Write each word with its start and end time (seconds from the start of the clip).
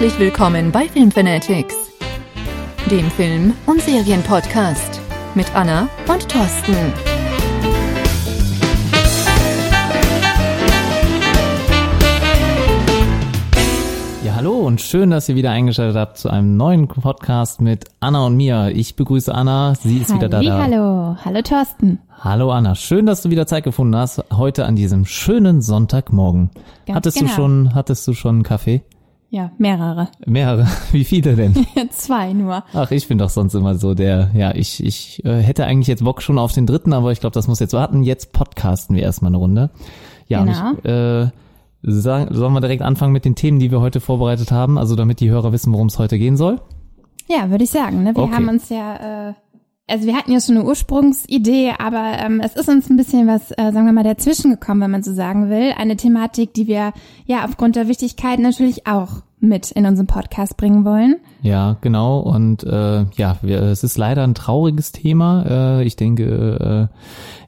Herzlich 0.00 0.18
willkommen 0.18 0.72
bei 0.72 0.88
Filmfanatics, 0.88 1.74
dem 2.90 3.10
Film- 3.10 3.52
und 3.66 3.82
Serienpodcast 3.82 4.98
mit 5.34 5.54
Anna 5.54 5.90
und 6.08 6.26
Thorsten. 6.26 6.74
Ja, 14.24 14.36
hallo 14.36 14.52
und 14.60 14.80
schön, 14.80 15.10
dass 15.10 15.28
ihr 15.28 15.34
wieder 15.34 15.50
eingeschaltet 15.50 15.98
habt 15.98 16.16
zu 16.16 16.30
einem 16.30 16.56
neuen 16.56 16.88
Podcast 16.88 17.60
mit 17.60 17.84
Anna 18.00 18.24
und 18.24 18.38
mir. 18.38 18.72
Ich 18.74 18.96
begrüße 18.96 19.34
Anna, 19.34 19.74
sie 19.74 19.98
ist 19.98 20.14
wieder 20.14 20.30
da. 20.30 20.40
da. 20.40 20.62
Hallo, 20.62 21.16
hallo 21.22 21.42
Thorsten. 21.42 21.98
Hallo 22.18 22.50
Anna, 22.52 22.74
schön, 22.74 23.04
dass 23.04 23.20
du 23.20 23.28
wieder 23.28 23.46
Zeit 23.46 23.64
gefunden 23.64 23.96
hast 23.96 24.24
heute 24.32 24.64
an 24.64 24.76
diesem 24.76 25.04
schönen 25.04 25.60
Sonntagmorgen. 25.60 26.52
Ganz 26.86 26.96
hattest 26.96 27.18
genau. 27.18 27.28
du 27.28 27.36
schon, 27.36 27.74
hattest 27.74 28.08
du 28.08 28.14
schon 28.14 28.36
einen 28.36 28.44
Kaffee? 28.44 28.80
Ja, 29.32 29.52
mehrere. 29.58 30.08
Mehrere. 30.26 30.66
Wie 30.92 31.04
viele 31.04 31.36
denn? 31.36 31.54
Zwei 31.90 32.32
nur. 32.32 32.64
Ach, 32.74 32.90
ich 32.90 33.06
bin 33.06 33.16
doch 33.18 33.30
sonst 33.30 33.54
immer 33.54 33.76
so 33.76 33.94
der, 33.94 34.30
ja, 34.34 34.52
ich, 34.54 34.84
ich 34.84 35.24
äh, 35.24 35.40
hätte 35.40 35.66
eigentlich 35.66 35.86
jetzt 35.86 36.02
Bock 36.04 36.20
schon 36.20 36.38
auf 36.38 36.52
den 36.52 36.66
dritten, 36.66 36.92
aber 36.92 37.12
ich 37.12 37.20
glaube, 37.20 37.34
das 37.34 37.46
muss 37.46 37.60
jetzt 37.60 37.72
warten. 37.72 38.02
Jetzt 38.02 38.32
podcasten 38.32 38.96
wir 38.96 39.02
erstmal 39.04 39.30
eine 39.30 39.36
Runde. 39.36 39.70
Ja, 40.26 40.42
Genau. 40.44 40.70
und 40.70 40.78
ich, 40.84 40.90
äh, 40.90 41.28
sagen, 41.82 42.34
sollen 42.34 42.52
wir 42.52 42.60
direkt 42.60 42.82
anfangen 42.82 43.12
mit 43.12 43.24
den 43.24 43.36
Themen, 43.36 43.60
die 43.60 43.70
wir 43.70 43.80
heute 43.80 44.00
vorbereitet 44.00 44.50
haben, 44.50 44.78
also 44.78 44.96
damit 44.96 45.20
die 45.20 45.30
Hörer 45.30 45.52
wissen, 45.52 45.72
worum 45.72 45.86
es 45.86 45.98
heute 45.98 46.18
gehen 46.18 46.36
soll? 46.36 46.60
Ja, 47.28 47.50
würde 47.50 47.62
ich 47.64 47.70
sagen. 47.70 48.02
Ne? 48.02 48.14
Wir 48.16 48.24
Okay. 48.24 48.34
haben 48.34 48.48
uns 48.48 48.68
ja, 48.68 49.28
äh, 49.28 49.34
also 49.90 50.06
wir 50.06 50.16
hatten 50.16 50.32
ja 50.32 50.40
schon 50.40 50.56
eine 50.56 50.64
Ursprungsidee, 50.64 51.72
aber 51.78 52.18
ähm, 52.18 52.40
es 52.40 52.54
ist 52.54 52.68
uns 52.68 52.88
ein 52.88 52.96
bisschen 52.96 53.26
was, 53.26 53.50
äh, 53.50 53.72
sagen 53.72 53.86
wir 53.86 53.92
mal, 53.92 54.04
dazwischen 54.04 54.50
gekommen, 54.52 54.80
wenn 54.82 54.90
man 54.90 55.02
so 55.02 55.12
sagen 55.12 55.50
will. 55.50 55.72
Eine 55.76 55.96
Thematik, 55.96 56.54
die 56.54 56.66
wir 56.66 56.92
ja 57.26 57.44
aufgrund 57.44 57.76
der 57.76 57.88
Wichtigkeit 57.88 58.38
natürlich 58.38 58.86
auch 58.86 59.22
mit 59.40 59.70
in 59.72 59.86
unseren 59.86 60.06
Podcast 60.06 60.56
bringen 60.56 60.84
wollen. 60.84 61.16
Ja, 61.42 61.76
genau. 61.80 62.20
Und 62.20 62.64
äh, 62.64 63.06
ja, 63.16 63.36
wir, 63.40 63.62
es 63.62 63.82
ist 63.82 63.96
leider 63.96 64.24
ein 64.24 64.34
trauriges 64.34 64.92
Thema. 64.92 65.44
Äh, 65.48 65.84
ich 65.84 65.96
denke, 65.96 66.90
äh, 66.90 66.96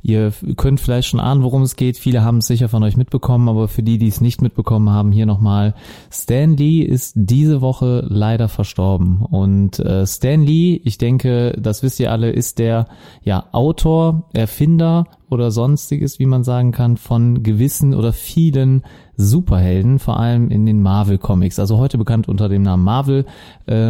ihr 0.03 0.33
könnt 0.57 0.81
vielleicht 0.81 1.09
schon 1.09 1.21
ahnen, 1.21 1.43
worum 1.43 1.63
es 1.63 1.77
geht. 1.77 1.99
Viele 1.99 2.25
haben 2.25 2.39
es 2.39 2.47
sicher 2.47 2.69
von 2.69 2.83
euch 2.83 2.97
mitbekommen, 2.97 3.49
aber 3.49 3.69
für 3.69 3.83
die, 3.83 3.99
die 3.99 4.09
es 4.09 4.21
nicht 4.21 4.41
mitbekommen 4.41 4.91
haben, 4.91 5.13
hier 5.13 5.27
nochmal. 5.27 5.75
Stan 6.11 6.57
Lee 6.57 6.81
ist 6.81 7.13
diese 7.17 7.61
Woche 7.61 8.05
leider 8.09 8.49
verstorben. 8.49 9.21
Und 9.23 9.79
äh, 9.79 10.07
Stan 10.07 10.43
Lee, 10.43 10.81
ich 10.85 10.97
denke, 10.97 11.55
das 11.61 11.83
wisst 11.83 12.01
ihr 12.01 12.11
alle, 12.11 12.31
ist 12.31 12.59
der 12.59 12.87
ja 13.23 13.45
Autor, 13.53 14.29
Erfinder 14.33 15.07
oder 15.33 15.51
sonstiges, 15.51 16.19
wie 16.19 16.27
man 16.27 16.45
sagen 16.45 16.73
kann, 16.73 16.97
von 16.97 17.43
gewissen 17.43 17.95
oder 17.95 18.13
vielen 18.13 18.83
Superhelden, 19.17 19.99
vor 19.99 20.19
allem 20.19 20.51
in 20.51 20.67
den 20.67 20.83
Marvel 20.83 21.19
Comics. 21.19 21.59
Also 21.59 21.79
heute 21.79 21.97
bekannt 21.97 22.29
unter 22.29 22.49
dem 22.49 22.63
Namen 22.63 22.85
Marvel, 22.85 23.25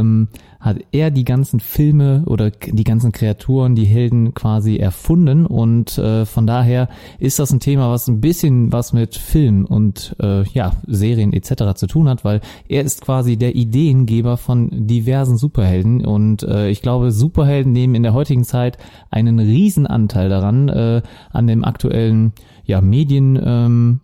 ähm, 0.01 0.29
hat 0.63 0.79
er 0.93 1.11
die 1.11 1.25
ganzen 1.25 1.59
Filme 1.59 2.23
oder 2.27 2.51
die 2.51 2.85
ganzen 2.85 3.11
Kreaturen, 3.11 3.75
die 3.75 3.85
Helden 3.85 4.33
quasi 4.33 4.77
erfunden 4.77 5.45
und 5.45 5.99
äh, 5.99 6.25
von 6.25 6.47
daher 6.47 6.89
ist 7.19 7.41
das 7.41 7.53
ein 7.53 7.59
Thema, 7.59 7.91
was 7.91 8.07
ein 8.07 8.21
bisschen 8.21 8.73
was 8.73 8.93
mit 8.93 9.17
Film 9.17 9.65
und 9.65 10.15
äh, 10.21 10.45
ja 10.51 10.77
Serien 10.87 11.33
etc. 11.33 11.75
zu 11.75 11.87
tun 11.89 12.09
hat, 12.09 12.25
weil 12.25 12.41
er 12.69 12.83
ist 12.83 13.03
quasi 13.03 13.37
der 13.37 13.57
Ideengeber 13.57 14.37
von 14.37 14.69
diversen 14.87 15.37
Superhelden 15.37 16.07
und 16.07 16.45
äh, 16.45 16.69
ich 16.71 16.81
glaube, 16.81 17.11
Superhelden 17.11 17.73
nehmen 17.73 17.97
in 17.97 18.05
der 18.05 18.15
heutigen 18.15 18.45
Zeit 18.45 18.79
einen 19.11 19.41
riesen 19.41 19.89
Anteil 19.89 20.29
daran 20.29 20.69
äh, 20.69 21.03
an 21.33 21.47
dem 21.49 21.65
aktuellen 21.65 22.33
ja, 22.65 22.81
Medien 22.81 23.41
ähm, 23.43 24.01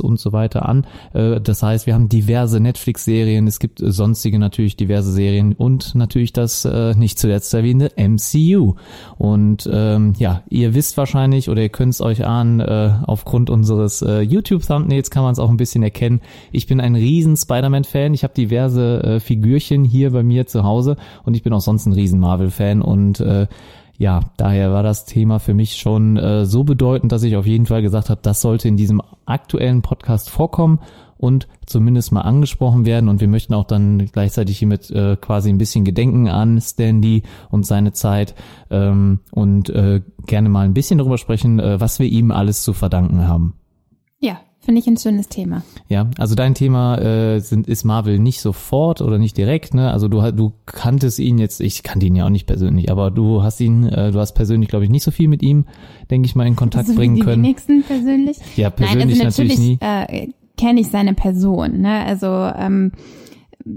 und 0.00 0.18
so 0.18 0.32
weiter 0.32 0.68
an. 0.68 0.86
Äh, 1.12 1.40
das 1.40 1.62
heißt, 1.62 1.86
wir 1.86 1.94
haben 1.94 2.08
diverse 2.08 2.60
Netflix-Serien, 2.60 3.46
es 3.46 3.58
gibt 3.58 3.80
äh, 3.80 3.92
sonstige 3.92 4.38
natürlich 4.38 4.76
diverse 4.76 5.12
Serien 5.12 5.52
und 5.52 5.94
natürlich 5.94 6.32
das 6.32 6.64
äh, 6.64 6.94
nicht 6.94 7.18
zuletzt 7.18 7.52
erwähnte 7.54 7.92
MCU. 7.96 8.74
Und 9.18 9.68
ähm, 9.72 10.14
ja, 10.18 10.42
ihr 10.48 10.74
wisst 10.74 10.96
wahrscheinlich 10.96 11.48
oder 11.48 11.62
ihr 11.62 11.68
könnt 11.68 11.94
es 11.94 12.00
euch 12.00 12.24
ahnen, 12.26 12.60
äh, 12.60 12.92
aufgrund 13.04 13.50
unseres 13.50 14.02
äh, 14.02 14.20
YouTube-Thumbnails 14.20 15.10
kann 15.10 15.22
man 15.22 15.32
es 15.32 15.38
auch 15.38 15.50
ein 15.50 15.56
bisschen 15.56 15.82
erkennen. 15.82 16.20
Ich 16.52 16.66
bin 16.66 16.80
ein 16.80 16.94
riesen 16.94 17.36
Spider-Man-Fan. 17.36 18.14
Ich 18.14 18.24
habe 18.24 18.34
diverse 18.34 19.02
äh, 19.02 19.20
Figürchen 19.20 19.84
hier 19.84 20.10
bei 20.10 20.22
mir 20.22 20.46
zu 20.46 20.64
Hause 20.64 20.96
und 21.24 21.34
ich 21.34 21.42
bin 21.42 21.52
auch 21.52 21.60
sonst 21.60 21.86
ein 21.86 21.92
riesen 21.92 22.20
Marvel-Fan 22.20 22.82
und 22.82 23.20
äh, 23.20 23.46
ja, 23.98 24.20
daher 24.36 24.72
war 24.72 24.82
das 24.82 25.04
Thema 25.06 25.38
für 25.38 25.54
mich 25.54 25.76
schon 25.76 26.16
äh, 26.16 26.44
so 26.44 26.64
bedeutend, 26.64 27.12
dass 27.12 27.22
ich 27.22 27.36
auf 27.36 27.46
jeden 27.46 27.66
Fall 27.66 27.82
gesagt 27.82 28.10
habe, 28.10 28.20
das 28.22 28.40
sollte 28.40 28.68
in 28.68 28.76
diesem 28.76 29.00
aktuellen 29.24 29.82
Podcast 29.82 30.28
vorkommen 30.28 30.80
und 31.18 31.48
zumindest 31.64 32.12
mal 32.12 32.20
angesprochen 32.20 32.84
werden. 32.84 33.08
Und 33.08 33.20
wir 33.20 33.28
möchten 33.28 33.54
auch 33.54 33.64
dann 33.64 34.06
gleichzeitig 34.06 34.58
hiermit 34.58 34.90
äh, 34.90 35.16
quasi 35.16 35.48
ein 35.48 35.58
bisschen 35.58 35.84
gedenken 35.84 36.28
an 36.28 36.60
Stan 36.60 37.00
Lee 37.00 37.22
und 37.50 37.64
seine 37.64 37.92
Zeit 37.92 38.34
ähm, 38.70 39.20
und 39.30 39.70
äh, 39.70 40.02
gerne 40.26 40.48
mal 40.48 40.66
ein 40.66 40.74
bisschen 40.74 40.98
darüber 40.98 41.18
sprechen, 41.18 41.58
äh, 41.58 41.80
was 41.80 41.98
wir 41.98 42.06
ihm 42.06 42.30
alles 42.30 42.62
zu 42.62 42.74
verdanken 42.74 43.26
haben. 43.26 43.54
Finde 44.66 44.80
ich 44.80 44.88
ein 44.88 44.96
schönes 44.96 45.28
Thema. 45.28 45.62
Ja, 45.88 46.10
also 46.18 46.34
dein 46.34 46.54
Thema 46.54 46.98
äh, 46.98 47.38
sind, 47.38 47.68
ist 47.68 47.84
Marvel 47.84 48.18
nicht 48.18 48.40
sofort 48.40 49.00
oder 49.00 49.16
nicht 49.16 49.36
direkt, 49.36 49.74
ne? 49.74 49.92
Also 49.92 50.08
du 50.08 50.20
du 50.32 50.54
kanntest 50.66 51.20
ihn 51.20 51.38
jetzt, 51.38 51.60
ich 51.60 51.84
kannte 51.84 52.06
ihn 52.06 52.16
ja 52.16 52.26
auch 52.26 52.30
nicht 52.30 52.48
persönlich, 52.48 52.90
aber 52.90 53.12
du 53.12 53.44
hast 53.44 53.60
ihn, 53.60 53.84
äh, 53.84 54.10
du 54.10 54.18
hast 54.18 54.32
persönlich, 54.32 54.68
glaube 54.68 54.84
ich, 54.84 54.90
nicht 54.90 55.04
so 55.04 55.12
viel 55.12 55.28
mit 55.28 55.40
ihm, 55.40 55.66
denke 56.10 56.26
ich 56.26 56.34
mal, 56.34 56.48
in 56.48 56.56
Kontakt 56.56 56.88
so 56.88 56.94
wie 56.94 56.96
bringen 56.96 57.14
die 57.14 57.22
können. 57.22 57.44
wenigsten 57.44 57.84
persönlich. 57.84 58.38
Ja, 58.56 58.70
persönlich 58.70 59.18
Nein, 59.18 59.26
also 59.26 59.42
natürlich 59.42 59.58
nie. 59.60 59.78
Äh, 59.80 60.30
kenne 60.58 60.80
ich 60.80 60.88
seine 60.88 61.14
Person, 61.14 61.82
ne? 61.82 62.04
Also 62.04 62.26
ähm, 62.26 62.90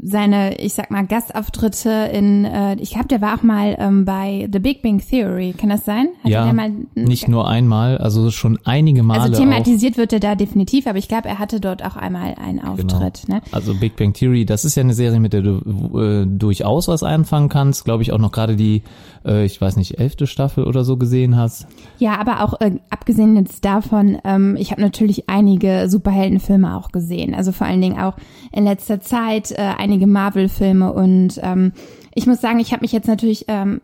seine, 0.03 0.59
ich 0.59 0.73
sag 0.73 0.91
mal, 0.91 1.05
Gastauftritte 1.05 1.89
in, 2.13 2.45
äh, 2.45 2.75
ich 2.75 2.91
glaube, 2.91 3.07
der 3.07 3.21
war 3.21 3.35
auch 3.35 3.43
mal 3.43 3.75
ähm, 3.79 4.05
bei 4.05 4.47
The 4.51 4.59
Big 4.59 4.83
Bang 4.83 4.99
Theory. 4.99 5.55
Kann 5.57 5.69
das 5.69 5.83
sein? 5.83 6.09
Hatte 6.19 6.31
Ja, 6.31 6.53
mal, 6.53 6.71
Nicht 6.93 7.27
nur 7.27 7.47
einmal, 7.47 7.97
also 7.97 8.29
schon 8.29 8.59
einige 8.65 9.01
Male 9.01 9.21
Also 9.21 9.33
auch. 9.33 9.39
thematisiert 9.39 9.97
wird 9.97 10.13
er 10.13 10.19
da 10.19 10.35
definitiv, 10.35 10.85
aber 10.85 10.99
ich 10.99 11.07
glaube, 11.07 11.27
er 11.27 11.39
hatte 11.39 11.59
dort 11.59 11.83
auch 11.83 11.95
einmal 11.95 12.35
einen 12.35 12.59
Auftritt. 12.63 13.27
Ne? 13.27 13.41
Also 13.51 13.73
Big 13.73 13.95
Bang 13.95 14.13
Theory, 14.13 14.45
das 14.45 14.63
ist 14.63 14.75
ja 14.75 14.83
eine 14.83 14.93
Serie, 14.93 15.19
mit 15.19 15.33
der 15.33 15.41
du 15.41 15.99
äh, 15.99 16.25
durchaus 16.27 16.87
was 16.87 17.01
einfangen 17.01 17.49
kannst. 17.49 17.83
Glaube 17.83 18.03
ich 18.03 18.11
auch 18.11 18.19
noch 18.19 18.31
gerade 18.31 18.55
die, 18.55 18.83
äh, 19.25 19.45
ich 19.45 19.59
weiß 19.59 19.75
nicht, 19.77 19.99
elfte 19.99 20.27
Staffel 20.27 20.65
oder 20.65 20.83
so 20.83 20.97
gesehen 20.97 21.35
hast. 21.35 21.65
Ja, 21.97 22.19
aber 22.19 22.43
auch 22.43 22.61
äh, 22.61 22.73
abgesehen 22.91 23.35
jetzt 23.35 23.65
davon, 23.65 24.19
ähm, 24.23 24.55
ich 24.59 24.71
habe 24.71 24.81
natürlich 24.81 25.29
einige 25.29 25.89
Superheldenfilme 25.89 26.77
auch 26.77 26.91
gesehen. 26.91 27.33
Also 27.33 27.51
vor 27.51 27.65
allen 27.65 27.81
Dingen 27.81 27.99
auch 27.99 28.13
in 28.51 28.65
letzter 28.65 29.01
Zeit 29.01 29.51
äh, 29.51 29.78
einige 29.79 30.07
Marvel-Filme 30.07 30.93
und 30.93 31.39
ähm, 31.41 31.71
ich 32.13 32.27
muss 32.27 32.41
sagen, 32.41 32.59
ich 32.59 32.71
habe 32.71 32.81
mich 32.81 32.91
jetzt 32.91 33.07
natürlich 33.07 33.45
ähm, 33.47 33.81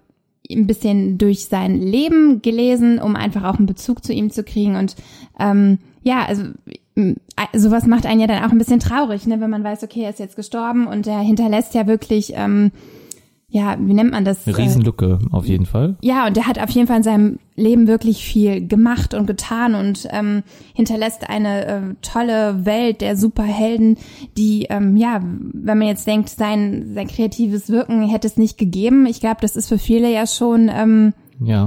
ein 0.52 0.68
bisschen 0.68 1.18
durch 1.18 1.46
sein 1.46 1.80
Leben 1.82 2.42
gelesen, 2.42 3.00
um 3.00 3.16
einfach 3.16 3.44
auch 3.44 3.58
einen 3.58 3.66
Bezug 3.66 4.04
zu 4.04 4.14
ihm 4.14 4.30
zu 4.30 4.44
kriegen 4.44 4.76
und 4.76 4.96
ähm, 5.40 5.80
ja, 6.04 6.24
also 6.26 6.44
m, 6.96 7.16
sowas 7.54 7.88
macht 7.88 8.06
einen 8.06 8.22
ja 8.22 8.28
dann 8.28 8.44
auch 8.44 8.52
ein 8.52 8.58
bisschen 8.58 8.80
traurig, 8.80 9.26
ne, 9.26 9.42
wenn 9.42 9.50
man 9.50 9.64
weiß, 9.64 9.84
okay, 9.84 10.04
er 10.04 10.12
ist 10.12 10.20
jetzt 10.20 10.36
gestorben 10.36 10.88
und 10.88 11.08
er 11.08 11.20
hinterlässt 11.20 11.74
ja 11.74 11.88
wirklich, 11.88 12.34
ähm, 12.36 12.72
ja, 13.56 13.78
wie 13.80 13.94
nennt 13.94 14.12
man 14.12 14.26
das? 14.26 14.46
Eine 14.46 14.58
Äh, 14.58 14.62
Riesenlücke 14.62 15.18
auf 15.32 15.46
jeden 15.46 15.66
Fall. 15.66 15.96
ja, 16.02 16.28
und 16.28 16.36
der 16.36 16.46
hat 16.46 16.60
auf 16.60 16.70
jeden 16.72 16.88
Fall 16.88 16.98
in 16.98 17.04
seinem 17.04 17.40
Leben 17.56 17.88
wirklich 17.88 18.26
viel 18.26 18.68
gemacht 18.68 19.14
und 19.14 19.28
getan 19.28 19.76
und 19.76 20.06
ähm, 20.12 20.44
hinterlässt 20.74 21.30
eine 21.30 21.66
äh, 21.66 21.82
tolle 22.02 22.66
Welt 22.66 23.00
der 23.00 23.16
Superhelden, 23.16 23.98
die, 24.38 24.64
ähm, 24.70 24.98
ja, 24.98 25.22
wenn 25.24 25.78
man 25.78 25.88
jetzt 25.88 26.06
denkt, 26.06 26.28
sein, 26.30 26.92
sein 26.94 27.08
kreatives 27.08 27.70
Wirken 27.70 28.10
hätte 28.10 28.28
es 28.28 28.36
nicht 28.36 28.58
gegeben. 28.58 29.06
Ich 29.06 29.22
glaube, 29.22 29.38
das 29.40 29.56
ist 29.56 29.70
für 29.70 29.78
viele 29.78 30.12
ja 30.12 30.28
schon, 30.28 30.70
ähm, 30.70 31.14
Ja. 31.40 31.66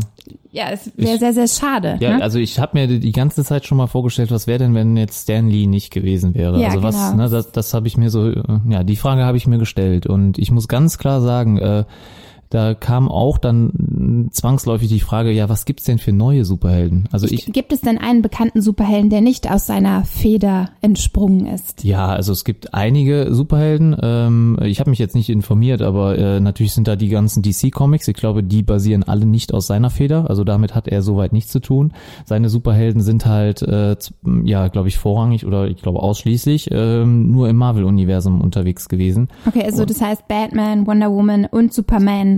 Ja, 0.58 0.70
es 0.70 0.90
wäre 0.96 1.18
sehr, 1.18 1.32
sehr 1.32 1.46
schade. 1.46 1.98
Ja, 2.00 2.16
ne? 2.16 2.22
also 2.22 2.40
ich 2.40 2.58
habe 2.58 2.76
mir 2.76 2.98
die- 2.98 3.12
ganze 3.12 3.44
Zeit 3.44 3.64
schon 3.64 3.78
mal 3.78 3.86
vorgestellt, 3.86 4.32
was 4.32 4.46
wäre 4.48 4.58
denn, 4.58 4.74
wenn 4.74 4.96
jetzt 4.96 5.22
Stan 5.22 5.46
Lee 5.48 5.66
nicht 5.66 5.92
gewesen 5.92 6.34
wäre? 6.34 6.60
Ja, 6.60 6.68
also 6.68 6.82
was, 6.82 6.94
genau. 6.96 7.22
ne, 7.22 7.28
das, 7.30 7.52
das 7.52 7.74
habe 7.74 7.86
ich 7.86 7.96
mir 7.96 8.10
so, 8.10 8.28
äh, 8.28 8.42
ja, 8.68 8.82
die 8.82 8.96
Frage 8.96 9.24
habe 9.24 9.36
ich 9.36 9.46
mir 9.46 9.58
gestellt 9.58 10.06
und 10.06 10.36
ich 10.38 10.50
muss 10.50 10.66
ganz 10.66 10.98
klar 10.98 11.20
sagen, 11.20 11.58
äh, 11.58 11.84
da 12.50 12.74
kam 12.74 13.08
auch 13.08 13.38
dann 13.38 14.28
zwangsläufig 14.32 14.88
die 14.88 15.00
Frage, 15.00 15.30
ja, 15.30 15.48
was 15.48 15.64
gibt's 15.64 15.84
denn 15.84 15.98
für 15.98 16.12
neue 16.12 16.44
Superhelden? 16.44 17.08
Also 17.12 17.26
ich, 17.26 17.52
Gibt 17.52 17.72
es 17.72 17.80
denn 17.80 17.98
einen 17.98 18.22
bekannten 18.22 18.62
Superhelden, 18.62 19.10
der 19.10 19.20
nicht 19.20 19.50
aus 19.50 19.66
seiner 19.66 20.04
Feder 20.04 20.70
entsprungen 20.80 21.46
ist? 21.46 21.84
ja, 21.84 22.06
also 22.06 22.32
es 22.32 22.44
gibt 22.44 22.74
einige 22.74 23.34
Superhelden. 23.34 23.96
Ähm, 24.00 24.58
ich 24.62 24.80
habe 24.80 24.90
mich 24.90 24.98
jetzt 24.98 25.14
nicht 25.14 25.28
informiert, 25.28 25.82
aber 25.82 26.18
äh, 26.18 26.40
natürlich 26.40 26.72
sind 26.72 26.88
da 26.88 26.96
die 26.96 27.08
ganzen 27.08 27.42
DC-Comics. 27.42 28.08
Ich 28.08 28.16
glaube, 28.16 28.42
die 28.42 28.62
basieren 28.62 29.02
alle 29.02 29.26
nicht 29.26 29.52
aus 29.52 29.66
seiner 29.66 29.90
Feder. 29.90 30.28
Also 30.28 30.44
damit 30.44 30.74
hat 30.74 30.88
er 30.88 31.02
soweit 31.02 31.32
nichts 31.32 31.50
zu 31.50 31.60
tun. 31.60 31.92
Seine 32.24 32.48
Superhelden 32.48 33.02
sind 33.02 33.26
halt, 33.26 33.62
äh, 33.62 33.96
ja, 34.44 34.68
glaube 34.68 34.88
ich, 34.88 34.98
vorrangig 34.98 35.46
oder 35.46 35.68
ich 35.68 35.82
glaube 35.82 36.02
ausschließlich 36.02 36.70
ähm, 36.72 37.30
nur 37.30 37.48
im 37.48 37.56
Marvel-Universum 37.56 38.40
unterwegs 38.40 38.88
gewesen. 38.88 39.28
Okay, 39.46 39.64
also 39.64 39.84
das 39.84 40.00
heißt 40.00 40.28
Batman, 40.28 40.86
Wonder 40.86 41.10
Woman 41.10 41.46
und 41.46 41.72
Superman 41.72 42.37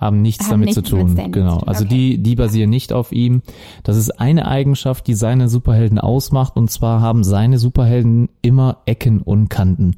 haben 0.00 0.22
nichts 0.22 0.46
Haben 0.46 0.52
damit 0.52 0.66
nichts 0.68 0.82
zu 0.88 0.96
tun. 0.96 1.14
Genau. 1.14 1.54
zu 1.54 1.58
tun, 1.58 1.68
Also 1.68 1.84
okay. 1.84 1.94
die, 1.94 2.18
die 2.22 2.34
basieren 2.34 2.70
nicht 2.70 2.92
auf 2.92 3.12
ihm. 3.12 3.42
Das 3.82 3.96
ist 3.96 4.18
eine 4.18 4.48
Eigenschaft, 4.48 5.06
die 5.06 5.14
seine 5.14 5.48
Superhelden 5.48 5.98
ausmacht. 5.98 6.56
Und 6.56 6.70
zwar 6.70 7.00
haben 7.00 7.22
seine 7.22 7.58
Superhelden 7.58 8.30
immer 8.40 8.78
Ecken 8.86 9.20
und 9.20 9.50
Kanten. 9.50 9.94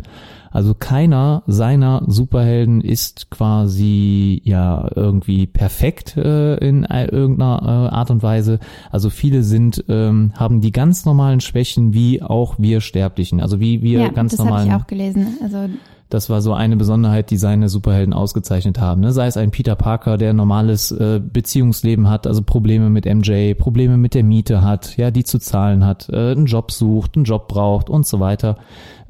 Also 0.50 0.74
keiner 0.74 1.42
seiner 1.46 2.02
Superhelden 2.06 2.82
ist 2.82 3.30
quasi 3.30 4.42
ja 4.44 4.86
irgendwie 4.94 5.46
perfekt 5.46 6.16
äh, 6.16 6.56
in 6.56 6.84
irgendeiner 6.84 7.62
äh, 7.62 7.94
Art 7.94 8.10
und 8.10 8.22
Weise. 8.22 8.58
Also 8.90 9.08
viele 9.08 9.44
sind 9.44 9.84
ähm, 9.88 10.32
haben 10.36 10.60
die 10.60 10.72
ganz 10.72 11.06
normalen 11.06 11.40
Schwächen 11.40 11.94
wie 11.94 12.22
auch 12.22 12.56
wir 12.58 12.82
Sterblichen. 12.82 13.40
Also 13.40 13.60
wie 13.60 13.80
wir 13.80 14.00
ja, 14.00 14.08
ganz 14.08 14.32
das 14.32 14.44
normalen. 14.44 14.70
habe 14.70 14.76
ich 14.78 14.82
auch 14.82 14.86
gelesen. 14.88 15.38
Also 15.42 15.68
das 16.12 16.28
war 16.28 16.42
so 16.42 16.52
eine 16.52 16.76
Besonderheit, 16.76 17.30
die 17.30 17.38
seine 17.38 17.70
Superhelden 17.70 18.12
ausgezeichnet 18.12 18.78
haben. 18.78 19.00
Ne? 19.00 19.12
Sei 19.12 19.26
es 19.26 19.38
ein 19.38 19.50
Peter 19.50 19.76
Parker, 19.76 20.18
der 20.18 20.34
normales 20.34 20.92
äh, 20.92 21.20
Beziehungsleben 21.24 22.10
hat, 22.10 22.26
also 22.26 22.42
Probleme 22.42 22.90
mit 22.90 23.06
MJ, 23.06 23.54
Probleme 23.54 23.96
mit 23.96 24.12
der 24.12 24.22
Miete 24.22 24.62
hat, 24.62 24.98
ja, 24.98 25.10
die 25.10 25.24
zu 25.24 25.38
zahlen 25.38 25.86
hat, 25.86 26.10
äh, 26.10 26.32
einen 26.32 26.44
Job 26.44 26.70
sucht, 26.70 27.16
einen 27.16 27.24
Job 27.24 27.48
braucht 27.48 27.88
und 27.88 28.06
so 28.06 28.20
weiter. 28.20 28.58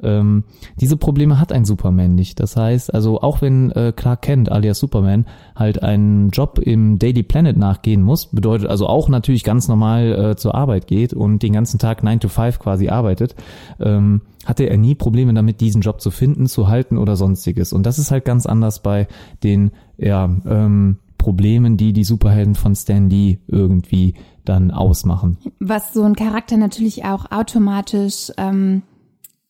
Ähm, 0.03 0.43
diese 0.79 0.97
Probleme 0.97 1.39
hat 1.39 1.51
ein 1.51 1.65
Superman 1.65 2.15
nicht. 2.15 2.39
Das 2.39 2.55
heißt, 2.55 2.93
also 2.93 3.21
auch 3.21 3.41
wenn 3.41 3.71
äh, 3.71 3.93
Clark 3.95 4.21
Kent 4.21 4.51
alias 4.51 4.79
Superman 4.79 5.25
halt 5.55 5.81
einen 5.81 6.29
Job 6.29 6.59
im 6.59 6.99
Daily 6.99 7.23
Planet 7.23 7.57
nachgehen 7.57 8.01
muss, 8.01 8.27
bedeutet 8.27 8.67
also 8.67 8.87
auch 8.87 9.09
natürlich 9.09 9.43
ganz 9.43 9.67
normal 9.67 10.31
äh, 10.31 10.35
zur 10.35 10.55
Arbeit 10.55 10.87
geht 10.87 11.13
und 11.13 11.43
den 11.43 11.53
ganzen 11.53 11.79
Tag 11.79 12.03
9 12.03 12.19
to 12.19 12.27
5 12.27 12.59
quasi 12.59 12.89
arbeitet, 12.89 13.35
ähm, 13.79 14.21
hatte 14.45 14.65
er 14.65 14.77
nie 14.77 14.95
Probleme 14.95 15.33
damit, 15.33 15.61
diesen 15.61 15.81
Job 15.81 16.01
zu 16.01 16.11
finden, 16.11 16.47
zu 16.47 16.67
halten 16.67 16.97
oder 16.97 17.15
sonstiges. 17.15 17.73
Und 17.73 17.85
das 17.85 17.99
ist 17.99 18.11
halt 18.11 18.25
ganz 18.25 18.45
anders 18.45 18.81
bei 18.81 19.07
den 19.43 19.71
ja, 19.97 20.29
ähm, 20.45 20.97
Problemen, 21.17 21.77
die 21.77 21.93
die 21.93 22.03
Superhelden 22.03 22.55
von 22.55 22.75
Stan 22.75 23.09
Lee 23.09 23.39
irgendwie 23.47 24.15
dann 24.43 24.71
ausmachen. 24.71 25.37
Was 25.59 25.93
so 25.93 26.03
ein 26.03 26.15
Charakter 26.15 26.57
natürlich 26.57 27.05
auch 27.05 27.31
automatisch, 27.31 28.31
ähm, 28.37 28.81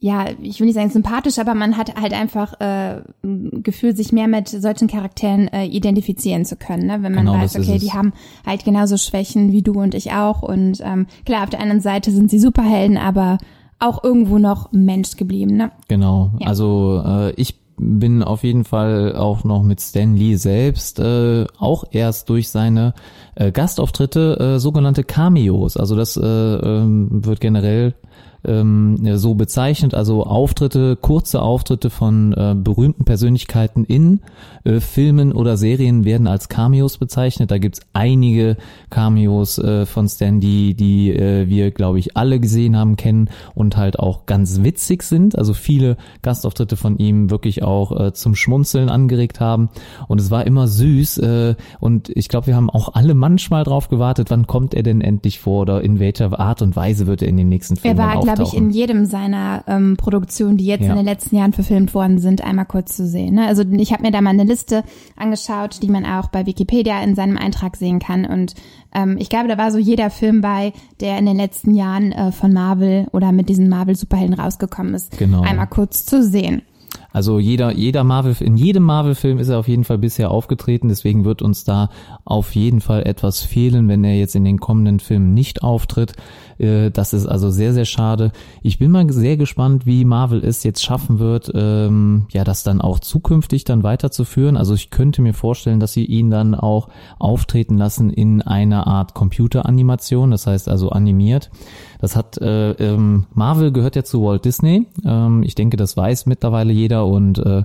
ja, 0.03 0.25
ich 0.41 0.59
will 0.59 0.67
nicht 0.67 0.75
sagen 0.75 0.89
sympathisch, 0.89 1.39
aber 1.39 1.55
man 1.55 1.77
hat 1.77 1.95
halt 1.95 2.11
einfach 2.11 2.59
äh, 2.59 3.03
ein 3.23 3.63
Gefühl, 3.63 3.95
sich 3.95 4.11
mehr 4.11 4.27
mit 4.27 4.49
solchen 4.49 4.89
Charakteren 4.89 5.47
äh, 5.47 5.63
identifizieren 5.63 6.43
zu 6.43 6.57
können, 6.57 6.87
ne? 6.87 6.97
wenn 7.03 7.13
man 7.13 7.25
Genau, 7.25 7.37
weiß, 7.37 7.57
okay, 7.57 7.79
die 7.79 7.93
haben 7.93 8.11
halt 8.45 8.65
genauso 8.65 8.97
Schwächen 8.97 9.53
wie 9.53 9.61
du 9.61 9.81
und 9.81 9.95
ich 9.95 10.11
auch. 10.11 10.41
Und 10.41 10.81
ähm, 10.83 11.07
klar, 11.25 11.43
auf 11.43 11.51
der 11.51 11.61
anderen 11.61 11.79
Seite 11.79 12.11
sind 12.11 12.29
sie 12.29 12.37
Superhelden, 12.37 12.97
aber 12.97 13.37
auch 13.79 14.03
irgendwo 14.03 14.39
noch 14.39 14.73
Mensch 14.73 15.15
geblieben, 15.15 15.55
ne? 15.55 15.71
Genau. 15.87 16.31
Ja. 16.37 16.47
Also 16.47 17.01
äh, 17.05 17.31
ich 17.37 17.55
bin 17.77 18.23
auf 18.23 18.43
jeden 18.43 18.65
Fall 18.65 19.15
auch 19.15 19.45
noch 19.45 19.63
mit 19.63 19.79
Stan 19.79 20.17
Lee 20.17 20.35
selbst 20.35 20.99
äh, 20.99 21.45
auch 21.57 21.85
erst 21.91 22.27
durch 22.29 22.49
seine 22.49 22.93
äh, 23.35 23.53
Gastauftritte 23.53 24.55
äh, 24.55 24.59
sogenannte 24.59 25.05
Cameos. 25.05 25.77
Also 25.77 25.95
das 25.95 26.17
äh, 26.17 26.25
ähm, 26.25 27.07
wird 27.25 27.39
generell 27.39 27.95
ähm, 28.45 29.17
so 29.17 29.35
bezeichnet, 29.35 29.93
also 29.93 30.23
Auftritte, 30.23 30.95
kurze 30.95 31.41
Auftritte 31.41 31.89
von 31.89 32.33
äh, 32.33 32.55
berühmten 32.57 33.05
Persönlichkeiten 33.05 33.85
in 33.85 34.21
äh, 34.63 34.79
Filmen 34.79 35.31
oder 35.33 35.57
Serien 35.57 36.05
werden 36.05 36.27
als 36.27 36.49
Cameos 36.49 36.97
bezeichnet. 36.97 37.51
Da 37.51 37.57
gibt's 37.57 37.81
einige 37.93 38.57
Cameos 38.89 39.57
äh, 39.57 39.85
von 39.85 40.07
Stan, 40.07 40.39
die, 40.39 40.73
die 40.75 41.11
äh, 41.11 41.47
wir, 41.47 41.71
glaube 41.71 41.99
ich, 41.99 42.15
alle 42.17 42.39
gesehen 42.39 42.77
haben, 42.77 42.95
kennen 42.95 43.29
und 43.55 43.77
halt 43.77 43.99
auch 43.99 44.25
ganz 44.25 44.63
witzig 44.63 45.03
sind. 45.03 45.37
Also 45.37 45.53
viele 45.53 45.97
Gastauftritte 46.21 46.77
von 46.77 46.97
ihm 46.97 47.29
wirklich 47.29 47.63
auch 47.63 47.99
äh, 47.99 48.13
zum 48.13 48.35
Schmunzeln 48.35 48.89
angeregt 48.89 49.39
haben. 49.39 49.69
Und 50.07 50.19
es 50.21 50.31
war 50.31 50.45
immer 50.45 50.67
süß. 50.67 51.17
Äh, 51.19 51.55
und 51.79 52.09
ich 52.09 52.29
glaube, 52.29 52.47
wir 52.47 52.55
haben 52.55 52.69
auch 52.69 52.93
alle 52.93 53.13
manchmal 53.13 53.63
drauf 53.63 53.89
gewartet, 53.89 54.29
wann 54.29 54.47
kommt 54.47 54.73
er 54.73 54.83
denn 54.83 55.01
endlich 55.01 55.39
vor 55.39 55.61
oder 55.61 55.81
in 55.81 55.99
welcher 55.99 56.39
Art 56.39 56.61
und 56.61 56.75
Weise 56.75 57.07
wird 57.07 57.21
er 57.21 57.27
in 57.27 57.37
den 57.37 57.49
nächsten 57.49 57.75
Er 57.75 57.81
Filmen 57.81 57.97
war, 57.97 58.19
glaube 58.21 58.43
ich, 58.43 58.53
in 58.53 58.69
jedem 58.69 59.05
seiner 59.05 59.63
ähm, 59.67 59.97
Produktionen, 59.97 60.57
die 60.57 60.65
jetzt 60.65 60.83
Ja. 60.83 60.91
in 60.91 60.95
den 60.97 61.05
letzten 61.05 61.35
Jahren 61.35 61.53
verfilmt 61.53 61.93
worden 61.93 62.19
sind, 62.19 62.43
einmal 62.43 62.65
kurz 62.65 62.95
zu 62.95 63.05
sehen. 63.07 63.35
Ne? 63.35 63.47
Also 63.47 63.63
ich 63.63 63.91
habe 63.93 64.03
mir 64.03 64.11
da 64.11 64.21
mal 64.21 64.31
eine 64.31 64.43
Liste 64.53 64.83
angeschaut, 65.15 65.81
die 65.81 65.89
man 65.89 66.05
auch 66.05 66.27
bei 66.29 66.45
Wikipedia 66.45 67.01
in 67.03 67.15
seinem 67.15 67.37
Eintrag 67.37 67.75
sehen 67.75 67.97
kann. 67.99 68.25
Und 68.25 68.53
ähm, 68.93 69.17
ich 69.19 69.29
glaube, 69.29 69.47
da 69.47 69.57
war 69.57 69.71
so 69.71 69.79
jeder 69.79 70.09
Film 70.11 70.41
bei, 70.41 70.73
der 70.99 71.17
in 71.17 71.25
den 71.25 71.37
letzten 71.37 71.73
Jahren 71.73 72.11
äh, 72.11 72.31
von 72.31 72.53
Marvel 72.53 73.07
oder 73.11 73.31
mit 73.31 73.49
diesen 73.49 73.67
Marvel-Superhelden 73.69 74.35
rausgekommen 74.35 74.93
ist, 74.93 75.17
Genau. 75.17 75.41
einmal 75.41 75.67
kurz 75.67 76.05
zu 76.05 76.21
sehen. 76.23 76.61
Also 77.13 77.39
jeder, 77.39 77.71
jeder 77.71 78.03
Marvel, 78.03 78.35
in 78.39 78.57
jedem 78.57 78.83
Marvel-Film 78.83 79.37
ist 79.37 79.49
er 79.49 79.59
auf 79.59 79.67
jeden 79.67 79.83
Fall 79.83 79.99
bisher 79.99 80.31
aufgetreten, 80.31 80.89
deswegen 80.89 81.23
wird 81.23 81.41
uns 81.41 81.63
da 81.63 81.89
auf 82.25 82.55
jeden 82.55 82.81
Fall 82.81 83.03
etwas 83.03 83.41
fehlen, 83.41 83.87
wenn 83.87 84.03
er 84.03 84.17
jetzt 84.17 84.35
in 84.35 84.43
den 84.43 84.59
kommenden 84.59 84.99
Filmen 84.99 85.33
nicht 85.33 85.63
auftritt. 85.63 86.13
Äh, 86.57 86.89
Das 86.89 87.13
ist 87.13 87.25
also 87.27 87.49
sehr, 87.51 87.73
sehr 87.73 87.85
schade. 87.85 88.31
Ich 88.63 88.79
bin 88.79 88.91
mal 88.91 89.09
sehr 89.11 89.37
gespannt, 89.37 89.85
wie 89.85 90.05
Marvel 90.05 90.43
es 90.43 90.63
jetzt 90.63 90.83
schaffen 90.83 91.19
wird, 91.19 91.51
ähm, 91.53 92.25
ja, 92.31 92.43
das 92.43 92.63
dann 92.63 92.81
auch 92.81 92.99
zukünftig 92.99 93.63
dann 93.63 93.83
weiterzuführen. 93.83 94.57
Also 94.57 94.73
ich 94.73 94.89
könnte 94.89 95.21
mir 95.21 95.33
vorstellen, 95.33 95.79
dass 95.79 95.93
sie 95.93 96.05
ihn 96.05 96.31
dann 96.31 96.55
auch 96.55 96.87
auftreten 97.19 97.77
lassen 97.77 98.09
in 98.09 98.41
einer 98.41 98.87
Art 98.87 99.13
Computeranimation, 99.13 100.31
das 100.31 100.47
heißt 100.47 100.67
also 100.67 100.89
animiert. 100.89 101.51
Das 102.03 102.17
hat 102.17 102.37
äh, 102.39 102.71
ähm, 102.71 103.27
Marvel 103.33 103.71
gehört 103.71 103.95
ja 103.95 104.03
zu 104.03 104.21
Walt 104.25 104.43
Disney. 104.43 104.87
Ähm, 105.05 105.41
ich 105.41 105.55
denke, 105.55 105.77
das 105.77 105.95
weiß 105.95 106.25
mittlerweile 106.25 106.73
jeder 106.73 107.05
und 107.05 107.39
äh, 107.39 107.63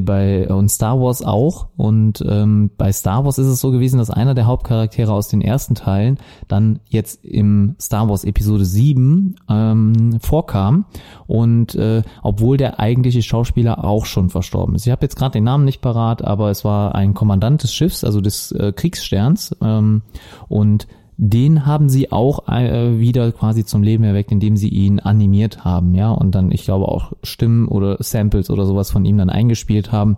bei 0.00 0.46
und 0.46 0.68
Star 0.68 1.00
Wars 1.00 1.22
auch. 1.22 1.68
Und 1.78 2.22
ähm, 2.28 2.70
bei 2.76 2.92
Star 2.92 3.24
Wars 3.24 3.38
ist 3.38 3.46
es 3.46 3.62
so 3.62 3.70
gewesen, 3.70 3.96
dass 3.96 4.10
einer 4.10 4.34
der 4.34 4.44
Hauptcharaktere 4.44 5.10
aus 5.10 5.28
den 5.28 5.40
ersten 5.40 5.74
Teilen 5.74 6.18
dann 6.48 6.80
jetzt 6.90 7.24
im 7.24 7.76
Star 7.80 8.06
Wars 8.10 8.24
Episode 8.24 8.66
7 8.66 9.36
ähm, 9.48 10.18
vorkam. 10.20 10.84
Und 11.26 11.74
äh, 11.74 12.02
obwohl 12.22 12.58
der 12.58 12.80
eigentliche 12.80 13.22
Schauspieler 13.22 13.86
auch 13.86 14.04
schon 14.04 14.28
verstorben 14.28 14.74
ist. 14.74 14.84
Ich 14.84 14.92
habe 14.92 15.06
jetzt 15.06 15.16
gerade 15.16 15.32
den 15.32 15.44
Namen 15.44 15.64
nicht 15.64 15.80
parat, 15.80 16.22
aber 16.22 16.50
es 16.50 16.62
war 16.62 16.94
ein 16.94 17.14
Kommandant 17.14 17.62
des 17.62 17.72
Schiffs, 17.72 18.04
also 18.04 18.20
des 18.20 18.52
äh, 18.52 18.70
Kriegssterns. 18.70 19.56
Ähm, 19.62 20.02
und 20.48 20.88
den 21.20 21.66
haben 21.66 21.88
sie 21.88 22.12
auch 22.12 22.46
äh, 22.48 23.00
wieder 23.00 23.32
quasi 23.32 23.64
zum 23.64 23.82
Leben 23.82 24.04
erweckt, 24.04 24.30
indem 24.30 24.56
sie 24.56 24.68
ihn 24.68 25.00
animiert 25.00 25.64
haben, 25.64 25.94
ja, 25.94 26.12
und 26.12 26.34
dann, 26.36 26.52
ich 26.52 26.62
glaube, 26.62 26.86
auch 26.86 27.12
Stimmen 27.24 27.66
oder 27.66 27.96
Samples 28.00 28.50
oder 28.50 28.64
sowas 28.64 28.92
von 28.92 29.04
ihm 29.04 29.18
dann 29.18 29.28
eingespielt 29.28 29.90
haben. 29.90 30.16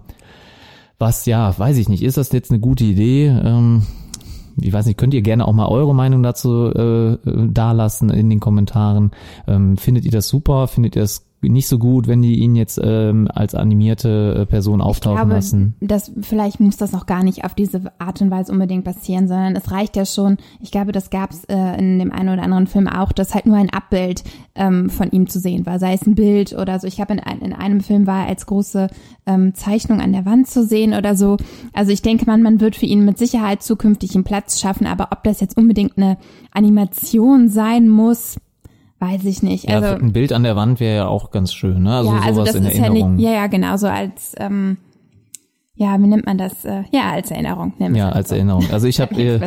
Was, 0.99 1.25
ja, 1.25 1.58
weiß 1.58 1.79
ich 1.79 1.88
nicht, 1.88 2.02
ist 2.02 2.19
das 2.19 2.31
jetzt 2.32 2.50
eine 2.50 2.61
gute 2.61 2.85
Idee? 2.85 3.29
Ähm, 3.29 3.87
ich 4.61 4.75
weiß 4.75 4.85
nicht, 4.85 4.99
könnt 4.99 5.14
ihr 5.14 5.23
gerne 5.23 5.49
auch 5.49 5.55
mal 5.55 5.69
eure 5.69 5.94
Meinung 5.94 6.23
dazu 6.23 6.67
äh, 6.67 7.17
dalassen 7.25 8.11
in 8.11 8.29
den 8.29 8.41
Kommentaren. 8.41 9.12
Ähm, 9.47 9.79
findet 9.79 10.05
ihr 10.05 10.11
das 10.11 10.29
super? 10.29 10.69
Findet 10.69 10.97
ihr 10.97 11.02
das 11.02 11.30
nicht 11.49 11.69
so 11.69 11.79
gut, 11.79 12.07
wenn 12.07 12.21
die 12.21 12.39
ihn 12.39 12.55
jetzt 12.55 12.79
ähm, 12.83 13.29
als 13.33 13.55
animierte 13.55 14.41
äh, 14.41 14.47
Person 14.47 14.81
auftauchen 14.81 15.17
ich 15.17 15.21
glaube, 15.21 15.35
lassen? 15.35 15.75
Das, 15.81 16.12
vielleicht 16.21 16.61
muss 16.61 16.76
das 16.76 16.93
noch 16.93 17.07
gar 17.07 17.23
nicht 17.23 17.45
auf 17.45 17.55
diese 17.55 17.81
Art 17.99 18.21
und 18.21 18.31
Weise 18.31 18.53
unbedingt 18.53 18.85
passieren, 18.85 19.26
sondern 19.26 19.57
es 19.57 19.71
reicht 19.71 19.97
ja 19.97 20.05
schon, 20.05 20.37
ich 20.61 20.71
glaube, 20.71 20.93
das 20.93 21.09
gab 21.09 21.31
es 21.31 21.45
äh, 21.45 21.79
in 21.79 21.99
dem 21.99 22.12
einen 22.12 22.29
oder 22.29 22.43
anderen 22.43 22.67
Film 22.67 22.87
auch, 22.87 23.12
dass 23.12 23.35
halt 23.35 23.47
nur 23.47 23.57
ein 23.57 23.71
Abbild 23.71 24.23
ähm, 24.55 24.91
von 24.91 25.11
ihm 25.11 25.29
zu 25.29 25.38
sehen 25.38 25.64
war, 25.64 25.79
sei 25.79 25.95
es 25.95 26.07
ein 26.07 26.14
Bild 26.14 26.53
oder 26.53 26.79
so. 26.79 26.87
Ich 26.87 27.00
habe 27.00 27.14
in, 27.14 27.21
in 27.41 27.53
einem 27.55 27.81
Film 27.81 28.07
war 28.07 28.25
er 28.25 28.29
als 28.29 28.45
große 28.45 28.88
ähm, 29.26 29.55
Zeichnung 29.55 30.00
an 30.00 30.12
der 30.12 30.26
Wand 30.26 30.47
zu 30.47 30.64
sehen 30.64 30.93
oder 30.93 31.17
so. 31.17 31.38
Also 31.73 31.93
ich 31.93 32.03
denke, 32.03 32.26
man, 32.26 32.43
man 32.43 32.61
wird 32.61 32.76
für 32.76 32.87
ihn 32.87 33.05
mit 33.05 33.17
Sicherheit 33.17 33.62
zukünftig 33.62 34.14
einen 34.14 34.25
Platz 34.25 34.61
schaffen, 34.61 34.87
aber 34.87 35.09
ob 35.12 35.25
das 35.25 35.41
jetzt 35.41 35.57
unbedingt 35.57 35.97
eine 35.97 36.19
Animation 36.53 37.49
sein 37.49 37.88
muss, 37.88 38.37
weiß 39.00 39.25
ich 39.25 39.42
nicht. 39.42 39.69
Ja, 39.69 39.76
Also, 39.80 39.95
ein 40.02 40.12
Bild 40.12 40.33
an 40.33 40.42
der 40.45 40.57
Wand 40.57 40.78
wäre 40.78 40.97
ja 40.97 41.07
auch 41.09 41.30
ganz 41.30 41.52
schön, 41.52 41.83
ne? 41.83 41.97
Also 41.97 42.11
ja, 42.11 42.19
also 42.21 42.35
sowas 42.35 42.47
das 42.52 42.57
in 42.57 42.66
ist 42.66 42.76
ja 42.78 42.85
Erinnerung. 42.85 43.16
nicht, 43.16 43.25
ja, 43.25 43.33
ja, 43.33 43.47
genau, 43.49 43.76
so 43.76 43.88
als, 43.88 44.35
ähm, 44.38 44.76
ja, 45.81 45.99
wie 45.99 46.09
nennt 46.09 46.27
man 46.27 46.37
das? 46.37 46.67
Äh, 46.67 46.83
ja, 46.93 47.13
als 47.13 47.31
Erinnerung. 47.31 47.73
Ja, 47.79 48.11
als 48.11 48.29
so. 48.29 48.35
Erinnerung. 48.35 48.67
Also 48.71 48.87
ich 48.87 49.01
habe 49.01 49.15
äh, 49.15 49.41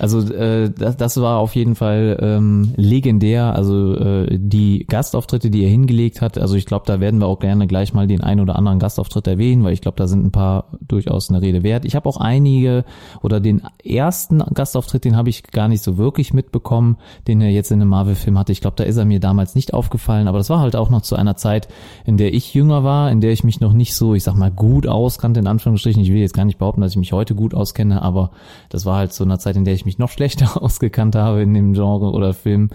also 0.00 0.20
äh, 0.34 0.70
das, 0.76 0.96
das 0.96 1.20
war 1.20 1.38
auf 1.38 1.54
jeden 1.54 1.76
Fall 1.76 2.18
ähm, 2.20 2.72
legendär. 2.74 3.54
Also 3.54 3.94
äh, 3.94 4.38
die 4.40 4.86
Gastauftritte, 4.88 5.50
die 5.50 5.62
er 5.62 5.70
hingelegt 5.70 6.20
hat. 6.20 6.36
Also 6.36 6.56
ich 6.56 6.66
glaube, 6.66 6.84
da 6.86 6.98
werden 6.98 7.20
wir 7.20 7.28
auch 7.28 7.38
gerne 7.38 7.68
gleich 7.68 7.94
mal 7.94 8.08
den 8.08 8.22
ein 8.22 8.40
oder 8.40 8.56
anderen 8.56 8.80
Gastauftritt 8.80 9.28
erwähnen, 9.28 9.62
weil 9.62 9.72
ich 9.72 9.80
glaube, 9.80 9.96
da 9.98 10.08
sind 10.08 10.26
ein 10.26 10.32
paar 10.32 10.64
durchaus 10.80 11.30
eine 11.30 11.42
Rede 11.42 11.62
wert. 11.62 11.84
Ich 11.84 11.94
habe 11.94 12.08
auch 12.08 12.16
einige 12.16 12.84
oder 13.22 13.38
den 13.38 13.62
ersten 13.84 14.40
Gastauftritt, 14.52 15.04
den 15.04 15.14
habe 15.14 15.28
ich 15.28 15.44
gar 15.44 15.68
nicht 15.68 15.84
so 15.84 15.96
wirklich 15.96 16.34
mitbekommen, 16.34 16.96
den 17.28 17.40
er 17.40 17.50
jetzt 17.50 17.70
in 17.70 17.80
einem 17.80 17.90
Marvel-Film 17.90 18.36
hatte. 18.36 18.50
Ich 18.50 18.60
glaube, 18.60 18.74
da 18.74 18.82
ist 18.82 18.96
er 18.96 19.04
mir 19.04 19.20
damals 19.20 19.54
nicht 19.54 19.74
aufgefallen. 19.74 20.26
Aber 20.26 20.38
das 20.38 20.50
war 20.50 20.58
halt 20.58 20.74
auch 20.74 20.90
noch 20.90 21.02
zu 21.02 21.14
einer 21.14 21.36
Zeit, 21.36 21.68
in 22.04 22.16
der 22.16 22.34
ich 22.34 22.52
jünger 22.52 22.82
war, 22.82 23.12
in 23.12 23.20
der 23.20 23.30
ich 23.30 23.44
mich 23.44 23.60
noch 23.60 23.72
nicht 23.72 23.94
so, 23.94 24.14
ich 24.14 24.24
sag 24.24 24.34
mal, 24.34 24.50
gut 24.50 24.88
auskannte 24.88 25.38
in 25.38 25.46
Anführungsstrichen. 25.68 26.02
Ich 26.02 26.10
will 26.10 26.20
jetzt 26.20 26.34
gar 26.34 26.44
nicht 26.44 26.58
behaupten, 26.58 26.80
dass 26.80 26.92
ich 26.92 26.98
mich 26.98 27.12
heute 27.12 27.34
gut 27.34 27.54
auskenne, 27.54 28.02
aber 28.02 28.30
das 28.68 28.86
war 28.86 28.96
halt 28.96 29.12
so 29.12 29.24
eine 29.24 29.38
Zeit, 29.38 29.56
in 29.56 29.64
der 29.64 29.74
ich 29.74 29.84
mich 29.84 29.98
noch 29.98 30.08
schlechter 30.10 30.62
ausgekannt 30.62 31.14
habe 31.14 31.42
in 31.42 31.54
dem 31.54 31.74
Genre 31.74 32.10
oder 32.12 32.34
Film. 32.34 32.70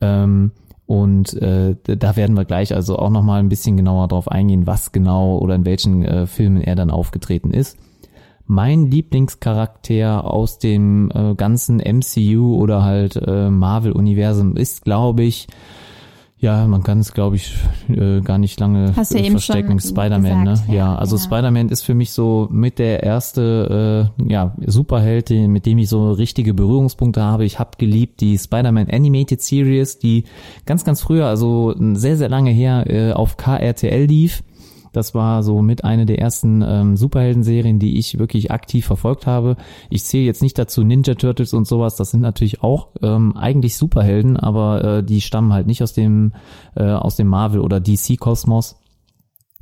Ähm, 0.00 0.52
und 0.86 1.34
äh, 1.42 1.74
da 1.82 2.14
werden 2.14 2.36
wir 2.36 2.44
gleich 2.44 2.72
also 2.72 2.96
auch 2.96 3.10
nochmal 3.10 3.40
ein 3.40 3.48
bisschen 3.48 3.76
genauer 3.76 4.06
drauf 4.06 4.30
eingehen, 4.30 4.68
was 4.68 4.92
genau 4.92 5.38
oder 5.38 5.56
in 5.56 5.64
welchen 5.64 6.04
äh, 6.04 6.26
Filmen 6.26 6.60
er 6.60 6.76
dann 6.76 6.90
aufgetreten 6.90 7.50
ist. 7.50 7.76
Mein 8.46 8.88
Lieblingscharakter 8.88 10.24
aus 10.24 10.60
dem 10.60 11.10
äh, 11.12 11.34
ganzen 11.34 11.78
MCU 11.78 12.54
oder 12.54 12.84
halt 12.84 13.16
äh, 13.16 13.50
Marvel-Universum 13.50 14.56
ist, 14.56 14.84
glaube 14.84 15.24
ich, 15.24 15.48
Ja, 16.38 16.66
man 16.66 16.82
kann 16.82 17.00
es, 17.00 17.14
glaube 17.14 17.36
ich, 17.36 17.54
äh, 17.88 18.20
gar 18.20 18.36
nicht 18.36 18.60
lange 18.60 18.94
Hast 18.94 19.14
du 19.14 19.18
äh, 19.18 19.22
eben 19.22 19.32
verstecken. 19.32 19.80
Spider-Man, 19.80 20.44
ne? 20.44 20.62
Ja, 20.68 20.74
ja, 20.74 20.94
also 20.94 21.16
genau. 21.16 21.24
Spider-Man 21.26 21.68
ist 21.70 21.80
für 21.82 21.94
mich 21.94 22.12
so 22.12 22.46
mit 22.50 22.78
der 22.78 23.02
erste 23.02 24.12
äh, 24.18 24.30
ja, 24.30 24.54
Superheld, 24.66 25.30
mit 25.30 25.64
dem 25.64 25.78
ich 25.78 25.88
so 25.88 26.12
richtige 26.12 26.52
Berührungspunkte 26.52 27.22
habe. 27.22 27.46
Ich 27.46 27.58
habe 27.58 27.70
geliebt 27.78 28.20
die 28.20 28.36
Spider-Man 28.36 28.90
Animated 28.90 29.40
Series, 29.40 29.98
die 29.98 30.24
ganz, 30.66 30.84
ganz 30.84 31.00
früher, 31.00 31.26
also 31.26 31.74
sehr, 31.94 32.18
sehr 32.18 32.28
lange 32.28 32.50
her, 32.50 32.84
äh, 32.86 33.12
auf 33.12 33.38
KRTL 33.38 34.04
lief. 34.04 34.42
Das 34.96 35.14
war 35.14 35.42
so 35.42 35.60
mit 35.60 35.84
eine 35.84 36.06
der 36.06 36.18
ersten 36.18 36.62
ähm, 36.66 36.96
Superhelden-Serien, 36.96 37.78
die 37.78 37.98
ich 37.98 38.18
wirklich 38.18 38.50
aktiv 38.50 38.86
verfolgt 38.86 39.26
habe. 39.26 39.56
Ich 39.90 40.04
zähle 40.04 40.24
jetzt 40.24 40.40
nicht 40.40 40.58
dazu 40.58 40.82
Ninja 40.82 41.14
Turtles 41.14 41.52
und 41.52 41.66
sowas. 41.66 41.96
Das 41.96 42.12
sind 42.12 42.22
natürlich 42.22 42.62
auch 42.62 42.88
ähm, 43.02 43.36
eigentlich 43.36 43.76
Superhelden, 43.76 44.38
aber 44.38 44.84
äh, 44.84 45.04
die 45.04 45.20
stammen 45.20 45.52
halt 45.52 45.66
nicht 45.66 45.82
aus 45.82 45.92
dem 45.92 46.32
äh, 46.76 46.84
aus 46.84 47.16
dem 47.16 47.26
Marvel 47.26 47.60
oder 47.60 47.78
DC 47.78 48.18
Kosmos 48.18 48.76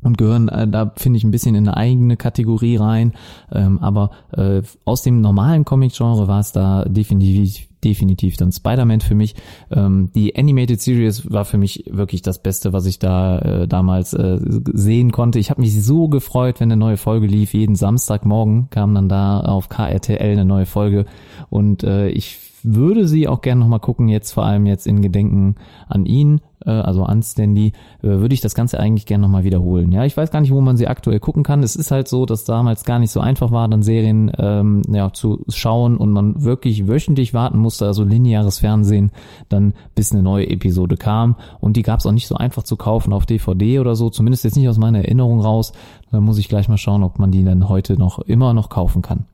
und 0.04 0.18
gehören 0.18 0.48
äh, 0.48 0.68
da 0.68 0.92
finde 0.96 1.16
ich 1.16 1.24
ein 1.24 1.30
bisschen 1.30 1.54
in 1.54 1.66
eine 1.66 1.76
eigene 1.76 2.16
Kategorie 2.16 2.76
rein. 2.76 3.12
Ähm, 3.52 3.78
aber 3.80 4.10
äh, 4.32 4.62
aus 4.84 5.02
dem 5.02 5.20
normalen 5.20 5.64
Comic-Genre 5.64 6.28
war 6.28 6.40
es 6.40 6.52
da 6.52 6.84
definitiv 6.84 7.68
definitiv 7.84 8.36
dann 8.36 8.50
Spider-Man 8.50 9.00
für 9.00 9.14
mich. 9.14 9.34
Ähm, 9.70 10.10
die 10.14 10.36
Animated 10.36 10.80
Series 10.80 11.30
war 11.30 11.44
für 11.44 11.58
mich 11.58 11.84
wirklich 11.90 12.22
das 12.22 12.42
Beste, 12.42 12.72
was 12.72 12.86
ich 12.86 12.98
da 12.98 13.38
äh, 13.38 13.68
damals 13.68 14.14
äh, 14.14 14.38
sehen 14.72 15.12
konnte. 15.12 15.38
Ich 15.38 15.50
habe 15.50 15.60
mich 15.60 15.84
so 15.84 16.08
gefreut, 16.08 16.60
wenn 16.60 16.72
eine 16.72 16.78
neue 16.78 16.96
Folge 16.96 17.26
lief. 17.26 17.52
Jeden 17.52 17.76
Samstagmorgen 17.76 18.70
kam 18.70 18.94
dann 18.94 19.08
da 19.08 19.40
auf 19.40 19.68
KRTL 19.68 20.32
eine 20.32 20.44
neue 20.44 20.66
Folge 20.66 21.04
und 21.50 21.84
äh, 21.84 22.08
ich 22.08 22.38
würde 22.64 23.06
sie 23.06 23.28
auch 23.28 23.42
gerne 23.42 23.60
nochmal 23.60 23.80
gucken, 23.80 24.08
jetzt 24.08 24.32
vor 24.32 24.46
allem 24.46 24.64
jetzt 24.64 24.86
in 24.86 25.02
Gedenken 25.02 25.56
an 25.86 26.06
ihn, 26.06 26.40
äh, 26.66 26.70
also 26.70 27.04
an 27.04 27.22
Stanley, 27.22 27.68
äh, 28.02 28.08
würde 28.08 28.34
ich 28.34 28.40
das 28.40 28.54
Ganze 28.54 28.78
eigentlich 28.78 29.06
gerne 29.06 29.22
nochmal 29.22 29.44
wiederholen. 29.44 29.92
Ja, 29.92 30.04
ich 30.04 30.16
weiß 30.16 30.30
gar 30.30 30.40
nicht, 30.40 30.52
wo 30.52 30.60
man 30.60 30.76
sie 30.76 30.86
aktuell 30.86 31.20
gucken 31.20 31.42
kann. 31.42 31.62
Es 31.62 31.76
ist 31.76 31.90
halt 31.90 32.08
so, 32.08 32.26
dass 32.26 32.44
damals 32.44 32.84
gar 32.84 32.98
nicht 32.98 33.10
so 33.10 33.20
einfach 33.20 33.50
war, 33.50 33.68
dann 33.68 33.82
Serien 33.82 34.32
ähm, 34.38 34.82
ja, 34.88 35.12
zu 35.12 35.44
schauen 35.48 35.96
und 35.96 36.10
man 36.10 36.42
wirklich 36.42 36.86
wöchentlich 36.88 37.34
warten 37.34 37.58
musste, 37.58 37.86
also 37.86 38.04
lineares 38.04 38.58
Fernsehen, 38.58 39.10
dann 39.48 39.74
bis 39.94 40.12
eine 40.12 40.22
neue 40.22 40.48
Episode 40.48 40.96
kam. 40.96 41.36
Und 41.60 41.76
die 41.76 41.82
gab 41.82 42.00
es 42.00 42.06
auch 42.06 42.12
nicht 42.12 42.26
so 42.26 42.36
einfach 42.36 42.62
zu 42.62 42.76
kaufen 42.76 43.12
auf 43.12 43.26
DVD 43.26 43.80
oder 43.80 43.94
so, 43.94 44.10
zumindest 44.10 44.44
jetzt 44.44 44.56
nicht 44.56 44.68
aus 44.68 44.78
meiner 44.78 44.98
Erinnerung 44.98 45.40
raus. 45.40 45.72
Da 46.10 46.20
muss 46.20 46.38
ich 46.38 46.48
gleich 46.48 46.68
mal 46.68 46.78
schauen, 46.78 47.02
ob 47.02 47.18
man 47.18 47.30
die 47.30 47.44
dann 47.44 47.68
heute 47.68 47.98
noch 47.98 48.18
immer 48.20 48.54
noch 48.54 48.68
kaufen 48.68 49.02
kann. 49.02 49.26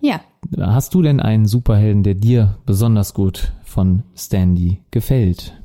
Ja, 0.00 0.20
Hast 0.58 0.94
du 0.94 1.02
denn 1.02 1.20
einen 1.20 1.46
Superhelden, 1.46 2.02
der 2.02 2.14
dir 2.14 2.56
besonders 2.66 3.14
gut 3.14 3.52
von 3.62 4.02
Stanley 4.16 4.80
gefällt? 4.90 5.59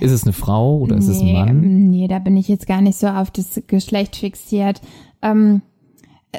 Ist 0.00 0.12
es 0.12 0.24
eine 0.24 0.32
Frau 0.32 0.78
oder 0.78 0.96
ist 0.96 1.08
es 1.08 1.20
ein 1.20 1.32
Mann? 1.32 1.88
Nee, 1.90 2.06
da 2.08 2.18
bin 2.18 2.36
ich 2.36 2.48
jetzt 2.48 2.66
gar 2.66 2.80
nicht 2.80 2.98
so 2.98 3.06
auf 3.06 3.30
das 3.30 3.62
Geschlecht 3.66 4.16
fixiert. 4.16 4.80
Ähm, 5.22 5.62
äh, 6.32 6.38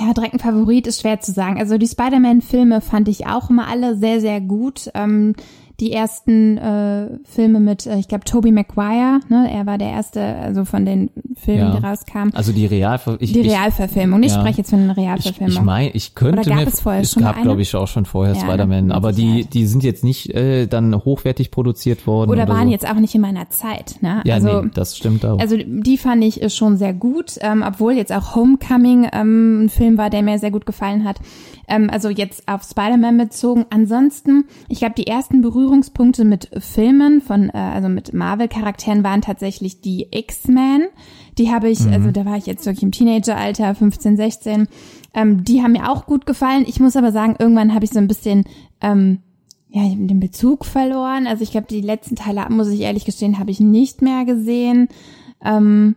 ja, 0.00 0.12
direkt 0.12 0.34
ein 0.34 0.40
Favorit 0.40 0.86
ist 0.86 1.00
schwer 1.02 1.20
zu 1.20 1.32
sagen. 1.32 1.58
Also 1.58 1.78
die 1.78 1.86
Spider-Man-Filme 1.86 2.80
fand 2.80 3.08
ich 3.08 3.26
auch 3.26 3.50
immer 3.50 3.68
alle 3.68 3.96
sehr, 3.96 4.20
sehr 4.20 4.40
gut. 4.40 4.90
Ähm, 4.94 5.34
die 5.80 5.92
ersten 5.92 6.56
äh, 6.56 7.08
Filme 7.24 7.58
mit, 7.58 7.86
äh, 7.86 7.96
ich 7.98 8.06
glaube, 8.06 8.24
Tobey 8.24 8.52
Maguire, 8.52 9.20
ne? 9.28 9.50
er 9.52 9.66
war 9.66 9.76
der 9.76 9.90
erste, 9.90 10.22
also 10.22 10.64
von 10.64 10.84
den 10.84 11.10
Filmen, 11.34 11.72
Ja. 11.72 11.76
die 11.76 11.84
rauskamen. 11.84 12.32
Also 12.34 12.52
die 12.52 12.66
Real 12.66 13.00
ich, 13.18 13.32
Die 13.32 13.40
ich, 13.40 13.50
Realverfilmung. 13.50 14.22
Ich 14.22 14.32
ja. 14.32 14.40
spreche 14.40 14.58
jetzt 14.58 14.70
von 14.70 14.78
den 14.80 14.90
ich, 14.90 14.96
Realverfilmungen. 14.96 15.52
ich 15.52 15.62
meine, 15.62 15.90
ich 15.90 16.14
könnte 16.14 16.40
Oder 16.40 16.50
gab 16.50 16.58
mir, 16.60 16.66
es 16.68 16.80
vorher 16.80 17.00
es 17.02 17.12
schon 17.12 17.22
gab, 17.24 17.42
glaube 17.42 17.62
ich, 17.62 17.74
auch 17.74 17.88
schon 17.88 18.04
vorher 18.04 18.34
Ja, 18.34 18.40
Spider-Man, 18.40 18.92
aber 18.92 19.12
die, 19.12 19.46
die 19.46 19.66
sind 19.66 19.82
jetzt 19.82 20.04
nicht 20.04 20.30
äh, 20.32 20.66
dann 20.66 20.94
hochwertig 20.94 21.50
produziert 21.50 22.06
worden. 22.06 22.30
oder 22.30 22.44
Oder, 22.44 22.52
waren 22.52 22.66
so. 22.66 22.72
jetzt 22.72 22.88
auch 22.88 22.94
nicht 22.94 23.14
in 23.14 23.20
meiner 23.20 23.50
Zeit. 23.50 23.96
Ne? 24.00 24.22
Ja, 24.24 24.34
also, 24.34 24.62
nee, 24.62 24.70
das 24.74 24.96
stimmt 24.96 25.24
auch. 25.26 25.38
Also 25.40 25.56
die 25.56 25.98
fand 25.98 26.22
ich 26.22 26.40
äh, 26.40 26.50
schon 26.50 26.76
sehr 26.76 26.94
gut, 26.94 27.32
ähm, 27.40 27.64
obwohl 27.66 27.94
jetzt 27.94 28.12
auch 28.12 28.36
Homecoming 28.36 29.08
ähm, 29.12 29.64
ein 29.64 29.68
Film 29.68 29.98
war, 29.98 30.08
der 30.10 30.22
mir 30.22 30.38
sehr 30.38 30.52
gut 30.52 30.66
gefallen 30.66 31.04
hat. 31.04 31.16
Ähm, 31.66 31.88
also 31.90 32.10
jetzt 32.10 32.46
auf 32.46 32.62
Spider-Man 32.62 33.16
bezogen. 33.18 33.64
Ansonsten, 33.70 34.44
ich 34.68 34.78
glaube, 34.78 34.94
die 34.96 35.06
ersten 35.06 35.42
Berührungspunkte 35.64 36.24
mit 36.24 36.50
Filmen 36.58 37.20
von, 37.20 37.48
äh, 37.48 37.56
also 37.56 37.88
mit 37.88 38.12
Marvel-Charakteren 38.12 39.02
waren 39.02 39.22
tatsächlich 39.22 39.80
die 39.80 40.08
X-Men. 40.10 40.88
Die 41.38 41.50
habe 41.50 41.68
ich, 41.68 41.80
also 41.86 42.10
da 42.10 42.24
war 42.24 42.36
ich 42.36 42.46
jetzt 42.46 42.66
wirklich 42.66 42.82
im 42.82 42.92
Teenageralter, 42.92 43.74
15, 43.74 44.16
16. 44.16 44.68
Ähm, 45.14 45.42
die 45.42 45.62
haben 45.62 45.72
mir 45.72 45.90
auch 45.90 46.06
gut 46.06 46.26
gefallen. 46.26 46.64
Ich 46.66 46.80
muss 46.80 46.96
aber 46.96 47.12
sagen, 47.12 47.36
irgendwann 47.38 47.74
habe 47.74 47.84
ich 47.84 47.90
so 47.90 47.98
ein 47.98 48.08
bisschen 48.08 48.44
ähm, 48.80 49.18
ja, 49.68 49.82
den 49.82 50.20
Bezug 50.20 50.64
verloren. 50.64 51.26
Also 51.26 51.42
ich 51.42 51.50
glaube, 51.50 51.66
die 51.68 51.80
letzten 51.80 52.14
Teile, 52.14 52.46
muss 52.50 52.68
ich 52.68 52.80
ehrlich 52.80 53.04
gestehen, 53.04 53.38
habe 53.38 53.50
ich 53.50 53.58
nicht 53.58 54.02
mehr 54.02 54.24
gesehen. 54.24 54.88
Ähm, 55.44 55.96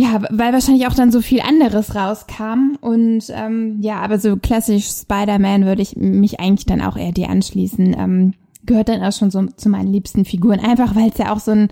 ja, 0.00 0.22
weil 0.30 0.52
wahrscheinlich 0.52 0.86
auch 0.86 0.94
dann 0.94 1.10
so 1.10 1.20
viel 1.20 1.40
anderes 1.40 1.96
rauskam. 1.96 2.76
Und 2.80 3.24
ähm, 3.30 3.78
ja, 3.80 3.96
aber 3.96 4.20
so 4.20 4.36
klassisch 4.36 4.86
Spider-Man 4.86 5.64
würde 5.64 5.82
ich 5.82 5.96
mich 5.96 6.38
eigentlich 6.38 6.66
dann 6.66 6.80
auch 6.80 6.96
eher 6.96 7.10
dir 7.10 7.28
anschließen. 7.28 7.96
Ähm, 7.98 8.34
gehört 8.64 8.90
dann 8.90 9.02
auch 9.02 9.10
schon 9.10 9.32
so 9.32 9.44
zu 9.56 9.68
meinen 9.68 9.92
liebsten 9.92 10.24
Figuren. 10.24 10.60
Einfach 10.60 10.94
weil 10.94 11.08
es 11.08 11.18
ja 11.18 11.32
auch 11.32 11.40
so 11.40 11.50
ein, 11.50 11.68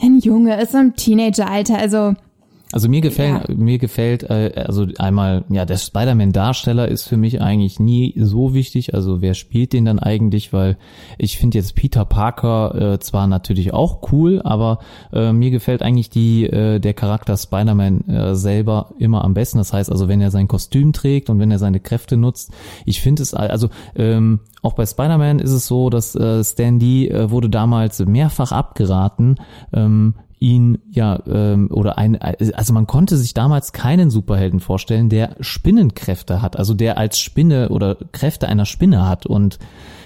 ein 0.00 0.20
Junge 0.20 0.62
ist, 0.62 0.70
so 0.70 0.78
ein 0.78 0.94
Teenageralter. 0.94 1.76
Also 1.76 2.14
Also 2.70 2.90
mir 2.90 3.00
gefällt, 3.00 3.56
mir 3.56 3.78
gefällt, 3.78 4.24
äh, 4.24 4.52
also 4.66 4.86
einmal, 4.98 5.44
ja, 5.48 5.64
der 5.64 5.78
Spider-Man-Darsteller 5.78 6.86
ist 6.86 7.08
für 7.08 7.16
mich 7.16 7.40
eigentlich 7.40 7.80
nie 7.80 8.12
so 8.16 8.52
wichtig. 8.52 8.94
Also 8.94 9.22
wer 9.22 9.32
spielt 9.32 9.72
den 9.72 9.86
dann 9.86 9.98
eigentlich? 9.98 10.52
Weil 10.52 10.76
ich 11.16 11.38
finde 11.38 11.56
jetzt 11.56 11.74
Peter 11.74 12.04
Parker 12.04 12.74
äh, 12.94 12.98
zwar 12.98 13.26
natürlich 13.26 13.72
auch 13.72 14.12
cool, 14.12 14.42
aber 14.44 14.80
äh, 15.14 15.32
mir 15.32 15.50
gefällt 15.50 15.82
eigentlich 15.82 16.10
die 16.10 16.44
äh, 16.44 16.78
der 16.78 16.92
Charakter 16.92 17.38
Spider-Man 17.38 18.06
äh, 18.06 18.34
selber 18.34 18.92
immer 18.98 19.24
am 19.24 19.32
besten. 19.32 19.56
Das 19.56 19.72
heißt 19.72 19.90
also, 19.90 20.08
wenn 20.08 20.20
er 20.20 20.30
sein 20.30 20.46
Kostüm 20.46 20.92
trägt 20.92 21.30
und 21.30 21.38
wenn 21.38 21.50
er 21.50 21.58
seine 21.58 21.80
Kräfte 21.80 22.18
nutzt, 22.18 22.52
ich 22.84 23.00
finde 23.00 23.22
es 23.22 23.32
also 23.32 23.70
ähm, 23.94 24.40
auch 24.60 24.74
bei 24.74 24.84
Spider-Man 24.84 25.38
ist 25.38 25.52
es 25.52 25.66
so, 25.66 25.88
dass 25.88 26.14
äh, 26.14 26.44
Stan 26.44 26.78
Lee 26.78 27.08
äh, 27.08 27.30
wurde 27.30 27.48
damals 27.48 27.98
mehrfach 28.00 28.52
abgeraten, 28.52 29.36
ähm, 29.72 30.14
ihn 30.40 30.78
ja 30.90 31.20
ähm, 31.26 31.68
oder 31.70 31.98
ein 31.98 32.16
also 32.20 32.72
man 32.72 32.86
konnte 32.86 33.16
sich 33.16 33.34
damals 33.34 33.72
keinen 33.72 34.10
Superhelden 34.10 34.60
vorstellen, 34.60 35.08
der 35.08 35.36
Spinnenkräfte 35.40 36.42
hat, 36.42 36.56
also 36.56 36.74
der 36.74 36.98
als 36.98 37.18
Spinne 37.18 37.70
oder 37.70 37.96
Kräfte 38.12 38.48
einer 38.48 38.66
Spinne 38.66 39.08
hat 39.08 39.26
und 39.26 39.58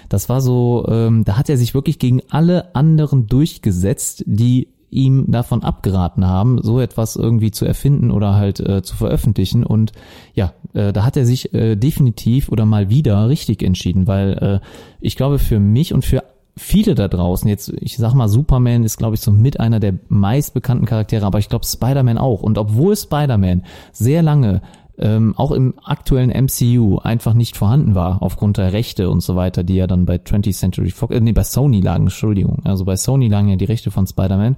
das 0.09 0.29
war 0.29 0.41
so, 0.41 0.85
ähm, 0.89 1.23
da 1.23 1.37
hat 1.37 1.49
er 1.49 1.57
sich 1.57 1.73
wirklich 1.73 1.97
gegen 1.97 2.21
alle 2.29 2.75
anderen 2.75 3.25
durchgesetzt, 3.25 4.23
die 4.27 4.67
ihm 4.93 5.31
davon 5.31 5.63
abgeraten 5.63 6.27
haben, 6.27 6.61
so 6.61 6.79
etwas 6.79 7.15
irgendwie 7.15 7.49
zu 7.49 7.65
erfinden 7.65 8.11
oder 8.11 8.35
halt 8.35 8.59
äh, 8.59 8.83
zu 8.83 8.95
veröffentlichen. 8.95 9.63
Und 9.63 9.91
ja, 10.35 10.53
äh, 10.73 10.93
da 10.93 11.03
hat 11.03 11.17
er 11.17 11.25
sich 11.25 11.53
äh, 11.53 11.75
definitiv 11.75 12.49
oder 12.49 12.65
mal 12.65 12.89
wieder 12.89 13.27
richtig 13.27 13.63
entschieden, 13.63 14.05
weil 14.05 14.33
äh, 14.33 14.59
ich 15.01 15.15
glaube 15.15 15.39
für 15.39 15.59
mich 15.59 15.93
und 15.93 16.05
für 16.05 16.23
viele 16.55 16.95
da 16.95 17.07
draußen, 17.07 17.49
jetzt, 17.49 17.73
ich 17.79 17.97
sag 17.97 18.13
mal, 18.13 18.27
Superman 18.27 18.83
ist, 18.83 18.97
glaube 18.97 19.15
ich, 19.15 19.21
so 19.21 19.31
mit 19.31 19.59
einer 19.59 19.79
der 19.79 19.95
meistbekannten 20.07 20.85
Charaktere, 20.85 21.25
aber 21.25 21.39
ich 21.39 21.49
glaube 21.49 21.65
Spider-Man 21.65 22.17
auch. 22.17 22.41
Und 22.41 22.57
obwohl 22.57 22.95
Spider-Man 22.95 23.63
sehr 23.91 24.21
lange 24.21 24.61
ähm, 24.97 25.33
auch 25.37 25.51
im 25.51 25.73
aktuellen 25.83 26.29
MCU 26.29 26.99
einfach 26.99 27.33
nicht 27.33 27.57
vorhanden 27.57 27.95
war, 27.95 28.21
aufgrund 28.21 28.57
der 28.57 28.73
Rechte 28.73 29.09
und 29.09 29.21
so 29.21 29.35
weiter, 29.35 29.63
die 29.63 29.75
ja 29.75 29.87
dann 29.87 30.05
bei 30.05 30.17
20th 30.17 30.53
Century 30.53 30.91
Fox, 30.91 31.15
äh, 31.15 31.19
nee, 31.19 31.31
bei 31.31 31.43
Sony 31.43 31.81
lagen, 31.81 32.03
Entschuldigung. 32.03 32.61
Also 32.63 32.85
bei 32.85 32.95
Sony 32.95 33.27
lagen 33.27 33.49
ja 33.49 33.55
die 33.55 33.65
Rechte 33.65 33.89
von 33.89 34.05
Spider-Man 34.05 34.55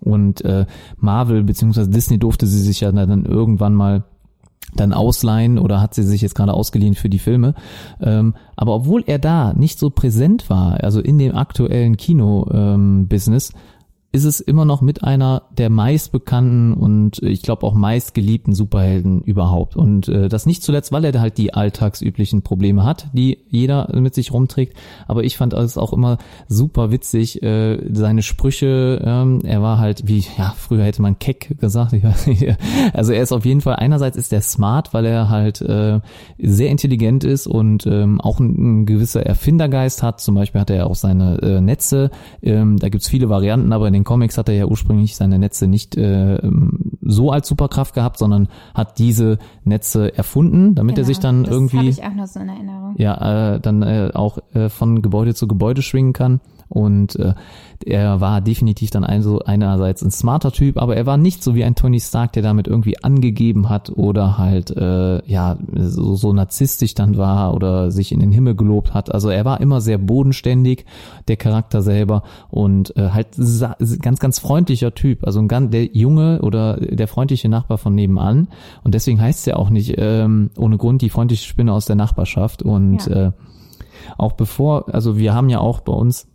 und 0.00 0.44
äh, 0.44 0.66
Marvel 0.98 1.44
bzw. 1.44 1.86
Disney 1.86 2.18
durfte 2.18 2.46
sie 2.46 2.60
sich 2.60 2.80
ja 2.80 2.90
dann 2.90 3.24
irgendwann 3.24 3.74
mal 3.74 4.04
dann 4.76 4.92
ausleihen 4.92 5.58
oder 5.58 5.80
hat 5.80 5.94
sie 5.94 6.02
sich 6.02 6.22
jetzt 6.22 6.34
gerade 6.34 6.54
ausgeliehen 6.54 6.94
für 6.94 7.08
die 7.08 7.18
Filme. 7.18 7.54
Ähm, 8.00 8.34
aber 8.56 8.74
obwohl 8.74 9.04
er 9.06 9.18
da 9.18 9.52
nicht 9.52 9.78
so 9.78 9.90
präsent 9.90 10.48
war, 10.48 10.82
also 10.82 11.00
in 11.00 11.18
dem 11.18 11.34
aktuellen 11.34 11.96
Kino-Business, 11.96 13.52
ist 14.12 14.24
es 14.24 14.40
immer 14.40 14.64
noch 14.64 14.80
mit 14.80 15.04
einer 15.04 15.42
der 15.56 15.68
meistbekannten 15.68 16.72
und 16.74 17.22
äh, 17.22 17.28
ich 17.28 17.42
glaube 17.42 17.66
auch 17.66 17.74
meistgeliebten 17.74 18.54
Superhelden 18.54 19.20
überhaupt. 19.22 19.76
Und 19.76 20.08
äh, 20.08 20.28
das 20.28 20.46
nicht 20.46 20.62
zuletzt, 20.62 20.90
weil 20.90 21.04
er 21.04 21.20
halt 21.20 21.36
die 21.38 21.52
alltagsüblichen 21.52 22.42
Probleme 22.42 22.84
hat, 22.84 23.08
die 23.12 23.38
jeder 23.48 23.90
mit 23.94 24.14
sich 24.14 24.32
rumträgt. 24.32 24.76
Aber 25.06 25.24
ich 25.24 25.36
fand 25.36 25.52
es 25.52 25.76
auch 25.76 25.92
immer 25.92 26.18
super 26.48 26.90
witzig, 26.90 27.42
äh, 27.42 27.78
seine 27.92 28.22
Sprüche. 28.22 29.02
Ähm, 29.04 29.40
er 29.44 29.60
war 29.60 29.78
halt, 29.78 30.06
wie, 30.06 30.24
ja, 30.38 30.54
früher 30.56 30.84
hätte 30.84 31.02
man 31.02 31.18
keck 31.18 31.58
gesagt. 31.60 31.92
Ich 31.92 32.04
weiß 32.04 32.26
nicht. 32.28 32.46
Also 32.92 33.12
er 33.12 33.22
ist 33.22 33.32
auf 33.32 33.44
jeden 33.44 33.60
Fall, 33.60 33.76
einerseits 33.76 34.16
ist 34.16 34.32
er 34.32 34.40
smart, 34.40 34.94
weil 34.94 35.04
er 35.04 35.28
halt 35.28 35.60
äh, 35.60 36.00
sehr 36.38 36.70
intelligent 36.70 37.24
ist 37.24 37.46
und 37.46 37.86
ähm, 37.86 38.20
auch 38.20 38.38
ein, 38.38 38.82
ein 38.82 38.86
gewisser 38.86 39.24
Erfindergeist 39.24 40.02
hat. 40.02 40.20
Zum 40.20 40.34
Beispiel 40.34 40.60
hat 40.60 40.70
er 40.70 40.86
auch 40.86 40.94
seine 40.94 41.38
äh, 41.42 41.60
Netze. 41.60 42.10
Ähm, 42.42 42.78
da 42.78 42.88
gibt's 42.88 43.08
viele 43.08 43.28
Varianten, 43.28 43.72
aber 43.72 43.90
den 43.96 44.04
Comics 44.04 44.38
hat 44.38 44.48
er 44.48 44.54
ja 44.54 44.66
ursprünglich 44.66 45.16
seine 45.16 45.38
Netze 45.38 45.66
nicht 45.66 45.96
äh, 45.96 46.38
so 47.02 47.30
als 47.30 47.48
Superkraft 47.48 47.94
gehabt, 47.94 48.18
sondern 48.18 48.48
hat 48.74 48.98
diese 48.98 49.38
Netze 49.64 50.16
erfunden, 50.16 50.74
damit 50.74 50.98
er 50.98 51.04
sich 51.04 51.18
dann 51.18 51.44
Genau, 51.44 51.46
das 51.46 51.54
irgendwie 51.54 51.88
ich 51.88 52.04
auch 52.04 52.14
noch 52.14 52.26
so 52.26 52.40
in 52.40 52.48
Erinnerung. 52.48 52.94
ja, 52.98 53.54
äh, 53.54 53.60
dann 53.60 53.82
äh, 53.82 54.10
auch 54.14 54.38
äh, 54.54 54.68
von 54.68 55.02
Gebäude 55.02 55.34
zu 55.34 55.48
Gebäude 55.48 55.82
schwingen 55.82 56.12
kann. 56.12 56.40
Und 56.68 57.16
äh, 57.16 57.34
er 57.84 58.20
war 58.20 58.40
definitiv 58.40 58.90
dann 58.90 59.04
ein, 59.04 59.22
so 59.22 59.40
einerseits 59.40 60.02
ein 60.02 60.10
smarter 60.10 60.50
Typ, 60.50 60.78
aber 60.78 60.96
er 60.96 61.06
war 61.06 61.16
nicht 61.16 61.42
so 61.42 61.54
wie 61.54 61.64
ein 61.64 61.74
Tony 61.74 62.00
Stark, 62.00 62.32
der 62.32 62.42
damit 62.42 62.66
irgendwie 62.66 63.02
angegeben 63.02 63.68
hat 63.68 63.90
oder 63.90 64.38
halt 64.38 64.70
äh, 64.76 65.24
ja 65.26 65.56
so, 65.74 66.16
so 66.16 66.32
narzisstisch 66.32 66.94
dann 66.94 67.16
war 67.16 67.54
oder 67.54 67.90
sich 67.90 68.12
in 68.12 68.20
den 68.20 68.32
Himmel 68.32 68.54
gelobt 68.54 68.94
hat. 68.94 69.12
Also 69.12 69.28
er 69.28 69.44
war 69.44 69.60
immer 69.60 69.80
sehr 69.80 69.98
bodenständig, 69.98 70.84
der 71.28 71.36
Charakter 71.36 71.82
selber 71.82 72.22
und 72.48 72.96
äh, 72.96 73.10
halt 73.10 73.28
ganz 74.02 74.18
ganz 74.18 74.38
freundlicher 74.38 74.94
Typ, 74.94 75.24
also 75.24 75.40
ein 75.40 75.48
ganz 75.48 75.70
der 75.70 75.84
junge 75.84 76.40
oder 76.42 76.76
der 76.76 77.08
freundliche 77.08 77.48
Nachbar 77.48 77.78
von 77.78 77.94
nebenan 77.94 78.48
und 78.84 78.94
deswegen 78.94 79.20
heißt 79.20 79.40
es 79.40 79.46
ja 79.46 79.56
auch 79.56 79.70
nicht 79.70 79.94
ähm, 79.98 80.50
ohne 80.56 80.78
Grund 80.78 81.02
die 81.02 81.10
freundliche 81.10 81.46
Spinne 81.46 81.72
aus 81.72 81.86
der 81.86 81.96
Nachbarschaft 81.96 82.62
und 82.62 83.06
ja. 83.06 83.28
äh, 83.28 83.32
auch 84.18 84.32
bevor, 84.32 84.92
also 84.94 85.18
wir 85.18 85.34
haben 85.34 85.48
ja 85.48 85.58
auch 85.58 85.80
bei 85.80 85.92
uns 85.92 86.28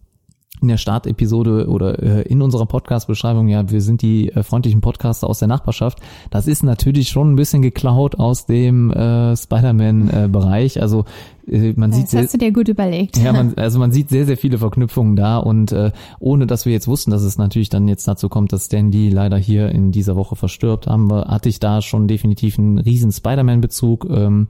in 0.62 0.68
der 0.68 0.78
Startepisode 0.78 1.68
oder 1.68 2.02
äh, 2.02 2.22
in 2.24 2.42
unserer 2.42 2.66
Podcast-Beschreibung, 2.66 3.48
ja, 3.48 3.70
wir 3.70 3.82
sind 3.82 4.02
die 4.02 4.30
äh, 4.30 4.44
freundlichen 4.44 4.82
Podcaster 4.82 5.28
aus 5.28 5.40
der 5.40 5.48
Nachbarschaft. 5.48 6.00
Das 6.30 6.48
ist 6.48 6.64
natürlich 6.64 7.10
schon 7.10 7.34
ein 7.34 7.36
bisschen 7.36 7.62
geklaut 7.62 8.20
aus 8.20 8.46
dem 8.46 8.92
äh, 8.92 9.36
Spider-Man-Bereich. 9.36 10.78
Äh, 10.78 10.82
also 10.82 11.06
äh, 11.48 11.74
man 11.76 11.90
das 11.90 12.00
sieht 12.00 12.10
sehr, 12.10 12.24
hast 12.24 12.34
du 12.34 12.38
dir 12.38 12.54
gut 12.54 12.68
überlegt. 12.68 13.18
Ja, 13.18 13.34
man, 13.34 13.56
also 13.56 13.80
man 13.80 13.92
sieht 13.92 14.10
sehr, 14.10 14.26
sehr 14.26 14.38
viele 14.38 14.60
Verknüpfungen 14.60 15.16
da 15.16 15.38
und 15.38 15.72
äh, 15.72 15.92
ohne 16.20 16.48
dass 16.48 16.66
wir 16.66 16.74
jetzt 16.74 16.88
wussten, 16.88 17.12
dass 17.12 17.24
es 17.24 17.38
natürlich 17.38 17.70
dann 17.70 17.88
jetzt 17.88 18.08
dazu 18.08 18.30
kommt, 18.30 18.54
dass 18.54 18.66
Stan 18.66 18.92
Lee 18.92 19.10
leider 19.10 19.38
hier 19.38 19.70
in 19.70 19.92
dieser 19.92 20.16
Woche 20.16 20.36
verstirbt, 20.36 20.88
haben 20.88 21.10
wir, 21.10 21.26
hatte 21.28 21.50
ich 21.50 21.60
da 21.60 21.82
schon 21.82 22.08
definitiv 22.08 22.60
einen 22.60 22.78
riesen 22.78 23.12
Spider-Man-Bezug. 23.12 24.08
Ähm, 24.10 24.48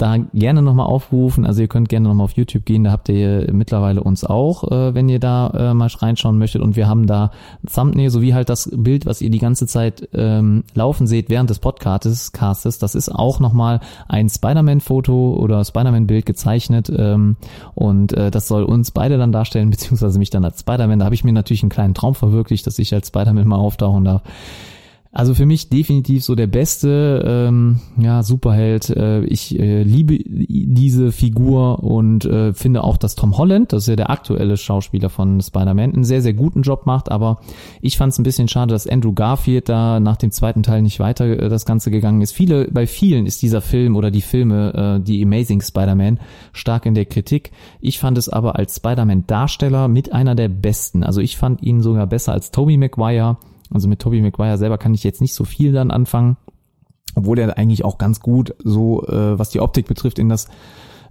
da 0.00 0.16
gerne 0.32 0.62
nochmal 0.62 0.86
aufrufen. 0.86 1.44
Also 1.44 1.60
ihr 1.60 1.68
könnt 1.68 1.88
gerne 1.88 2.08
nochmal 2.08 2.24
auf 2.24 2.32
YouTube 2.32 2.64
gehen, 2.64 2.84
da 2.84 2.90
habt 2.90 3.08
ihr 3.08 3.48
mittlerweile 3.52 4.02
uns 4.02 4.24
auch, 4.24 4.70
äh, 4.70 4.94
wenn 4.94 5.08
ihr 5.08 5.18
da 5.18 5.48
äh, 5.48 5.74
mal 5.74 5.88
reinschauen 5.88 6.38
möchtet. 6.38 6.62
Und 6.62 6.76
wir 6.76 6.88
haben 6.88 7.06
da 7.06 7.30
Thumbnail, 7.72 8.10
sowie 8.10 8.32
halt 8.32 8.48
das 8.48 8.70
Bild, 8.72 9.06
was 9.06 9.20
ihr 9.20 9.30
die 9.30 9.38
ganze 9.38 9.66
Zeit 9.66 10.08
ähm, 10.14 10.64
laufen 10.74 11.06
seht 11.06 11.28
während 11.28 11.50
des 11.50 11.58
Podcastes. 11.58 12.32
Castes. 12.32 12.78
Das 12.78 12.94
ist 12.94 13.10
auch 13.10 13.40
nochmal 13.40 13.80
ein 14.08 14.28
Spider-Man-Foto 14.28 15.34
oder 15.34 15.64
Spider-Man-Bild 15.64 16.24
gezeichnet. 16.24 16.90
Ähm, 16.96 17.36
und 17.74 18.12
äh, 18.12 18.30
das 18.30 18.48
soll 18.48 18.64
uns 18.64 18.90
beide 18.92 19.18
dann 19.18 19.32
darstellen, 19.32 19.70
beziehungsweise 19.70 20.18
mich 20.18 20.30
dann 20.30 20.44
als 20.44 20.60
Spider-Man. 20.60 21.00
Da 21.00 21.04
habe 21.04 21.14
ich 21.14 21.24
mir 21.24 21.32
natürlich 21.32 21.62
einen 21.62 21.70
kleinen 21.70 21.94
Traum 21.94 22.14
verwirklicht, 22.14 22.66
dass 22.66 22.78
ich 22.78 22.94
als 22.94 23.08
Spider-Man 23.08 23.46
mal 23.46 23.56
auftauchen 23.56 24.04
darf. 24.04 24.22
Also 25.12 25.34
für 25.34 25.44
mich 25.44 25.68
definitiv 25.68 26.22
so 26.22 26.36
der 26.36 26.46
beste 26.46 27.24
ähm, 27.26 27.80
ja, 27.98 28.22
Superheld. 28.22 28.90
Äh, 28.90 29.24
ich 29.24 29.58
äh, 29.58 29.82
liebe 29.82 30.16
diese 30.24 31.10
Figur 31.10 31.82
und 31.82 32.24
äh, 32.26 32.54
finde 32.54 32.84
auch, 32.84 32.96
dass 32.96 33.16
Tom 33.16 33.36
Holland, 33.36 33.72
das 33.72 33.82
ist 33.82 33.88
ja 33.88 33.96
der 33.96 34.10
aktuelle 34.10 34.56
Schauspieler 34.56 35.10
von 35.10 35.40
Spider-Man, 35.40 35.94
einen 35.94 36.04
sehr, 36.04 36.22
sehr 36.22 36.32
guten 36.32 36.62
Job 36.62 36.86
macht. 36.86 37.10
Aber 37.10 37.40
ich 37.80 37.96
fand 37.96 38.12
es 38.12 38.20
ein 38.20 38.22
bisschen 38.22 38.46
schade, 38.46 38.72
dass 38.72 38.86
Andrew 38.86 39.12
Garfield 39.12 39.68
da 39.68 39.98
nach 39.98 40.16
dem 40.16 40.30
zweiten 40.30 40.62
Teil 40.62 40.80
nicht 40.80 41.00
weiter 41.00 41.26
äh, 41.26 41.48
das 41.48 41.66
Ganze 41.66 41.90
gegangen 41.90 42.22
ist. 42.22 42.30
Viele, 42.30 42.68
bei 42.70 42.86
vielen 42.86 43.26
ist 43.26 43.42
dieser 43.42 43.62
Film 43.62 43.96
oder 43.96 44.12
die 44.12 44.22
Filme, 44.22 45.00
äh, 45.00 45.04
die 45.04 45.24
Amazing 45.24 45.60
Spider-Man, 45.60 46.20
stark 46.52 46.86
in 46.86 46.94
der 46.94 47.06
Kritik. 47.06 47.50
Ich 47.80 47.98
fand 47.98 48.16
es 48.16 48.28
aber 48.28 48.54
als 48.54 48.76
Spider-Man-Darsteller 48.76 49.88
mit 49.88 50.12
einer 50.12 50.36
der 50.36 50.48
besten. 50.48 51.02
Also 51.02 51.20
ich 51.20 51.36
fand 51.36 51.64
ihn 51.64 51.82
sogar 51.82 52.06
besser 52.06 52.32
als 52.32 52.52
Tobey 52.52 52.76
Maguire 52.76 53.38
also 53.70 53.88
mit 53.88 54.00
Tobey 54.00 54.20
Maguire 54.20 54.58
selber 54.58 54.78
kann 54.78 54.94
ich 54.94 55.04
jetzt 55.04 55.20
nicht 55.20 55.34
so 55.34 55.44
viel 55.44 55.72
dann 55.72 55.90
anfangen, 55.90 56.36
obwohl 57.14 57.38
er 57.38 57.56
eigentlich 57.56 57.84
auch 57.84 57.98
ganz 57.98 58.20
gut 58.20 58.54
so, 58.62 59.06
äh, 59.06 59.38
was 59.38 59.50
die 59.50 59.60
Optik 59.60 59.86
betrifft, 59.86 60.18
in 60.18 60.28
das 60.28 60.48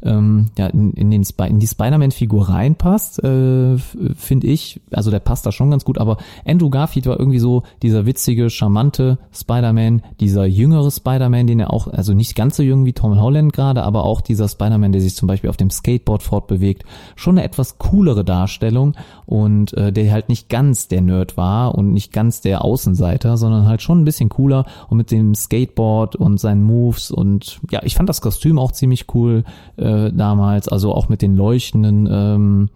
ähm, 0.04 0.48
ja, 0.58 0.68
in, 0.68 0.92
in, 0.94 1.12
den 1.12 1.22
Sp 1.28 1.48
in 1.48 1.60
die 1.60 1.68
Spider-Man-Figur 1.68 2.50
reinpasst, 2.50 3.24
äh, 3.24 3.78
finde 3.78 4.48
ich. 4.48 4.82
Also 4.92 5.12
der 5.12 5.20
passt 5.20 5.46
da 5.46 5.52
schon 5.52 5.72
ganz 5.72 5.86
gut, 5.86 5.98
aber 5.98 6.18
Andrew 6.46 6.70
Garfield 6.70 7.08
war 7.08 7.20
irgendwie 7.20 7.40
so 7.40 7.64
dieser 7.82 8.06
witzige, 8.06 8.50
charmante 8.50 9.18
Spider-Man, 9.32 10.02
dieser 10.20 10.46
jüngere 10.46 10.92
Spider-Man, 10.92 11.48
den 11.48 11.60
er 11.60 11.74
auch, 11.74 11.88
also 11.88 12.14
nicht 12.14 12.36
ganz 12.36 12.58
so 12.58 12.64
jung 12.64 12.86
wie 12.86 12.94
Tom 12.94 13.20
Holland 13.20 13.54
gerade, 13.54 13.84
aber 13.84 14.04
auch 14.04 14.22
dieser 14.22 14.48
Spider-Man, 14.48 14.92
der 14.92 15.02
sich 15.02 15.16
zum 15.16 15.28
Beispiel 15.28 15.50
auf 15.50 15.58
dem 15.58 15.70
Skateboard 15.70 16.24
fortbewegt. 16.24 16.84
Schon 17.16 17.38
eine 17.38 17.46
etwas 17.46 17.78
coolere 17.78 18.24
Darstellung 18.24 18.96
und 19.26 19.74
äh, 19.74 19.92
der 19.92 20.12
halt 20.12 20.30
nicht 20.30 20.50
ganz 20.50 20.88
der 20.88 21.02
Nerd 21.02 21.38
war 21.38 21.76
und 21.76 21.94
nicht 21.94 22.14
ganz 22.14 22.42
der 22.42 22.64
Außenseiter, 22.64 23.38
sondern 23.38 23.68
halt 23.68 23.82
schon 23.82 24.02
ein 24.02 24.06
bisschen 24.06 24.30
cooler 24.30 24.66
und 24.90 24.98
mit 24.98 25.12
dem 25.12 25.36
Skateboard 25.36 26.16
und 26.16 26.40
seinen 26.40 26.64
Moves 26.64 27.12
und 27.12 27.60
ja, 27.72 27.82
ich 27.84 27.96
fand 27.96 28.10
das 28.10 28.22
Kostüm 28.22 28.58
auch 28.60 28.72
ziemlich 28.72 29.14
cool. 29.14 29.44
Äh, 29.78 29.89
äh, 29.90 30.14
damals, 30.14 30.68
also 30.68 30.94
auch 30.94 31.10
mit 31.10 31.22
den 31.22 31.36
leuchtenden, 31.36 32.08
ähm, 32.12 32.70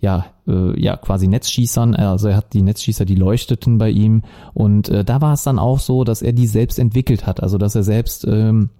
ja, 0.00 0.26
äh, 0.46 0.80
ja, 0.80 0.96
quasi 0.96 1.28
Netzschießern. 1.28 1.94
Also 1.94 2.28
er 2.28 2.36
hat 2.36 2.52
die 2.52 2.62
Netzschießer, 2.62 3.04
die 3.04 3.16
leuchteten 3.16 3.78
bei 3.78 3.90
ihm. 3.90 4.22
Und 4.54 4.88
äh, 4.88 5.04
da 5.04 5.20
war 5.20 5.34
es 5.34 5.42
dann 5.42 5.58
auch 5.58 5.78
so, 5.78 6.04
dass 6.04 6.22
er 6.22 6.32
die 6.32 6.46
selbst 6.46 6.78
entwickelt 6.78 7.26
hat. 7.26 7.42
Also 7.42 7.58
dass 7.58 7.74
er 7.74 7.82
selbst 7.82 8.26
ähm, 8.26 8.70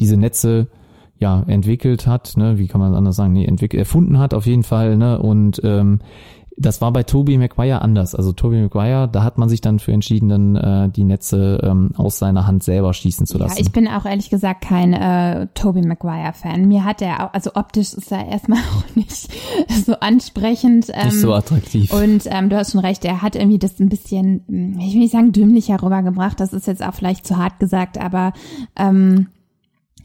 diese 0.00 0.16
Netze 0.16 0.68
ja 1.18 1.44
entwickelt 1.46 2.06
hat, 2.06 2.36
ne, 2.36 2.58
wie 2.58 2.66
kann 2.66 2.80
man 2.80 2.94
anders 2.94 3.16
sagen, 3.16 3.32
nee, 3.32 3.44
entwickelt, 3.44 3.78
erfunden 3.78 4.18
hat 4.18 4.34
auf 4.34 4.46
jeden 4.46 4.64
Fall, 4.64 4.96
ne, 4.96 5.20
und 5.20 5.60
ähm, 5.62 6.00
das 6.56 6.80
war 6.80 6.92
bei 6.92 7.02
Toby 7.02 7.36
Maguire 7.36 7.82
anders. 7.82 8.14
Also 8.14 8.32
Toby 8.32 8.60
Maguire, 8.60 9.08
da 9.10 9.24
hat 9.24 9.38
man 9.38 9.48
sich 9.48 9.60
dann 9.60 9.78
für 9.80 9.92
entschieden, 9.92 10.28
dann 10.28 10.56
äh, 10.56 10.88
die 10.88 11.04
Netze 11.04 11.60
ähm, 11.62 11.90
aus 11.96 12.18
seiner 12.18 12.46
Hand 12.46 12.62
selber 12.62 12.92
schießen 12.92 13.26
zu 13.26 13.38
lassen. 13.38 13.56
Ja, 13.56 13.62
ich 13.62 13.72
bin 13.72 13.88
auch 13.88 14.04
ehrlich 14.04 14.30
gesagt 14.30 14.62
kein 14.62 14.92
äh, 14.92 15.48
Toby 15.54 15.82
Maguire-Fan. 15.82 16.66
Mir 16.66 16.84
hat 16.84 17.02
er 17.02 17.24
auch, 17.24 17.34
also 17.34 17.50
optisch 17.54 17.94
ist 17.94 18.12
er 18.12 18.28
erstmal 18.28 18.58
auch 18.78 18.96
nicht 18.96 19.28
so 19.84 19.94
ansprechend. 19.94 20.90
Ähm, 20.92 21.06
nicht 21.06 21.20
so 21.20 21.34
attraktiv. 21.34 21.92
Und 21.92 22.22
ähm, 22.26 22.50
du 22.50 22.56
hast 22.56 22.72
schon 22.72 22.80
recht, 22.80 23.04
er 23.04 23.22
hat 23.22 23.34
irgendwie 23.34 23.58
das 23.58 23.80
ein 23.80 23.88
bisschen, 23.88 24.44
hm, 24.46 24.78
ich 24.78 24.94
will 24.94 25.00
nicht 25.00 25.12
sagen 25.12 25.32
dümmlicher 25.32 25.82
rübergebracht, 25.82 26.38
das 26.38 26.52
ist 26.52 26.66
jetzt 26.66 26.84
auch 26.84 26.94
vielleicht 26.94 27.26
zu 27.26 27.36
hart 27.36 27.58
gesagt, 27.58 27.98
aber 27.98 28.32
ähm, 28.76 29.26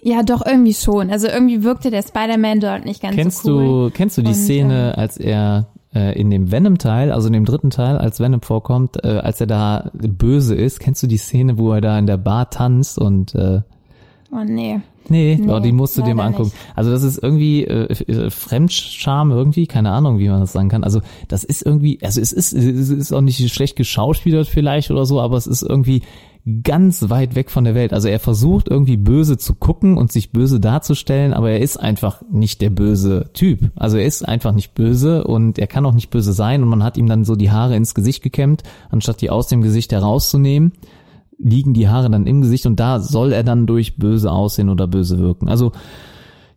ja, 0.02 0.24
doch 0.24 0.46
irgendwie 0.46 0.74
schon. 0.74 1.12
Also 1.12 1.28
irgendwie 1.28 1.64
wirkte 1.64 1.92
der 1.92 2.02
Spider-Man 2.02 2.60
dort 2.60 2.86
nicht 2.86 3.02
ganz 3.02 3.16
kennst 3.16 3.44
so 3.44 3.58
cool. 3.58 3.90
Du, 3.90 3.96
kennst 3.96 4.18
du 4.18 4.22
die 4.22 4.30
Und, 4.30 4.36
Szene, 4.36 4.94
ähm, 4.94 5.00
als 5.00 5.18
er 5.18 5.68
äh, 5.93 6.19
in 6.19 6.30
dem 6.30 6.52
Venom-Teil, 6.52 7.12
also 7.12 7.28
in 7.28 7.34
dem 7.34 7.45
dritten 7.45 7.69
Teil, 7.69 7.97
als 7.97 8.19
Venom 8.19 8.41
vorkommt, 8.41 9.04
äh, 9.04 9.19
als 9.19 9.41
er 9.41 9.47
da 9.47 9.91
böse 9.93 10.56
ist, 10.56 10.80
kennst 10.80 11.02
du 11.04 11.08
die 11.08 11.17
Szene, 11.17 11.58
wo 11.58 11.73
er 11.73 11.82
da 11.82 11.97
in 11.97 12.08
der 12.08 12.17
Bar 12.17 12.49
tanzt 12.49 12.99
und 12.99 13.36
äh, 13.36 13.62
Oh 14.32 14.43
nee. 14.45 14.80
Nee, 15.08 15.39
nee 15.41 15.52
oh, 15.52 15.60
die 15.60 15.71
musst 15.71 15.97
du 15.97 16.04
dir 16.04 16.13
mal 16.13 16.28
angucken. 16.28 16.52
Nicht. 16.52 16.78
Also 16.78 16.91
das 16.91 17.02
ist 17.02 17.17
irgendwie 17.17 17.65
äh, 17.65 18.30
Fremdscham 18.30 19.32
irgendwie, 19.32 19.65
keine 19.65 19.91
Ahnung, 19.91 20.19
wie 20.19 20.30
man 20.30 20.41
das 20.41 20.52
sagen 20.52 20.69
kann. 20.69 20.84
Also 20.84 21.02
das 21.28 21.43
ist 21.43 21.65
irgendwie, 21.65 21.97
also 22.04 22.21
es 22.21 22.32
ist, 22.32 22.54
es 22.54 22.89
ist 22.89 23.12
auch 23.12 23.21
nicht 23.21 23.52
schlecht 23.52 23.75
geschauspielert 23.75 24.47
vielleicht 24.47 24.91
oder 24.91 25.08
so, 25.08 25.19
aber 25.19 25.38
es 25.38 25.47
ist 25.47 25.63
irgendwie 25.63 26.04
ganz 26.64 27.10
weit 27.10 27.36
weg 27.36 27.50
von 27.50 27.64
der 27.64 27.76
Welt. 27.76 27.94
Also 27.94 28.08
er 28.08 28.20
versucht 28.20 28.68
irgendwie 28.68 28.98
böse 28.98 29.38
zu 29.38 29.56
gucken 29.56 29.98
und 29.98 30.12
sich 30.12 30.32
böse 30.32 30.60
darzustellen, 30.60 31.34
aber 31.34 31.52
er 31.52 31.60
ist 31.60 31.78
einfach 31.78 32.22
nicht 32.32 32.62
der 32.62 32.70
böse 32.70 33.30
Typ. 33.34 33.72
Also 33.76 33.98
er 33.98 34.06
ist 34.06 34.28
einfach 34.28 34.54
nicht 34.54 34.74
böse 34.76 35.24
und 35.24 35.60
er 35.60 35.68
kann 35.68 35.86
auch 35.86 35.94
nicht 35.94 36.10
böse 36.10 36.34
sein 36.34 36.64
und 36.64 36.70
man 36.70 36.84
hat 36.84 36.98
ihm 36.98 37.08
dann 37.08 37.26
so 37.26 37.36
die 37.36 37.52
Haare 37.52 37.76
ins 37.76 37.96
Gesicht 37.96 38.24
gekämmt, 38.24 38.64
anstatt 38.90 39.22
die 39.22 39.30
aus 39.30 39.48
dem 39.48 39.62
Gesicht 39.62 39.92
herauszunehmen, 39.92 40.74
liegen 41.38 41.74
die 41.74 41.88
Haare 41.88 42.10
dann 42.10 42.28
im 42.28 42.42
Gesicht 42.42 42.66
und 42.66 42.80
da 42.80 43.00
soll 43.00 43.32
er 43.32 43.44
dann 43.44 43.66
durch 43.66 43.98
böse 43.98 44.32
aussehen 44.32 44.70
oder 44.70 44.88
böse 44.88 45.20
wirken. 45.20 45.50
Also 45.50 45.72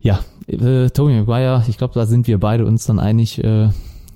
ja, 0.00 0.18
äh, 0.48 0.90
Tobey 0.90 1.14
Maguire, 1.14 1.64
ich 1.68 1.78
glaube, 1.78 1.94
da 1.94 2.06
sind 2.06 2.26
wir 2.26 2.38
beide 2.38 2.66
uns 2.66 2.86
dann 2.86 2.98
einig, 2.98 3.42
äh, 3.42 3.68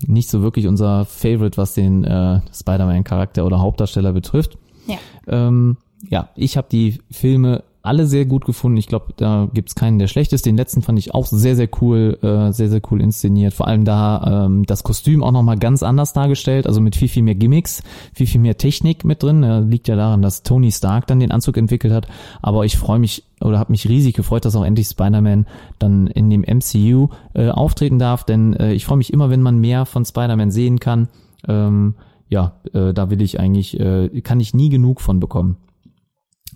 nicht 0.05 0.29
so 0.29 0.41
wirklich 0.41 0.67
unser 0.67 1.05
Favorite, 1.05 1.57
was 1.57 1.73
den 1.73 2.03
äh, 2.03 2.41
Spider-Man-Charakter 2.53 3.45
oder 3.45 3.59
Hauptdarsteller 3.59 4.13
betrifft. 4.13 4.57
Ja. 4.87 4.97
Ähm, 5.27 5.77
ja, 6.09 6.29
ich 6.35 6.57
habe 6.57 6.67
die 6.71 6.99
Filme 7.11 7.63
alle 7.87 8.05
sehr 8.05 8.25
gut 8.25 8.45
gefunden. 8.45 8.77
Ich 8.77 8.87
glaube, 8.87 9.13
da 9.15 9.47
gibt's 9.53 9.73
keinen, 9.73 9.97
der 9.97 10.07
schlecht 10.07 10.33
ist. 10.33 10.45
Den 10.45 10.57
letzten 10.57 10.81
fand 10.81 10.99
ich 10.99 11.13
auch 11.13 11.25
sehr, 11.25 11.55
sehr 11.55 11.69
cool, 11.81 12.19
äh, 12.21 12.51
sehr, 12.51 12.69
sehr 12.69 12.81
cool 12.91 13.01
inszeniert. 13.01 13.53
Vor 13.53 13.67
allem 13.67 13.85
da 13.85 14.45
ähm, 14.45 14.65
das 14.65 14.83
Kostüm 14.83 15.23
auch 15.23 15.31
nochmal 15.31 15.57
ganz 15.57 15.83
anders 15.83 16.11
dargestellt, 16.11 16.67
also 16.67 16.81
mit 16.81 16.97
viel, 16.97 17.07
viel 17.07 17.23
mehr 17.23 17.35
Gimmicks, 17.35 17.81
viel, 18.13 18.27
viel 18.27 18.41
mehr 18.41 18.57
Technik 18.57 19.05
mit 19.05 19.23
drin. 19.23 19.41
Äh, 19.41 19.61
liegt 19.61 19.87
ja 19.87 19.95
daran, 19.95 20.21
dass 20.21 20.43
Tony 20.43 20.71
Stark 20.71 21.07
dann 21.07 21.19
den 21.19 21.31
Anzug 21.31 21.57
entwickelt 21.57 21.93
hat. 21.93 22.07
Aber 22.41 22.65
ich 22.65 22.77
freue 22.77 22.99
mich 22.99 23.23
oder 23.39 23.57
habe 23.57 23.71
mich 23.71 23.87
riesig 23.87 24.15
gefreut, 24.15 24.43
dass 24.43 24.55
auch 24.55 24.65
endlich 24.65 24.87
Spider-Man 24.87 25.47
dann 25.79 26.07
in 26.07 26.29
dem 26.29 26.41
MCU 26.41 27.09
äh, 27.33 27.49
auftreten 27.49 27.99
darf, 27.99 28.23
denn 28.23 28.53
äh, 28.53 28.73
ich 28.73 28.85
freue 28.85 28.97
mich 28.97 29.13
immer, 29.13 29.29
wenn 29.29 29.41
man 29.41 29.59
mehr 29.59 29.85
von 29.85 30.03
Spider-Man 30.03 30.51
sehen 30.51 30.79
kann. 30.79 31.07
Ähm, 31.47 31.93
ja, 32.29 32.59
äh, 32.73 32.93
da 32.93 33.09
will 33.09 33.21
ich 33.21 33.39
eigentlich, 33.39 33.79
äh, 33.79 34.21
kann 34.21 34.39
ich 34.39 34.53
nie 34.53 34.69
genug 34.69 35.01
von 35.01 35.19
bekommen. 35.19 35.57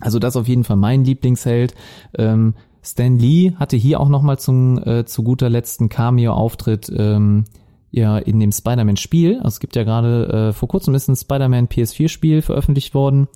Also 0.00 0.18
das 0.18 0.36
auf 0.36 0.48
jeden 0.48 0.64
Fall 0.64 0.76
mein 0.76 1.04
Lieblingsheld. 1.04 1.74
Ähm, 2.18 2.54
Stan 2.82 3.16
Lee 3.18 3.52
hatte 3.56 3.76
hier 3.76 4.00
auch 4.00 4.08
nochmal 4.08 4.38
zum 4.38 4.78
äh, 4.78 5.04
zu 5.04 5.22
guter 5.22 5.48
letzten 5.48 5.88
Cameo-Auftritt 5.88 6.92
ähm, 6.94 7.44
ja 7.90 8.18
in 8.18 8.40
dem 8.40 8.50
Spider-Man-Spiel. 8.50 9.36
Also 9.36 9.48
es 9.48 9.60
gibt 9.60 9.76
ja 9.76 9.84
gerade 9.84 10.48
äh, 10.48 10.52
vor 10.52 10.68
kurzem 10.68 10.94
ist 10.94 11.08
ein 11.08 11.16
Spider-Man 11.16 11.68
PS4-Spiel 11.68 12.42
veröffentlicht 12.42 12.94
worden. 12.94 13.28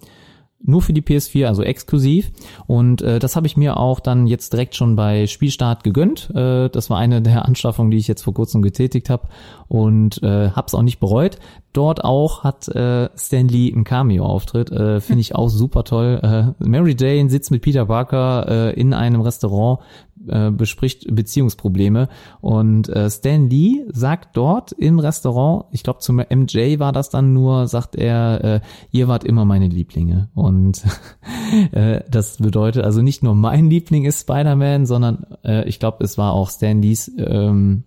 Nur 0.63 0.83
für 0.83 0.93
die 0.93 1.03
PS4, 1.03 1.47
also 1.47 1.63
exklusiv. 1.63 2.33
Und 2.67 3.03
äh, 3.03 3.19
das 3.19 3.37
habe 3.37 3.47
ich 3.47 3.57
mir 3.57 3.79
auch 3.79 4.01
dann 4.01 4.27
jetzt 4.27 4.53
direkt 4.53 4.75
schon 4.75 4.97
bei 4.97 5.27
Spielstart 5.27 5.85
gegönnt. 5.85 6.31
Äh, 6.35 6.69
das 6.71 6.91
war 6.91 6.99
eine 6.99 7.23
der 7.27 7.45
Anschaffungen, 7.45 7.91
die 7.91 7.99
ich 7.99 8.09
jetzt 8.09 8.23
vor 8.23 8.35
kurzem 8.35 8.63
getätigt 8.63 9.11
habe 9.11 9.29
und 9.69 10.23
äh, 10.23 10.51
habe 10.51 10.67
es 10.67 10.75
auch 10.75 10.83
nicht 10.83 10.99
bereut. 10.99 11.39
Dort 11.73 12.05
auch 12.05 12.43
hat 12.43 12.69
äh, 12.69 13.11
Stan 13.17 13.49
Lee 13.49 13.73
einen 13.73 13.85
Cameo-Auftritt, 13.85 14.71
äh, 14.71 15.01
finde 15.01 15.21
ich 15.21 15.35
auch 15.35 15.49
super 15.49 15.85
toll. 15.85 16.55
Äh, 16.61 16.65
Mary 16.67 16.97
Jane 16.99 17.29
sitzt 17.29 17.51
mit 17.51 17.63
Peter 17.63 17.87
Parker 17.87 18.47
äh, 18.49 18.81
in 18.81 18.95
einem 18.95 19.21
Restaurant, 19.21 19.81
äh, 20.29 20.51
bespricht 20.51 21.07
Beziehungsprobleme 21.15 22.09
und 22.41 22.89
äh, 22.89 23.11
Stan 23.11 23.49
Lee 23.49 23.85
sagt 23.93 24.37
dort 24.37 24.73
im 24.73 24.99
Restaurant, 24.99 25.67
ich 25.71 25.83
glaube 25.83 26.01
zum 26.01 26.17
MJ 26.17 26.79
war 26.79 26.93
das 26.93 27.11
dann 27.11 27.33
nur, 27.33 27.69
sagt 27.69 27.97
er, 27.97 28.45
äh, 28.45 28.61
ihr 28.91 29.09
wart 29.09 29.25
immer 29.25 29.45
meine 29.45 29.69
Lieblinge 29.69 30.29
und 30.35 30.83
äh, 31.73 32.03
das 32.11 32.39
bedeutet 32.39 32.85
also 32.85 33.03
nicht 33.03 33.23
nur 33.23 33.35
mein 33.35 33.71
Liebling 33.71 34.05
ist 34.05 34.21
Spider-Man, 34.21 34.87
sondern 34.87 35.27
äh, 35.45 35.69
ich 35.69 35.79
glaube 35.79 36.05
es 36.05 36.19
war 36.19 36.33
auch 36.33 36.51
Stan 36.51 36.81
Lees 36.81 37.11
ähm, 37.19 37.85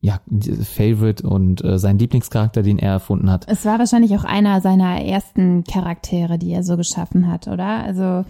ja, 0.00 0.18
Favorite 0.62 1.28
und 1.28 1.62
äh, 1.62 1.78
sein 1.78 1.98
Lieblingscharakter, 1.98 2.62
den 2.62 2.78
er 2.78 2.92
erfunden 2.92 3.30
hat. 3.30 3.46
Es 3.48 3.66
war 3.66 3.78
wahrscheinlich 3.78 4.16
auch 4.16 4.24
einer 4.24 4.60
seiner 4.62 5.04
ersten 5.04 5.64
Charaktere, 5.64 6.38
die 6.38 6.52
er 6.52 6.62
so 6.62 6.76
geschaffen 6.76 7.30
hat, 7.30 7.48
oder? 7.48 7.84
Also 7.84 8.24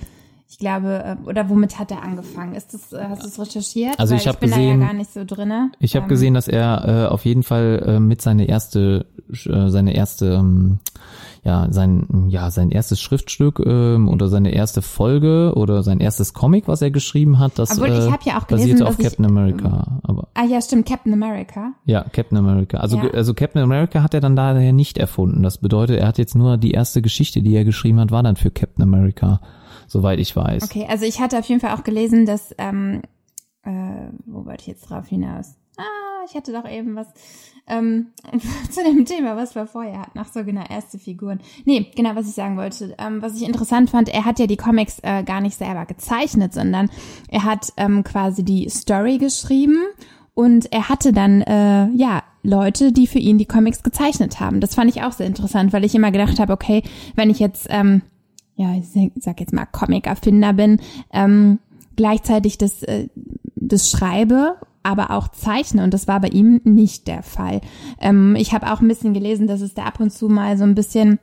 ich 0.50 0.58
glaube, 0.58 1.02
äh, 1.24 1.28
oder 1.28 1.48
womit 1.48 1.78
hat 1.78 1.90
er 1.92 2.02
angefangen? 2.02 2.54
Ist 2.56 2.74
das, 2.74 2.92
äh, 2.92 3.04
hast 3.08 3.22
du 3.22 3.28
es 3.28 3.38
recherchiert? 3.40 3.98
Also 4.00 4.12
Weil 4.14 4.20
ich 4.20 4.26
habe 4.28 4.38
bin 4.38 4.50
gesehen, 4.50 4.80
da 4.80 4.84
ja 4.86 4.90
gar 4.92 4.98
nicht 4.98 5.12
so 5.12 5.20
ich 5.78 5.94
habe 5.96 6.04
Ähm, 6.04 6.08
gesehen, 6.08 6.34
dass 6.34 6.48
er 6.48 6.88
äh, 6.88 7.06
auf 7.06 7.24
jeden 7.24 7.42
Fall 7.44 7.82
äh, 7.86 8.00
mit 8.00 8.20
seine 8.20 8.46
erste, 8.46 9.06
äh, 9.30 9.68
seine 9.68 9.94
erste, 9.94 10.26
ähm, 10.34 10.78
ja, 11.44 11.68
sein, 11.70 12.26
ja, 12.28 12.50
sein 12.50 12.70
erstes 12.70 13.00
Schriftstück 13.00 13.60
ähm, 13.64 14.08
oder 14.08 14.28
seine 14.28 14.50
erste 14.52 14.82
Folge 14.82 15.52
oder 15.54 15.82
sein 15.82 16.00
erstes 16.00 16.34
Comic, 16.34 16.68
was 16.68 16.82
er 16.82 16.90
geschrieben 16.90 17.38
hat, 17.38 17.58
das 17.58 17.70
Obwohl, 17.78 17.88
ich 17.96 18.06
äh, 18.06 18.10
hab 18.10 18.22
ja 18.24 18.38
auch 18.38 18.46
gelesen, 18.46 18.70
basierte 18.72 18.86
auf 18.86 18.96
dass 18.96 18.98
ich- 18.98 19.04
Captain 19.06 19.24
America. 19.26 20.00
Aber 20.02 20.28
Ah 20.34 20.44
ja, 20.44 20.60
stimmt, 20.60 20.86
Captain 20.86 21.12
America. 21.14 21.72
ja, 21.86 22.04
Captain 22.12 22.36
America. 22.36 22.78
Also, 22.78 22.96
Ja. 22.98 23.04
also 23.14 23.32
Captain 23.34 23.62
America 23.62 24.02
hat 24.02 24.12
er 24.14 24.20
dann 24.20 24.34
daher 24.36 24.72
nicht 24.72 24.98
erfunden. 24.98 25.42
Das 25.42 25.58
bedeutet, 25.58 26.00
er 26.00 26.08
hat 26.08 26.18
jetzt 26.18 26.34
nur 26.34 26.58
die 26.58 26.72
erste 26.72 27.00
Geschichte, 27.02 27.40
die 27.40 27.54
er 27.54 27.64
geschrieben 27.64 28.00
hat, 28.00 28.10
war 28.10 28.22
dann 28.24 28.36
für 28.36 28.50
Captain 28.50 28.82
America, 28.82 29.40
soweit 29.90 30.20
ich 30.20 30.35
weiß. 30.37 30.62
Okay, 30.62 30.87
also 30.88 31.05
ich 31.05 31.20
hatte 31.20 31.38
auf 31.38 31.46
jeden 31.46 31.61
Fall 31.61 31.74
auch 31.74 31.83
gelesen, 31.83 32.24
dass, 32.24 32.55
ähm, 32.59 33.03
äh, 33.64 34.09
wo 34.24 34.46
wollte 34.46 34.62
ich 34.62 34.68
jetzt 34.68 34.88
drauf 34.88 35.09
hinaus? 35.09 35.57
Ah, 35.76 36.24
ich 36.29 36.35
hatte 36.35 36.53
doch 36.53 36.68
eben 36.68 36.94
was 36.94 37.09
ähm, 37.66 38.09
zu 38.70 38.85
dem 38.85 39.05
Thema, 39.05 39.37
was 39.37 39.55
wir 39.55 39.66
vorher 39.66 40.00
hatten. 40.00 40.18
Ach 40.18 40.29
so, 40.33 40.44
genau, 40.44 40.62
erste 40.68 40.98
Figuren. 40.98 41.40
Nee, 41.64 41.90
genau, 41.96 42.14
was 42.14 42.29
ich 42.29 42.35
sagen 42.35 42.57
wollte. 42.57 42.94
Ähm, 42.98 43.20
was 43.20 43.37
ich 43.37 43.42
interessant 43.42 43.90
fand, 43.90 44.09
er 44.09 44.24
hat 44.24 44.38
ja 44.38 44.46
die 44.46 44.57
Comics 44.57 44.98
äh, 45.03 45.24
gar 45.24 45.40
nicht 45.40 45.57
selber 45.57 45.87
gezeichnet, 45.87 46.55
sondern 46.55 46.88
er 47.29 47.44
hat 47.44 47.72
ähm, 47.76 48.05
quasi 48.05 48.44
die 48.44 48.68
Story 48.68 49.18
geschrieben 49.18 49.79
und 50.35 50.72
er 50.72 50.88
hatte 50.88 51.12
dann, 51.12 51.42
äh, 51.42 51.88
ja, 51.90 52.22
Leute, 52.42 52.92
die 52.92 53.07
für 53.07 53.18
ihn 53.18 53.38
die 53.38 53.46
Comics 53.46 53.83
gezeichnet 53.83 54.40
haben. 54.40 54.61
Das 54.61 54.76
fand 54.76 54.88
ich 54.88 55.03
auch 55.03 55.12
sehr 55.12 55.26
interessant, 55.26 55.72
weil 55.72 55.85
ich 55.85 55.94
immer 55.94 56.12
gedacht 56.12 56.38
habe, 56.38 56.53
okay, 56.53 56.83
wenn 57.16 57.29
ich 57.29 57.40
jetzt, 57.40 57.66
ähm, 57.70 58.03
ja, 58.61 58.75
ich 58.75 58.85
sag- 59.20 59.40
jetzt 59.40 59.55
mal 59.55 59.64
Comic-Erfinder 59.66 60.53
bin, 60.53 60.81
ähm, 61.12 61.59
gleichzeitig 61.96 62.59
das, 62.59 62.83
äh, 62.83 63.09
das 63.57 63.90
schreibe, 63.90 64.57
aber 64.83 65.11
auch 65.11 65.29
zeichne 65.29 65.83
und 65.83 65.94
das 65.94 66.07
war 66.09 66.20
bei 66.20 66.29
ihm 66.29 66.61
nicht 66.64 67.07
der 67.07 67.23
Fall. 67.23 67.62
Ähm, 68.01 68.37
ich 68.38 68.53
habe 68.53 68.70
auch 68.70 68.81
ein 68.81 68.88
bisschen 68.88 69.14
gelesen, 69.14 69.46
dass 69.46 69.62
es 69.62 69.75
da 69.75 69.85
ab 69.85 69.99
und 70.01 70.12
zu 70.12 70.29
mal 70.29 70.59
so 70.59 70.64
ein 70.64 70.75
bisschen 70.75 71.18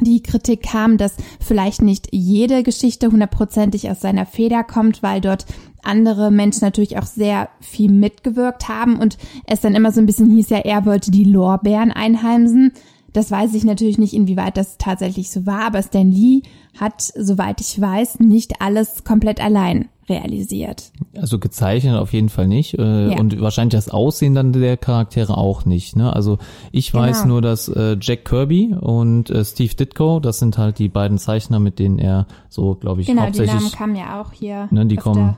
die 0.00 0.22
Kritik 0.22 0.62
kam, 0.62 0.96
dass 0.98 1.16
vielleicht 1.38 1.80
nicht 1.80 2.08
jede 2.10 2.64
Geschichte 2.64 3.12
hundertprozentig 3.12 3.88
aus 3.88 4.00
seiner 4.00 4.26
Feder 4.26 4.64
kommt, 4.64 5.04
weil 5.04 5.20
dort 5.20 5.46
andere 5.84 6.32
Menschen 6.32 6.62
natürlich 6.62 6.98
auch 6.98 7.06
sehr 7.06 7.48
viel 7.60 7.92
mitgewirkt 7.92 8.68
haben 8.68 8.96
und 8.96 9.16
es 9.46 9.60
dann 9.60 9.76
immer 9.76 9.92
so 9.92 10.00
ein 10.00 10.06
bisschen 10.06 10.30
hieß 10.30 10.50
ja, 10.50 10.58
er 10.58 10.84
wollte 10.86 11.12
die 11.12 11.24
Lorbeeren 11.24 11.92
einheimsen. 11.92 12.72
Das 13.14 13.30
weiß 13.30 13.54
ich 13.54 13.64
natürlich 13.64 13.96
nicht, 13.96 14.12
inwieweit 14.12 14.56
das 14.58 14.76
tatsächlich 14.76 15.30
so 15.30 15.46
war, 15.46 15.60
aber 15.64 15.82
Stan 15.82 16.10
Lee 16.10 16.42
hat, 16.78 17.00
soweit 17.00 17.60
ich 17.62 17.80
weiß, 17.80 18.18
nicht 18.20 18.60
alles 18.60 19.04
komplett 19.04 19.40
allein 19.42 19.88
realisiert. 20.08 20.90
Also 21.16 21.38
gezeichnet 21.38 21.96
auf 21.96 22.12
jeden 22.12 22.28
Fall 22.28 22.46
nicht 22.48 22.74
äh, 22.78 23.12
Ja. 23.12 23.18
und 23.18 23.40
wahrscheinlich 23.40 23.72
das 23.74 23.88
Aussehen 23.88 24.34
dann 24.34 24.52
der 24.52 24.76
Charaktere 24.76 25.38
auch 25.38 25.64
nicht. 25.64 25.96
Ne? 25.96 26.12
Also 26.12 26.38
ich 26.72 26.92
weiß 26.92 27.22
Genau. 27.22 27.34
nur, 27.34 27.42
dass 27.42 27.68
äh, 27.68 27.96
Jack 28.00 28.24
Kirby 28.26 28.74
und 28.78 29.30
äh, 29.30 29.44
Steve 29.44 29.74
Ditko, 29.74 30.20
das 30.20 30.40
sind 30.40 30.58
halt 30.58 30.78
die 30.78 30.88
beiden 30.90 31.16
Zeichner, 31.16 31.58
mit 31.60 31.78
denen 31.78 31.98
er 31.98 32.26
so, 32.50 32.74
glaube 32.74 33.00
ich, 33.00 33.06
Genau, 33.06 33.22
die 33.22 33.26
hauptsächlich 33.28 33.54
Namen 33.54 33.72
kamen 33.72 33.96
ja 33.96 34.20
auch 34.20 34.32
hier. 34.32 34.68
Ne, 34.70 34.84
die 34.86 34.98
öfter. 34.98 35.10
kommen 35.12 35.36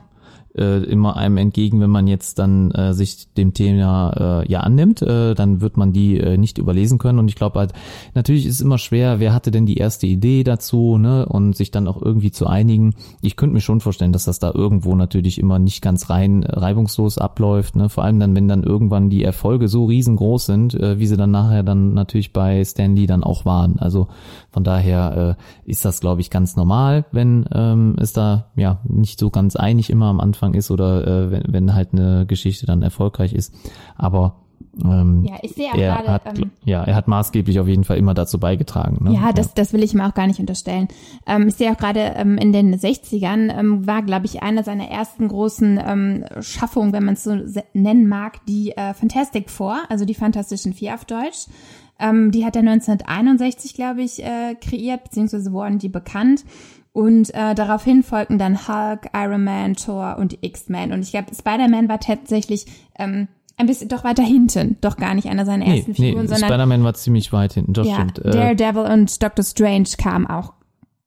äh, 0.56 0.82
immer 0.84 1.16
einem 1.16 1.36
entgegen, 1.36 1.80
wenn 1.80 1.90
man 1.90 2.06
jetzt 2.06 2.38
dann 2.38 2.70
äh, 2.72 2.94
sich 2.94 3.32
dem 3.34 3.54
Thema 3.54 4.42
äh, 4.42 4.50
ja 4.50 4.60
annimmt, 4.60 5.02
äh, 5.02 5.34
dann 5.34 5.60
wird 5.60 5.76
man 5.76 5.92
die 5.92 6.18
äh, 6.18 6.36
nicht 6.36 6.58
überlesen 6.58 6.98
können. 6.98 7.18
Und 7.18 7.28
ich 7.28 7.36
glaube 7.36 7.58
halt, 7.58 7.72
natürlich 8.14 8.46
ist 8.46 8.56
es 8.56 8.60
immer 8.60 8.78
schwer, 8.78 9.20
wer 9.20 9.34
hatte 9.34 9.50
denn 9.50 9.66
die 9.66 9.76
erste 9.76 10.06
Idee 10.06 10.44
dazu, 10.44 10.98
ne? 10.98 11.26
Und 11.26 11.56
sich 11.56 11.70
dann 11.70 11.88
auch 11.88 12.00
irgendwie 12.00 12.30
zu 12.30 12.46
einigen. 12.46 12.94
Ich 13.22 13.36
könnte 13.36 13.54
mir 13.54 13.60
schon 13.60 13.80
vorstellen, 13.80 14.12
dass 14.12 14.24
das 14.24 14.38
da 14.38 14.52
irgendwo 14.54 14.94
natürlich 14.94 15.38
immer 15.38 15.58
nicht 15.58 15.82
ganz 15.82 16.10
rein 16.10 16.42
äh, 16.42 16.58
reibungslos 16.58 17.18
abläuft, 17.18 17.76
ne? 17.76 17.88
Vor 17.88 18.04
allem 18.04 18.20
dann, 18.20 18.34
wenn 18.34 18.48
dann 18.48 18.62
irgendwann 18.62 19.10
die 19.10 19.24
Erfolge 19.24 19.68
so 19.68 19.86
riesengroß 19.86 20.46
sind, 20.46 20.74
äh, 20.74 20.98
wie 20.98 21.06
sie 21.06 21.16
dann 21.16 21.30
nachher 21.30 21.62
dann 21.62 21.94
natürlich 21.94 22.32
bei 22.32 22.64
Stan 22.64 22.94
Lee 22.94 23.06
dann 23.06 23.24
auch 23.24 23.44
waren. 23.44 23.78
Also 23.78 24.08
von 24.50 24.64
daher 24.64 25.36
äh, 25.64 25.70
ist 25.70 25.84
das, 25.84 26.00
glaube 26.00 26.20
ich, 26.20 26.30
ganz 26.30 26.56
normal, 26.56 27.04
wenn 27.12 27.46
ähm, 27.52 27.96
es 27.98 28.12
da 28.12 28.46
ja 28.56 28.80
nicht 28.84 29.18
so 29.18 29.30
ganz 29.30 29.56
einig 29.56 29.90
immer 29.90 30.06
am 30.06 30.20
Anfang 30.20 30.45
ist 30.54 30.70
oder 30.70 31.06
äh, 31.06 31.30
wenn, 31.30 31.44
wenn 31.48 31.74
halt 31.74 31.92
eine 31.92 32.26
Geschichte 32.26 32.66
dann 32.66 32.82
erfolgreich 32.82 33.32
ist. 33.32 33.54
Aber 33.96 34.36
ähm, 34.82 35.24
Ja, 35.24 35.36
ich 35.42 35.52
sehe 35.52 35.70
auch 35.70 35.76
er 35.76 35.94
gerade, 35.94 36.08
hat, 36.08 36.38
ähm, 36.38 36.50
ja, 36.64 36.84
er 36.84 36.94
hat 36.94 37.08
maßgeblich 37.08 37.58
auf 37.60 37.68
jeden 37.68 37.84
Fall 37.84 37.96
immer 37.96 38.14
dazu 38.14 38.38
beigetragen. 38.38 39.04
Ne? 39.04 39.14
Ja, 39.14 39.32
das, 39.32 39.54
das 39.54 39.72
will 39.72 39.82
ich 39.82 39.94
ihm 39.94 40.00
auch 40.00 40.14
gar 40.14 40.26
nicht 40.26 40.40
unterstellen. 40.40 40.88
Ähm, 41.26 41.48
ich 41.48 41.54
sehe 41.54 41.70
auch 41.72 41.78
gerade 41.78 42.00
ähm, 42.16 42.36
in 42.36 42.52
den 42.52 42.74
60ern 42.74 43.58
ähm, 43.58 43.86
war, 43.86 44.02
glaube 44.02 44.26
ich, 44.26 44.42
eine 44.42 44.64
seiner 44.64 44.88
ersten 44.88 45.28
großen 45.28 45.80
ähm, 45.84 46.24
Schaffungen, 46.40 46.92
wenn 46.92 47.04
man 47.04 47.14
es 47.14 47.24
so 47.24 47.36
nennen 47.72 48.08
mag, 48.08 48.44
die 48.46 48.72
äh, 48.72 48.92
Fantastic 48.94 49.50
Four, 49.50 49.78
also 49.88 50.04
die 50.04 50.14
Fantastischen 50.14 50.74
Vier 50.74 50.94
auf 50.94 51.04
Deutsch. 51.04 51.46
Ähm, 51.98 52.30
die 52.30 52.44
hat 52.44 52.56
er 52.56 52.60
1961, 52.60 53.72
glaube 53.72 54.02
ich, 54.02 54.22
äh, 54.22 54.54
kreiert, 54.60 55.04
beziehungsweise 55.04 55.52
wurden 55.52 55.78
die 55.78 55.88
bekannt. 55.88 56.44
Und 56.96 57.34
äh, 57.34 57.54
daraufhin 57.54 58.02
folgten 58.02 58.38
dann 58.38 58.68
Hulk, 58.68 59.10
Iron 59.14 59.44
Man, 59.44 59.74
Thor 59.74 60.16
und 60.18 60.32
die 60.32 60.38
X-Men. 60.40 60.92
Und 60.92 61.00
ich 61.00 61.10
glaube, 61.10 61.26
Spider-Man 61.34 61.90
war 61.90 62.00
tatsächlich 62.00 62.64
ähm, 62.98 63.28
ein 63.58 63.66
bisschen 63.66 63.90
doch 63.90 64.02
weiter 64.02 64.22
hinten, 64.22 64.78
doch 64.80 64.96
gar 64.96 65.14
nicht 65.14 65.28
einer 65.28 65.44
seiner 65.44 65.66
nee, 65.66 65.76
ersten 65.76 65.90
nee, 65.90 66.08
Figuren, 66.08 66.26
sondern 66.26 66.48
Spider-Man 66.48 66.84
war 66.84 66.94
ziemlich 66.94 67.34
weit 67.34 67.52
hinten, 67.52 67.74
das 67.74 67.86
ja, 67.86 67.96
stimmt. 67.96 68.20
Äh, 68.20 68.30
Daredevil 68.30 68.90
und 68.90 69.22
Doctor 69.22 69.44
Strange 69.44 69.88
kamen 69.98 70.26
auch, 70.26 70.54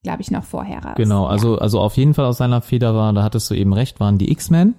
glaube 0.04 0.22
ich, 0.22 0.30
noch 0.30 0.44
vorher 0.44 0.86
raus. 0.86 0.94
Genau, 0.96 1.26
also, 1.26 1.58
also 1.58 1.80
auf 1.80 1.98
jeden 1.98 2.14
Fall 2.14 2.26
aus 2.26 2.38
seiner 2.38 2.62
Feder 2.62 2.94
war, 2.94 3.12
da 3.14 3.24
hattest 3.24 3.50
du 3.50 3.56
eben 3.56 3.74
recht, 3.74 4.00
waren 4.00 4.20
die 4.20 4.32
X-Men, 4.32 4.76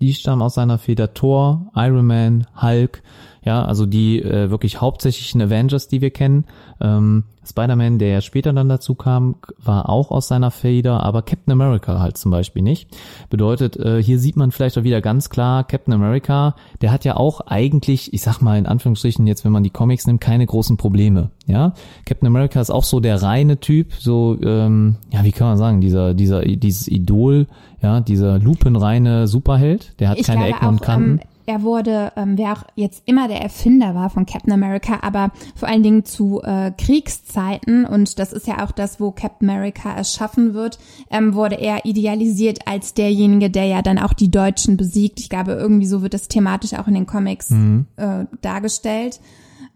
die 0.00 0.14
stammen 0.14 0.42
aus 0.42 0.54
seiner 0.54 0.78
Feder 0.78 1.12
Thor, 1.12 1.72
Iron 1.74 2.06
Man, 2.06 2.46
Hulk, 2.62 3.02
ja, 3.44 3.64
also 3.64 3.86
die 3.86 4.22
äh, 4.22 4.50
wirklich 4.50 4.80
hauptsächlichen 4.80 5.42
Avengers, 5.42 5.88
die 5.88 6.00
wir 6.00 6.10
kennen. 6.10 6.44
Ähm, 6.80 7.24
Spider-Man, 7.44 7.98
der 7.98 8.08
ja 8.08 8.20
später 8.20 8.52
dann 8.52 8.68
dazu 8.68 8.94
kam, 8.94 9.34
war 9.58 9.88
auch 9.88 10.12
aus 10.12 10.28
seiner 10.28 10.52
Feder, 10.52 11.02
aber 11.02 11.22
Captain 11.22 11.52
America 11.52 11.98
halt 11.98 12.16
zum 12.16 12.30
Beispiel 12.30 12.62
nicht. 12.62 12.88
Bedeutet, 13.30 13.76
äh, 13.76 14.00
hier 14.00 14.20
sieht 14.20 14.36
man 14.36 14.52
vielleicht 14.52 14.78
auch 14.78 14.84
wieder 14.84 15.00
ganz 15.00 15.28
klar, 15.28 15.64
Captain 15.64 15.92
America, 15.92 16.54
der 16.82 16.92
hat 16.92 17.04
ja 17.04 17.16
auch 17.16 17.40
eigentlich, 17.40 18.12
ich 18.14 18.22
sag 18.22 18.40
mal 18.42 18.58
in 18.58 18.66
Anführungsstrichen 18.66 19.26
jetzt, 19.26 19.44
wenn 19.44 19.50
man 19.50 19.64
die 19.64 19.70
Comics 19.70 20.06
nimmt, 20.06 20.20
keine 20.20 20.46
großen 20.46 20.76
Probleme. 20.76 21.30
Ja, 21.46 21.74
Captain 22.06 22.28
America 22.28 22.60
ist 22.60 22.70
auch 22.70 22.84
so 22.84 23.00
der 23.00 23.20
reine 23.20 23.58
Typ, 23.58 23.92
so 23.98 24.38
ähm, 24.40 24.96
ja, 25.12 25.24
wie 25.24 25.32
kann 25.32 25.48
man 25.48 25.58
sagen, 25.58 25.80
dieser 25.80 26.14
dieser 26.14 26.42
dieses 26.42 26.86
Idol, 26.86 27.48
ja, 27.82 28.00
dieser 28.00 28.38
lupenreine 28.38 29.26
Superheld, 29.26 29.98
der 29.98 30.10
hat 30.10 30.18
ich 30.18 30.26
keine 30.26 30.46
Ecken 30.46 30.64
auch, 30.64 30.70
und 30.70 30.82
Kanten. 30.82 31.10
Ähm, 31.10 31.31
er 31.52 31.62
wurde, 31.62 32.12
ähm, 32.16 32.36
wer 32.38 32.52
auch 32.52 32.64
jetzt 32.74 33.02
immer 33.06 33.28
der 33.28 33.40
Erfinder 33.42 33.94
war 33.94 34.10
von 34.10 34.26
Captain 34.26 34.52
America, 34.52 34.98
aber 35.02 35.30
vor 35.54 35.68
allen 35.68 35.82
Dingen 35.82 36.04
zu 36.04 36.42
äh, 36.42 36.72
Kriegszeiten, 36.76 37.84
und 37.84 38.18
das 38.18 38.32
ist 38.32 38.46
ja 38.46 38.64
auch 38.64 38.70
das, 38.72 38.98
wo 39.00 39.10
Captain 39.10 39.48
America 39.50 39.92
erschaffen 39.94 40.54
wird, 40.54 40.78
ähm, 41.10 41.34
wurde 41.34 41.56
er 41.60 41.84
idealisiert 41.84 42.66
als 42.66 42.94
derjenige, 42.94 43.50
der 43.50 43.64
ja 43.66 43.82
dann 43.82 43.98
auch 43.98 44.12
die 44.12 44.30
Deutschen 44.30 44.76
besiegt. 44.76 45.20
Ich 45.20 45.28
glaube, 45.28 45.52
irgendwie 45.52 45.86
so 45.86 46.02
wird 46.02 46.14
das 46.14 46.28
thematisch 46.28 46.74
auch 46.74 46.88
in 46.88 46.94
den 46.94 47.06
Comics 47.06 47.50
Mhm. 47.50 47.86
äh, 47.96 48.24
dargestellt. 48.40 49.20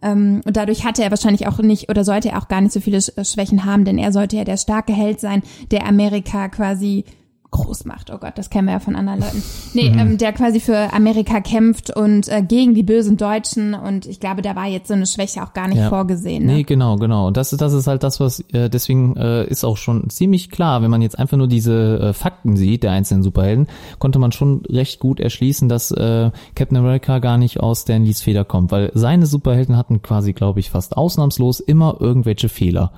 Ähm, 0.03 0.41
und 0.45 0.57
dadurch 0.57 0.85
hatte 0.85 1.03
er 1.03 1.11
wahrscheinlich 1.11 1.47
auch 1.47 1.59
nicht 1.59 1.89
oder 1.91 2.05
sollte 2.05 2.31
er 2.31 2.39
auch 2.39 2.49
gar 2.49 2.61
nicht 2.61 2.73
so 2.73 2.81
viele 2.81 2.99
Sch- 2.99 3.25
Schwächen 3.33 3.65
haben, 3.65 3.85
denn 3.85 3.99
er 3.99 4.12
sollte 4.12 4.37
ja 4.37 4.45
der 4.45 4.57
starke 4.57 4.93
Held 4.93 5.21
sein, 5.21 5.43
der 5.71 5.87
Amerika 5.87 6.49
quasi 6.49 7.05
groß 7.50 7.85
macht. 7.85 8.11
Oh 8.11 8.18
Gott, 8.18 8.32
das 8.37 8.50
kennen 8.50 8.66
wir 8.66 8.72
ja 8.74 8.80
von 8.80 8.96
anderen 8.96 9.20
Leuten. 9.20 9.42
Nee, 9.74 9.90
mhm. 9.90 9.98
ähm, 9.98 10.18
der 10.18 10.32
quasi 10.32 10.61
für 10.61 10.92
Amerika 10.92 11.40
kämpft 11.40 11.94
und 11.94 12.28
äh, 12.28 12.42
gegen 12.42 12.74
die 12.74 12.82
bösen 12.82 13.16
Deutschen 13.16 13.74
und 13.74 14.06
ich 14.06 14.20
glaube, 14.20 14.42
da 14.42 14.56
war 14.56 14.66
jetzt 14.66 14.88
so 14.88 14.94
eine 14.94 15.06
Schwäche 15.06 15.42
auch 15.42 15.52
gar 15.52 15.68
nicht 15.68 15.78
ja. 15.78 15.88
vorgesehen. 15.88 16.46
Ne? 16.46 16.54
Nee, 16.54 16.62
genau, 16.64 16.96
genau. 16.96 17.28
Und 17.28 17.37
das 17.37 17.52
ist, 17.52 17.61
das 17.61 17.72
ist 17.72 17.87
halt 17.87 18.02
das, 18.02 18.20
was 18.20 18.40
äh, 18.52 18.68
deswegen 18.68 19.16
äh, 19.16 19.46
ist 19.46 19.64
auch 19.64 19.76
schon 19.76 20.09
ziemlich 20.11 20.50
klar, 20.50 20.82
wenn 20.82 20.90
man 20.90 21.02
jetzt 21.02 21.18
einfach 21.18 21.37
nur 21.37 21.48
diese 21.48 21.98
äh, 21.98 22.12
Fakten 22.12 22.56
sieht, 22.56 22.82
der 22.82 22.92
einzelnen 22.92 23.22
Superhelden, 23.22 23.68
konnte 23.98 24.18
man 24.18 24.32
schon 24.32 24.62
recht 24.68 25.00
gut 25.00 25.20
erschließen, 25.20 25.68
dass 25.68 25.90
äh, 25.90 26.30
Captain 26.54 26.76
America 26.76 27.18
gar 27.18 27.38
nicht 27.38 27.61
aus 27.61 27.82
Stan 27.82 28.04
Lees 28.04 28.22
Feder 28.22 28.44
kommt, 28.44 28.70
weil 28.72 28.90
seine 28.94 29.26
Superhelden 29.26 29.76
hatten 29.76 30.02
quasi, 30.02 30.32
glaube 30.32 30.61
ich, 30.61 30.70
fast 30.70 30.96
ausnahmslos 30.96 31.61
immer 31.61 31.96
irgendwelche 32.00 32.48
Fehler. 32.48 32.92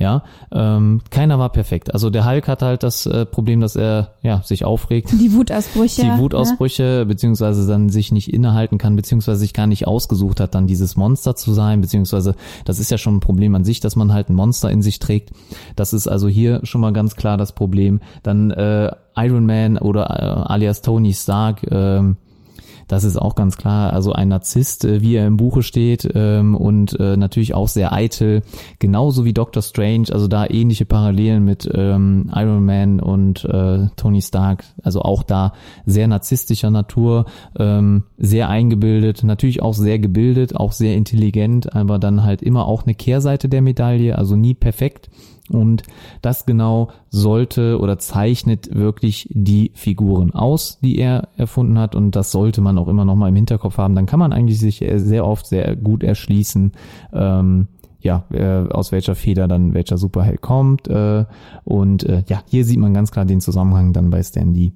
Ja, 0.00 0.22
ähm, 0.50 1.02
keiner 1.10 1.38
war 1.38 1.50
perfekt. 1.52 1.92
Also 1.92 2.08
der 2.08 2.24
Hulk 2.24 2.48
hat 2.48 2.62
halt 2.62 2.82
das 2.82 3.04
äh, 3.04 3.26
Problem, 3.26 3.60
dass 3.60 3.76
er 3.76 4.14
ja 4.22 4.40
sich 4.42 4.64
aufregt. 4.64 5.12
Die 5.12 5.34
Wutausbrüche. 5.34 6.00
Die 6.02 6.18
Wutausbrüche, 6.18 6.82
ne? 6.82 7.06
beziehungsweise 7.06 7.66
dann 7.66 7.90
sich 7.90 8.10
nicht 8.10 8.32
innehalten 8.32 8.78
kann, 8.78 8.96
beziehungsweise 8.96 9.40
sich 9.40 9.52
gar 9.52 9.66
nicht 9.66 9.86
ausgesucht 9.86 10.40
hat, 10.40 10.54
dann 10.54 10.66
dieses 10.66 10.96
Monster 10.96 11.36
zu 11.36 11.52
sein, 11.52 11.82
beziehungsweise 11.82 12.34
das 12.64 12.78
ist 12.78 12.90
ja 12.90 12.96
schon 12.96 13.16
ein 13.16 13.20
Problem 13.20 13.54
an 13.54 13.64
sich, 13.64 13.80
dass 13.80 13.94
man 13.94 14.14
halt 14.14 14.30
ein 14.30 14.34
Monster 14.34 14.70
in 14.70 14.80
sich 14.80 15.00
trägt. 15.00 15.32
Das 15.76 15.92
ist 15.92 16.08
also 16.08 16.28
hier 16.28 16.60
schon 16.62 16.80
mal 16.80 16.94
ganz 16.94 17.14
klar 17.14 17.36
das 17.36 17.52
Problem. 17.52 18.00
Dann 18.22 18.50
äh, 18.52 18.90
Iron 19.16 19.44
Man 19.44 19.76
oder 19.76 20.08
äh, 20.08 20.50
alias 20.50 20.80
Tony 20.80 21.12
Stark. 21.12 21.62
Äh, 21.64 22.14
das 22.90 23.04
ist 23.04 23.16
auch 23.16 23.36
ganz 23.36 23.56
klar. 23.56 23.92
Also 23.92 24.12
ein 24.12 24.28
Narzisst, 24.28 24.84
äh, 24.84 25.00
wie 25.00 25.14
er 25.14 25.26
im 25.26 25.36
Buche 25.36 25.62
steht 25.62 26.10
ähm, 26.12 26.56
und 26.56 26.98
äh, 26.98 27.16
natürlich 27.16 27.54
auch 27.54 27.68
sehr 27.68 27.92
eitel, 27.92 28.42
genauso 28.80 29.24
wie 29.24 29.32
Doctor 29.32 29.62
Strange. 29.62 30.06
Also 30.10 30.26
da 30.26 30.44
ähnliche 30.46 30.86
Parallelen 30.86 31.44
mit 31.44 31.70
ähm, 31.72 32.30
Iron 32.34 32.64
Man 32.64 32.98
und 32.98 33.44
äh, 33.44 33.86
Tony 33.94 34.20
Stark. 34.22 34.64
Also 34.82 35.02
auch 35.02 35.22
da 35.22 35.52
sehr 35.86 36.08
narzisstischer 36.08 36.70
Natur, 36.70 37.26
ähm, 37.56 38.04
sehr 38.18 38.48
eingebildet, 38.48 39.22
natürlich 39.22 39.62
auch 39.62 39.74
sehr 39.74 40.00
gebildet, 40.00 40.56
auch 40.56 40.72
sehr 40.72 40.96
intelligent, 40.96 41.72
aber 41.72 42.00
dann 42.00 42.24
halt 42.24 42.42
immer 42.42 42.66
auch 42.66 42.82
eine 42.82 42.94
Kehrseite 42.94 43.48
der 43.48 43.62
Medaille, 43.62 44.18
also 44.18 44.34
nie 44.34 44.54
perfekt. 44.54 45.10
Und 45.50 45.82
das 46.22 46.46
genau 46.46 46.90
sollte 47.08 47.78
oder 47.78 47.98
zeichnet 47.98 48.74
wirklich 48.74 49.28
die 49.32 49.72
Figuren 49.74 50.32
aus, 50.32 50.78
die 50.80 50.98
er 50.98 51.28
erfunden 51.36 51.78
hat. 51.78 51.94
Und 51.94 52.16
das 52.16 52.30
sollte 52.30 52.60
man 52.60 52.78
auch 52.78 52.88
immer 52.88 53.04
noch 53.04 53.16
mal 53.16 53.28
im 53.28 53.36
Hinterkopf 53.36 53.78
haben. 53.78 53.94
Dann 53.94 54.06
kann 54.06 54.20
man 54.20 54.32
eigentlich 54.32 54.58
sich 54.58 54.84
sehr 54.96 55.26
oft 55.26 55.46
sehr 55.46 55.76
gut 55.76 56.02
erschließen, 56.02 56.72
ähm, 57.12 57.68
ja, 58.00 58.24
äh, 58.30 58.66
aus 58.70 58.92
welcher 58.92 59.14
Feder 59.14 59.46
dann 59.46 59.74
welcher 59.74 59.98
Superheld 59.98 60.40
kommt. 60.40 60.88
Äh, 60.88 61.26
und 61.64 62.04
äh, 62.04 62.22
ja, 62.28 62.42
hier 62.46 62.64
sieht 62.64 62.78
man 62.78 62.94
ganz 62.94 63.10
klar 63.10 63.24
den 63.24 63.40
Zusammenhang 63.40 63.92
dann 63.92 64.10
bei 64.10 64.22
Stan 64.22 64.54
Lee. 64.54 64.72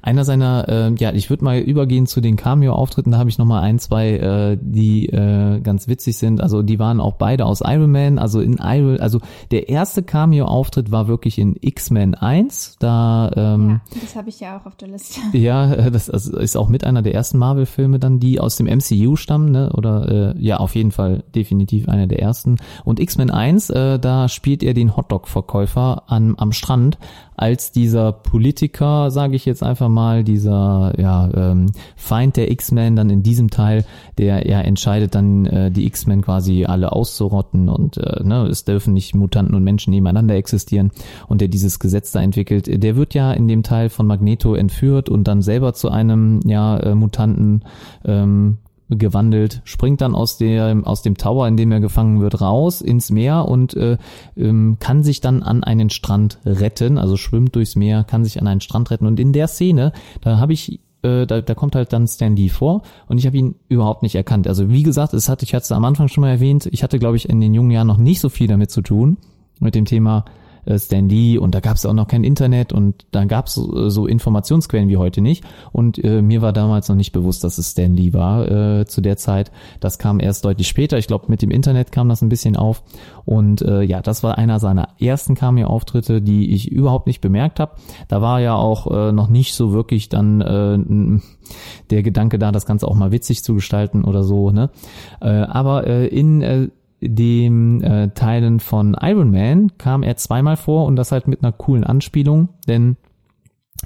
Einer 0.00 0.24
seiner, 0.24 0.68
äh, 0.68 0.94
ja, 0.98 1.12
ich 1.12 1.28
würde 1.30 1.44
mal 1.44 1.58
übergehen 1.58 2.06
zu 2.06 2.20
den 2.20 2.36
Cameo-Auftritten, 2.36 3.10
da 3.10 3.18
habe 3.18 3.30
ich 3.30 3.38
nochmal 3.38 3.62
ein, 3.62 3.78
zwei, 3.78 4.10
äh, 4.10 4.58
die 4.60 5.06
äh, 5.06 5.60
ganz 5.60 5.88
witzig 5.88 6.16
sind. 6.18 6.40
Also 6.40 6.62
die 6.62 6.78
waren 6.78 7.00
auch 7.00 7.14
beide 7.14 7.46
aus 7.46 7.62
Iron 7.64 7.90
Man, 7.90 8.18
also 8.18 8.40
in 8.40 8.58
Iron, 8.62 9.00
also 9.00 9.20
der 9.50 9.68
erste 9.68 10.02
Cameo-Auftritt 10.02 10.90
war 10.90 11.08
wirklich 11.08 11.38
in 11.38 11.56
X-Men 11.60 12.14
1. 12.14 12.76
Da, 12.78 13.30
ähm, 13.34 13.80
ja, 13.92 14.00
das 14.00 14.16
habe 14.16 14.28
ich 14.28 14.40
ja 14.40 14.58
auch 14.58 14.66
auf 14.66 14.76
der 14.76 14.88
Liste. 14.88 15.20
Ja, 15.38 15.90
das 15.90 16.08
ist 16.08 16.56
auch 16.56 16.68
mit 16.68 16.84
einer 16.84 17.02
der 17.02 17.14
ersten 17.14 17.38
Marvel-Filme 17.38 17.98
dann, 17.98 18.18
die 18.18 18.40
aus 18.40 18.56
dem 18.56 18.66
MCU 18.66 19.16
stammen, 19.16 19.50
ne? 19.50 19.70
Oder 19.72 20.34
äh, 20.36 20.38
ja, 20.38 20.56
auf 20.56 20.74
jeden 20.74 20.90
Fall 20.90 21.22
definitiv 21.34 21.88
einer 21.88 22.06
der 22.06 22.20
ersten. 22.20 22.56
Und 22.84 22.98
X-Men 22.98 23.30
1, 23.30 23.70
äh, 23.70 23.98
da 23.98 24.28
spielt 24.28 24.62
er 24.62 24.74
den 24.74 24.96
Hotdog-Verkäufer 24.96 26.04
am, 26.06 26.34
am 26.36 26.52
Strand 26.52 26.98
als 27.38 27.72
dieser 27.72 28.12
Politiker, 28.12 29.10
sage 29.10 29.36
ich 29.36 29.44
jetzt 29.44 29.62
einfach 29.62 29.88
mal, 29.88 30.24
dieser 30.24 30.92
ja, 30.98 31.30
ähm, 31.34 31.66
Feind 31.96 32.36
der 32.36 32.50
X-Men 32.50 32.96
dann 32.96 33.10
in 33.10 33.22
diesem 33.22 33.48
Teil, 33.48 33.84
der 34.18 34.46
ja 34.48 34.60
entscheidet 34.60 35.14
dann 35.14 35.46
äh, 35.46 35.70
die 35.70 35.86
X-Men 35.86 36.22
quasi 36.22 36.64
alle 36.64 36.92
auszurotten 36.92 37.68
und 37.68 37.96
äh, 37.98 38.24
ne, 38.24 38.46
es 38.46 38.64
dürfen 38.64 38.92
nicht 38.92 39.14
Mutanten 39.14 39.54
und 39.54 39.62
Menschen 39.62 39.92
nebeneinander 39.92 40.34
existieren 40.34 40.90
und 41.28 41.40
der 41.40 41.48
dieses 41.48 41.78
Gesetz 41.78 42.10
da 42.10 42.20
entwickelt, 42.20 42.82
der 42.82 42.96
wird 42.96 43.14
ja 43.14 43.32
in 43.32 43.46
dem 43.46 43.62
Teil 43.62 43.88
von 43.88 44.06
Magneto 44.06 44.54
entführt 44.54 45.08
und 45.08 45.28
dann 45.28 45.40
selber 45.40 45.74
zu 45.74 45.90
einem 45.90 46.40
ja 46.44 46.76
äh, 46.78 46.94
Mutanten 46.94 47.62
ähm, 48.04 48.58
gewandelt, 48.90 49.60
springt 49.64 50.00
dann 50.00 50.14
aus 50.14 50.38
der 50.38 50.80
aus 50.84 51.02
dem 51.02 51.16
Tower, 51.16 51.46
in 51.46 51.56
dem 51.56 51.72
er 51.72 51.80
gefangen 51.80 52.20
wird, 52.20 52.40
raus 52.40 52.80
ins 52.80 53.10
Meer 53.10 53.46
und 53.46 53.74
äh, 53.74 53.98
ähm, 54.36 54.76
kann 54.80 55.02
sich 55.02 55.20
dann 55.20 55.42
an 55.42 55.62
einen 55.62 55.90
Strand 55.90 56.38
retten, 56.44 56.98
also 56.98 57.16
schwimmt 57.16 57.54
durchs 57.54 57.76
Meer, 57.76 58.04
kann 58.04 58.24
sich 58.24 58.40
an 58.40 58.46
einen 58.46 58.60
Strand 58.60 58.90
retten 58.90 59.06
und 59.06 59.20
in 59.20 59.32
der 59.32 59.48
Szene, 59.48 59.92
da 60.22 60.38
habe 60.38 60.52
ich 60.52 60.80
äh, 61.02 61.26
da, 61.26 61.40
da 61.40 61.54
kommt 61.54 61.74
halt 61.74 61.92
dann 61.92 62.08
Stan 62.08 62.34
Lee 62.34 62.48
vor 62.48 62.82
und 63.06 63.18
ich 63.18 63.26
habe 63.26 63.36
ihn 63.36 63.54
überhaupt 63.68 64.02
nicht 64.02 64.14
erkannt. 64.14 64.48
Also 64.48 64.70
wie 64.70 64.82
gesagt, 64.82 65.14
es 65.14 65.28
hatte 65.28 65.44
ich 65.44 65.54
hatte 65.54 65.64
es 65.64 65.72
am 65.72 65.84
Anfang 65.84 66.08
schon 66.08 66.22
mal 66.22 66.30
erwähnt, 66.30 66.66
ich 66.72 66.82
hatte 66.82 66.98
glaube 66.98 67.16
ich 67.16 67.28
in 67.28 67.40
den 67.40 67.54
jungen 67.54 67.70
Jahren 67.70 67.86
noch 67.86 67.98
nicht 67.98 68.20
so 68.20 68.28
viel 68.28 68.48
damit 68.48 68.70
zu 68.70 68.82
tun 68.82 69.18
mit 69.60 69.74
dem 69.74 69.84
Thema 69.84 70.24
Stan 70.76 71.08
Lee 71.08 71.38
und 71.38 71.54
da 71.54 71.60
gab 71.60 71.76
es 71.76 71.86
auch 71.86 71.92
noch 71.92 72.08
kein 72.08 72.24
Internet 72.24 72.72
und 72.72 73.06
da 73.10 73.24
gab 73.24 73.46
es 73.46 73.54
so, 73.54 73.88
so, 73.88 74.06
Informationsquellen 74.06 74.88
wie 74.88 74.96
heute 74.96 75.20
nicht 75.20 75.44
und 75.72 76.02
äh, 76.02 76.20
mir 76.20 76.42
war 76.42 76.52
damals 76.52 76.88
noch 76.88 76.96
nicht 76.96 77.12
bewusst, 77.12 77.44
dass 77.44 77.58
es 77.58 77.70
Stan 77.70 77.94
Lee 77.94 78.12
war 78.12 78.80
äh, 78.80 78.86
zu 78.86 79.00
der 79.00 79.16
Zeit. 79.16 79.52
Das 79.80 79.98
kam 79.98 80.20
erst 80.20 80.44
deutlich 80.44 80.68
später. 80.68 80.98
Ich 80.98 81.06
glaube, 81.06 81.26
mit 81.28 81.42
dem 81.42 81.50
Internet 81.50 81.92
kam 81.92 82.08
das 82.08 82.22
ein 82.22 82.28
bisschen 82.28 82.56
auf 82.56 82.82
und 83.24 83.62
äh, 83.62 83.82
ja, 83.82 84.00
das 84.00 84.22
war 84.22 84.38
einer 84.38 84.58
seiner 84.58 84.88
ersten 85.00 85.34
Cameo-Auftritte, 85.34 86.20
die 86.20 86.52
ich 86.52 86.70
überhaupt 86.70 87.06
nicht 87.06 87.20
bemerkt 87.20 87.60
habe. 87.60 87.72
Da 88.08 88.20
war 88.20 88.40
ja 88.40 88.54
auch 88.54 88.86
äh, 88.90 89.12
noch 89.12 89.28
nicht 89.28 89.54
so 89.54 89.72
wirklich 89.72 90.08
dann 90.08 90.40
äh, 90.40 91.20
der 91.90 92.02
Gedanke 92.02 92.38
da, 92.38 92.52
das 92.52 92.66
Ganze 92.66 92.88
auch 92.88 92.94
mal 92.94 93.12
witzig 93.12 93.44
zu 93.44 93.54
gestalten 93.54 94.04
oder 94.04 94.22
so. 94.22 94.50
Ne? 94.50 94.70
Äh, 95.20 95.28
aber 95.28 95.86
äh, 95.86 96.06
in 96.06 96.42
äh, 96.42 96.68
dem 97.00 97.82
äh, 97.82 98.08
Teilen 98.08 98.60
von 98.60 98.96
Iron 99.00 99.30
Man 99.30 99.76
kam 99.78 100.02
er 100.02 100.16
zweimal 100.16 100.56
vor 100.56 100.86
und 100.86 100.96
das 100.96 101.12
halt 101.12 101.28
mit 101.28 101.42
einer 101.42 101.52
coolen 101.52 101.84
Anspielung, 101.84 102.48
denn 102.66 102.96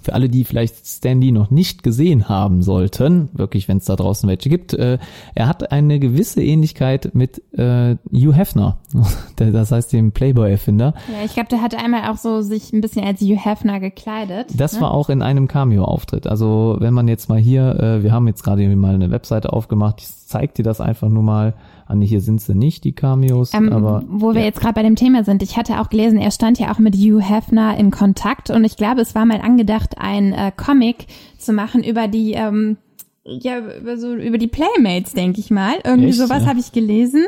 für 0.01 0.15
alle, 0.15 0.29
die 0.29 0.45
vielleicht 0.45 0.87
Stan 0.87 1.21
Lee 1.21 1.33
noch 1.33 1.51
nicht 1.51 1.83
gesehen 1.83 2.29
haben 2.29 2.63
sollten, 2.63 3.29
wirklich, 3.35 3.69
wenn 3.69 3.77
es 3.77 3.85
da 3.85 3.95
draußen 3.95 4.29
welche 4.29 4.49
gibt, 4.49 4.73
äh, 4.73 4.99
er 5.35 5.49
hat 5.49 5.71
eine 5.71 5.99
gewisse 6.01 6.43
Ähnlichkeit 6.43 7.15
mit 7.15 7.43
äh, 7.57 7.97
Hugh 8.11 8.33
Hefner, 8.33 8.79
das 9.37 9.71
heißt 9.71 9.93
dem 9.93 10.13
Playboy-Erfinder. 10.13 10.95
Ja, 11.13 11.25
ich 11.25 11.35
glaube, 11.35 11.51
der 11.51 11.63
hatte 11.63 11.79
einmal 11.79 12.11
auch 12.11 12.17
so 12.17 12.41
sich 12.41 12.73
ein 12.73 12.81
bisschen 12.81 13.05
als 13.05 13.21
Hugh 13.21 13.37
Hefner 13.37 13.81
gekleidet. 13.81 14.47
Das 14.57 14.75
ne? 14.75 14.81
war 14.81 14.93
auch 14.93 15.11
in 15.11 15.23
einem 15.23 15.47
Cameo-Auftritt. 15.47 16.27
Also 16.27 16.77
wenn 16.81 16.95
man 16.95 17.07
jetzt 17.07 17.29
mal 17.29 17.39
hier, 17.39 17.79
äh, 17.79 18.03
wir 18.03 18.13
haben 18.13 18.27
jetzt 18.27 18.43
gerade 18.43 18.67
mal 18.75 18.95
eine 18.95 19.11
Webseite 19.11 19.53
aufgemacht, 19.53 20.01
ich 20.01 20.09
zeig 20.27 20.55
dir 20.55 20.65
das 20.65 20.81
einfach 20.81 21.11
nur 21.11 21.23
mal 21.23 21.55
Ah, 21.93 21.95
nee, 21.95 22.07
hier 22.07 22.23
sind 22.23 22.41
sie 22.41 22.55
nicht, 22.55 22.85
die 22.85 22.93
Cameos. 22.93 23.53
Ähm, 23.53 23.71
aber, 23.71 24.03
wo 24.09 24.33
wir 24.33 24.41
ja. 24.41 24.47
jetzt 24.47 24.61
gerade 24.61 24.73
bei 24.73 24.83
dem 24.83 24.97
Thema 24.97 25.25
sind, 25.25 25.43
ich 25.43 25.59
hatte 25.59 25.79
auch 25.79 25.91
gelesen, 25.91 26.17
er 26.17 26.31
stand 26.31 26.59
ja 26.59 26.73
auch 26.73 26.79
mit 26.79 26.97
Hugh 26.97 27.21
Hefner 27.21 27.77
in 27.77 27.91
Kontakt 27.91 28.49
und 28.49 28.65
ich 28.65 28.79
glaube, 28.79 29.03
es 29.03 29.15
war 29.15 29.27
mal 29.27 29.43
angedacht, 29.43 29.99
ein 29.99 30.33
äh, 30.33 30.53
Comic 30.57 31.07
zu 31.37 31.53
machen 31.53 31.85
über 31.85 32.09
die, 32.09 32.33
ähm, 32.33 32.79
ja, 33.25 33.59
über 33.59 33.99
so 33.99 34.15
über 34.15 34.39
die 34.39 34.49
Playmates, 34.49 35.13
denke 35.13 35.39
ich 35.41 35.51
mal. 35.51 35.75
Irgendwie 35.85 36.09
Echt? 36.09 36.19
sowas 36.19 36.45
ja. 36.45 36.49
habe 36.49 36.61
ich 36.61 36.73
gelesen. 36.73 37.27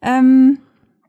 Ähm, 0.00 0.58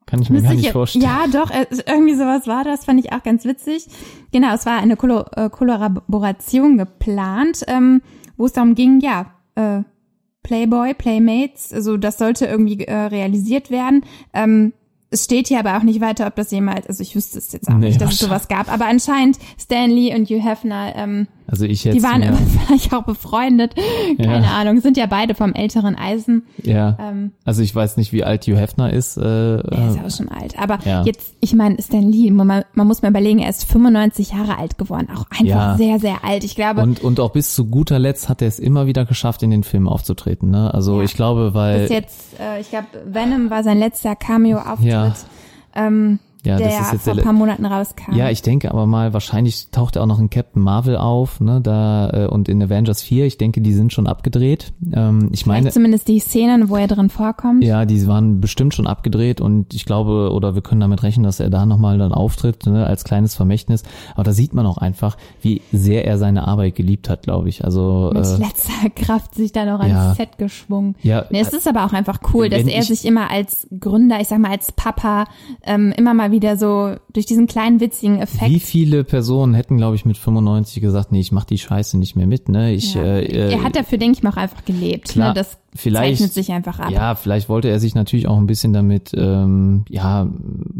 kann 0.07 0.23
ich 0.23 0.31
mir 0.31 0.41
gar 0.41 0.55
nicht 0.55 0.71
vorstellen. 0.71 1.05
Ja, 1.05 1.25
doch, 1.31 1.51
äh, 1.51 1.67
irgendwie 1.85 2.15
sowas 2.15 2.47
war 2.47 2.63
das, 2.63 2.85
fand 2.85 2.99
ich 2.99 3.13
auch 3.13 3.21
ganz 3.21 3.45
witzig. 3.45 3.85
Genau, 4.31 4.51
es 4.55 4.65
war 4.65 4.79
eine 4.79 4.93
äh, 4.93 5.49
Kollaboration 5.51 6.79
geplant, 6.79 7.65
ähm, 7.67 8.01
wo 8.35 8.47
es 8.47 8.53
darum 8.53 8.73
ging, 8.73 8.99
ja, 8.99 9.27
äh, 9.53 9.83
Playboy, 10.45 10.93
Playmates, 10.93 11.73
also 11.73 11.97
das 11.97 12.17
sollte 12.17 12.45
irgendwie 12.45 12.83
äh, 12.83 12.93
realisiert 12.93 13.71
werden. 13.71 14.03
Ähm, 14.33 14.73
es 15.11 15.23
steht 15.25 15.47
hier 15.47 15.59
aber 15.59 15.77
auch 15.77 15.83
nicht 15.83 16.01
weiter, 16.01 16.27
ob 16.27 16.35
das 16.35 16.51
jemals, 16.51 16.87
also 16.87 17.01
ich 17.01 17.15
wüsste 17.15 17.37
es 17.37 17.51
jetzt 17.53 17.69
auch 17.69 17.77
nee, 17.77 17.87
nicht, 17.87 18.01
dass 18.01 18.13
es 18.13 18.19
sowas 18.19 18.47
gab, 18.47 18.71
aber 18.71 18.85
anscheinend 18.85 19.37
Stanley 19.57 20.13
und 20.15 20.29
Hugh 20.29 20.43
Hefner 20.43 20.93
ähm, 20.95 21.27
also 21.47 21.65
ich 21.65 21.83
jetzt 21.83 21.95
Die 21.95 22.03
waren 22.03 22.23
vielleicht 22.67 22.93
auch 22.93 23.03
befreundet. 23.03 23.75
Keine 24.17 24.45
ja. 24.45 24.51
Ahnung. 24.51 24.81
Sind 24.81 24.97
ja 24.97 25.05
beide 25.05 25.35
vom 25.35 25.53
älteren 25.53 25.95
Eisen. 25.95 26.43
Ja. 26.63 26.97
Ähm, 26.99 27.31
also 27.43 27.61
ich 27.61 27.73
weiß 27.73 27.97
nicht, 27.97 28.13
wie 28.13 28.23
alt 28.23 28.47
Hugh 28.47 28.57
Hefner 28.57 28.91
ist. 28.91 29.17
Äh, 29.17 29.21
er 29.21 29.89
ist 29.89 30.03
auch 30.03 30.17
schon 30.17 30.29
alt. 30.29 30.57
Aber 30.59 30.79
ja. 30.85 31.03
jetzt, 31.03 31.35
ich 31.41 31.53
meine, 31.53 31.81
Stan 31.81 32.01
Lee, 32.01 32.31
man, 32.31 32.63
man, 32.73 32.87
muss 32.87 33.01
mal 33.01 33.09
überlegen, 33.09 33.39
er 33.39 33.49
ist 33.49 33.65
95 33.65 34.31
Jahre 34.31 34.57
alt 34.57 34.77
geworden. 34.77 35.07
Auch 35.13 35.25
einfach 35.29 35.45
ja. 35.45 35.77
sehr, 35.77 35.99
sehr 35.99 36.23
alt. 36.23 36.43
Ich 36.43 36.55
glaube. 36.55 36.81
Und, 36.81 37.03
und 37.03 37.19
auch 37.19 37.31
bis 37.31 37.53
zu 37.53 37.65
guter 37.65 37.99
Letzt 37.99 38.27
hat 38.27 38.41
er 38.41 38.47
es 38.47 38.57
immer 38.57 38.87
wieder 38.87 39.05
geschafft, 39.05 39.43
in 39.43 39.51
den 39.51 39.63
Filmen 39.63 39.87
aufzutreten. 39.87 40.49
Ne? 40.49 40.73
Also 40.73 41.01
ich 41.01 41.15
glaube, 41.15 41.53
weil. 41.53 41.81
Bis 41.81 41.91
jetzt, 41.91 42.39
äh, 42.39 42.59
ich 42.59 42.69
glaube, 42.69 42.87
Venom 43.05 43.49
war 43.49 43.63
sein 43.63 43.77
letzter 43.77 44.15
Cameo-Auftritt. 44.15 44.87
Ja. 44.87 45.13
Ähm, 45.75 46.19
ja, 46.45 46.57
der 46.57 46.67
das 46.67 46.79
ist 46.87 46.91
jetzt 46.93 47.03
vor 47.05 47.13
ein 47.13 47.19
paar 47.23 47.33
Monaten 47.33 47.65
rauskam. 47.65 48.13
ja, 48.13 48.29
ich 48.29 48.41
denke 48.41 48.71
aber 48.71 48.85
mal, 48.85 49.13
wahrscheinlich 49.13 49.69
taucht 49.71 49.95
er 49.95 50.03
auch 50.03 50.07
noch 50.07 50.19
in 50.19 50.29
Captain 50.29 50.61
Marvel 50.61 50.97
auf, 50.97 51.39
ne, 51.39 51.59
da 51.61 52.09
äh, 52.09 52.27
und 52.27 52.47
in 52.49 52.61
Avengers 52.61 53.01
4. 53.01 53.25
Ich 53.25 53.37
denke, 53.37 53.61
die 53.61 53.73
sind 53.73 53.91
schon 53.93 54.07
abgedreht. 54.07 54.73
Ähm, 54.93 55.29
ich 55.31 55.45
meine, 55.45 55.61
Vielleicht 55.63 55.73
zumindest 55.73 56.07
die 56.07 56.19
Szenen, 56.19 56.69
wo 56.69 56.75
er 56.77 56.87
drin 56.87 57.09
vorkommt. 57.09 57.63
ja, 57.63 57.85
die 57.85 58.05
waren 58.07 58.39
bestimmt 58.41 58.73
schon 58.73 58.87
abgedreht 58.87 59.41
und 59.41 59.73
ich 59.73 59.85
glaube, 59.85 60.31
oder 60.31 60.55
wir 60.55 60.61
können 60.61 60.81
damit 60.81 61.03
rechnen, 61.03 61.23
dass 61.23 61.39
er 61.39 61.49
da 61.49 61.65
nochmal 61.65 61.97
dann 61.97 62.11
auftritt, 62.11 62.65
ne, 62.65 62.85
als 62.85 63.03
kleines 63.03 63.35
Vermächtnis. 63.35 63.83
Aber 64.13 64.23
da 64.23 64.31
sieht 64.33 64.53
man 64.53 64.65
auch 64.65 64.77
einfach, 64.77 65.17
wie 65.41 65.61
sehr 65.71 66.05
er 66.05 66.17
seine 66.17 66.47
Arbeit 66.47 66.75
geliebt 66.75 67.09
hat, 67.09 67.23
glaube 67.23 67.49
ich. 67.49 67.63
Also 67.65 68.11
Mit 68.13 68.25
äh, 68.25 68.37
letzter 68.37 68.89
Kraft 68.95 69.35
sich 69.35 69.51
dann 69.51 69.69
auch 69.69 69.83
ja. 69.85 70.01
ans 70.01 70.17
Set 70.17 70.37
geschwungen. 70.37 70.95
Ja, 71.01 71.25
Nee, 71.29 71.39
es 71.39 71.53
ist 71.53 71.67
aber 71.67 71.85
auch 71.85 71.93
einfach 71.93 72.19
cool, 72.33 72.49
dass 72.49 72.63
er 72.63 72.79
ich- 72.79 72.85
sich 72.87 73.05
immer 73.05 73.31
als 73.31 73.67
Gründer, 73.79 74.19
ich 74.21 74.27
sag 74.27 74.39
mal 74.39 74.51
als 74.51 74.71
Papa, 74.71 75.25
ähm, 75.63 75.91
immer 75.97 76.13
mal 76.13 76.31
wieder 76.31 76.34
so 76.57 76.95
durch 77.13 77.25
diesen 77.25 77.47
kleinen 77.47 77.79
witzigen 77.79 78.19
Effekt. 78.19 78.51
Wie 78.51 78.59
viele 78.59 79.03
Personen 79.03 79.53
hätten, 79.53 79.77
glaube 79.77 79.95
ich, 79.95 80.05
mit 80.05 80.17
95 80.17 80.81
gesagt, 80.81 81.11
nee, 81.11 81.19
ich 81.19 81.31
mach 81.31 81.45
die 81.45 81.57
Scheiße 81.57 81.97
nicht 81.97 82.15
mehr 82.15 82.27
mit, 82.27 82.49
ne? 82.49 82.73
Ich, 82.73 82.95
ja. 82.95 83.03
äh, 83.03 83.25
äh, 83.25 83.51
er 83.53 83.63
hat 83.63 83.75
dafür, 83.75 83.97
denke 83.97 84.17
ich 84.17 84.23
mal, 84.23 84.31
auch 84.31 84.37
einfach 84.37 84.65
gelebt. 84.65 85.09
klar, 85.09 85.29
ne? 85.29 85.33
Das 85.33 85.57
vielleicht- 85.75 86.17
zeichnet 86.19 86.33
sich 86.33 86.51
einfach 86.51 86.79
ab. 86.79 86.89
Ja, 86.91 87.15
vielleicht 87.15 87.49
wollte 87.49 87.67
er 87.69 87.79
sich 87.79 87.95
natürlich 87.95 88.27
auch 88.27 88.37
ein 88.37 88.47
bisschen 88.47 88.73
damit, 88.73 89.11
ähm, 89.15 89.85
ja, 89.89 90.27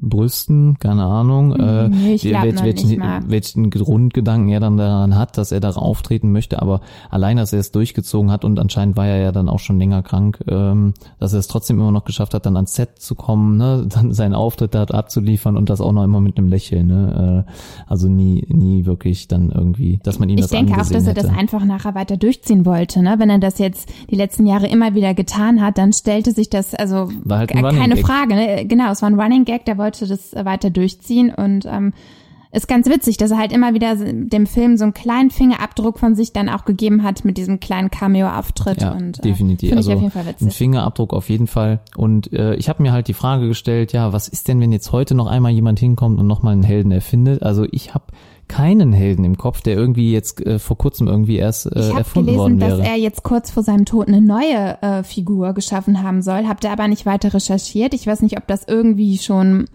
brüsten, 0.02 0.78
keine 0.80 1.04
Ahnung, 1.04 1.54
äh, 1.56 1.90
nee, 1.90 2.14
ich 2.16 2.22
glaub 2.24 2.44
wel- 2.44 2.54
noch 2.54 2.64
welchen, 2.64 3.02
welchen 3.28 3.70
Grundgedanken 3.70 4.50
er 4.50 4.60
dann 4.60 4.78
daran 4.78 5.16
hat, 5.16 5.38
dass 5.38 5.52
er 5.52 5.60
da 5.60 5.70
auftreten 5.72 6.32
möchte, 6.32 6.62
aber 6.62 6.82
allein, 7.10 7.38
dass 7.38 7.54
er 7.54 7.60
es 7.60 7.72
durchgezogen 7.72 8.32
hat 8.32 8.46
und 8.46 8.60
anscheinend 8.60 8.98
war 8.98 9.08
er 9.08 9.18
ja 9.22 9.32
dann 9.32 9.50
auch 9.50 9.60
schon 9.60 9.80
länger 9.80 10.04
krank, 10.04 10.40
ähm, 10.48 10.94
dass 11.20 11.34
er 11.34 11.40
es 11.40 11.48
trotzdem 11.48 11.80
immer 11.80 11.92
noch 11.92 12.06
geschafft 12.06 12.34
hat, 12.34 12.46
dann 12.46 12.56
ans 12.56 12.74
Set 12.76 13.00
zu 13.00 13.16
kommen, 13.16 13.58
ne, 13.58 13.86
dann 13.90 14.14
seinen 14.14 14.34
Auftritt 14.36 14.76
dort 14.76 14.94
abzuliefern 14.94 15.58
und 15.58 15.70
das 15.70 15.82
auch 15.82 15.92
noch 15.92 16.04
immer 16.04 16.22
mit 16.22 16.38
einem 16.38 16.48
Lächeln, 16.48 16.88
ne, 16.88 17.46
äh, 17.48 17.52
also 17.88 18.08
nie, 18.08 18.46
nie 18.50 18.86
wirklich 18.86 19.28
dann 19.28 19.52
irgendwie, 19.52 20.00
dass 20.04 20.20
man 20.20 20.30
ihm 20.30 20.36
Ich 20.38 20.42
das 20.46 20.52
denke 20.52 20.74
auch, 20.74 20.78
dass 20.78 20.92
er 20.92 21.02
hätte. 21.04 21.14
das 21.22 21.30
einfach 21.38 21.64
nachher 21.66 21.96
weiter 21.96 22.18
durchziehen 22.18 22.66
wollte. 22.66 23.02
Ne? 23.02 23.16
Wenn 23.18 23.30
er 23.30 23.40
das 23.40 23.58
jetzt 23.60 23.90
die 24.10 24.16
letzten 24.16 24.46
Jahre 24.46 24.68
immer 24.68 24.85
wieder 24.94 25.14
getan 25.14 25.62
hat, 25.62 25.78
dann 25.78 25.94
stellte 25.94 26.32
sich 26.32 26.50
das, 26.50 26.76
also 26.76 27.10
War 27.24 27.40
halt 27.40 27.52
ein 27.56 27.66
Running 27.66 27.82
keine. 27.82 27.98
Frage. 27.98 28.36
Ne? 28.36 28.66
Genau, 28.68 28.92
es 28.92 29.02
war 29.02 29.10
ein 29.10 29.20
Running 29.20 29.46
Gag, 29.46 29.66
der 29.66 29.78
wollte 29.78 30.06
das 30.06 30.34
äh, 30.34 30.46
weiter 30.46 30.70
durchziehen 30.70 31.34
und 31.34 31.66
ähm, 31.66 31.94
ist 32.56 32.70
ganz 32.70 32.88
witzig, 32.90 33.18
dass 33.18 33.32
er 33.32 33.38
halt 33.38 33.52
immer 33.52 33.74
wieder 33.74 33.96
dem 33.98 34.48
Film 34.48 34.78
so 34.78 34.86
einen 34.86 34.94
kleinen 34.94 35.30
Fingerabdruck 35.30 36.00
von 36.00 36.16
sich 36.16 36.32
dann 36.32 36.48
auch 36.48 36.64
gegeben 36.64 37.04
hat 37.04 37.26
mit 37.26 37.38
diesem 37.38 37.60
kleinen 37.60 37.92
Cameo-Auftritt. 37.92 38.82
Ja, 38.82 38.94
und, 38.94 39.20
äh, 39.20 39.22
definitiv. 39.24 39.76
Also 39.76 39.92
ich 39.92 39.96
auf 39.98 40.02
jeden 40.02 40.14
Fall 40.14 40.22
ein 40.22 40.28
witzig. 40.30 40.54
Fingerabdruck 40.54 41.14
auf 41.14 41.30
jeden 41.30 41.48
Fall. 41.48 41.82
Und 41.98 42.32
äh, 42.32 42.56
ich 42.56 42.70
habe 42.70 42.82
mir 42.82 42.94
halt 42.94 43.10
die 43.10 43.14
Frage 43.14 43.50
gestellt, 43.50 43.92
ja, 43.92 44.14
was 44.14 44.30
ist 44.30 44.48
denn, 44.48 44.62
wenn 44.62 44.72
jetzt 44.72 44.94
heute 44.94 45.16
noch 45.16 45.28
einmal 45.28 45.52
jemand 45.52 45.80
hinkommt 45.80 46.18
und 46.18 46.28
nochmal 46.28 46.54
einen 46.54 46.64
Helden 46.64 46.92
erfindet? 46.94 47.44
Also 47.44 47.66
ich 47.70 47.94
habe 47.94 48.06
keinen 48.48 48.94
Helden 48.94 49.26
im 49.26 49.38
Kopf, 49.38 49.62
der 49.62 49.76
irgendwie 49.76 50.12
jetzt 50.12 50.46
äh, 50.46 50.60
vor 50.60 50.78
kurzem 50.78 51.08
irgendwie 51.08 51.38
erst 51.38 51.66
äh, 51.68 51.80
Ich 51.80 51.86
habe 51.90 52.00
erfunden 52.00 52.26
gelesen, 52.28 52.40
worden 52.40 52.60
dass 52.60 52.80
wäre. 52.80 52.88
er 52.88 52.96
jetzt 52.98 53.24
kurz 53.24 53.52
vor 53.52 53.64
seinem 53.64 53.86
Tod 53.86 54.08
eine 54.08 54.22
neue 54.22 54.82
äh, 54.82 55.04
Figur 55.04 55.54
geschaffen 55.54 56.04
haben 56.04 56.22
soll. 56.22 56.48
Habt 56.48 56.64
ihr 56.64 56.72
aber 56.72 56.88
nicht 56.88 57.06
weiter 57.06 57.34
recherchiert. 57.34 57.94
Ich 57.94 58.06
weiß 58.08 58.22
nicht, 58.22 58.38
ob 58.38 58.48
das 58.48 58.66
irgendwie 58.68 59.18
schon 59.18 59.66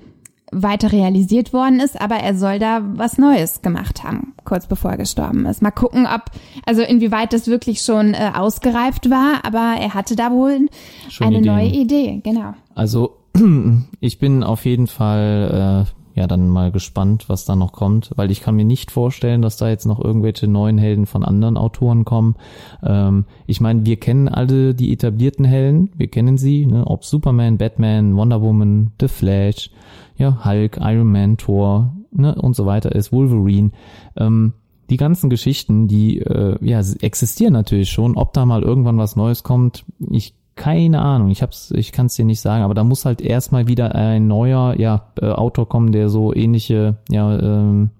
weiter 0.52 0.90
realisiert 0.90 1.52
worden 1.52 1.78
ist, 1.78 2.00
aber 2.00 2.16
er 2.16 2.34
soll 2.34 2.58
da 2.58 2.80
was 2.94 3.18
Neues 3.18 3.62
gemacht 3.62 4.02
haben, 4.02 4.34
kurz 4.44 4.66
bevor 4.66 4.90
er 4.90 4.96
gestorben 4.96 5.46
ist. 5.46 5.62
Mal 5.62 5.70
gucken, 5.70 6.06
ob, 6.12 6.22
also 6.66 6.82
inwieweit 6.82 7.32
das 7.32 7.46
wirklich 7.46 7.82
schon 7.82 8.14
äh, 8.14 8.32
ausgereift 8.34 9.10
war, 9.10 9.44
aber 9.44 9.80
er 9.80 9.94
hatte 9.94 10.16
da 10.16 10.32
wohl 10.32 10.68
Schon 11.08 11.28
eine 11.28 11.38
Ideen. 11.38 11.54
neue 11.54 11.68
Idee, 11.68 12.20
genau. 12.24 12.54
Also 12.74 13.16
ich 14.00 14.18
bin 14.18 14.42
auf 14.42 14.64
jeden 14.64 14.88
Fall 14.88 15.86
äh, 15.86 15.99
ja 16.14 16.26
dann 16.26 16.48
mal 16.48 16.72
gespannt, 16.72 17.28
was 17.28 17.44
da 17.44 17.56
noch 17.56 17.72
kommt, 17.72 18.10
weil 18.16 18.30
ich 18.30 18.40
kann 18.40 18.56
mir 18.56 18.64
nicht 18.64 18.90
vorstellen, 18.90 19.42
dass 19.42 19.56
da 19.56 19.68
jetzt 19.68 19.86
noch 19.86 20.02
irgendwelche 20.02 20.48
neuen 20.48 20.78
Helden 20.78 21.06
von 21.06 21.24
anderen 21.24 21.56
Autoren 21.56 22.04
kommen. 22.04 22.36
Ähm, 22.82 23.24
ich 23.46 23.60
meine, 23.60 23.86
wir 23.86 23.96
kennen 23.96 24.28
alle 24.28 24.74
die 24.74 24.92
etablierten 24.92 25.44
Helden, 25.44 25.90
wir 25.96 26.08
kennen 26.08 26.38
sie, 26.38 26.66
ne? 26.66 26.86
ob 26.86 27.04
Superman, 27.04 27.58
Batman, 27.58 28.16
Wonder 28.16 28.42
Woman, 28.42 28.92
The 29.00 29.08
Flash, 29.08 29.70
ja 30.16 30.44
Hulk, 30.44 30.78
Iron 30.80 31.10
Man, 31.10 31.36
Thor 31.36 31.94
ne? 32.12 32.34
und 32.34 32.54
so 32.56 32.66
weiter 32.66 32.92
ist, 32.94 33.12
Wolverine. 33.12 33.70
Ähm, 34.16 34.54
die 34.90 34.96
ganzen 34.96 35.30
Geschichten, 35.30 35.86
die 35.86 36.18
äh, 36.18 36.56
ja 36.60 36.80
existieren 37.00 37.52
natürlich 37.52 37.90
schon. 37.90 38.16
Ob 38.16 38.32
da 38.32 38.44
mal 38.44 38.62
irgendwann 38.62 38.98
was 38.98 39.14
Neues 39.14 39.44
kommt, 39.44 39.84
ich 40.10 40.34
keine 40.60 41.00
Ahnung. 41.00 41.30
Ich 41.30 41.40
hab's, 41.40 41.70
ich 41.74 41.90
kann 41.90 42.06
es 42.06 42.16
dir 42.16 42.26
nicht 42.26 42.42
sagen. 42.42 42.62
Aber 42.64 42.74
da 42.74 42.84
muss 42.84 43.06
halt 43.06 43.22
erstmal 43.22 43.66
wieder 43.66 43.94
ein 43.94 44.26
neuer 44.26 44.78
ja 44.78 45.06
äh, 45.18 45.30
Autor 45.30 45.66
kommen, 45.66 45.90
der 45.90 46.10
so 46.10 46.34
ähnliche 46.34 46.98
ja 47.08 47.38
ähm, 47.38 47.92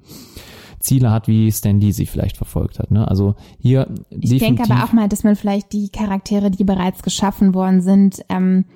Ziele 0.79 1.11
hat, 1.11 1.27
wie 1.27 1.51
Stan 1.51 1.81
Lee 1.81 1.93
sie 1.93 2.05
vielleicht 2.05 2.37
verfolgt 2.37 2.79
hat. 2.79 2.91
Ne? 2.91 3.09
Also 3.09 3.35
hier 3.61 3.89
Ich 4.11 4.41
denke 4.41 4.65
aber 4.65 4.85
auch 4.85 4.93
mal, 4.93 5.09
dass 5.09 5.25
man 5.25 5.37
vielleicht 5.37 5.73
die 5.73 5.89
Charaktere, 5.89 6.51
die 6.51 6.65
bereits 6.65 7.03
geschaffen 7.03 7.55
worden 7.55 7.81
sind, 7.81 8.23
ähm, 8.29 8.67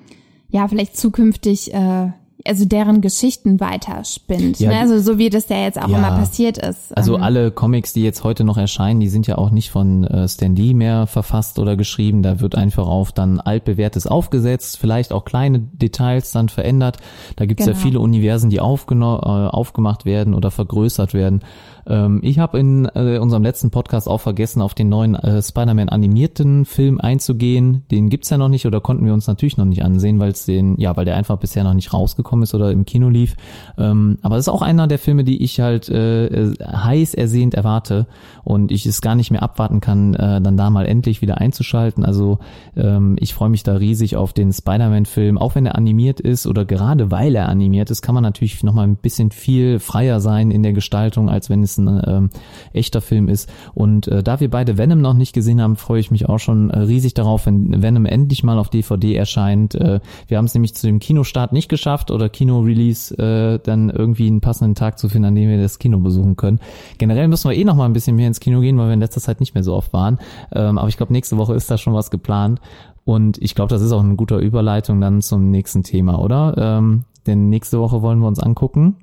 ja, 0.49 0.67
vielleicht 0.67 0.97
zukünftig, 0.97 1.71
äh, 1.71 2.09
also 2.47 2.65
deren 2.65 3.01
Geschichten 3.01 3.59
weiterspinnt. 3.59 4.59
Ja, 4.59 4.69
ne? 4.71 4.79
Also 4.79 4.99
so 4.99 5.17
wie 5.17 5.29
das 5.29 5.49
ja 5.49 5.63
jetzt 5.63 5.81
auch 5.81 5.87
ja. 5.87 5.97
immer 5.97 6.11
passiert 6.11 6.57
ist. 6.57 6.95
Also 6.95 7.15
Ähm, 7.17 7.23
alle 7.23 7.51
Comics, 7.51 7.93
die 7.93 8.03
jetzt 8.03 8.23
heute 8.23 8.43
noch 8.43 8.57
erscheinen, 8.57 8.99
die 8.99 9.07
sind 9.07 9.27
ja 9.27 9.37
auch 9.37 9.49
nicht 9.49 9.71
von 9.71 10.03
äh, 10.05 10.27
Stan 10.27 10.55
Lee 10.55 10.73
mehr 10.73 11.07
verfasst 11.07 11.59
oder 11.59 11.75
geschrieben. 11.75 12.21
Da 12.23 12.39
wird 12.39 12.55
einfach 12.55 12.87
auf 12.87 13.11
dann 13.11 13.39
altbewährtes 13.39 14.07
aufgesetzt, 14.07 14.77
vielleicht 14.77 15.11
auch 15.11 15.25
kleine 15.25 15.59
Details 15.59 16.31
dann 16.31 16.49
verändert. 16.49 16.97
Da 17.35 17.45
gibt's 17.45 17.65
ja 17.65 17.71
Genau. 17.73 17.83
viele 17.83 17.99
Universen, 17.99 18.49
die 18.49 18.61
aufgeno- 18.61 19.19
äh, 19.19 19.49
aufgemacht 19.49 20.05
werden 20.05 20.33
oder 20.33 20.51
vergrößert 20.51 21.13
werden. 21.13 21.41
Ähm, 21.87 22.19
ich 22.23 22.39
habe 22.39 22.59
in 22.59 22.85
äh, 22.95 23.17
unserem 23.19 23.43
letzten 23.43 23.71
Podcast 23.71 24.07
auch 24.07 24.21
vergessen, 24.21 24.61
auf 24.61 24.73
den 24.73 24.89
neuen 24.89 25.15
äh, 25.15 25.41
Spider-Man 25.41 25.89
animierten 25.89 26.65
Film 26.65 26.99
einzugehen. 26.99 27.83
Den 27.91 28.09
gibt's 28.09 28.29
ja 28.29 28.37
noch 28.37 28.49
nicht 28.49 28.65
oder 28.65 28.81
konnten 28.81 29.05
wir 29.05 29.13
uns 29.13 29.27
natürlich 29.27 29.57
noch 29.57 29.65
nicht 29.65 29.83
ansehen, 29.83 30.19
weil 30.19 30.31
es 30.31 30.45
den, 30.45 30.79
ja, 30.79 30.95
weil 30.97 31.05
der 31.05 31.15
einfach 31.15 31.37
bisher 31.37 31.63
noch 31.63 31.73
nicht 31.73 31.93
rausgekommen 31.93 32.43
ist 32.43 32.55
oder 32.55 32.71
im 32.71 32.85
Kino 32.85 33.09
lief. 33.09 33.35
Ähm, 33.77 34.17
aber 34.21 34.37
es 34.37 34.47
ist 34.47 34.53
auch 34.53 34.61
einer 34.61 34.87
der 34.87 34.99
Filme, 34.99 35.23
die 35.23 35.43
ich 35.43 35.59
halt 35.59 35.89
äh, 35.89 36.25
äh, 36.25 36.55
heiß 36.63 37.13
ersehnt 37.13 37.53
erwarte 37.53 38.07
und 38.43 38.71
ich 38.71 38.85
es 38.85 39.01
gar 39.01 39.15
nicht 39.15 39.31
mehr 39.31 39.43
abwarten 39.43 39.79
kann, 39.79 40.13
äh, 40.15 40.41
dann 40.41 40.57
da 40.57 40.69
mal 40.69 40.85
endlich 40.85 41.21
wieder 41.21 41.39
einzuschalten. 41.39 42.03
Also 42.03 42.39
ähm, 42.75 43.15
ich 43.19 43.33
freue 43.33 43.49
mich 43.49 43.63
da 43.63 43.75
riesig 43.75 44.15
auf 44.15 44.33
den 44.33 44.51
Spider-Man-Film, 44.51 45.37
auch 45.37 45.55
wenn 45.55 45.65
er 45.65 45.75
animiert 45.75 46.19
ist 46.19 46.47
oder 46.47 46.65
gerade 46.65 47.11
weil 47.11 47.35
er 47.35 47.49
animiert 47.49 47.91
ist, 47.91 48.01
kann 48.01 48.15
man 48.15 48.23
natürlich 48.23 48.63
noch 48.63 48.73
mal 48.73 48.83
ein 48.83 48.95
bisschen 48.95 49.31
viel 49.31 49.79
freier 49.79 50.19
sein 50.19 50.51
in 50.51 50.63
der 50.63 50.73
Gestaltung, 50.73 51.29
als 51.29 51.49
wenn 51.49 51.63
es 51.63 51.74
ein 51.77 52.01
ähm, 52.05 52.29
echter 52.73 53.01
Film 53.01 53.27
ist. 53.27 53.51
Und 53.73 54.07
äh, 54.07 54.23
da 54.23 54.39
wir 54.39 54.49
beide 54.49 54.77
Venom 54.77 55.01
noch 55.01 55.13
nicht 55.13 55.33
gesehen 55.33 55.61
haben, 55.61 55.75
freue 55.75 55.99
ich 55.99 56.11
mich 56.11 56.27
auch 56.27 56.39
schon 56.39 56.69
äh, 56.69 56.79
riesig 56.79 57.13
darauf, 57.13 57.45
wenn 57.45 57.81
Venom 57.81 58.05
endlich 58.05 58.43
mal 58.43 58.59
auf 58.59 58.69
DVD 58.69 59.15
erscheint. 59.15 59.75
Äh, 59.75 59.99
wir 60.27 60.37
haben 60.37 60.45
es 60.45 60.53
nämlich 60.53 60.75
zu 60.75 60.87
dem 60.87 60.99
Kinostart 60.99 61.53
nicht 61.53 61.69
geschafft 61.69 62.11
oder 62.11 62.29
Kino-Release 62.29 63.15
äh, 63.17 63.59
dann 63.63 63.89
irgendwie 63.89 64.27
einen 64.27 64.41
passenden 64.41 64.75
Tag 64.75 64.99
zu 64.99 65.09
finden, 65.09 65.27
an 65.29 65.35
dem 65.35 65.49
wir 65.49 65.61
das 65.61 65.79
Kino 65.79 65.99
besuchen 65.99 66.35
können. 66.35 66.59
Generell 66.97 67.27
müssen 67.27 67.49
wir 67.49 67.57
eh 67.57 67.63
noch 67.63 67.75
mal 67.75 67.85
ein 67.85 67.93
bisschen 67.93 68.15
mehr 68.15 68.27
ins 68.27 68.39
Kino 68.39 68.59
gehen, 68.61 68.77
weil 68.77 68.87
wir 68.87 68.93
in 68.93 68.99
letzter 68.99 69.21
Zeit 69.21 69.39
nicht 69.39 69.53
mehr 69.53 69.63
so 69.63 69.73
oft 69.73 69.93
waren. 69.93 70.19
Ähm, 70.53 70.77
aber 70.77 70.87
ich 70.87 70.97
glaube, 70.97 71.13
nächste 71.13 71.37
Woche 71.37 71.53
ist 71.53 71.69
da 71.69 71.77
schon 71.77 71.93
was 71.93 72.11
geplant. 72.11 72.59
Und 73.05 73.37
ich 73.41 73.53
glaube, 73.53 73.69
das 73.69 73.81
ist 73.81 73.91
auch 73.91 74.03
eine 74.03 74.15
gute 74.15 74.37
Überleitung 74.37 74.99
dann 74.99 75.21
zum 75.21 75.51
nächsten 75.51 75.83
Thema, 75.83 76.19
oder? 76.19 76.55
Ähm, 76.57 77.05
denn 77.27 77.49
nächste 77.49 77.79
Woche 77.79 78.01
wollen 78.01 78.19
wir 78.19 78.27
uns 78.27 78.39
angucken. 78.39 78.95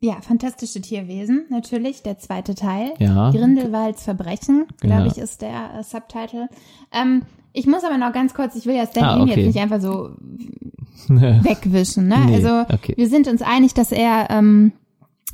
Ja, 0.00 0.20
fantastische 0.20 0.80
Tierwesen, 0.80 1.46
natürlich, 1.50 2.02
der 2.02 2.18
zweite 2.18 2.54
Teil. 2.54 2.92
Ja. 2.98 3.30
Grindelwalds 3.30 4.04
Verbrechen, 4.04 4.66
glaube 4.80 5.02
Ja. 5.02 5.06
ich, 5.06 5.18
ist 5.18 5.42
der 5.42 5.74
äh, 5.78 5.82
Subtitle. 5.82 6.48
Ähm, 6.92 7.22
ich 7.52 7.66
muss 7.66 7.82
aber 7.82 7.98
noch 7.98 8.12
ganz 8.12 8.34
kurz, 8.34 8.54
ich 8.54 8.66
will 8.66 8.76
ja 8.76 8.86
Stan 8.86 9.04
Ah, 9.04 9.22
okay. 9.22 9.30
jetzt 9.34 9.46
nicht 9.46 9.58
einfach 9.58 9.80
so 9.80 10.10
wegwischen. 11.08 12.08
Ne? 12.08 12.18
Nee, 12.26 12.34
also 12.36 12.72
okay. 12.72 12.94
wir 12.96 13.08
sind 13.08 13.28
uns 13.28 13.42
einig, 13.42 13.74
dass 13.74 13.92
er 13.92 14.28
ähm, 14.30 14.72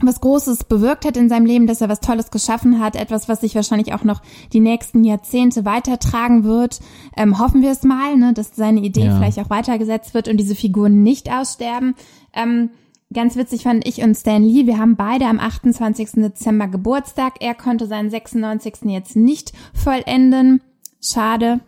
was 0.01 0.21
Großes 0.21 0.65
bewirkt 0.65 1.05
hat 1.05 1.17
in 1.17 1.29
seinem 1.29 1.47
Leben, 1.47 1.67
dass 1.67 1.81
er 1.81 1.89
was 1.89 2.01
Tolles 2.01 2.31
geschaffen 2.31 2.81
hat, 2.81 2.97
etwas, 2.97 3.29
was 3.29 3.43
sich 3.43 3.55
wahrscheinlich 3.55 3.93
auch 3.95 4.03
noch 4.03 4.23
die 4.53 4.61
nächsten 4.61 5.05
Jahrzehnte 5.05 5.65
weitertragen 5.65 6.43
wird. 6.45 6.81
Ähm, 7.17 7.39
hoffen 7.39 7.63
wir 7.63 7.71
es 7.71 7.83
mal, 7.85 8.17
ne, 8.17 8.33
dass 8.33 8.57
seine 8.57 8.81
Idee 8.81 9.07
Ja. 9.07 9.17
vielleicht 9.17 9.39
auch 9.39 9.51
weitergesetzt 9.51 10.15
wird 10.15 10.29
und 10.29 10.37
diese 10.39 10.55
Figuren 10.57 11.03
nicht 11.03 11.31
aussterben. 11.31 11.95
Ähm, 12.33 12.71
ganz 13.15 13.37
witzig 13.37 13.63
fand 13.63 13.87
ich 13.87 14.03
und 14.03 14.15
Stan 14.15 14.43
Lee, 14.43 14.67
wir 14.67 14.79
haben 14.79 14.97
beide 14.97 15.27
am 15.27 15.39
28. 15.39 16.13
Dezember 16.17 16.69
Geburtstag. 16.69 17.35
Er 17.41 17.55
konnte 17.55 17.87
seinen 17.87 18.11
96. 18.11 18.75
jetzt 18.87 19.17
nicht 19.17 19.53
vollenden. 19.73 20.61
Schade. 21.01 21.61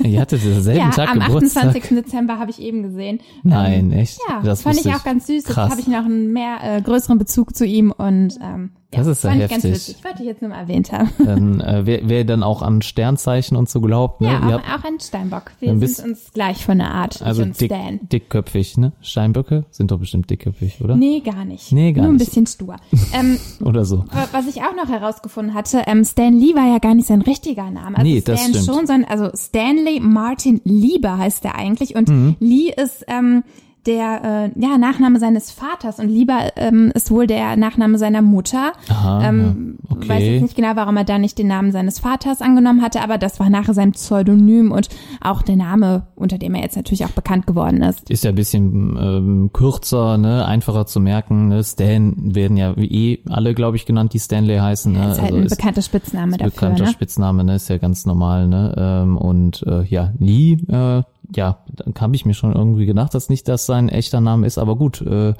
Ihr 0.00 0.20
hattet 0.20 0.44
denselben 0.44 0.78
ja, 0.80 0.90
Tag 0.90 1.10
am 1.10 1.20
Geburtstag. 1.20 1.66
28. 1.66 1.96
Dezember 1.96 2.38
habe 2.38 2.50
ich 2.50 2.60
eben 2.60 2.82
gesehen. 2.82 3.20
Nein, 3.44 3.92
Ähm, 3.92 3.92
echt? 3.92 4.18
Ja, 4.28 4.40
Das 4.42 4.62
fand 4.62 4.78
ich 4.78 4.92
auch 4.92 5.04
ganz 5.04 5.26
süß. 5.28 5.44
Krass. 5.44 5.56
Jetzt 5.56 5.70
habe 5.70 5.80
ich 5.80 5.86
noch 5.86 6.04
einen 6.04 6.32
mehr 6.32 6.58
äh, 6.62 6.82
größeren 6.82 7.16
Bezug 7.18 7.54
zu 7.54 7.64
ihm 7.64 7.92
und 7.92 8.38
ähm, 8.42 8.70
Das 8.92 9.06
ist 9.06 9.22
ja 9.22 9.30
fand 9.30 9.42
ich 9.42 9.48
ganz 9.50 9.62
heftig. 9.64 9.88
witzig. 9.88 10.04
Wollte 10.04 10.22
ich 10.22 10.26
jetzt 10.28 10.42
nur 10.42 10.50
mal 10.50 10.58
erwähnt 10.58 10.90
haben. 10.90 11.10
Dann, 11.24 11.60
äh, 11.60 11.82
wer, 11.86 12.00
wer 12.08 12.24
dann 12.24 12.42
auch 12.42 12.60
an 12.62 12.82
Sternzeichen 12.82 13.56
und 13.56 13.68
so 13.68 13.80
glaubt, 13.80 14.20
ne? 14.20 14.26
Ja, 14.28 14.48
Ihr 14.48 14.56
auch, 14.56 14.62
habt, 14.64 14.84
auch 14.84 14.88
ein 14.88 14.98
Steinbock. 14.98 15.52
Wir 15.60 15.68
sind 15.70 15.80
bist- 15.80 16.04
uns 16.04 16.32
gleich 16.32 16.64
von 16.64 16.78
der 16.78 16.90
Art. 16.90 17.22
also 17.22 17.44
dick, 17.44 17.72
dickköpfig, 18.10 18.78
ne? 18.78 18.92
Steinböcke 19.00 19.64
sind 19.70 19.90
doch 19.92 19.98
bestimmt 20.00 20.28
dickköpfig, 20.28 20.80
oder? 20.82 20.96
Nee, 20.96 21.20
gar 21.20 21.44
nicht. 21.44 21.70
Nee, 21.72 21.92
gar 21.92 22.02
Nur 22.02 22.12
ein 22.12 22.16
nicht. 22.16 22.26
bisschen 22.26 22.46
stur. 22.46 22.76
ähm, 23.12 23.38
Oder 23.64 23.84
so. 23.84 24.04
was 24.32 24.48
ich 24.48 24.62
auch 24.62 24.74
noch 24.74 24.88
herausgefunden 24.88 25.54
hatte, 25.54 25.82
ähm, 25.86 26.04
Stan 26.04 26.32
Lee 26.32 26.54
war 26.56 26.66
ja 26.66 26.78
gar 26.78 26.94
nicht 26.94 27.06
sein 27.06 27.22
richtiger 27.22 27.70
Name. 27.70 27.96
Also 27.96 28.02
Nee, 28.10 28.20
das 28.20 28.40
Stan 28.40 28.50
stimmt. 28.54 28.66
schon, 28.66 28.86
sondern 28.86 29.04
also 29.04 29.30
Stanley 29.36 30.00
Martin 30.00 30.60
Lieber 30.64 31.16
heißt 31.18 31.44
er 31.44 31.54
eigentlich 31.54 31.94
und 31.94 32.08
Mhm. 32.08 32.36
Lee 32.40 32.72
ist 32.76 33.04
ähm, 33.06 33.44
der 33.86 34.50
äh, 34.56 34.60
ja, 34.60 34.78
Nachname 34.78 35.18
seines 35.18 35.50
Vaters 35.50 35.98
und 35.98 36.08
Lieber 36.08 36.50
ähm, 36.56 36.92
ist 36.94 37.10
wohl 37.10 37.26
der 37.26 37.56
Nachname 37.56 37.98
seiner 37.98 38.22
Mutter. 38.22 38.72
Aha, 38.88 39.28
ähm, 39.28 39.78
ja. 39.88 39.96
Okay. 39.96 40.08
Weiß 40.08 40.22
jetzt 40.22 40.42
nicht 40.42 40.56
genau, 40.56 40.76
warum 40.76 40.96
er 40.96 41.04
da 41.04 41.18
nicht 41.18 41.38
den 41.38 41.46
Namen 41.46 41.72
seines 41.72 41.98
Vaters 41.98 42.42
angenommen 42.42 42.82
hatte, 42.82 43.02
aber 43.02 43.18
das 43.18 43.40
war 43.40 43.48
nachher 43.50 43.74
sein 43.74 43.92
Pseudonym 43.92 44.72
und 44.72 44.88
auch 45.20 45.42
der 45.42 45.56
Name, 45.56 46.06
unter 46.14 46.38
dem 46.38 46.54
er 46.54 46.62
jetzt 46.62 46.76
natürlich 46.76 47.04
auch 47.04 47.10
bekannt 47.10 47.46
geworden 47.46 47.82
ist. 47.82 48.10
Ist 48.10 48.24
ja 48.24 48.30
ein 48.30 48.36
bisschen 48.36 48.98
ähm, 49.00 49.50
kürzer, 49.52 50.18
ne, 50.18 50.44
einfacher 50.44 50.86
zu 50.86 51.00
merken. 51.00 51.48
Ne? 51.48 51.64
Stan 51.64 52.14
werden 52.16 52.56
ja 52.56 52.74
eh 52.76 53.20
alle, 53.28 53.54
glaube 53.54 53.76
ich, 53.76 53.86
genannt, 53.86 54.12
die 54.12 54.18
Stanley 54.18 54.58
heißen. 54.58 54.92
Ne? 54.92 54.98
Das 54.98 55.16
ist 55.16 55.22
halt 55.22 55.34
ein 55.34 55.46
bekannter 55.46 55.82
Spitzname 55.82 56.36
dafür. 56.36 56.50
bekannter 56.50 56.84
Ne? 56.84 56.90
Spitzname, 56.90 57.44
ne, 57.44 57.54
ist 57.54 57.68
ja 57.68 57.78
ganz 57.78 58.06
normal, 58.06 58.46
ne? 58.46 58.74
Ähm, 58.76 59.16
und 59.16 59.62
äh, 59.66 59.84
ja, 59.84 60.12
Lee, 60.18 60.52
äh, 60.68 61.02
ja, 61.34 61.58
dann 61.76 61.94
habe 62.00 62.16
ich 62.16 62.24
mir 62.26 62.34
schon 62.34 62.54
irgendwie 62.54 62.86
gedacht, 62.86 63.14
dass 63.14 63.28
nicht 63.28 63.48
das 63.48 63.66
sein 63.66 63.88
echter 63.88 64.20
Name 64.20 64.46
ist, 64.46 64.58
aber 64.58 64.76
gut, 64.76 65.00
äh, 65.02 65.34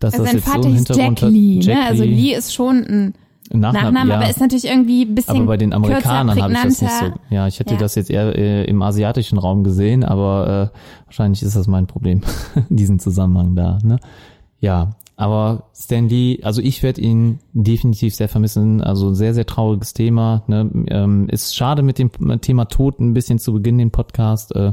dass 0.00 0.14
Also 0.14 0.24
das 0.24 0.26
sein 0.26 0.36
jetzt 0.36 0.46
so 0.46 0.52
Vater 0.52 0.68
im 0.68 0.74
hieß 0.74 0.86
Hintergrund 0.86 1.20
Jack 1.20 1.26
hat. 1.26 1.32
Lee, 1.32 1.60
Jack 1.60 1.76
ne? 1.76 1.86
Also 1.86 2.04
Lee 2.04 2.34
ist 2.34 2.54
schon 2.54 2.76
ein 2.84 3.14
Nachname, 3.52 3.92
Nachname, 3.92 4.10
ja. 4.10 4.16
aber 4.16 4.28
ist 4.30 4.40
natürlich 4.40 4.64
irgendwie 4.66 5.02
ein 5.04 5.14
bisschen 5.14 5.36
aber 5.36 5.46
bei 5.46 5.56
den 5.56 5.72
Amerikanern 5.72 6.40
habe 6.42 6.52
ich 6.52 6.62
das 6.62 6.82
nicht 6.82 6.92
so. 6.92 7.12
Ja, 7.30 7.46
ich 7.46 7.60
hätte 7.60 7.74
Ja. 7.74 7.80
das 7.80 7.94
jetzt 7.94 8.10
eher 8.10 8.36
äh, 8.36 8.64
im 8.64 8.82
asiatischen 8.82 9.38
Raum 9.38 9.62
gesehen, 9.62 10.02
aber 10.04 10.72
äh, 10.74 10.78
wahrscheinlich 11.06 11.42
ist 11.42 11.54
das 11.54 11.68
mein 11.68 11.86
Problem, 11.86 12.22
diesen 12.68 12.98
Zusammenhang 12.98 13.54
da. 13.54 13.78
Ne? 13.84 14.00
Ja, 14.60 14.90
aber 15.16 15.70
Stan 15.74 16.08
Lee, 16.08 16.40
also 16.42 16.60
ich 16.60 16.82
werde 16.82 17.00
ihn 17.00 17.38
definitiv 17.54 18.14
sehr 18.14 18.28
vermissen. 18.28 18.82
Also 18.82 19.14
sehr, 19.14 19.32
sehr 19.32 19.46
trauriges 19.46 19.94
Thema. 19.94 20.42
Ne? 20.46 20.70
Ähm, 20.88 21.28
ist 21.30 21.56
schade 21.56 21.82
mit 21.82 21.98
dem 21.98 22.10
Thema 22.42 22.66
Tod 22.66 23.00
ein 23.00 23.14
bisschen 23.14 23.38
zu 23.38 23.54
Beginn 23.54 23.78
den 23.78 23.90
Podcast, 23.90 24.54
äh, 24.54 24.72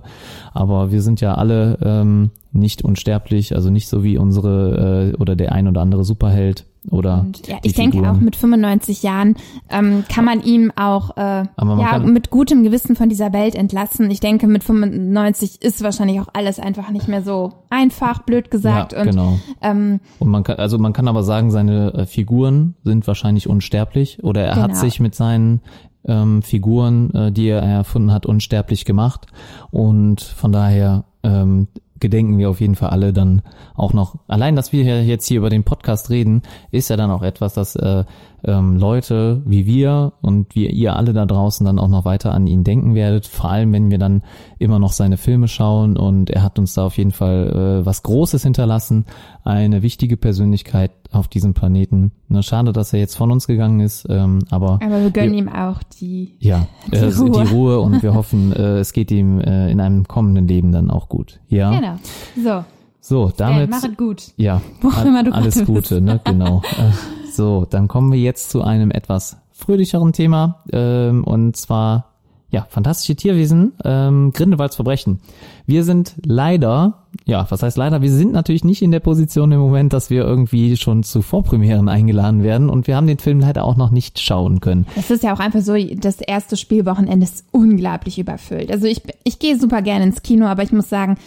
aber 0.54 0.92
wir 0.92 1.02
sind 1.02 1.22
ja 1.22 1.36
alle 1.36 1.80
ähm, 1.82 2.32
nicht 2.52 2.84
unsterblich, 2.84 3.56
also 3.56 3.70
nicht 3.70 3.88
so 3.88 4.04
wie 4.04 4.18
unsere 4.18 5.14
äh, 5.14 5.18
oder 5.18 5.38
der 5.38 5.54
ein 5.54 5.68
oder 5.68 5.82
andere 5.82 6.04
Superheld 6.04 6.66
oder 6.90 7.22
Und 7.22 7.48
ja, 7.48 7.58
ich 7.64 7.74
denke 7.74 8.10
auch 8.10 8.18
mit 8.18 8.36
95 8.36 9.04
Jahren 9.04 9.36
ähm, 9.70 10.04
kann 10.10 10.26
man 10.26 10.42
ihm 10.42 10.72
auch 10.76 11.16
äh, 11.18 11.44
ja, 11.58 12.00
mit 12.00 12.30
gutem 12.30 12.64
Gewissen 12.64 12.96
von 12.96 13.10
dieser 13.10 13.32
Welt 13.34 13.56
entlassen. 13.56 14.10
Ich 14.12 14.20
denke, 14.20 14.48
mit 14.48 14.64
95 14.64 15.62
ist 15.62 15.82
wahrscheinlich 15.84 16.20
auch 16.20 16.28
alles 16.34 16.60
einfach 16.60 16.90
nicht 16.92 17.08
mehr 17.08 17.22
so 17.24 17.54
einfach, 17.70 18.24
blöd 18.24 18.52
gesagt. 18.52 18.94
ja, 18.94 19.02
und 19.02 19.10
genau. 19.10 19.40
ähm, 19.62 20.00
Und 20.20 20.30
man 20.30 20.44
kann, 20.44 20.58
also 20.58 20.78
man 20.78 20.94
kann 20.94 21.08
aber 21.08 21.24
sagen, 21.24 21.52
seine 21.52 21.94
äh, 21.94 22.06
Figuren 22.06 22.76
sind 22.84 23.08
wahrscheinlich 23.08 23.48
unsterblich 23.48 24.24
oder 24.24 24.42
er 24.44 24.56
hat 24.56 24.70
Genau. 24.72 24.80
sich 24.80 25.00
mit 25.00 25.16
seinen 25.16 25.62
ähm, 26.06 26.42
Figuren, 26.42 27.12
äh, 27.14 27.32
die 27.32 27.48
er 27.48 27.62
erfunden 27.62 28.12
hat, 28.12 28.26
unsterblich 28.26 28.84
gemacht. 28.86 29.28
Und 29.72 30.22
von 30.22 30.52
daher 30.52 31.06
ähm, 31.24 31.68
gedenken 32.00 32.38
wir 32.38 32.50
auf 32.50 32.60
jeden 32.60 32.76
Fall 32.76 32.90
alle 32.90 33.14
dann 33.14 33.42
auch 33.76 33.94
noch. 33.94 34.16
Allein, 34.28 34.56
dass 34.56 34.72
wir 34.72 35.04
jetzt 35.04 35.28
hier 35.28 35.38
über 35.38 35.50
den 35.50 35.64
Podcast 35.64 36.10
reden, 36.10 36.42
ist 36.72 36.90
ja 36.90 36.98
dann 36.98 37.12
auch 37.12 37.24
etwas, 37.24 37.54
dass 37.54 37.76
äh, 37.76 38.04
ähm, 38.46 38.78
Leute 38.78 39.42
wie 39.46 39.66
wir 39.66 40.14
und 40.22 40.56
wie 40.56 40.68
ihr 40.70 40.96
alle 40.96 41.14
da 41.14 41.26
draußen 41.26 41.66
dann 41.66 41.80
auch 41.80 41.88
noch 41.88 42.06
weiter 42.06 42.34
an 42.34 42.48
ihn 42.48 42.64
denken 42.64 42.94
werdet. 42.96 43.26
Vor 43.28 43.50
allem, 43.50 43.72
wenn 43.74 43.90
wir 43.92 43.98
dann 43.98 44.22
immer 44.60 44.80
noch 44.80 44.92
seine 44.92 45.18
Filme 45.18 45.48
schauen 45.48 45.98
und 45.98 46.30
er 46.30 46.44
hat 46.44 46.60
uns 46.60 46.74
da 46.74 46.86
auf 46.86 46.98
jeden 46.98 47.12
Fall 47.12 47.82
äh, 47.82 47.86
was 47.86 48.04
Großes 48.04 48.44
hinterlassen, 48.44 49.06
eine 49.44 49.82
wichtige 49.82 50.18
Persönlichkeit 50.18 50.92
auf 51.12 51.28
diesem 51.28 51.54
Planeten. 51.54 52.12
Ne, 52.28 52.42
schade, 52.44 52.74
dass 52.74 52.94
er 52.94 53.00
jetzt 53.00 53.16
von 53.16 53.32
uns 53.32 53.46
gegangen 53.48 53.80
ist, 53.82 54.06
ähm, 54.10 54.40
aber 54.50 54.80
aber 54.84 55.02
wir 55.02 55.12
gönnen 55.12 55.34
ihm 55.36 55.50
auch 55.50 55.84
die 56.00 56.34
ja, 56.40 56.68
Die 56.92 56.96
äh, 56.98 57.06
Ruhe. 57.14 57.32
die 57.32 57.54
Ruhe 57.54 57.80
und 57.80 58.02
wir 58.04 58.14
hoffen, 58.14 58.52
äh, 58.54 58.80
es 58.80 58.94
geht 58.94 59.12
ihm 59.12 59.40
äh, 59.40 59.72
in 59.72 59.80
einem 59.80 60.08
kommenden 60.08 60.48
Leben 60.48 60.72
dann 60.72 60.90
auch 60.90 61.10
gut. 61.10 61.40
Ja, 61.50 61.72
Genau. 61.72 61.96
So, 62.44 62.66
so 63.00 63.32
damit 63.36 63.70
mach 63.70 63.84
es 63.84 63.96
gut. 63.98 64.24
ja, 64.38 64.62
Wo 64.82 64.90
immer 65.06 65.24
du 65.24 65.32
alles 65.34 65.64
Gute, 65.66 66.02
bist. 66.02 66.02
ne? 66.02 66.20
Genau. 66.24 66.62
So, 67.34 67.66
dann 67.68 67.88
kommen 67.88 68.12
wir 68.12 68.20
jetzt 68.20 68.52
zu 68.52 68.62
einem 68.62 68.92
etwas 68.92 69.38
fröhlicheren 69.52 70.14
Thema 70.14 70.64
ähm, 70.72 71.24
und 71.24 71.58
zwar 71.58 72.12
ja 72.52 72.68
fantastische 72.70 73.16
Tierwesen, 73.16 73.74
ähm, 73.84 74.32
Grindelwalds 74.34 74.76
Verbrechen. 74.76 75.20
Wir 75.66 75.84
sind 75.84 76.14
leider, 76.24 77.06
ja, 77.26 77.48
was 77.50 77.64
heißt 77.64 77.76
leider? 77.76 78.04
Wir 78.04 78.12
sind 78.12 78.34
natürlich 78.34 78.64
nicht 78.64 78.84
in 78.84 78.92
der 78.92 79.00
Position 79.00 79.52
im 79.52 79.60
Moment, 79.60 79.94
dass 79.94 80.12
wir 80.12 80.24
irgendwie 80.24 80.78
schon 80.78 81.02
zu 81.02 81.24
Vorpremieren 81.24 81.90
eingeladen 81.90 82.44
werden 82.44 82.70
und 82.70 82.86
wir 82.86 82.96
haben 82.96 83.08
den 83.08 83.18
Film 83.18 83.40
leider 83.40 83.64
auch 83.64 83.78
noch 83.78 83.90
nicht 83.90 84.20
schauen 84.20 84.60
können. 84.60 84.86
Es 84.96 85.10
ist 85.10 85.24
ja 85.24 85.34
auch 85.34 85.40
einfach 85.40 85.62
so, 85.62 85.76
das 85.76 86.22
erste 86.22 86.56
Spielwochenende 86.56 87.24
ist 87.24 87.46
unglaublich 87.50 88.20
überfüllt. 88.20 88.72
Also 88.72 88.86
ich, 88.86 89.02
ich 89.24 89.40
gehe 89.40 89.58
super 89.58 89.82
gerne 89.82 90.06
ins 90.06 90.22
Kino, 90.22 90.46
aber 90.46 90.62
ich 90.62 90.72
muss 90.72 90.88
sagen, 90.88 91.18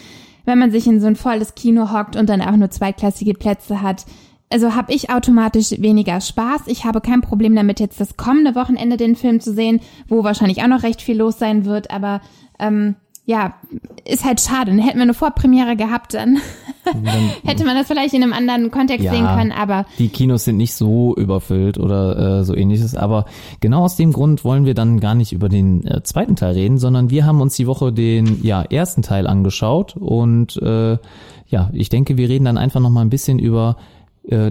wenn 0.45 0.59
man 0.59 0.71
sich 0.71 0.87
in 0.87 1.01
so 1.01 1.07
ein 1.07 1.17
volles 1.17 1.55
Kino 1.55 1.91
hockt 1.91 2.15
und 2.15 2.29
dann 2.29 2.39
auch 2.41 2.55
nur 2.55 2.69
zweiklassige 2.69 3.33
Plätze 3.33 3.81
hat, 3.81 4.05
also 4.49 4.75
habe 4.75 4.93
ich 4.93 5.09
automatisch 5.09 5.71
weniger 5.79 6.21
Spaß. 6.21 6.61
Ich 6.67 6.85
habe 6.85 7.01
kein 7.01 7.21
Problem 7.21 7.55
damit, 7.55 7.79
jetzt 7.79 7.99
das 7.99 8.15
kommende 8.17 8.55
Wochenende 8.55 8.97
den 8.97 9.15
Film 9.15 9.39
zu 9.39 9.53
sehen, 9.53 9.81
wo 10.07 10.23
wahrscheinlich 10.23 10.61
auch 10.63 10.67
noch 10.67 10.83
recht 10.83 11.01
viel 11.01 11.17
los 11.17 11.37
sein 11.39 11.65
wird, 11.65 11.91
aber 11.91 12.21
ähm, 12.59 12.95
ja, 13.25 13.55
ist 14.05 14.23
halt 14.23 14.39
schade. 14.39 14.71
Dann 14.71 14.79
hätten 14.79 14.95
wir 14.99 15.03
eine 15.03 15.13
Vorpremiere 15.13 15.75
gehabt, 15.75 16.13
dann 16.13 16.37
hätte 17.43 17.65
man 17.65 17.75
das 17.75 17.87
vielleicht 17.87 18.13
in 18.13 18.23
einem 18.23 18.31
anderen 18.31 18.71
Kontext 18.71 19.03
Ja. 19.03 19.11
sehen 19.11 19.27
können, 19.27 19.51
aber 19.51 19.85
Die 19.99 20.07
Kinos 20.07 20.45
sind 20.45 20.55
nicht 20.55 20.73
so 20.73 21.13
überfüllt 21.17 21.77
oder 21.77 22.39
äh, 22.39 22.43
so 22.45 22.55
ähnliches, 22.55 22.95
aber 22.95 23.25
genau 23.59 23.83
aus 23.83 23.97
dem 23.97 24.13
Grund 24.13 24.45
wollen 24.45 24.63
wir 24.65 24.75
dann 24.75 25.01
gar 25.01 25.13
nicht 25.13 25.33
über 25.33 25.49
den 25.49 25.85
äh, 25.85 26.03
zweiten 26.03 26.37
Teil 26.37 26.53
reden, 26.53 26.77
sondern 26.77 27.09
wir 27.09 27.25
haben 27.25 27.41
uns 27.41 27.57
die 27.57 27.67
Woche 27.67 27.91
den 27.91 28.41
ja 28.43 28.61
ersten 28.61 29.01
Teil 29.01 29.27
angeschaut 29.27 29.97
und 29.97 30.55
äh, 30.61 30.97
ja, 31.49 31.69
ich 31.73 31.89
denke, 31.89 32.15
wir 32.17 32.29
reden 32.29 32.45
dann 32.45 32.57
einfach 32.57 32.79
noch 32.79 32.89
mal 32.89 33.01
ein 33.01 33.09
bisschen 33.09 33.39
über 33.39 33.75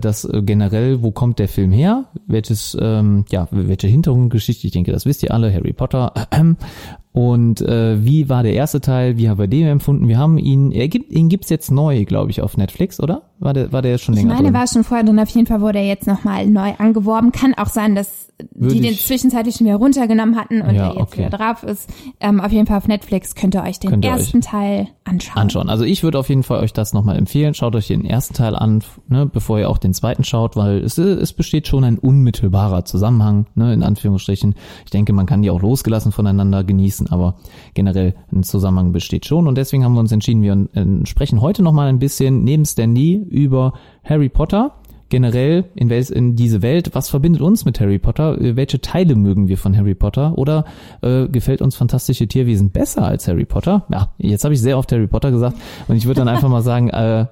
das 0.01 0.25
äh, 0.25 0.43
generell, 0.43 1.03
wo 1.03 1.11
kommt 1.11 1.39
der 1.39 1.49
Film 1.49 1.73
her, 1.73 2.07
welches 2.27 2.77
ähm, 2.81 3.25
ja 3.31 3.49
welche 3.51 3.89
Hintergrundgeschichte, 3.89 4.67
ich 4.67 4.73
denke, 4.73 4.93
das 4.93 5.07
wisst 5.07 5.23
ihr 5.23 5.33
alle, 5.33 5.53
Harry 5.53 5.73
Potter 5.73 6.13
und 7.17 7.63
äh, 7.63 8.05
wie 8.05 8.29
war 8.29 8.43
der 8.43 8.53
erste 8.53 8.83
Teil, 8.83 9.17
wie 9.17 9.31
haben 9.31 9.39
wir 9.39 9.47
den 9.47 9.67
empfunden? 9.67 10.07
Wir 10.07 10.19
haben 10.19 10.37
ihn, 10.37 10.71
er 10.71 10.87
gibt, 10.89 11.11
ihn 11.11 11.31
gibt's 11.31 11.49
jetzt 11.49 11.71
neu, 11.71 12.05
glaube 12.05 12.31
ich, 12.31 12.43
auf 12.43 12.59
Netflix, 12.59 13.01
oder? 13.01 13.23
War 13.39 13.55
der, 13.55 13.73
war 13.73 13.81
der 13.81 13.97
schon 13.97 14.15
Ich 14.15 14.21
länger 14.21 14.35
meine, 14.35 14.49
drin? 14.49 14.55
war 14.55 14.67
schon 14.67 14.85
vorher 14.85 15.05
drin. 15.05 15.19
Auf 15.19 15.29
jeden 15.31 15.47
Fall 15.47 15.63
wurde 15.63 15.79
er 15.79 15.87
jetzt 15.87 16.07
nochmal 16.07 16.47
neu 16.47 16.73
angeworben. 16.79 17.33
Kann 17.33 17.55
auch 17.55 17.69
sein, 17.69 17.95
dass 17.95 18.29
Würde 18.55 18.75
die 18.75 18.81
den 18.83 18.93
ich- 18.93 19.07
zwischenzeitlich 19.07 19.57
schon 19.57 19.67
wieder 19.67 19.77
runtergenommen 19.77 20.37
hatten 20.37 20.61
und 20.61 20.75
Ja, 20.75 20.89
er 20.89 20.95
jetzt 20.95 21.01
okay. 21.01 21.27
wieder 21.27 21.39
drauf 21.39 21.63
ist. 21.63 21.89
Ähm, 22.21 22.41
auf 22.41 22.53
jeden 22.53 22.67
Fall 22.67 22.77
auf 22.79 22.89
Netflix 22.89 23.35
könnt 23.35 23.55
ihr 23.55 23.63
euch 23.63 23.79
den 23.79 23.91
Könnt 23.91 24.05
ersten 24.05 24.41
Teil 24.43 24.89
anschauen. 25.05 25.37
anschauen. 25.39 25.71
Also 25.71 25.85
ich 25.85 26.03
würde 26.03 26.19
auf 26.19 26.29
jeden 26.29 26.43
Fall 26.43 26.61
euch 26.61 26.73
das 26.75 26.93
nochmal 26.93 27.17
empfehlen. 27.17 27.53
Schaut 27.55 27.75
euch 27.77 27.89
den 27.89 28.05
ersten 28.05 28.35
Teil 28.35 28.55
an, 28.57 28.83
ne, 29.09 29.27
bevor 29.27 29.59
ihr 29.59 29.69
auch 29.71 29.79
den 29.79 29.93
zweiten 29.95 30.25
schaut, 30.25 30.57
weil 30.57 30.79
es, 30.79 30.97
es 30.99 31.33
besteht 31.35 31.67
schon 31.67 31.85
ein 31.85 31.99
unmittelbarer 31.99 32.85
Zusammenhang, 32.87 33.47
ne, 33.55 33.73
in 33.75 33.83
Anführungsstrichen. 33.83 34.55
Ich 34.85 34.91
denke, 34.91 35.13
man 35.15 35.27
kann 35.27 35.41
die 35.43 35.51
auch 35.51 35.61
losgelassen 35.63 36.11
voneinander 36.13 36.65
genießen, 36.65 37.06
aber 37.11 37.37
generell 37.75 38.15
ein 38.33 38.43
Zusammenhang 38.43 38.93
besteht 38.93 39.27
schon 39.27 39.47
und 39.47 39.57
deswegen 39.57 39.85
haben 39.85 39.95
wir 39.95 40.01
uns 40.01 40.13
entschieden, 40.13 40.43
wir 40.43 40.69
äh, 40.75 41.07
sprechen 41.07 41.41
heute 41.41 41.63
nochmal 41.63 41.89
ein 41.89 41.99
bisschen 41.99 42.45
neben 42.45 42.65
Stan 42.65 42.95
Lee 42.95 43.17
über 43.17 43.73
Harry 44.05 44.29
Potter. 44.29 44.77
Generell 45.09 45.67
in, 45.77 45.89
wel 45.89 46.03
in 46.13 46.35
diese 46.35 46.63
Welt, 46.63 46.91
was 46.95 47.09
verbindet 47.09 47.41
uns 47.41 47.65
mit 47.65 47.79
Harry 47.79 48.01
Potter? 48.01 48.41
Äh, 48.41 48.57
Welche 48.57 48.81
Teile 48.81 49.15
mögen 49.15 49.47
wir 49.47 49.57
von 49.57 49.77
Harry 49.77 49.95
Potter? 49.95 50.37
Oder 50.37 50.65
äh, 51.01 51.29
gefällt 51.29 51.63
uns 51.63 51.77
fantastische 51.77 52.27
Tierwesen 52.27 52.71
besser 52.71 53.07
als 53.07 53.29
Harry 53.29 53.45
Potter? 53.45 53.87
Ja, 53.89 54.15
jetzt 54.19 54.43
habe 54.43 54.55
ich 54.55 54.61
sehr 54.61 54.77
oft 54.79 54.91
Harry 54.91 55.07
Potter 55.07 55.31
gesagt 55.31 55.57
und 55.87 55.97
ich 55.97 56.07
würde 56.07 56.21
dann 56.21 56.29
einfach 56.29 56.49
mal 56.49 56.63
sagen, 56.63 56.89
äh, 56.91 57.27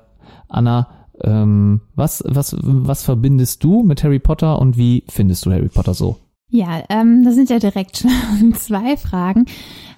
Anna, 0.49 0.89
ähm, 1.23 1.81
was, 1.95 2.23
was, 2.27 2.57
was 2.61 3.03
verbindest 3.03 3.63
du 3.65 3.83
mit 3.83 4.03
Harry 4.05 4.19
Potter 4.19 4.61
und 4.61 4.77
wie 4.77 5.05
findest 5.09 5.47
du 5.47 5.53
Harry 5.53 5.69
Potter 5.69 5.95
so? 5.95 6.17
Ja, 6.55 6.85
ähm, 6.89 7.25
das 7.25 7.35
sind 7.35 7.51
ja 7.51 7.59
direkt 7.59 7.97
schon 8.39 8.55
zwei 8.55 8.97
Fragen. 8.97 9.47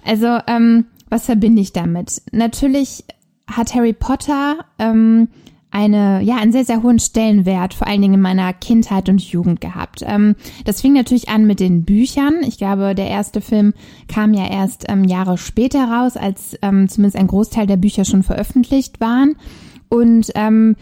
Also, 0.03 0.39
ähm, 0.47 0.85
was 1.07 1.25
verbinde 1.25 1.61
ich 1.61 1.71
damit? 1.71 2.19
Natürlich 2.31 3.03
hat 3.45 3.75
Harry 3.75 3.93
Potter 3.93 4.65
ähm, 4.79 5.27
eine, 5.69 6.23
ja, 6.23 6.37
einen 6.37 6.51
sehr, 6.51 6.65
sehr 6.65 6.81
hohen 6.81 6.97
Stellenwert, 6.97 7.75
vor 7.75 7.85
allen 7.85 8.01
Dingen 8.01 8.15
in 8.15 8.21
meiner 8.21 8.53
Kindheit 8.53 9.07
und 9.07 9.21
Jugend 9.21 9.61
gehabt. 9.61 10.01
Ähm, 10.03 10.35
das 10.65 10.81
fing 10.81 10.93
natürlich 10.93 11.29
an 11.29 11.45
mit 11.45 11.59
den 11.59 11.85
Büchern. 11.85 12.37
Ich 12.41 12.57
glaube, 12.57 12.95
der 12.95 13.07
erste 13.07 13.39
Film 13.39 13.75
kam 14.07 14.33
ja 14.33 14.49
erst 14.49 14.85
ähm, 14.89 15.03
Jahre 15.03 15.37
später 15.37 15.83
raus, 15.83 16.17
als 16.17 16.57
ähm, 16.63 16.89
zumindest 16.89 17.17
ein 17.17 17.27
Großteil 17.27 17.67
der 17.67 17.77
Bücher 17.77 18.03
schon 18.03 18.23
veröffentlicht 18.23 18.99
waren. 18.99 19.35
Und 19.89 20.31
ähm, 20.33 20.75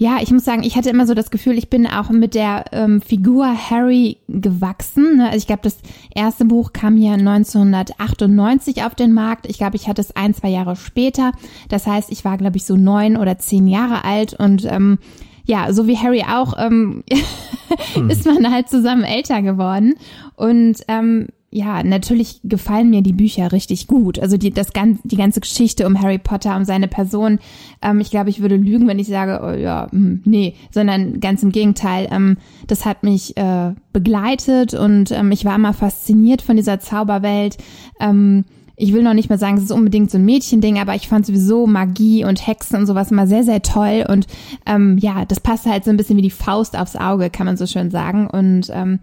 ja, 0.00 0.16
ich 0.22 0.30
muss 0.30 0.46
sagen, 0.46 0.62
ich 0.62 0.76
hatte 0.76 0.88
immer 0.88 1.06
so 1.06 1.12
das 1.12 1.30
Gefühl, 1.30 1.58
ich 1.58 1.68
bin 1.68 1.86
auch 1.86 2.08
mit 2.08 2.34
der 2.34 2.64
ähm, 2.72 3.02
Figur 3.02 3.46
Harry 3.46 4.16
gewachsen. 4.28 5.18
Ne? 5.18 5.26
Also 5.26 5.36
ich 5.36 5.46
glaube, 5.46 5.60
das 5.62 5.76
erste 6.14 6.46
Buch 6.46 6.72
kam 6.72 6.96
hier 6.96 7.12
1998 7.12 8.82
auf 8.82 8.94
den 8.94 9.12
Markt. 9.12 9.44
Ich 9.46 9.58
glaube, 9.58 9.76
ich 9.76 9.88
hatte 9.88 10.00
es 10.00 10.16
ein, 10.16 10.32
zwei 10.32 10.48
Jahre 10.48 10.74
später. 10.74 11.32
Das 11.68 11.86
heißt, 11.86 12.10
ich 12.10 12.24
war, 12.24 12.38
glaube 12.38 12.56
ich, 12.56 12.64
so 12.64 12.76
neun 12.76 13.18
oder 13.18 13.36
zehn 13.36 13.66
Jahre 13.66 14.02
alt 14.02 14.32
und 14.32 14.64
ähm, 14.64 14.98
ja, 15.44 15.70
so 15.70 15.86
wie 15.86 15.98
Harry 15.98 16.24
auch, 16.26 16.54
ähm, 16.56 17.04
hm. 17.92 18.08
ist 18.08 18.24
man 18.24 18.50
halt 18.50 18.70
zusammen 18.70 19.04
älter 19.04 19.42
geworden. 19.42 19.96
Und 20.34 20.76
ähm, 20.88 21.26
ja, 21.52 21.82
natürlich 21.82 22.40
gefallen 22.44 22.90
mir 22.90 23.02
die 23.02 23.12
Bücher 23.12 23.50
richtig 23.50 23.88
gut. 23.88 24.20
Also 24.20 24.36
die, 24.36 24.50
das 24.50 24.72
ganz, 24.72 25.00
die 25.02 25.16
ganze 25.16 25.40
Geschichte 25.40 25.84
um 25.84 26.00
Harry 26.00 26.18
Potter, 26.18 26.56
um 26.56 26.64
seine 26.64 26.86
Person. 26.86 27.40
Ähm, 27.82 28.00
ich 28.00 28.10
glaube, 28.10 28.30
ich 28.30 28.40
würde 28.40 28.56
lügen, 28.56 28.86
wenn 28.86 29.00
ich 29.00 29.08
sage, 29.08 29.40
oh 29.42 29.58
ja, 29.58 29.88
hm, 29.90 30.22
nee, 30.24 30.54
sondern 30.70 31.18
ganz 31.18 31.42
im 31.42 31.50
Gegenteil. 31.50 32.06
Ähm, 32.12 32.36
das 32.68 32.86
hat 32.86 33.02
mich 33.02 33.36
äh, 33.36 33.74
begleitet 33.92 34.74
und 34.74 35.10
ähm, 35.10 35.32
ich 35.32 35.44
war 35.44 35.56
immer 35.56 35.72
fasziniert 35.72 36.40
von 36.40 36.54
dieser 36.54 36.78
Zauberwelt. 36.78 37.56
Ähm, 37.98 38.44
ich 38.76 38.92
will 38.92 39.02
noch 39.02 39.14
nicht 39.14 39.28
mal 39.28 39.38
sagen, 39.38 39.58
es 39.58 39.64
ist 39.64 39.72
unbedingt 39.72 40.10
so 40.10 40.18
ein 40.18 40.24
Mädchending, 40.24 40.78
aber 40.78 40.94
ich 40.94 41.08
fand 41.08 41.26
sowieso 41.26 41.66
Magie 41.66 42.24
und 42.24 42.46
Hexen 42.46 42.78
und 42.78 42.86
sowas 42.86 43.10
immer 43.10 43.26
sehr, 43.26 43.42
sehr 43.42 43.60
toll. 43.60 44.06
Und 44.08 44.28
ähm, 44.66 44.98
ja, 44.98 45.24
das 45.24 45.40
passt 45.40 45.66
halt 45.66 45.84
so 45.84 45.90
ein 45.90 45.96
bisschen 45.96 46.16
wie 46.16 46.22
die 46.22 46.30
Faust 46.30 46.78
aufs 46.78 46.96
Auge, 46.96 47.28
kann 47.28 47.46
man 47.46 47.56
so 47.56 47.66
schön 47.66 47.90
sagen. 47.90 48.28
Und 48.28 48.70
ähm, 48.72 49.00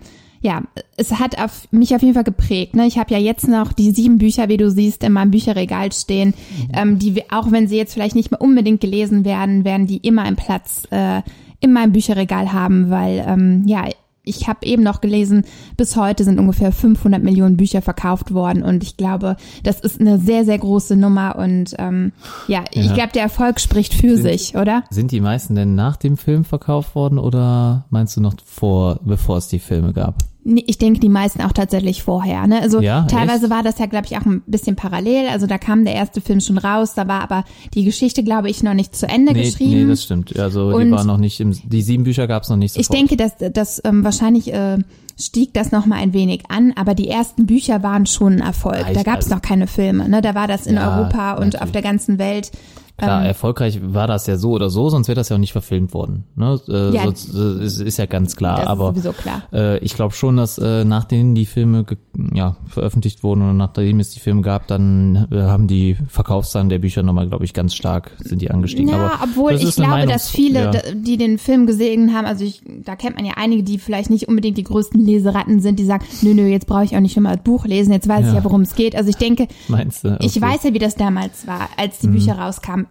ja, 0.47 0.61
es 0.95 1.11
hat 1.11 1.37
auf 1.37 1.67
mich 1.71 1.93
auf 1.93 2.01
jeden 2.01 2.13
Fall 2.13 2.23
geprägt. 2.23 2.73
Ne? 2.73 2.87
Ich 2.87 2.97
habe 2.97 3.13
ja 3.13 3.19
jetzt 3.19 3.49
noch 3.49 3.73
die 3.73 3.91
sieben 3.91 4.17
Bücher, 4.17 4.47
wie 4.47 4.55
du 4.55 4.71
siehst, 4.71 5.03
in 5.03 5.11
meinem 5.11 5.29
Bücherregal 5.29 5.91
stehen, 5.91 6.29
mhm. 6.29 6.71
ähm, 6.73 6.99
die 6.99 7.29
auch 7.29 7.51
wenn 7.51 7.67
sie 7.67 7.75
jetzt 7.75 7.93
vielleicht 7.93 8.15
nicht 8.15 8.31
mehr 8.31 8.39
unbedingt 8.39 8.79
gelesen 8.79 9.25
werden, 9.25 9.65
werden 9.65 9.87
die 9.87 9.97
immer 9.97 10.21
einen 10.21 10.37
Platz 10.37 10.83
äh, 10.89 11.21
in 11.59 11.73
meinem 11.73 11.91
Bücherregal 11.91 12.53
haben, 12.53 12.89
weil 12.89 13.25
ähm, 13.27 13.63
ja 13.67 13.87
ich 14.27 14.47
habe 14.47 14.65
eben 14.65 14.83
noch 14.83 15.01
gelesen, 15.01 15.45
bis 15.77 15.95
heute 15.95 16.23
sind 16.25 16.37
ungefähr 16.37 16.71
500 16.71 17.23
Millionen 17.23 17.55
Bücher 17.55 17.81
verkauft 17.81 18.33
worden 18.33 18.61
und 18.61 18.83
ich 18.83 18.97
glaube, 18.97 19.37
das 19.63 19.79
ist 19.79 20.01
eine 20.01 20.19
sehr, 20.19 20.43
sehr 20.43 20.57
große 20.57 20.97
Nummer 20.97 21.37
und 21.37 21.75
ähm, 21.79 22.11
ja, 22.47 22.65
ja. 22.73 22.81
ich 22.83 22.93
glaube, 22.93 23.13
der 23.13 23.23
Erfolg 23.23 23.61
spricht 23.61 23.93
für 23.93 24.17
sind, 24.17 24.23
sich, 24.23 24.57
oder? 24.57 24.83
Sind 24.89 25.11
die 25.11 25.21
meisten 25.21 25.55
denn 25.55 25.75
nach 25.75 25.95
dem 25.95 26.17
Film 26.17 26.43
verkauft 26.43 26.93
worden 26.93 27.19
oder 27.19 27.85
meinst 27.89 28.17
du 28.17 28.21
noch 28.21 28.35
vor, 28.43 28.99
bevor 29.03 29.37
es 29.37 29.47
die 29.47 29.59
Filme 29.59 29.93
gab? 29.93 30.15
Ich 30.47 30.77
denke, 30.77 30.99
die 30.99 31.09
meisten 31.09 31.41
auch 31.41 31.51
tatsächlich 31.51 32.03
vorher. 32.03 32.47
Ne? 32.47 32.61
Also 32.61 32.79
ja, 32.79 33.03
teilweise 33.03 33.45
echt? 33.45 33.53
war 33.53 33.63
das 33.63 33.79
ja, 33.79 33.85
glaube 33.85 34.05
ich, 34.05 34.17
auch 34.17 34.25
ein 34.25 34.41
bisschen 34.47 34.75
parallel. 34.75 35.27
Also 35.27 35.45
da 35.45 35.57
kam 35.57 35.83
der 35.83 35.93
erste 35.93 36.21
Film 36.21 36.39
schon 36.39 36.57
raus, 36.57 36.93
da 36.93 37.07
war 37.07 37.21
aber 37.21 37.43
die 37.73 37.83
Geschichte, 37.83 38.23
glaube 38.23 38.49
ich, 38.49 38.63
noch 38.63 38.73
nicht 38.73 38.95
zu 38.95 39.07
Ende 39.07 39.33
nee, 39.33 39.43
geschrieben. 39.43 39.83
Nee, 39.83 39.87
das 39.87 40.03
stimmt. 40.03 40.37
Also 40.39 40.67
Und 40.67 40.85
die 40.85 40.91
war 40.91 41.03
noch 41.03 41.17
nicht 41.17 41.39
im, 41.39 41.51
die 41.51 41.81
sieben 41.81 42.05
Bücher 42.05 42.27
gab 42.27 42.43
es 42.43 42.49
noch 42.49 42.55
nicht 42.55 42.73
sofort. 42.73 42.85
Ich 42.85 42.97
denke, 42.97 43.17
dass 43.17 43.33
das 43.51 43.81
ähm, 43.83 44.03
wahrscheinlich 44.05 44.53
äh, 44.53 44.77
stieg 45.19 45.53
das 45.53 45.71
noch 45.71 45.85
mal 45.85 45.97
ein 45.97 46.13
wenig 46.13 46.43
an, 46.49 46.73
aber 46.75 46.93
die 46.93 47.09
ersten 47.09 47.45
Bücher 47.45 47.83
waren 47.83 48.05
schon 48.05 48.33
ein 48.33 48.41
Erfolg. 48.41 48.85
da 48.93 49.03
gab 49.03 49.19
es 49.19 49.25
also, 49.25 49.35
noch 49.35 49.41
keine 49.41 49.67
Filme. 49.67 50.07
Ne? 50.07 50.21
Da 50.21 50.33
war 50.33 50.47
das 50.47 50.65
in 50.65 50.75
ja, 50.75 50.97
Europa 50.97 51.33
und 51.33 51.39
natürlich. 51.39 51.61
auf 51.61 51.71
der 51.71 51.81
ganzen 51.81 52.19
Welt 52.19 52.51
Klar, 52.97 53.21
ähm, 53.21 53.27
erfolgreich 53.27 53.79
war 53.83 54.07
das 54.07 54.25
ja 54.25 54.37
so 54.37 54.51
oder 54.51 54.71
so, 54.71 54.89
sonst 54.89 55.07
wäre 55.07 55.15
das 55.15 55.29
ja 55.29 55.35
auch 55.35 55.39
nicht 55.39 55.51
verfilmt 55.51 55.93
worden. 55.93 56.23
Ne? 56.35 56.59
Äh, 56.67 56.95
ja, 56.95 57.03
sonst, 57.03 57.33
äh, 57.35 57.63
ist, 57.63 57.79
ist 57.79 57.97
ja 57.97 58.07
ganz 58.07 58.35
klar. 58.35 58.65
Aber 58.65 58.93
klar. 58.93 59.43
Äh, 59.53 59.77
ich 59.79 59.93
glaube 59.93 60.15
schon, 60.15 60.37
dass 60.37 60.57
äh, 60.57 60.83
nachdem 60.83 61.35
die 61.35 61.45
Filme 61.45 61.85
ja, 62.33 62.57
veröffentlicht 62.65 63.23
wurden 63.23 63.47
und 63.47 63.57
nachdem 63.57 63.99
es 63.99 64.09
die 64.09 64.19
Filme 64.19 64.41
gab, 64.41 64.65
dann 64.65 65.27
äh, 65.31 65.41
haben 65.41 65.67
die 65.67 65.95
Verkaufszahlen 66.07 66.69
der 66.69 66.79
Bücher 66.79 67.03
nochmal, 67.03 67.27
glaube 67.27 67.45
ich, 67.45 67.53
ganz 67.53 67.75
stark 67.75 68.11
sind 68.17 68.41
die 68.41 68.49
angestiegen. 68.49 68.89
Ja, 68.89 69.11
aber 69.11 69.23
obwohl 69.23 69.53
ich 69.53 69.75
glaube, 69.75 69.91
Meinungs 69.91 70.13
dass 70.13 70.29
viele, 70.31 70.63
ja. 70.63 70.71
die 70.95 71.17
den 71.17 71.37
Film 71.37 71.67
gesehen 71.67 72.15
haben, 72.15 72.25
also 72.25 72.43
ich, 72.43 72.63
da 72.83 72.95
kennt 72.95 73.15
man 73.15 73.25
ja 73.25 73.33
einige, 73.35 73.61
die 73.61 73.77
vielleicht 73.77 74.09
nicht 74.09 74.27
unbedingt 74.27 74.57
die 74.57 74.63
größten 74.63 74.99
Leseratten 74.99 75.59
sind, 75.59 75.77
die 75.77 75.85
sagen, 75.85 76.03
nö, 76.23 76.33
nö, 76.33 76.47
jetzt 76.47 76.65
brauche 76.65 76.83
ich 76.83 76.95
auch 76.95 77.01
nicht 77.01 77.15
nochmal 77.15 77.35
das 77.35 77.43
Buch 77.43 77.65
lesen, 77.65 77.91
jetzt 77.91 78.07
weiß 78.07 78.23
ja. 78.23 78.29
ich 78.29 78.35
ja, 78.35 78.43
worum 78.43 78.61
es 78.61 78.73
geht. 78.73 78.95
Also 78.95 79.11
ich 79.11 79.17
denke, 79.17 79.47
Meinst 79.67 80.03
du? 80.03 80.13
Okay. 80.13 80.25
ich 80.25 80.41
weiß 80.41 80.63
ja, 80.63 80.73
wie 80.73 80.79
das 80.79 80.95
damals 80.95 81.45
war, 81.45 81.69
als 81.77 81.99
die 81.99 82.07
mhm. 82.07 82.13
Bücher 82.13 82.39
rauskamen 82.39 82.86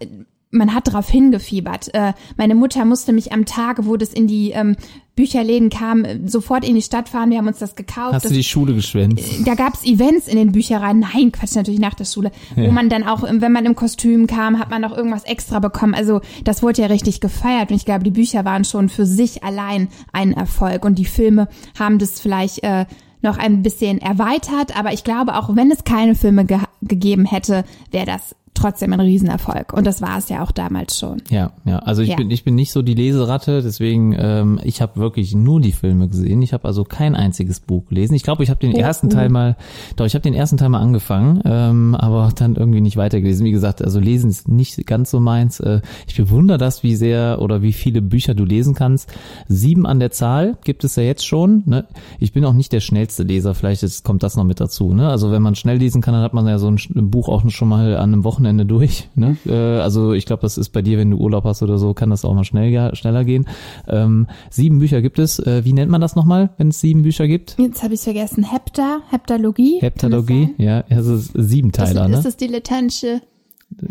man 0.50 0.74
hat 0.74 0.88
darauf 0.88 1.08
hingefiebert. 1.08 1.92
Äh, 1.94 2.12
meine 2.36 2.54
Mutter 2.54 2.84
musste 2.84 3.12
mich 3.12 3.32
am 3.32 3.44
Tag, 3.44 3.84
wo 3.84 3.96
das 3.96 4.12
in 4.12 4.26
die 4.26 4.50
ähm, 4.50 4.76
Bücherläden 5.14 5.70
kam, 5.70 6.04
sofort 6.26 6.66
in 6.66 6.74
die 6.74 6.82
Stadt 6.82 7.08
fahren. 7.08 7.30
Wir 7.30 7.38
haben 7.38 7.48
uns 7.48 7.58
das 7.58 7.74
gekauft. 7.74 8.14
Hast 8.14 8.24
das, 8.24 8.32
du 8.32 8.36
die 8.36 8.44
Schule 8.44 8.74
geschwänzt? 8.74 9.40
Äh, 9.40 9.44
da 9.44 9.54
gab's 9.54 9.84
Events 9.84 10.28
in 10.28 10.36
den 10.36 10.52
Büchereien. 10.52 11.00
Nein, 11.00 11.32
Quatsch, 11.32 11.54
natürlich 11.54 11.80
nach 11.80 11.94
der 11.94 12.04
Schule. 12.04 12.30
Ja. 12.54 12.66
Wo 12.66 12.70
man 12.70 12.88
dann 12.88 13.04
auch, 13.04 13.22
wenn 13.22 13.52
man 13.52 13.64
im 13.64 13.74
Kostüm 13.74 14.26
kam, 14.26 14.58
hat 14.58 14.70
man 14.70 14.82
noch 14.82 14.96
irgendwas 14.96 15.24
extra 15.24 15.58
bekommen. 15.58 15.94
Also 15.94 16.20
das 16.44 16.62
wurde 16.62 16.82
ja 16.82 16.88
richtig 16.88 17.20
gefeiert. 17.20 17.70
Und 17.70 17.76
ich 17.76 17.84
glaube, 17.84 18.04
die 18.04 18.10
Bücher 18.10 18.44
waren 18.44 18.64
schon 18.64 18.88
für 18.88 19.06
sich 19.06 19.42
allein 19.42 19.88
ein 20.12 20.32
Erfolg. 20.32 20.84
Und 20.84 20.98
die 20.98 21.06
Filme 21.06 21.48
haben 21.78 21.98
das 21.98 22.20
vielleicht 22.20 22.62
äh, 22.62 22.86
noch 23.22 23.38
ein 23.38 23.62
bisschen 23.62 23.98
erweitert. 23.98 24.78
Aber 24.78 24.92
ich 24.92 25.02
glaube, 25.02 25.36
auch 25.36 25.56
wenn 25.56 25.70
es 25.70 25.84
keine 25.84 26.14
Filme 26.14 26.44
ge 26.44 26.58
gegeben 26.82 27.24
hätte, 27.24 27.64
wäre 27.90 28.06
das 28.06 28.36
trotzdem 28.56 28.92
ein 28.92 29.00
Riesenerfolg. 29.00 29.72
Und 29.72 29.86
das 29.86 30.02
war 30.02 30.18
es 30.18 30.28
ja 30.28 30.42
auch 30.42 30.50
damals 30.50 30.98
schon. 30.98 31.22
Ja, 31.30 31.52
ja. 31.64 31.78
Also 31.80 32.02
ich 32.02 32.10
ja. 32.10 32.16
bin 32.16 32.30
ich 32.30 32.44
bin 32.44 32.54
nicht 32.54 32.72
so 32.72 32.82
die 32.82 32.94
Leseratte, 32.94 33.62
deswegen 33.62 34.14
ähm, 34.18 34.60
ich 34.64 34.80
habe 34.80 34.96
wirklich 34.96 35.34
nur 35.34 35.60
die 35.60 35.72
Filme 35.72 36.08
gesehen. 36.08 36.42
Ich 36.42 36.52
habe 36.52 36.66
also 36.66 36.84
kein 36.84 37.14
einziges 37.14 37.60
Buch 37.60 37.86
gelesen. 37.86 38.14
Ich 38.14 38.22
glaube, 38.22 38.42
ich 38.42 38.50
habe 38.50 38.60
den 38.60 38.74
oh, 38.74 38.78
ersten 38.78 39.10
Teil 39.10 39.28
mal, 39.28 39.56
doch 39.96 40.06
ich 40.06 40.14
habe 40.14 40.22
den 40.22 40.34
ersten 40.34 40.56
Teil 40.56 40.68
mal 40.68 40.80
angefangen, 40.80 41.42
ähm, 41.44 41.94
aber 41.94 42.30
dann 42.34 42.56
irgendwie 42.56 42.80
nicht 42.80 42.96
weitergelesen. 42.96 43.46
Wie 43.46 43.52
gesagt, 43.52 43.82
also 43.82 44.00
lesen 44.00 44.30
ist 44.30 44.48
nicht 44.48 44.86
ganz 44.86 45.10
so 45.10 45.20
meins. 45.20 45.60
Äh, 45.60 45.80
ich 46.06 46.16
bewundere 46.16 46.58
das, 46.58 46.82
wie 46.82 46.96
sehr 46.96 47.40
oder 47.40 47.62
wie 47.62 47.72
viele 47.72 48.02
Bücher 48.02 48.34
du 48.34 48.44
lesen 48.44 48.74
kannst. 48.74 49.12
Sieben 49.48 49.86
an 49.86 50.00
der 50.00 50.10
Zahl 50.10 50.56
gibt 50.64 50.84
es 50.84 50.96
ja 50.96 51.02
jetzt 51.02 51.26
schon. 51.26 51.62
Ne? 51.66 51.86
Ich 52.18 52.32
bin 52.32 52.44
auch 52.44 52.52
nicht 52.52 52.72
der 52.72 52.80
schnellste 52.80 53.22
Leser. 53.22 53.54
Vielleicht 53.54 53.82
ist, 53.82 54.04
kommt 54.04 54.22
das 54.22 54.36
noch 54.36 54.44
mit 54.44 54.60
dazu. 54.60 54.92
Ne? 54.92 55.08
Also 55.08 55.30
wenn 55.30 55.42
man 55.42 55.54
schnell 55.54 55.78
lesen 55.78 56.00
kann, 56.00 56.14
dann 56.14 56.22
hat 56.22 56.34
man 56.34 56.46
ja 56.46 56.58
so 56.58 56.70
ein 56.70 57.10
Buch 57.10 57.28
auch 57.28 57.48
schon 57.50 57.68
mal 57.68 57.96
an 57.96 58.12
einem 58.12 58.24
Wochenende 58.24 58.45
Wochenende 58.46 58.66
durch. 58.66 59.08
Ne? 59.14 59.36
Äh, 59.46 59.80
also 59.80 60.12
ich 60.12 60.24
glaube, 60.24 60.42
das 60.42 60.56
ist 60.56 60.70
bei 60.70 60.82
dir, 60.82 60.98
wenn 60.98 61.10
du 61.10 61.16
Urlaub 61.16 61.44
hast 61.44 61.62
oder 61.62 61.78
so, 61.78 61.94
kann 61.94 62.10
das 62.10 62.24
auch 62.24 62.34
mal 62.34 62.44
schnell, 62.44 62.94
schneller 62.94 63.24
gehen. 63.24 63.46
Ähm, 63.88 64.26
sieben 64.50 64.78
Bücher 64.78 65.02
gibt 65.02 65.18
es. 65.18 65.38
Äh, 65.38 65.64
wie 65.64 65.72
nennt 65.72 65.90
man 65.90 66.00
das 66.00 66.14
nochmal, 66.14 66.50
wenn 66.58 66.68
es 66.68 66.80
sieben 66.80 67.02
Bücher 67.02 67.26
gibt? 67.26 67.56
Jetzt 67.58 67.82
habe 67.82 67.94
ich 67.94 68.00
vergessen. 68.00 68.44
Hepta, 68.44 69.00
Heptalogie. 69.10 69.78
Heptalogie, 69.80 70.54
ja, 70.58 70.84
also 70.88 71.16
sieben 71.16 71.72
Teiler. 71.72 72.02
Das, 72.02 72.10
ne? 72.10 72.16
Ist 72.18 72.26
das 72.26 72.36
dilettantische 72.36 73.20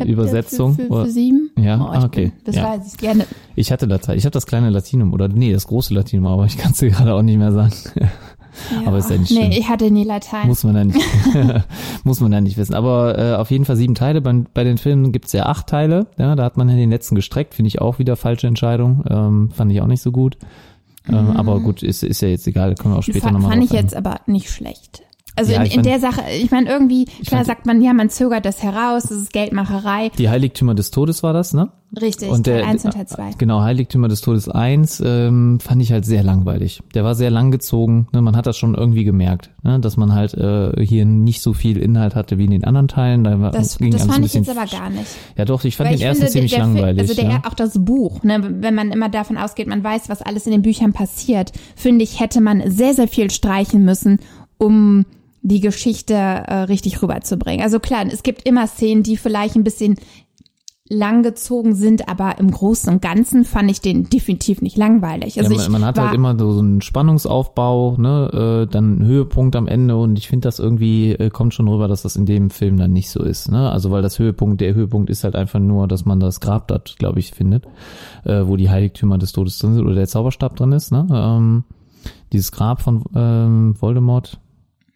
Übersetzung? 0.05 0.75
Für, 0.75 0.87
für, 0.87 1.05
für 1.05 1.11
sieben? 1.11 1.51
Ja, 1.57 1.81
oh, 1.81 1.87
ah, 1.91 2.05
okay. 2.05 2.25
Bin, 2.25 2.33
das 2.45 2.55
ja. 2.55 2.63
weiß 2.63 2.93
ich 2.93 2.97
gerne. 2.97 3.25
Ich 3.55 3.71
hatte 3.71 3.85
Latein. 3.85 4.17
Ich 4.17 4.25
habe 4.25 4.31
das 4.31 4.45
kleine 4.45 4.69
Latinum 4.69 5.13
oder 5.13 5.27
nee, 5.27 5.51
das 5.51 5.67
große 5.67 5.93
Latinum, 5.93 6.27
aber 6.27 6.45
ich 6.45 6.57
kann 6.57 6.71
es 6.71 6.79
dir 6.79 6.89
gerade 6.89 7.13
auch 7.13 7.21
nicht 7.21 7.37
mehr 7.37 7.51
sagen. 7.51 7.73
Ja, 8.71 8.87
aber 8.87 8.97
ist 8.97 9.09
ja 9.09 9.17
nicht 9.17 9.31
schlimm. 9.31 9.49
Nee, 9.49 9.59
ich 9.59 9.69
hatte 9.69 9.91
nie 9.91 10.03
Latein. 10.03 10.47
Muss 10.47 10.63
man 10.63 10.75
ja 10.75 10.83
nicht, 10.85 10.99
muss 12.03 12.19
man 12.19 12.31
ja 12.31 12.41
nicht 12.41 12.57
wissen. 12.57 12.73
Aber 12.73 13.17
äh, 13.17 13.35
auf 13.35 13.51
jeden 13.51 13.65
Fall 13.65 13.75
sieben 13.75 13.95
Teile. 13.95 14.21
Bei, 14.21 14.33
bei 14.53 14.63
den 14.63 14.77
Filmen 14.77 15.11
gibt's 15.11 15.33
ja 15.33 15.45
acht 15.45 15.67
Teile. 15.67 16.07
Ja, 16.17 16.35
da 16.35 16.43
hat 16.43 16.57
man 16.57 16.69
ja 16.69 16.75
den 16.75 16.89
letzten 16.89 17.15
gestreckt. 17.15 17.53
Finde 17.53 17.67
ich 17.67 17.81
auch 17.81 17.99
wieder 17.99 18.15
falsche 18.15 18.47
Entscheidung. 18.47 19.03
Ähm, 19.09 19.51
fand 19.51 19.71
ich 19.71 19.81
auch 19.81 19.87
nicht 19.87 20.01
so 20.01 20.11
gut. 20.11 20.37
Ähm, 21.07 21.31
mhm. 21.31 21.37
Aber 21.37 21.59
gut, 21.59 21.83
ist, 21.83 22.03
ist 22.03 22.21
ja 22.21 22.29
jetzt 22.29 22.47
egal. 22.47 22.75
Können 22.75 22.93
wir 22.93 22.99
auch 22.99 23.03
später 23.03 23.31
nochmal 23.31 23.51
Fand 23.51 23.63
ich 23.63 23.71
jetzt 23.71 23.95
aber 23.95 24.21
nicht 24.25 24.49
schlecht. 24.49 25.03
Also 25.35 25.51
ja, 25.51 25.63
in, 25.63 25.71
in 25.71 25.83
der 25.83 25.99
Sache, 25.99 26.21
ich 26.31 26.49
meine, 26.51 26.69
irgendwie, 26.69 27.05
klar 27.25 27.43
sagt 27.43 27.65
man, 27.65 27.81
ja, 27.81 27.93
man 27.93 28.09
zögert 28.09 28.45
das 28.45 28.63
heraus, 28.63 29.03
das 29.03 29.17
ist 29.17 29.33
Geldmacherei. 29.33 30.09
Die 30.17 30.29
Heiligtümer 30.29 30.75
des 30.75 30.91
Todes 30.91 31.23
war 31.23 31.33
das, 31.33 31.53
ne? 31.53 31.71
Richtig, 32.01 32.29
und 32.29 32.47
der, 32.47 32.61
Teil 32.61 32.71
1 32.71 32.85
und 32.85 32.93
Teil 32.93 33.07
2. 33.07 33.31
Genau, 33.37 33.61
Heiligtümer 33.61 34.07
des 34.07 34.21
Todes 34.21 34.49
1 34.49 35.01
ähm, 35.05 35.59
fand 35.59 35.81
ich 35.81 35.91
halt 35.91 36.05
sehr 36.05 36.23
langweilig. 36.23 36.81
Der 36.93 37.03
war 37.03 37.15
sehr 37.15 37.31
langgezogen, 37.31 38.07
ne? 38.11 38.21
man 38.21 38.35
hat 38.35 38.47
das 38.47 38.57
schon 38.57 38.75
irgendwie 38.75 39.03
gemerkt, 39.03 39.51
ne? 39.63 39.79
dass 39.79 39.95
man 39.97 40.13
halt 40.13 40.33
äh, 40.33 40.73
hier 40.83 41.05
nicht 41.05 41.41
so 41.41 41.53
viel 41.53 41.77
Inhalt 41.77 42.15
hatte 42.15 42.37
wie 42.37 42.45
in 42.45 42.51
den 42.51 42.63
anderen 42.63 42.87
Teilen. 42.87 43.23
Da 43.23 43.39
war, 43.39 43.51
das 43.51 43.77
ging 43.77 43.91
das 43.91 44.05
fand 44.05 44.25
ich 44.25 44.33
jetzt 44.33 44.49
aber 44.49 44.65
gar 44.65 44.89
nicht. 44.89 45.05
Ja 45.37 45.45
doch, 45.45 45.63
ich 45.63 45.77
fand 45.77 45.89
Weil 45.89 45.95
den 45.95 46.01
ich 46.01 46.05
ersten 46.05 46.23
finde, 46.23 46.31
ziemlich 46.31 46.51
der, 46.51 46.59
langweilig. 46.59 47.01
Also 47.01 47.13
der, 47.13 47.29
ja. 47.29 47.41
auch 47.47 47.53
das 47.53 47.73
Buch, 47.83 48.23
ne? 48.23 48.41
wenn 48.61 48.75
man 48.75 48.91
immer 48.91 49.09
davon 49.09 49.37
ausgeht, 49.37 49.67
man 49.67 49.83
weiß, 49.83 50.09
was 50.09 50.21
alles 50.21 50.45
in 50.45 50.51
den 50.51 50.61
Büchern 50.63 50.91
passiert, 50.91 51.51
finde 51.75 52.03
ich, 52.03 52.19
hätte 52.19 52.41
man 52.41 52.69
sehr, 52.69 52.93
sehr 52.93 53.07
viel 53.07 53.31
streichen 53.31 53.85
müssen, 53.85 54.19
um 54.57 55.05
die 55.47 55.59
Geschichte 55.59 56.13
äh, 56.13 56.55
richtig 56.61 57.01
rüberzubringen. 57.01 57.63
Also 57.63 57.79
klar, 57.79 58.03
es 58.07 58.23
gibt 58.23 58.47
immer 58.47 58.65
Szenen, 58.65 59.03
die 59.03 59.15
vielleicht 59.15 59.55
ein 59.55 59.63
bisschen 59.63 59.95
langgezogen 60.87 61.73
sind, 61.73 62.09
aber 62.09 62.37
im 62.37 62.51
Großen 62.51 62.93
und 62.93 63.01
Ganzen 63.01 63.43
fand 63.43 63.71
ich 63.71 63.81
den 63.81 64.03
definitiv 64.03 64.61
nicht 64.61 64.77
langweilig. 64.77 65.39
Also 65.39 65.53
ja, 65.53 65.61
man, 65.63 65.71
man 65.71 65.85
hat 65.85 65.99
halt 65.99 66.13
immer 66.13 66.37
so 66.37 66.59
einen 66.59 66.81
Spannungsaufbau, 66.81 67.97
ne, 67.97 68.65
äh, 68.65 68.71
dann 68.71 68.97
einen 68.97 69.05
Höhepunkt 69.05 69.55
am 69.55 69.67
Ende 69.67 69.95
und 69.97 70.17
ich 70.17 70.27
finde 70.27 70.47
das 70.47 70.59
irgendwie 70.59 71.13
äh, 71.13 71.29
kommt 71.31 71.55
schon 71.55 71.67
rüber, 71.67 71.87
dass 71.87 72.03
das 72.03 72.15
in 72.15 72.27
dem 72.27 72.51
Film 72.51 72.77
dann 72.77 72.93
nicht 72.93 73.09
so 73.09 73.23
ist, 73.23 73.51
ne? 73.51 73.71
Also 73.71 73.89
weil 73.89 74.03
das 74.03 74.19
Höhepunkt, 74.19 74.61
der 74.61 74.75
Höhepunkt 74.75 75.09
ist 75.09 75.23
halt 75.23 75.35
einfach 75.35 75.59
nur, 75.59 75.87
dass 75.87 76.05
man 76.05 76.19
das 76.19 76.39
Grab 76.39 76.67
dort, 76.67 76.97
glaube 76.97 77.19
ich, 77.19 77.31
findet, 77.31 77.65
äh, 78.23 78.41
wo 78.45 78.55
die 78.55 78.69
Heiligtümer 78.69 79.17
des 79.17 79.31
Todes 79.31 79.57
drin 79.57 79.73
sind 79.73 79.85
oder 79.85 79.95
der 79.95 80.07
Zauberstab 80.07 80.55
drin 80.55 80.71
ist, 80.71 80.91
ne? 80.91 81.07
Ähm, 81.11 81.63
dieses 82.31 82.51
Grab 82.51 82.81
von 82.81 83.03
ähm, 83.15 83.75
Voldemort, 83.79 84.39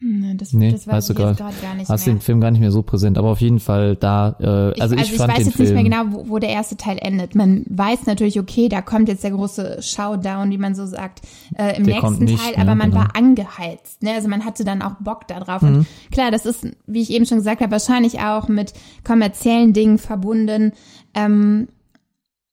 Ne, 0.02 0.34
das, 0.36 0.54
Nee, 0.54 0.72
das 0.72 0.88
weiß 0.88 1.10
ich 1.10 1.18
jetzt 1.20 1.38
gerade 1.38 1.56
gar 1.62 1.76
nicht 1.76 1.90
Hast 1.90 2.06
mehr. 2.06 2.16
den 2.16 2.22
Film 2.22 2.40
gar 2.40 2.52
nicht 2.52 2.62
mehr 2.62 2.72
so 2.72 2.84
präsent, 2.84 3.18
aber 3.18 3.28
auf 3.32 3.42
jeden 3.42 3.60
Fall 3.60 3.98
da, 3.98 4.34
äh, 4.40 4.80
also 4.80 4.96
ich, 4.96 5.02
ich 5.12 5.18
fand 5.18 5.34
weiß 5.34 5.46
jetzt 5.46 5.58
Film. 5.58 5.76
nicht 5.76 5.92
mehr 5.92 6.04
genau, 6.04 6.16
wo, 6.16 6.30
wo 6.30 6.40
der 6.40 6.52
erste 6.52 6.78
Teil 6.78 6.98
endet. 7.02 7.36
Man 7.36 7.66
weiß 7.68 8.06
natürlich, 8.06 8.40
okay, 8.40 8.70
da 8.70 8.82
kommt 8.82 9.10
jetzt 9.10 9.26
der 9.26 9.32
große 9.32 9.82
Showdown, 9.82 10.52
wie 10.52 10.58
man 10.58 10.74
so 10.74 10.86
sagt, 10.86 11.22
äh, 11.58 11.76
im 11.76 11.84
nächsten 11.84 12.24
nicht, 12.24 12.42
Teil, 12.42 12.56
ne, 12.56 12.62
aber 12.62 12.76
man 12.76 12.92
genau. 12.92 13.02
war 13.02 13.16
angeheizt. 13.18 14.02
Ne? 14.02 14.14
Also 14.14 14.30
man 14.30 14.46
hatte 14.46 14.64
dann 14.64 14.82
auch 14.82 14.94
Bock 15.02 15.28
da 15.28 15.42
drauf. 15.42 15.64
Mhm. 15.64 15.68
Und 15.80 15.88
klar, 16.12 16.32
das 16.32 16.46
ist, 16.46 16.66
wie 16.88 17.02
ich 17.02 17.12
eben 17.12 17.26
schon 17.26 17.40
gesagt 17.40 17.60
habe, 17.60 17.72
wahrscheinlich 17.72 18.22
auch 18.22 18.48
mit 18.48 18.72
kommerziellen 19.04 19.74
Dingen 19.74 19.98
verbunden. 19.98 20.72
Ähm, 21.14 21.68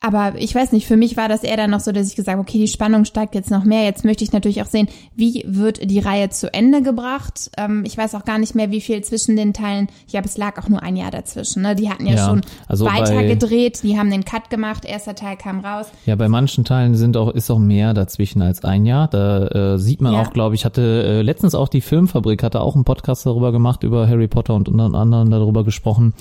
aber 0.07 0.35
ich 0.39 0.55
weiß 0.55 0.71
nicht, 0.71 0.87
für 0.87 0.97
mich 0.97 1.17
war 1.17 1.29
das 1.29 1.43
eher 1.43 1.57
dann 1.57 1.71
noch 1.71 1.81
so, 1.81 1.91
dass 1.91 2.09
ich 2.09 2.15
gesagt 2.15 2.37
habe, 2.39 2.49
okay, 2.49 2.59
die 2.59 2.69
Spannung 2.69 3.05
steigt 3.05 3.35
jetzt 3.35 3.51
noch 3.51 3.65
mehr. 3.65 3.83
Jetzt 3.85 4.05
möchte 4.05 4.23
ich 4.23 4.33
natürlich 4.33 4.63
auch 4.63 4.67
sehen, 4.67 4.87
wie 5.17 5.43
wird 5.49 5.91
die 5.91 5.99
Reihe 5.99 6.29
zu 6.31 6.53
Ende 6.55 6.81
gebracht. 6.83 7.51
Ähm, 7.59 7.83
ich 7.85 7.99
weiß 7.99 8.15
auch 8.15 8.25
gar 8.25 8.39
nicht 8.39 8.55
mehr, 8.55 8.71
wie 8.71 8.81
viel 8.81 9.03
zwischen 9.03 9.35
den 9.35 9.53
Teilen. 9.53 9.89
Ich 10.07 10.13
glaube, 10.13 10.27
es 10.29 10.37
lag 10.39 10.63
auch 10.63 10.69
nur 10.69 10.83
ein 10.83 10.95
Jahr 10.97 11.11
dazwischen. 11.11 11.63
Ne? 11.63 11.75
Die 11.75 11.89
hatten 11.91 12.07
ja, 12.07 12.15
Ja, 12.15 12.27
schon 12.29 12.43
also 12.69 12.85
weiter 12.87 13.25
gedreht, 13.25 13.81
die 13.83 13.99
haben 13.99 14.11
den 14.11 14.25
Cut 14.25 14.49
gemacht, 14.49 14.85
erster 14.85 15.15
Teil 15.17 15.37
kam 15.37 15.61
raus. 15.61 15.87
Ja, 16.07 16.15
bei 16.15 16.29
manchen 16.29 16.65
Teilen 16.65 16.95
sind 16.95 17.17
auch, 17.17 17.31
ist 17.31 17.51
auch 17.51 17.59
mehr 17.59 17.93
dazwischen 17.93 18.43
als 18.43 18.63
ein 18.65 18.87
Jahr. 18.87 19.09
Da 19.09 19.75
äh, 19.75 19.79
sieht 19.79 20.01
man 20.01 20.13
Ja. 20.13 20.23
auch, 20.23 20.33
glaube 20.33 20.55
ich, 20.55 20.65
hatte 20.65 20.83
äh, 20.83 21.23
letztens 21.23 21.55
auch 21.57 21.69
die 21.69 21.81
Filmfabrik, 21.81 22.43
hatte 22.45 22.61
auch 22.61 22.75
einen 22.77 22.85
Podcast 22.85 23.27
darüber 23.27 23.51
gemacht, 23.51 23.83
über 23.83 24.09
Harry 24.09 24.29
Potter 24.29 24.55
und 24.55 24.69
unter 24.69 24.85
anderem 24.95 25.31
darüber 25.31 25.65
gesprochen. 25.65 26.15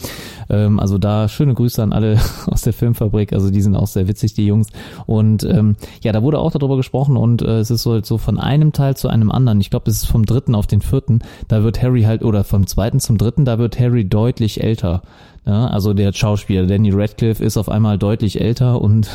Ähm, 0.50 0.80
also 0.80 0.98
da 0.98 1.28
schöne 1.28 1.54
Grüße 1.54 1.84
an 1.84 1.94
alle 1.94 2.20
aus 2.48 2.62
der 2.62 2.74
Filmfabrik. 2.74 3.34
Also 3.34 3.52
die 3.52 3.62
sind 3.62 3.75
auch 3.76 3.88
sehr 3.88 4.08
witzig, 4.08 4.34
die 4.34 4.46
Jungs. 4.46 4.68
Und 5.06 5.44
ähm, 5.44 5.76
ja, 6.04 6.12
da 6.12 6.22
wurde 6.24 6.40
auch 6.40 6.52
darüber 6.52 6.78
gesprochen 6.78 7.18
und 7.18 7.42
äh, 7.42 7.60
es 7.60 7.72
ist 7.72 7.84
so, 7.84 8.02
so 8.02 8.18
von 8.18 8.40
einem 8.40 8.72
Teil 8.74 8.96
zu 8.96 9.08
einem 9.08 9.32
anderen. 9.32 9.62
Ich 9.62 9.70
glaube, 9.70 9.90
es 9.90 10.04
ist 10.04 10.08
vom 10.08 10.26
dritten 10.26 10.56
auf 10.56 10.68
den 10.68 10.82
vierten. 10.82 11.20
Da 11.48 11.64
wird 11.64 11.82
Harry 11.82 12.04
halt, 12.04 12.24
oder 12.24 12.44
vom 12.44 12.68
zweiten 12.68 13.00
zum 13.00 13.18
dritten, 13.18 13.46
da 13.46 13.58
wird 13.60 13.80
Harry 13.80 14.08
deutlich 14.08 14.64
älter. 14.64 15.02
Ja, 15.46 15.68
also 15.68 15.94
der 15.94 16.12
Schauspieler 16.12 16.66
Danny 16.66 16.90
Radcliffe 16.92 17.44
ist 17.44 17.56
auf 17.58 17.70
einmal 17.70 18.00
deutlich 18.00 18.42
älter 18.42 18.82
und 18.82 19.08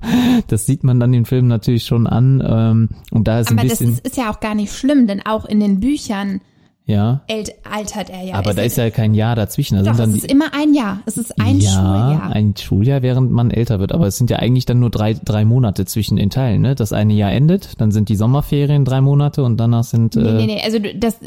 das 0.48 0.66
sieht 0.66 0.82
man 0.82 0.98
dann 0.98 1.12
den 1.12 1.26
Film 1.26 1.46
natürlich 1.46 1.84
schon 1.84 2.08
an. 2.08 2.42
Ähm, 2.44 2.88
und 3.12 3.28
da 3.28 3.38
ist 3.38 3.52
Aber 3.52 3.60
ein 3.60 3.68
das 3.68 3.78
bisschen, 3.78 3.94
ist, 3.94 4.06
ist 4.06 4.16
ja 4.16 4.30
auch 4.30 4.40
gar 4.40 4.56
nicht 4.56 4.72
schlimm, 4.72 5.06
denn 5.06 5.24
auch 5.24 5.44
in 5.44 5.60
den 5.60 5.78
Büchern 5.78 6.40
ja. 6.86 7.20
altert 7.70 8.10
er 8.10 8.22
ja. 8.22 8.34
Aber 8.36 8.54
da 8.54 8.62
ist 8.62 8.76
ja 8.76 8.88
kein 8.90 9.12
Jahr 9.14 9.34
dazwischen. 9.36 9.82
Da 9.84 9.92
doch, 9.92 9.98
es 9.98 10.14
ist 10.14 10.30
immer 10.30 10.46
ein 10.54 10.72
Jahr. 10.74 11.00
Es 11.04 11.16
ist 11.18 11.38
ein 11.40 11.58
ja, 11.58 11.70
Schuljahr. 11.70 12.30
ein 12.32 12.54
Schuljahr, 12.56 13.02
während 13.02 13.30
man 13.32 13.50
älter 13.50 13.78
wird. 13.80 13.92
Aber 13.92 14.06
es 14.06 14.16
sind 14.16 14.30
ja 14.30 14.38
eigentlich 14.38 14.64
dann 14.66 14.78
nur 14.80 14.90
drei, 14.90 15.14
drei 15.14 15.44
Monate 15.44 15.84
zwischen 15.84 16.16
den 16.16 16.30
Teilen. 16.30 16.62
Ne? 16.62 16.74
Das 16.74 16.92
eine 16.92 17.12
Jahr 17.14 17.32
endet, 17.32 17.80
dann 17.80 17.90
sind 17.90 18.08
die 18.08 18.16
Sommerferien 18.16 18.84
drei 18.84 19.00
Monate 19.00 19.42
und 19.42 19.56
danach 19.58 19.84
sind 19.84 20.14
Nee, 20.16 20.22
äh, 20.28 20.32
nee, 20.34 20.46
nee, 20.46 20.62
also 20.64 20.78
du- 20.78 20.94
das, 20.94 21.18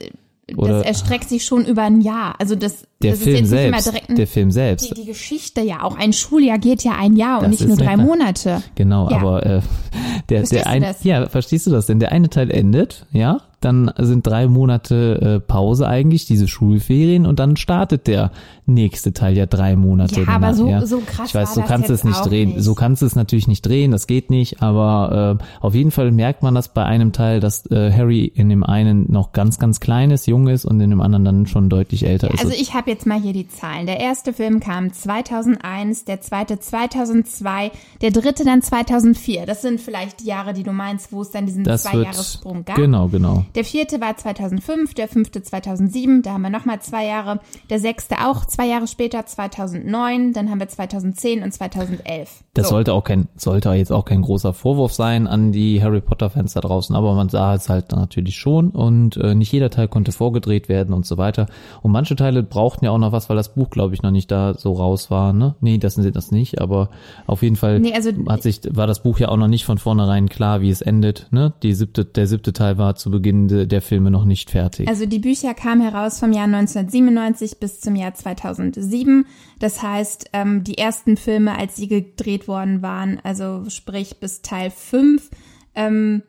Oder- 0.55 0.79
das 0.79 0.83
erstreckt 0.87 1.29
sich 1.29 1.45
schon 1.45 1.65
über 1.65 1.83
ein 1.83 2.01
Jahr. 2.01 2.35
Also 2.39 2.55
das, 2.55 2.85
der 3.03 3.11
das 3.11 3.19
Film 3.21 3.35
ist 3.35 3.41
jetzt 3.41 3.51
nicht 3.51 3.59
selbst. 3.61 3.67
immer 3.85 3.91
direkt 3.93 4.09
ein, 4.09 4.15
der 4.15 4.27
Film 4.27 4.51
selbst. 4.51 4.89
die, 4.89 4.93
die 5.01 5.05
Geschichte 5.05 5.61
ja. 5.61 5.83
Auch 5.83 5.97
ein 5.97 6.11
Schuljahr 6.13 6.57
geht 6.57 6.83
ja 6.83 6.93
ein 6.97 7.15
Jahr 7.17 7.39
und 7.43 7.51
Das 7.51 7.59
nicht 7.59 7.67
nur 7.67 7.77
drei. 7.77 7.97
Monate. 7.97 8.63
Genau, 8.75 9.09
Ja. 9.11 9.17
aber 9.17 9.45
äh, 9.45 9.61
der, 10.29 10.39
Verstehst 10.39 10.51
der 10.53 10.67
ein, 10.67 10.85
ja, 11.03 11.27
verstehst 11.27 11.67
du 11.67 11.71
das? 11.71 11.85
Denn 11.85 11.99
der 11.99 12.11
eine 12.13 12.29
Teil 12.29 12.49
endet, 12.49 13.05
ja, 13.11 13.41
dann 13.61 13.91
sind 13.97 14.25
drei 14.25 14.47
Monate 14.47 15.21
äh, 15.21 15.39
Pause 15.39 15.87
eigentlich, 15.87 16.25
diese 16.25 16.47
Schulferien, 16.47 17.25
und 17.25 17.39
dann 17.39 17.57
startet 17.57 18.07
der 18.07 18.31
nächste 18.65 19.13
Teil 19.13 19.35
ja 19.37 19.45
drei 19.45 19.75
Monate. 19.75 20.21
Ja, 20.21 20.27
aber 20.29 20.53
so- 20.53 20.67
ja. 20.67 20.85
so 20.85 21.01
krass 21.05 21.29
Ich 21.29 21.35
weiß, 21.35 21.55
so 21.55 21.61
kannst 21.61 21.89
du 21.89 21.93
es 21.93 22.03
nicht 22.03 22.25
drehen. 22.25 22.49
nicht. 22.49 22.61
So 22.63 22.75
kannst 22.75 23.01
du 23.01 23.05
es 23.05 23.15
natürlich 23.15 23.47
nicht 23.47 23.65
drehen, 23.65 23.91
das 23.91 24.07
geht 24.07 24.29
nicht, 24.29 24.61
aber 24.61 25.37
äh, 25.39 25.43
auf 25.65 25.75
jeden 25.75 25.91
Fall 25.91 26.11
merkt 26.11 26.43
man 26.43 26.55
das 26.55 26.69
bei 26.69 26.83
einem 26.85 27.11
Teil, 27.11 27.39
dass 27.39 27.65
äh, 27.71 27.91
Harry 27.91 28.25
in 28.25 28.49
dem 28.49 28.63
einen 28.63 29.11
noch 29.11 29.31
ganz, 29.31 29.59
ganz 29.59 29.79
klein 29.79 30.11
ist, 30.11 30.27
jung 30.27 30.47
ist 30.47 30.65
und 30.65 30.79
in 30.79 30.89
dem 30.89 31.01
anderen 31.01 31.25
dann 31.25 31.47
schon 31.47 31.69
deutlich 31.69 32.05
älter 32.05 32.31
ist. 32.33 32.39
Also 32.41 32.53
ich 32.53 32.73
habe 32.73 32.89
jetzt 32.91 33.05
mal 33.05 33.19
hier 33.19 33.33
die 33.33 33.47
Zahlen. 33.47 33.85
Der 33.87 33.99
erste 33.99 34.33
Film 34.33 34.59
kam 34.59 34.93
2001, 34.93 36.05
der 36.05 36.21
zweite 36.21 36.59
2002, 36.59 37.71
der 38.01 38.11
dritte 38.11 38.43
dann 38.45 38.61
2004. 38.61 39.45
Das 39.45 39.61
sind 39.61 39.81
vielleicht 39.81 40.21
die 40.21 40.25
Jahre, 40.27 40.53
die 40.53 40.63
du 40.63 40.71
meinst, 40.71 41.11
wo 41.11 41.21
es 41.21 41.31
dann 41.31 41.45
diesen 41.45 41.65
Zwei-Jahres-Sprung 41.65 42.65
gab. 42.65 42.75
genau, 42.75 43.07
genau. 43.07 43.45
Der 43.55 43.63
vierte 43.65 43.99
war 43.99 44.15
2005, 44.15 44.93
der 44.93 45.07
fünfte 45.07 45.41
2007, 45.41 46.21
da 46.21 46.33
haben 46.33 46.41
wir 46.43 46.49
nochmal 46.49 46.81
zwei 46.81 47.05
Jahre. 47.05 47.39
Der 47.69 47.79
sechste 47.79 48.15
auch 48.25 48.45
zwei 48.45 48.67
Jahre 48.67 48.87
später, 48.87 49.25
2009, 49.25 50.33
dann 50.33 50.49
haben 50.49 50.59
wir 50.59 50.67
2010 50.67 51.43
und 51.43 51.51
2011. 51.53 52.43
Das 52.53 52.67
So. 52.69 52.75
sollte 52.75 52.93
auch 52.93 53.03
kein, 53.03 53.27
sollte 53.35 53.69
jetzt 53.71 53.91
auch 53.91 54.05
kein 54.05 54.21
großer 54.21 54.53
Vorwurf 54.53 54.93
sein 54.93 55.27
an 55.27 55.51
die 55.51 55.81
Harry 55.81 56.01
Potter 56.01 56.29
Fans 56.29 56.53
da 56.53 56.61
draußen, 56.61 56.95
aber 56.95 57.13
man 57.15 57.29
sah 57.29 57.55
es 57.55 57.69
halt 57.69 57.91
natürlich 57.91 58.35
schon 58.35 58.69
und 58.69 59.17
äh, 59.17 59.33
nicht 59.35 59.51
jeder 59.51 59.69
Teil 59.69 59.87
konnte 59.87 60.11
vorgedreht 60.11 60.69
werden 60.69 60.93
und 60.93 61.05
so 61.05 61.17
weiter. 61.17 61.47
Und 61.81 61.91
manche 61.91 62.15
Teile 62.15 62.43
brauchten 62.43 62.85
ja 62.85 62.91
auch 62.91 62.97
noch 62.97 63.11
was, 63.11 63.29
weil 63.29 63.37
das 63.37 63.53
Buch, 63.55 63.69
glaube 63.69 63.93
ich, 63.93 64.01
noch 64.03 64.11
nicht 64.11 64.29
da 64.31 64.53
so 64.53 64.73
raus 64.73 65.09
war, 65.09 65.33
ne? 65.33 65.55
Nee, 65.61 65.77
das 65.77 65.95
sind 65.95 66.15
das 66.15 66.31
nicht, 66.31 66.61
aber 66.61 66.89
auf 67.27 67.41
jeden 67.41 67.55
Fall 67.55 67.79
Nee, 67.79 67.93
also- 67.93 68.11
hat 68.27 68.43
sich, 68.43 68.61
war 68.71 68.87
das 68.87 69.03
Buch 69.03 69.19
ja 69.19 69.29
auch 69.29 69.37
noch 69.37 69.47
nicht 69.47 69.65
von 69.65 69.77
vornherein 69.77 70.29
klar, 70.29 70.61
wie 70.61 70.69
es 70.69 70.81
endet, 70.81 71.27
ne? 71.31 71.53
Die 71.63 71.73
siebte, 71.73 72.05
der 72.05 72.27
siebte 72.27 72.53
Teil 72.53 72.77
war 72.77 72.95
zu 72.95 73.09
Beginn 73.11 73.38
de, 73.47 73.65
der 73.65 73.81
Filme 73.81 74.11
noch 74.11 74.25
nicht 74.25 74.49
fertig. 74.51 74.87
Also 74.87 75.05
die 75.05 75.19
Bücher 75.19 75.53
kamen 75.53 75.81
heraus 75.81 76.19
vom 76.19 76.31
Jahr 76.33 76.45
1997 76.45 77.59
bis 77.59 77.79
zum 77.79 77.95
Jahr 77.95 78.13
2007. 78.13 79.25
Das 79.59 79.81
heißt, 79.81 80.31
ähm, 80.33 80.63
die 80.63 80.77
ersten 80.77 81.17
Filme, 81.17 81.57
als 81.57 81.75
sie 81.75 81.87
gedreht 81.87 82.47
worden 82.47 82.81
waren, 82.81 83.19
also 83.23 83.63
sprich 83.69 84.19
bis 84.19 84.41
Teil 84.41 84.69
5, 84.71 85.29
ähm, 85.75 86.23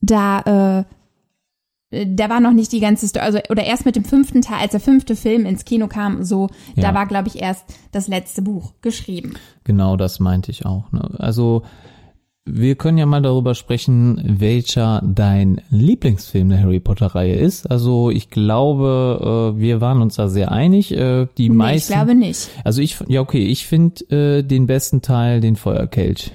da, 0.00 0.84
äh, 1.92 2.06
da 2.06 2.28
war 2.30 2.40
noch 2.40 2.52
nicht 2.52 2.70
die 2.72 2.80
ganze 2.80 3.08
Story, 3.08 3.24
also, 3.24 3.38
oder 3.48 3.64
erst 3.64 3.84
mit 3.84 3.96
dem 3.96 4.04
fünften 4.04 4.42
Teil, 4.42 4.60
als 4.60 4.70
der 4.72 4.80
fünfte 4.80 5.16
Film 5.16 5.44
ins 5.44 5.64
Kino 5.64 5.88
kam, 5.88 6.22
so, 6.22 6.48
Ja. 6.76 6.82
da 6.88 6.94
war, 6.94 7.06
glaube 7.06 7.28
ich, 7.28 7.40
erst 7.42 7.64
das 7.92 8.06
letzte 8.08 8.42
Buch 8.42 8.74
geschrieben. 8.80 9.34
Genau, 9.64 9.96
das 9.96 10.20
meinte 10.20 10.50
ich 10.50 10.64
auch. 10.66 10.90
Ne? 10.92 11.00
Also 11.18 11.62
wir 12.46 12.74
können 12.74 12.98
ja 12.98 13.06
mal 13.06 13.22
darüber 13.22 13.54
sprechen, 13.54 14.20
welcher 14.38 15.02
dein 15.04 15.60
Lieblingsfilm 15.70 16.48
der 16.48 16.62
Harry 16.62 16.80
Potter 16.80 17.06
Reihe 17.08 17.34
ist. 17.34 17.70
Also 17.70 18.10
ich 18.10 18.30
glaube, 18.30 19.54
äh, 19.56 19.60
wir 19.60 19.80
waren 19.80 20.00
uns 20.02 20.16
da 20.16 20.28
sehr 20.28 20.50
einig. 20.50 20.92
Äh, 20.92 21.26
die 21.38 21.48
Nee, 21.48 21.52
ich 21.52 21.58
meisten. 21.58 21.92
glaube 21.92 22.14
nicht. 22.14 22.48
also 22.64 22.80
ich, 22.82 22.96
ja 23.08 23.20
okay, 23.20 23.44
ich 23.46 23.66
finde 23.66 24.38
äh, 24.38 24.42
den 24.42 24.66
besten 24.66 25.02
Teil 25.02 25.40
den 25.40 25.56
Feuerkelch. 25.56 26.32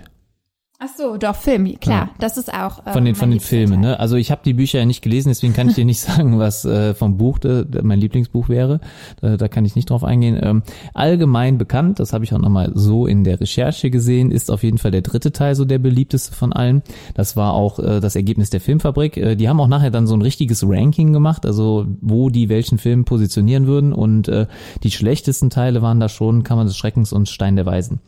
Ach 0.78 0.90
so, 0.98 1.16
doch, 1.16 1.36
Film, 1.36 1.80
klar, 1.80 2.10
das 2.20 2.36
ist 2.36 2.54
auch. 2.54 2.86
Äh, 2.86 2.92
Von 2.92 3.06
den, 3.06 3.16
von 3.16 3.32
den 3.32 3.40
Filmen, 3.40 3.80
ne? 3.80 3.98
Also 3.98 4.18
ich 4.18 4.30
habe 4.30 4.42
die 4.44 4.54
Bücher 4.54 4.80
ja 4.80 4.86
nicht 4.86 5.02
gelesen, 5.02 5.30
deswegen 5.30 5.54
kann 5.54 5.70
ich 5.70 5.76
dir 5.76 5.86
nicht 5.86 6.02
sagen, 6.02 6.38
was 6.38 6.66
äh, 6.66 6.94
vom 6.94 7.16
Buch 7.16 7.40
de, 7.40 7.66
mein 7.82 7.98
Lieblingsbuch 7.98 8.50
wäre. 8.50 8.82
Da, 9.22 9.38
da 9.38 9.48
kann 9.48 9.64
ich 9.64 9.76
nicht 9.78 9.90
drauf 9.90 10.04
eingehen. 10.04 10.38
Ähm, 10.42 10.64
allgemein 10.94 11.58
bekannt, 11.58 12.02
das 12.02 12.12
habe 12.12 12.26
ich 12.26 12.34
auch 12.34 12.40
nochmal 12.40 12.74
so 12.76 13.08
in 13.08 13.24
der 13.24 13.40
Recherche 13.40 13.90
gesehen, 13.90 14.32
ist 14.32 14.52
auf 14.52 14.64
jeden 14.64 14.78
Fall 14.78 14.92
der 14.92 15.02
dritte 15.02 15.32
Teil 15.32 15.56
so 15.56 15.64
der 15.64 15.80
beliebteste 15.80 16.36
von 16.36 16.52
allen. 16.52 16.84
Das 17.14 17.38
war 17.38 17.54
auch 17.54 17.80
äh, 17.80 18.02
das 18.02 18.18
Ergebnis 18.18 18.50
der 18.50 18.60
Filmfabrik. 18.60 19.16
Äh, 19.16 19.36
die 19.38 19.48
haben 19.48 19.62
auch 19.62 19.70
nachher 19.70 19.92
dann 19.92 20.08
so 20.08 20.14
ein 20.14 20.22
richtiges 20.22 20.62
Ranking 20.68 21.14
gemacht, 21.14 21.46
also 21.46 21.86
wo 22.02 22.30
die 22.30 22.50
welchen 22.50 22.80
Film 22.80 23.06
positionieren 23.06 23.66
würden. 23.66 23.94
Und 23.94 24.28
äh, 24.28 24.48
die 24.84 24.92
schlechtesten 24.92 25.50
Teile 25.50 25.82
waren 25.82 26.02
da 26.02 26.10
schon 26.10 26.44
Kammer 26.44 26.66
des 26.66 26.76
Schreckens 26.76 27.14
und 27.14 27.30
Stein 27.30 27.56
der 27.56 27.66
Weisen. 27.66 28.02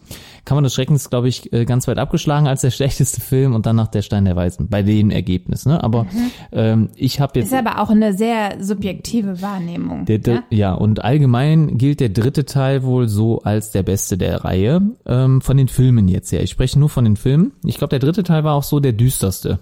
Kammer 0.48 0.62
des 0.62 0.74
Schreckens, 0.74 1.10
glaube 1.10 1.28
ich, 1.28 1.52
äh, 1.52 1.66
ganz 1.66 1.88
weit 1.90 2.00
abgeschlagen 2.00 2.48
als 2.48 2.62
der 2.62 2.72
schlechteste 2.78 3.20
Film 3.20 3.54
und 3.54 3.66
danach 3.66 3.88
der 3.88 4.02
Stein 4.02 4.24
der 4.24 4.38
Weisen 4.38 4.70
bei 4.70 4.82
dem 4.82 5.12
Ergebnis. 5.12 5.66
Ne? 5.66 5.84
Aber 5.84 6.08
ähm, 6.54 6.90
ich 6.96 7.20
habe 7.20 7.40
jetzt 7.40 7.52
Ist 7.52 7.58
aber 7.58 7.82
auch 7.82 7.90
eine 7.90 8.14
sehr 8.14 8.64
subjektive 8.64 9.42
Wahrnehmung. 9.42 10.06
der, 10.06 10.20
der, 10.20 10.36
ne? 10.36 10.44
ja, 10.50 10.74
und 10.74 11.04
allgemein 11.04 11.78
gilt 11.78 12.00
der 12.00 12.10
dritte 12.10 12.46
Teil 12.46 12.84
wohl 12.84 13.10
so 13.10 13.42
als 13.42 13.72
der 13.72 13.84
beste 13.84 14.18
der 14.18 14.46
Reihe. 14.46 14.82
Ähm, 15.06 15.42
von 15.42 15.58
den 15.58 15.68
Filmen 15.68 16.08
jetzt 16.08 16.32
her. 16.32 16.42
Ich 16.42 16.52
spreche 16.52 16.80
nur 16.80 16.90
von 16.90 17.04
den 17.04 17.18
Filmen. 17.18 17.52
Ich 17.66 17.78
glaube, 17.78 17.90
der 17.90 18.00
dritte 18.00 18.24
Teil 18.24 18.46
war 18.46 18.56
auch 18.56 18.64
so 18.64 18.80
der 18.80 18.94
düsterste. 18.94 19.60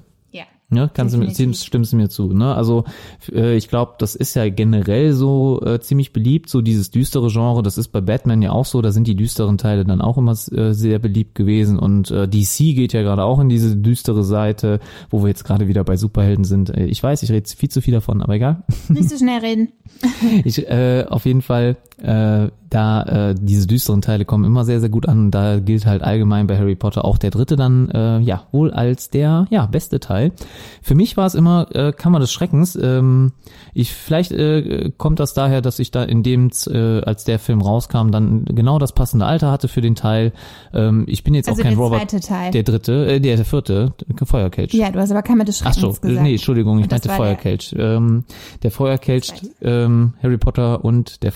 Ja. 0.76 0.84
Ja, 0.86 0.89
kannst 0.93 1.13
du 1.15 1.19
mir, 1.19 1.28
Definitiv. 1.28 1.63
stimmst 1.63 1.93
du 1.93 1.97
mir 1.97 2.09
zu, 2.09 2.34
ne? 2.34 2.53
Also 2.55 2.84
äh, 3.32 3.55
ich 3.55 3.69
glaube, 3.69 3.93
das 3.97 4.15
ist 4.15 4.36
ja 4.36 4.49
generell 4.49 5.13
so 5.13 5.61
äh, 5.63 5.80
ziemlich 5.80 6.13
beliebt, 6.13 6.49
so 6.49 6.61
dieses 6.61 6.91
düstere 6.91 7.30
Genre. 7.30 7.63
Das 7.63 7.78
ist 7.78 7.89
bei 7.89 8.01
Batman 8.01 8.41
ja 8.41 8.51
auch 8.51 8.65
so. 8.65 8.82
Da 8.82 8.91
sind 8.91 9.07
die 9.07 9.15
düsteren 9.15 9.57
Teile 9.57 9.86
dann 9.86 10.01
auch 10.01 10.17
immer 10.17 10.34
äh, 10.34 10.73
sehr 10.73 10.99
beliebt 10.99 11.36
gewesen. 11.36 11.80
Und 11.80 12.11
äh, 12.11 12.28
DC 12.28 12.57
geht 12.76 12.93
ja 12.93 13.01
gerade 13.03 13.23
auch 13.23 13.39
in 13.39 13.49
diese 13.49 13.76
düstere 13.78 14.23
Seite, 14.23 14.80
wo 15.09 15.21
wir 15.23 15.30
jetzt 15.30 15.43
gerade 15.45 15.67
wieder 15.67 15.84
bei 15.84 15.95
Superhelden 15.97 16.43
sind. 16.45 16.69
Äh, 16.69 16.86
Ich 16.86 17.01
weiß, 17.01 17.23
ich 17.23 17.32
rede 17.32 17.49
viel 17.49 17.69
zu 17.69 17.82
viel 17.82 17.93
davon, 17.93 18.21
aber 18.21 18.34
egal. 18.36 18.63
Nicht 18.89 19.09
so 19.09 19.17
schnell 19.17 19.39
reden. 19.39 19.69
Ich, 20.43 20.67
äh, 20.67 21.05
auf 21.07 21.26
jeden 21.26 21.41
Fall 21.41 21.78
äh, 22.02 22.50
da 22.70 23.04
äh, 23.30 23.36
diese 23.39 23.68
düsteren 23.68 24.02
Teile 24.02 24.26
kommen 24.26 24.43
immer 24.43 24.66
sehr, 24.66 24.80
sehr 24.82 24.89
gut 24.89 25.08
an. 25.08 25.32
Da 25.32 25.60
gilt 25.60 25.86
halt 25.86 26.02
allgemein 26.02 26.46
bei 26.48 26.58
Harry 26.58 26.76
Potter 26.76 27.06
auch 27.06 27.18
der 27.18 27.30
dritte 27.32 27.56
dann 27.56 27.89
äh, 27.89 28.20
ja 28.20 28.43
wohl 28.52 28.72
als 28.72 29.10
der 29.12 29.46
ja 29.50 29.66
beste 29.68 30.00
Teil. 30.02 30.34
Für 30.82 30.96
mich 30.96 31.16
war 31.16 31.26
es 31.28 31.36
immer 31.36 31.68
äh, 31.74 31.93
Kammer 31.93 32.20
des 32.20 32.34
Schreckens. 32.34 32.76
Ähm, 32.82 33.32
ich 33.74 33.93
vielleicht 33.93 34.32
äh, 34.34 34.91
kommt 34.98 35.20
das 35.20 35.34
daher, 35.34 35.62
dass 35.62 35.80
ich 35.80 35.91
da 35.91 36.04
in 36.04 36.22
dem 36.24 36.50
äh, 36.68 37.00
als 37.02 37.24
der 37.24 37.39
Film 37.39 37.62
rauskam 37.62 38.10
dann 38.12 38.43
genau 38.46 38.78
das 38.80 38.91
passende 38.91 39.26
Alter 39.26 39.52
hatte 39.52 39.68
für 39.70 39.82
den 39.82 39.96
Teil. 39.96 40.34
Ähm, 40.74 41.06
ich 41.08 41.24
bin 41.24 41.34
jetzt 41.34 41.48
Also 41.48 41.62
auch 41.62 41.64
kein 41.64 41.76
der 41.76 41.84
Robert. 41.84 42.10
zweite 42.12 42.20
Teil. 42.28 42.52
Der 42.52 42.64
dritte, 42.64 43.06
äh, 43.06 43.20
der, 43.22 43.38
der 43.38 43.46
vierte, 43.46 43.93
Feuerkelch. 44.26 44.74
Ja, 44.74 44.91
du 44.91 45.00
hast 45.00 45.12
aber 45.12 45.22
Kammer 45.22 45.46
des 45.46 45.62
Ach 45.64 45.74
Schreckens 45.74 45.96
so, 45.98 46.02
gesagt. 46.02 46.24
nee, 46.24 46.32
Entschuldigung, 46.34 46.80
ich 46.80 46.89
meinte 46.89 47.08
war 47.10 47.16
der- 47.18 47.26
Feuerkelch. 47.26 47.76
Ähm, 47.78 48.26
der 48.64 48.72
Feuerkelch, 48.72 49.32
ähm, 49.62 50.14
Harry 50.22 50.38
Potter 50.38 50.84
und 50.84 51.24
der 51.24 51.32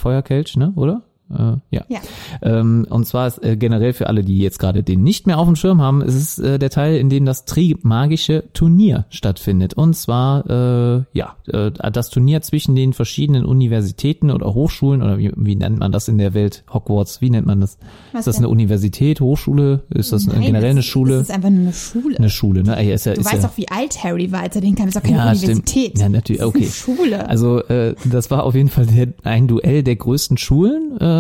Feuerkelch, 0.50 0.58
ne, 0.58 0.74
oder? 0.76 1.02
Äh, 1.32 1.58
ja. 1.70 1.84
Ja. 1.90 2.00
Ähm, 2.42 2.88
und 2.90 3.06
zwar 3.06 3.28
ist 3.28 3.44
äh, 3.44 3.56
generell 3.56 3.94
für 3.94 4.08
alle, 4.08 4.24
die 4.24 4.40
jetzt 4.40 4.60
gerade 4.60 4.84
den 4.84 5.04
nicht 5.04 5.28
mehr 5.28 5.38
auf 5.38 5.46
dem 5.48 5.56
Schirm 5.56 5.82
haben, 5.82 6.02
es 6.02 6.16
ist 6.16 6.40
äh, 6.40 6.60
der 6.60 6.70
Teil, 6.70 6.98
in 6.98 7.10
dem 7.10 7.26
das 7.26 7.46
Trimagische 7.46 8.46
Turnier 8.54 9.06
stattfindet. 9.10 9.74
Und 9.74 9.96
zwar, 9.96 10.50
äh, 10.50 11.04
ja, 11.14 11.36
äh, 11.48 11.72
das 11.92 12.10
Turnier 12.10 12.42
zwischen 12.42 12.76
den 12.76 12.94
verschiedenen 12.94 13.46
Universitäten 13.46 14.32
oder 14.32 14.54
Hochschulen 14.54 15.02
oder 15.02 15.18
wie, 15.18 15.32
wie 15.36 15.56
nennt 15.56 15.80
man 15.80 15.92
das 15.92 16.08
in 16.08 16.18
der 16.18 16.34
Welt? 16.34 16.64
Hogwarts, 16.74 17.22
wie 17.22 17.30
nennt 17.30 17.46
man 17.46 17.62
das? 17.62 17.78
Was 18.12 18.22
ist 18.22 18.28
das 18.28 18.36
denn? 18.36 18.46
eine 18.46 18.50
Universität, 18.50 19.22
Hochschule? 19.22 19.84
Ist 19.90 20.12
das 20.12 20.26
Nein, 20.26 20.42
generell 20.42 20.72
eine 20.72 20.84
Schule? 20.84 21.14
Das 21.18 21.30
ist 21.30 21.32
einfach 21.36 21.50
nur 21.50 21.62
eine 21.62 21.74
Schule. 21.74 22.18
eine 22.18 22.30
Schule, 22.30 22.64
ne? 22.64 22.78
Ey, 22.78 22.94
Ist 22.94 23.06
ja, 23.06 23.14
du 23.14 23.22
ist 23.22 23.26
weißt 23.32 23.44
ja, 23.44 23.50
doch, 23.50 23.58
wie 23.58 23.68
alt 23.70 24.04
Harry 24.04 24.32
war, 24.32 24.42
als 24.42 24.56
er 24.56 24.62
den 24.62 24.76
kam. 24.76 24.88
Das 24.88 24.96
ist 24.96 25.04
doch 25.04 25.08
keine 25.08 25.18
Ja, 25.18 25.36
stimmt. 25.36 25.52
Universität. 25.70 26.00
Ja, 26.00 26.10
natürlich, 26.10 26.44
okay. 26.44 26.58
eine 26.64 26.68
Schule. 26.72 27.28
Also 27.30 27.60
äh, 27.66 27.96
das 28.06 28.32
war 28.32 28.44
auf 28.44 28.56
jeden 28.56 28.70
Fall 28.70 28.86
der, 28.88 29.10
ein 29.24 29.48
Duell 29.48 29.84
der 29.84 29.96
größten 29.96 30.38
Schulen. 30.38 30.98
Äh, 31.00 31.19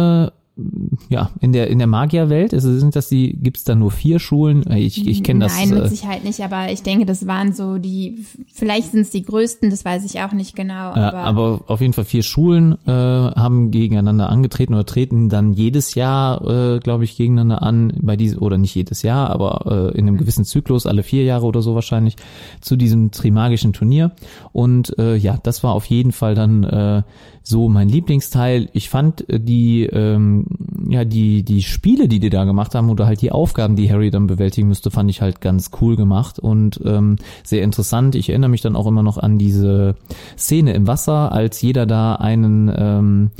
ja, 1.09 1.31
in 1.39 1.53
der 1.53 1.67
in 1.67 1.77
der 1.77 1.87
Magierwelt. 1.87 2.53
Also 2.53 2.77
sind 2.77 2.95
das 2.95 3.09
die? 3.09 3.33
Gibt's 3.33 3.63
da 3.63 3.75
nur 3.75 3.91
vier 3.91 4.19
Schulen? 4.19 4.69
Ich 4.71 5.07
ich 5.07 5.23
kenne 5.23 5.45
das. 5.45 5.57
Nein, 5.57 5.69
mit 5.69 5.83
äh, 5.83 5.87
Sicherheit 5.87 6.23
nicht, 6.23 6.41
aber 6.41 6.71
ich 6.71 6.83
denke, 6.83 7.05
das 7.05 7.27
waren 7.27 7.53
so 7.53 7.77
die, 7.77 8.25
vielleicht 8.53 8.91
sind 8.91 9.01
es 9.01 9.09
die 9.11 9.23
größten, 9.23 9.69
das 9.69 9.85
weiß 9.85 10.03
ich 10.05 10.21
auch 10.21 10.33
nicht 10.33 10.55
genau. 10.55 10.95
Ja, 10.95 11.13
Aber, 11.13 11.17
aber 11.19 11.61
auf 11.67 11.81
jeden 11.81 11.93
Fall 11.93 12.05
vier 12.05 12.23
Schulen 12.23 12.73
äh, 12.85 12.91
haben 12.91 13.71
gegeneinander 13.71 14.29
angetreten 14.29 14.73
oder 14.73 14.85
treten 14.85 15.29
dann 15.29 15.53
jedes 15.53 15.95
Jahr, 15.95 16.45
äh, 16.75 16.79
glaube 16.79 17.05
ich, 17.05 17.15
gegeneinander 17.15 17.61
an, 17.63 17.93
bei 18.01 18.17
diesem, 18.17 18.41
oder 18.41 18.57
nicht 18.57 18.75
jedes 18.75 19.01
Jahr, 19.01 19.29
aber 19.29 19.91
äh, 19.93 19.97
in 19.97 20.07
einem 20.07 20.17
gewissen 20.17 20.45
Zyklus, 20.45 20.85
alle 20.85 21.03
vier 21.03 21.23
Jahre 21.23 21.45
oder 21.45 21.61
so 21.61 21.75
wahrscheinlich, 21.75 22.15
zu 22.61 22.75
diesem 22.75 23.11
Trimagischen 23.11 23.73
Turnier. 23.73 24.11
Und 24.51 24.97
äh, 24.99 25.15
ja, 25.15 25.37
das 25.41 25.63
war 25.63 25.73
auf 25.73 25.85
jeden 25.85 26.11
Fall 26.11 26.35
dann 26.35 26.63
äh, 26.63 27.03
so 27.49 27.67
mein 27.67 27.89
Lieblingsteil. 27.89 28.69
Ich 28.73 28.89
fand 28.89 29.27
äh, 29.27 29.39
die, 29.39 29.85
ähm, 29.85 30.45
ja, 30.87 31.03
die, 31.03 31.41
die 31.41 31.63
Spiele, 31.63 32.07
die 32.07 32.19
die 32.19 32.29
da 32.29 32.43
gemacht 32.43 32.75
haben 32.75 32.91
oder 32.91 33.07
halt 33.07 33.21
die 33.23 33.31
Aufgaben, 33.31 33.75
die 33.75 33.91
Harry 33.91 34.11
dann 34.11 34.27
bewältigen 34.27 34.67
müsste, 34.67 34.91
fand 34.91 35.09
ich 35.09 35.21
halt 35.21 35.41
ganz 35.41 35.71
cool 35.81 35.95
gemacht 35.95 36.37
und 36.37 36.79
ähm, 36.85 37.15
sehr 37.43 37.63
interessant. 37.63 38.13
Ich 38.13 38.29
erinnere 38.29 38.51
mich 38.51 38.61
dann 38.61 38.75
auch 38.75 38.85
immer 38.85 39.01
noch 39.01 39.17
an 39.17 39.39
diese 39.39 39.95
Szene 40.37 40.73
im 40.73 40.85
Wasser, 40.85 41.31
als 41.31 41.59
jeder 41.63 41.87
da 41.87 42.15
einen 42.15 42.71
ähm, 42.75 43.31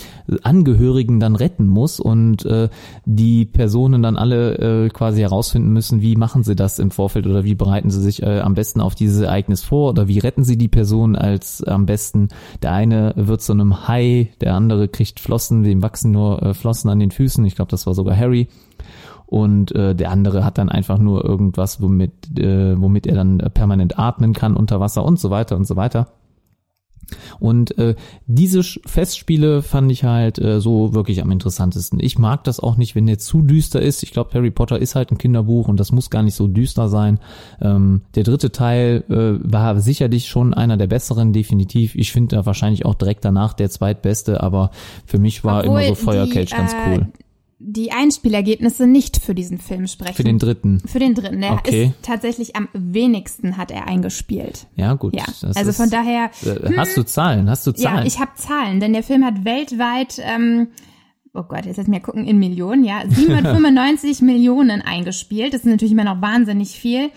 Angehörigen 0.42 1.20
dann 1.20 1.36
retten 1.36 1.68
muss 1.68 2.00
und 2.00 2.46
äh, 2.46 2.70
die 3.06 3.46
Personen 3.46 4.02
dann 4.02 4.18
alle 4.18 4.86
äh, 4.86 4.90
quasi 4.90 5.22
herausfinden 5.22 5.72
müssen, 5.72 6.02
wie 6.02 6.16
machen 6.16 6.42
sie 6.42 6.56
das 6.56 6.80
im 6.80 6.90
Vorfeld 6.90 7.28
oder 7.28 7.44
wie 7.44 7.54
bereiten 7.54 7.92
sie 7.92 8.02
sich 8.02 8.24
äh, 8.24 8.40
am 8.40 8.56
besten 8.56 8.82
auf 8.82 8.96
dieses 8.96 9.22
Ereignis 9.22 9.62
vor 9.62 9.92
oder 9.92 10.08
wie 10.08 10.18
retten 10.18 10.44
sie 10.44 10.58
die 10.58 10.68
Person 10.68 11.16
als 11.16 11.64
am 11.64 11.86
besten. 11.86 12.30
Der 12.64 12.72
eine 12.74 13.14
wird 13.16 13.44
zu 13.44 13.54
einem 13.54 13.88
Hai, 14.00 14.30
der 14.40 14.56
andere 14.56 14.88
kriegt 14.88 15.20
Flossen, 15.20 15.64
dem 15.64 15.82
wachsen 15.82 16.12
nur 16.12 16.42
äh, 16.42 16.54
Flossen 16.54 16.90
an 16.90 17.00
den 17.00 17.12
Füßen. 17.12 17.44
Ich 17.44 17.56
glaube, 17.56 17.72
das 17.72 17.86
war 17.86 17.94
sogar 17.94 18.16
Harry 18.16 18.48
und 19.26 19.76
äh, 19.76 19.94
der 19.94 20.10
andere 20.10 20.46
hat 20.46 20.58
dann 20.58 20.70
einfach 20.70 20.98
nur 20.98 21.26
irgendwas, 21.26 21.82
womit, 21.82 22.40
äh, 22.40 22.80
womit 22.80 23.06
er 23.08 23.16
dann 23.16 23.42
äh, 23.42 23.50
permanent 23.50 24.00
atmen 24.00 24.34
kann 24.34 24.56
unter 24.56 24.80
Wasser 24.80 25.04
und 25.04 25.20
so 25.20 25.30
weiter 25.30 25.58
und 25.58 25.68
so 25.68 25.76
weiter. 25.76 26.08
Und 27.40 27.78
äh, 27.78 27.96
diese 28.28 28.64
Festspiele 28.64 29.62
fand 29.62 29.92
ich 29.92 30.04
halt 30.04 30.40
äh, 30.40 30.60
so 30.60 30.94
wirklich 30.94 31.22
am 31.22 31.32
interessantesten. 31.32 32.00
Ich 32.02 32.18
mag 32.18 32.44
das 32.44 32.60
auch 32.60 32.78
nicht, 32.78 32.96
wenn 32.96 33.08
der 33.08 33.18
zu 33.18 33.42
düster 33.42 33.82
ist. 33.82 34.04
Ich 34.04 34.12
glaube, 34.12 34.32
Harry 34.34 34.52
Potter 34.52 34.80
ist 34.80 34.96
halt 34.96 35.12
ein 35.12 35.18
Kinderbuch 35.18 35.68
und 35.68 35.80
das 35.80 35.92
muss 35.92 36.10
gar 36.10 36.24
nicht 36.24 36.36
so 36.36 36.48
düster 36.48 36.90
sein. 36.90 37.20
Ähm, 37.62 38.02
der 38.16 38.24
dritte 38.24 38.52
Teil 38.52 39.04
äh, 39.10 39.52
war 39.52 39.80
sicherlich 39.80 40.28
schon 40.28 40.54
einer 40.54 40.78
der 40.78 40.88
besseren, 40.88 41.34
definitiv. 41.34 41.96
Ich 41.96 42.12
finde 42.12 42.38
da 42.38 42.46
wahrscheinlich 42.46 42.86
auch 42.86 42.96
direkt 42.96 43.26
danach 43.26 43.54
der 43.54 43.70
zweitbeste, 43.70 44.42
aber 44.42 44.72
für 45.06 45.20
mich 45.20 45.44
war 45.44 45.64
Obwohl 45.64 45.82
immer 45.82 45.88
so 45.90 45.96
Feuerkelch 45.96 46.50
die, 46.50 46.56
ganz 46.56 46.74
äh, 46.74 46.78
cool. 46.88 47.08
Die 47.62 47.92
Einspielergebnisse 47.92 48.88
nicht 48.88 49.18
für 49.18 49.36
diesen 49.36 49.58
Film 49.58 49.86
sprechen. 49.88 50.16
Für 50.16 50.24
den 50.24 50.40
dritten. 50.40 50.80
Für 50.86 51.00
den 51.00 51.14
dritten. 51.14 51.42
Der 51.42 51.54
Okay. 51.54 51.88
ist 51.88 51.94
tatsächlich 52.04 52.56
am 52.56 52.70
wenigsten 52.74 53.58
hat 53.58 53.70
er 53.70 53.86
eingespielt. 53.86 54.68
Ja, 54.78 54.94
gut. 54.94 55.14
Ja, 55.14 55.26
das 55.42 55.58
also 55.58 55.70
ist- 55.72 55.76
von 55.78 55.90
daher, 55.90 56.32
Äh, 56.46 56.78
Hast 56.78 56.96
du 56.96 57.04
Zahlen? 57.04 57.50
Hast 57.50 57.68
du 57.68 57.74
Zahlen? 57.74 57.98
ja, 58.00 58.06
ich 58.06 58.20
habe 58.20 58.32
Zahlen, 58.36 58.80
denn 58.80 58.94
der 58.94 59.04
Film 59.04 59.26
hat 59.26 59.44
weltweit, 59.44 60.22
ähm, 60.24 60.70
oh 61.34 61.44
Gott, 61.44 61.66
jetzt 61.66 61.76
lass 61.76 61.88
mich 61.88 62.00
mal 62.00 62.06
gucken, 62.06 62.26
in 62.26 62.40
Millionen, 62.40 62.86
ja, 62.86 63.02
795 63.10 64.22
Millionen 64.22 64.82
eingespielt. 64.82 65.54
Das 65.54 65.62
ist 65.62 65.68
natürlich 65.68 65.92
immer 65.92 66.06
noch 66.06 66.22
wahnsinnig 66.22 66.70
viel. 66.80 67.10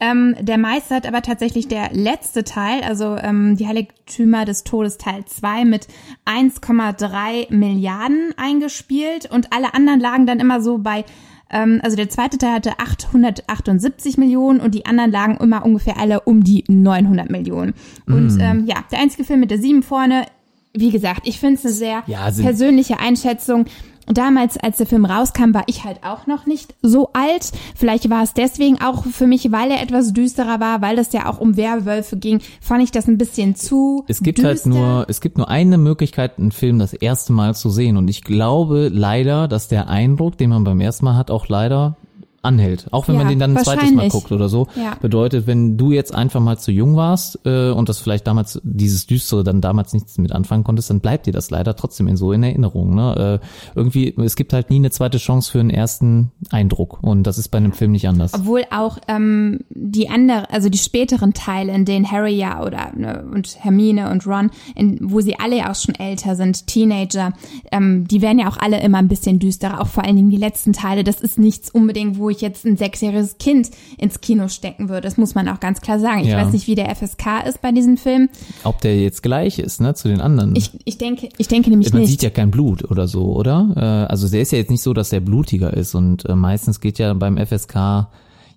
Ähm, 0.00 0.36
der 0.40 0.58
meiste 0.58 0.94
hat 0.94 1.06
aber 1.06 1.22
tatsächlich 1.22 1.66
der 1.66 1.90
letzte 1.92 2.44
Teil, 2.44 2.82
also 2.82 3.16
ähm, 3.16 3.56
die 3.56 3.66
Heiligtümer 3.66 4.44
des 4.44 4.62
Todes 4.62 4.96
Teil 4.96 5.24
2 5.24 5.64
mit 5.64 5.88
1,3 6.24 7.52
Milliarden 7.52 8.32
eingespielt 8.36 9.30
und 9.30 9.52
alle 9.52 9.74
anderen 9.74 10.00
lagen 10.00 10.26
dann 10.26 10.40
immer 10.40 10.60
so 10.60 10.78
bei 10.78 11.04
ähm, 11.50 11.80
also 11.82 11.96
der 11.96 12.10
zweite 12.10 12.36
Teil 12.36 12.52
hatte 12.52 12.78
878 12.78 14.18
Millionen 14.18 14.60
und 14.60 14.74
die 14.74 14.84
anderen 14.84 15.10
lagen 15.10 15.36
immer 15.38 15.64
ungefähr 15.64 15.98
alle 15.98 16.20
um 16.20 16.44
die 16.44 16.62
900 16.68 17.30
Millionen. 17.30 17.72
Und 18.06 18.36
Mm. 18.36 18.40
ähm, 18.40 18.64
ja, 18.66 18.76
der 18.92 18.98
einzige 19.00 19.24
Film 19.24 19.40
mit 19.40 19.50
der 19.50 19.58
7 19.58 19.82
vorne, 19.82 20.26
wie 20.74 20.90
gesagt, 20.90 21.26
ich 21.26 21.40
finde 21.40 21.54
es 21.54 21.64
eine 21.64 21.72
sehr 21.74 22.02
Ja, 22.06 22.30
persönliche 22.30 23.00
Einschätzung. 23.00 23.64
Damals, 24.12 24.56
als 24.56 24.78
der 24.78 24.86
Film 24.86 25.04
rauskam, 25.04 25.52
war 25.52 25.64
ich 25.66 25.84
halt 25.84 25.98
auch 26.02 26.26
noch 26.26 26.46
nicht 26.46 26.74
so 26.82 27.10
alt. 27.12 27.52
Vielleicht 27.74 28.08
war 28.10 28.22
es 28.22 28.32
deswegen 28.34 28.80
auch 28.80 29.04
für 29.04 29.26
mich, 29.26 29.52
weil 29.52 29.70
er 29.70 29.82
etwas 29.82 30.12
düsterer 30.12 30.60
war, 30.60 30.80
weil 30.80 30.98
es 30.98 31.12
ja 31.12 31.28
auch 31.28 31.38
um 31.38 31.56
Werwölfe 31.56 32.16
ging, 32.16 32.40
fand 32.60 32.82
ich 32.82 32.90
das 32.90 33.06
ein 33.06 33.18
bisschen 33.18 33.54
zu 33.54 34.04
Es 34.08 34.22
gibt 34.22 34.38
düster. 34.38 34.48
halt 34.48 34.66
nur, 34.66 35.06
es 35.08 35.20
gibt 35.20 35.36
nur 35.38 35.48
eine 35.48 35.78
Möglichkeit, 35.78 36.38
einen 36.38 36.52
Film 36.52 36.78
das 36.78 36.92
erste 36.94 37.32
Mal 37.32 37.54
zu 37.54 37.70
sehen. 37.70 37.96
Und 37.96 38.08
ich 38.08 38.24
glaube 38.24 38.90
leider, 38.92 39.48
dass 39.48 39.68
der 39.68 39.88
Eindruck, 39.88 40.38
den 40.38 40.50
man 40.50 40.64
beim 40.64 40.80
ersten 40.80 41.04
Mal 41.04 41.16
hat, 41.16 41.30
auch 41.30 41.48
leider 41.48 41.96
anhält. 42.42 42.86
Auch 42.92 43.08
wenn 43.08 43.16
Ja, 43.16 43.22
man 43.22 43.28
den 43.28 43.38
dann 43.38 43.56
ein 43.56 43.64
zweites 43.64 43.92
Mal 43.92 44.08
guckt 44.08 44.30
oder 44.32 44.48
so. 44.48 44.68
Ja. 44.76 44.94
Bedeutet, 45.00 45.46
wenn 45.46 45.76
du 45.76 45.92
jetzt 45.92 46.14
einfach 46.14 46.40
mal 46.40 46.58
zu 46.58 46.70
jung 46.70 46.96
warst 46.96 47.40
äh, 47.44 47.70
und 47.70 47.88
das 47.88 47.98
vielleicht 47.98 48.26
damals, 48.26 48.60
dieses 48.62 49.06
Düstere 49.06 49.44
dann 49.44 49.60
damals 49.60 49.92
nichts 49.92 50.18
mit 50.18 50.32
anfangen 50.32 50.64
konntest, 50.64 50.90
dann 50.90 51.00
bleibt 51.00 51.26
dir 51.26 51.32
das 51.32 51.50
leider 51.50 51.74
trotzdem 51.74 52.06
in 52.08 52.16
so 52.16 52.32
in 52.32 52.42
Erinnerung. 52.42 52.94
Ne? 52.94 53.40
Äh, 53.42 53.46
irgendwie, 53.74 54.14
es 54.18 54.36
gibt 54.36 54.52
halt 54.52 54.70
nie 54.70 54.76
eine 54.76 54.90
zweite 54.90 55.18
Chance 55.18 55.50
für 55.50 55.60
einen 55.60 55.70
ersten 55.70 56.30
Eindruck. 56.50 56.98
Und 57.02 57.24
das 57.24 57.38
ist 57.38 57.48
bei 57.48 57.58
einem 57.58 57.72
Film 57.72 57.92
nicht 57.92 58.08
anders. 58.08 58.34
Obwohl 58.34 58.64
auch 58.70 58.98
ähm, 59.08 59.60
die 59.70 60.08
andere, 60.08 60.50
also 60.50 60.68
die 60.68 60.78
späteren 60.78 61.34
Teile, 61.34 61.72
in 61.74 61.84
denen 61.84 62.10
Harry 62.10 62.36
ja 62.36 62.64
oder 62.64 62.92
ne, 62.96 63.24
und 63.32 63.56
Hermine 63.58 64.10
und 64.10 64.26
Ron, 64.26 64.50
in, 64.74 64.98
wo 65.02 65.20
sie 65.20 65.38
alle 65.38 65.58
ja 65.58 65.70
auch 65.70 65.74
schon 65.74 65.96
älter 65.96 66.36
sind, 66.36 66.66
Teenager, 66.66 67.32
ähm, 67.72 68.06
die 68.06 68.22
werden 68.22 68.38
ja 68.38 68.48
auch 68.48 68.58
alle 68.58 68.80
immer 68.80 68.98
ein 68.98 69.08
bisschen 69.08 69.38
düsterer, 69.38 69.80
auch 69.80 69.88
vor 69.88 70.04
allen 70.04 70.16
Dingen 70.16 70.30
die 70.30 70.36
letzten 70.36 70.72
Teile. 70.72 71.04
Das 71.04 71.20
ist 71.20 71.38
nichts 71.38 71.70
unbedingt, 71.70 72.18
wo 72.18 72.30
ich 72.30 72.37
jetzt 72.40 72.64
ein 72.64 72.76
sechsjähriges 72.76 73.38
Kind 73.38 73.70
ins 73.96 74.20
Kino 74.20 74.48
stecken 74.48 74.88
würde. 74.88 75.02
Das 75.02 75.16
muss 75.16 75.34
man 75.34 75.48
auch 75.48 75.60
ganz 75.60 75.80
klar 75.80 75.98
sagen. 75.98 76.20
Ich 76.20 76.28
Ja. 76.28 76.38
weiß 76.44 76.52
nicht, 76.52 76.66
wie 76.66 76.74
der 76.74 76.88
FSK 76.94 77.46
ist 77.46 77.60
bei 77.62 77.72
diesem 77.72 77.96
Film. 77.96 78.28
Ob 78.64 78.80
der 78.80 78.96
jetzt 79.00 79.22
gleich 79.22 79.58
ist, 79.58 79.80
ne, 79.80 79.94
zu 79.94 80.08
den 80.08 80.20
anderen. 80.20 80.54
Ich, 80.56 80.70
ich 80.84 80.98
denke, 80.98 81.28
ich 81.38 81.48
denke 81.48 81.70
nämlich 81.70 81.92
Man 81.92 82.02
nicht. 82.02 82.10
sieht 82.10 82.22
ja 82.22 82.30
kein 82.30 82.50
Blut 82.50 82.90
oder 82.90 83.06
so, 83.08 83.34
oder? 83.36 83.72
Äh, 83.76 84.10
also 84.10 84.28
der 84.28 84.42
ist 84.42 84.52
ja 84.52 84.58
jetzt 84.58 84.70
nicht 84.70 84.82
so, 84.82 84.92
dass 84.92 85.10
der 85.10 85.20
blutiger 85.20 85.72
ist 85.74 85.94
und 85.94 86.24
äh, 86.28 86.34
meistens 86.34 86.80
geht 86.80 86.98
ja 86.98 87.12
beim 87.14 87.36
FSK, 87.38 88.08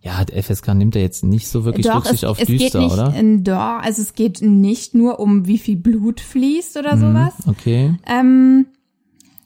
ja, 0.03 0.25
der 0.25 0.41
FSK 0.41 0.73
nimmt 0.73 0.95
ja 0.95 1.01
jetzt 1.01 1.23
nicht 1.23 1.47
so 1.47 1.63
wirklich 1.63 1.85
Doch, 1.85 1.97
Rücksicht 1.97 2.23
es, 2.23 2.29
auf 2.29 2.39
es 2.39 2.47
geht 2.47 2.59
düster, 2.61 2.79
nicht, 2.79 2.93
oder? 2.93 3.13
in, 3.13 3.43
doch, 3.43 3.55
also 3.55 4.01
es 4.01 4.13
geht 4.15 4.41
nicht 4.41 4.95
nur 4.95 5.19
um 5.19 5.45
wie 5.45 5.59
viel 5.59 5.75
Blut 5.75 6.19
fließt 6.21 6.77
oder 6.77 6.97
sowas. 6.97 7.33
Okay. 7.47 7.93
ähm, 8.07 8.65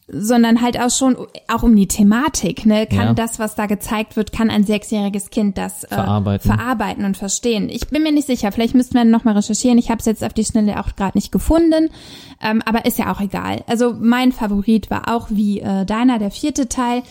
sondern 0.08 0.62
halt 0.62 0.80
auch 0.80 0.92
schon 0.92 1.18
auch 1.48 1.64
um 1.64 1.76
die 1.76 1.88
Thematik. 1.88 2.66
Ne? 2.66 2.86
Kann 2.86 3.08
Ja. 3.08 3.14
das, 3.16 3.40
was 3.40 3.56
da 3.56 3.66
gezeigt 3.66 4.16
wird, 4.16 4.32
kann 4.32 4.52
ein 4.52 4.64
sechsjähriges 4.64 5.32
Kind 5.32 5.58
das 5.58 5.84
äh, 5.86 5.88
Verarbeiten. 5.88 6.52
verarbeiten 6.52 7.06
und 7.06 7.18
verstehen? 7.18 7.70
Ich 7.70 7.88
bin 7.88 8.04
mir 8.04 8.12
nicht 8.12 8.28
sicher. 8.28 8.52
Vielleicht 8.52 8.76
müssten 8.76 8.94
wir 8.94 9.04
noch 9.04 9.24
mal 9.24 9.34
recherchieren. 9.36 9.80
Ich 9.80 9.90
habe 9.90 10.00
es 10.00 10.06
jetzt 10.06 10.24
auf 10.24 10.34
die 10.34 10.46
Schnelle 10.46 10.80
auch 10.80 10.96
gerade 10.96 11.18
nicht 11.18 11.32
gefunden, 11.32 11.90
ähm, 12.42 12.62
aber 12.66 12.86
ist 12.86 13.00
ja 13.00 13.12
auch 13.12 13.20
egal. 13.20 13.64
Also 13.68 13.96
mein 14.00 14.32
Favorit 14.32 14.92
war 14.92 15.14
auch 15.16 15.28
wie 15.32 15.62
äh, 15.62 15.86
deiner 15.86 16.20
der 16.20 16.30
vierte 16.30 16.70
Teil, 16.70 17.02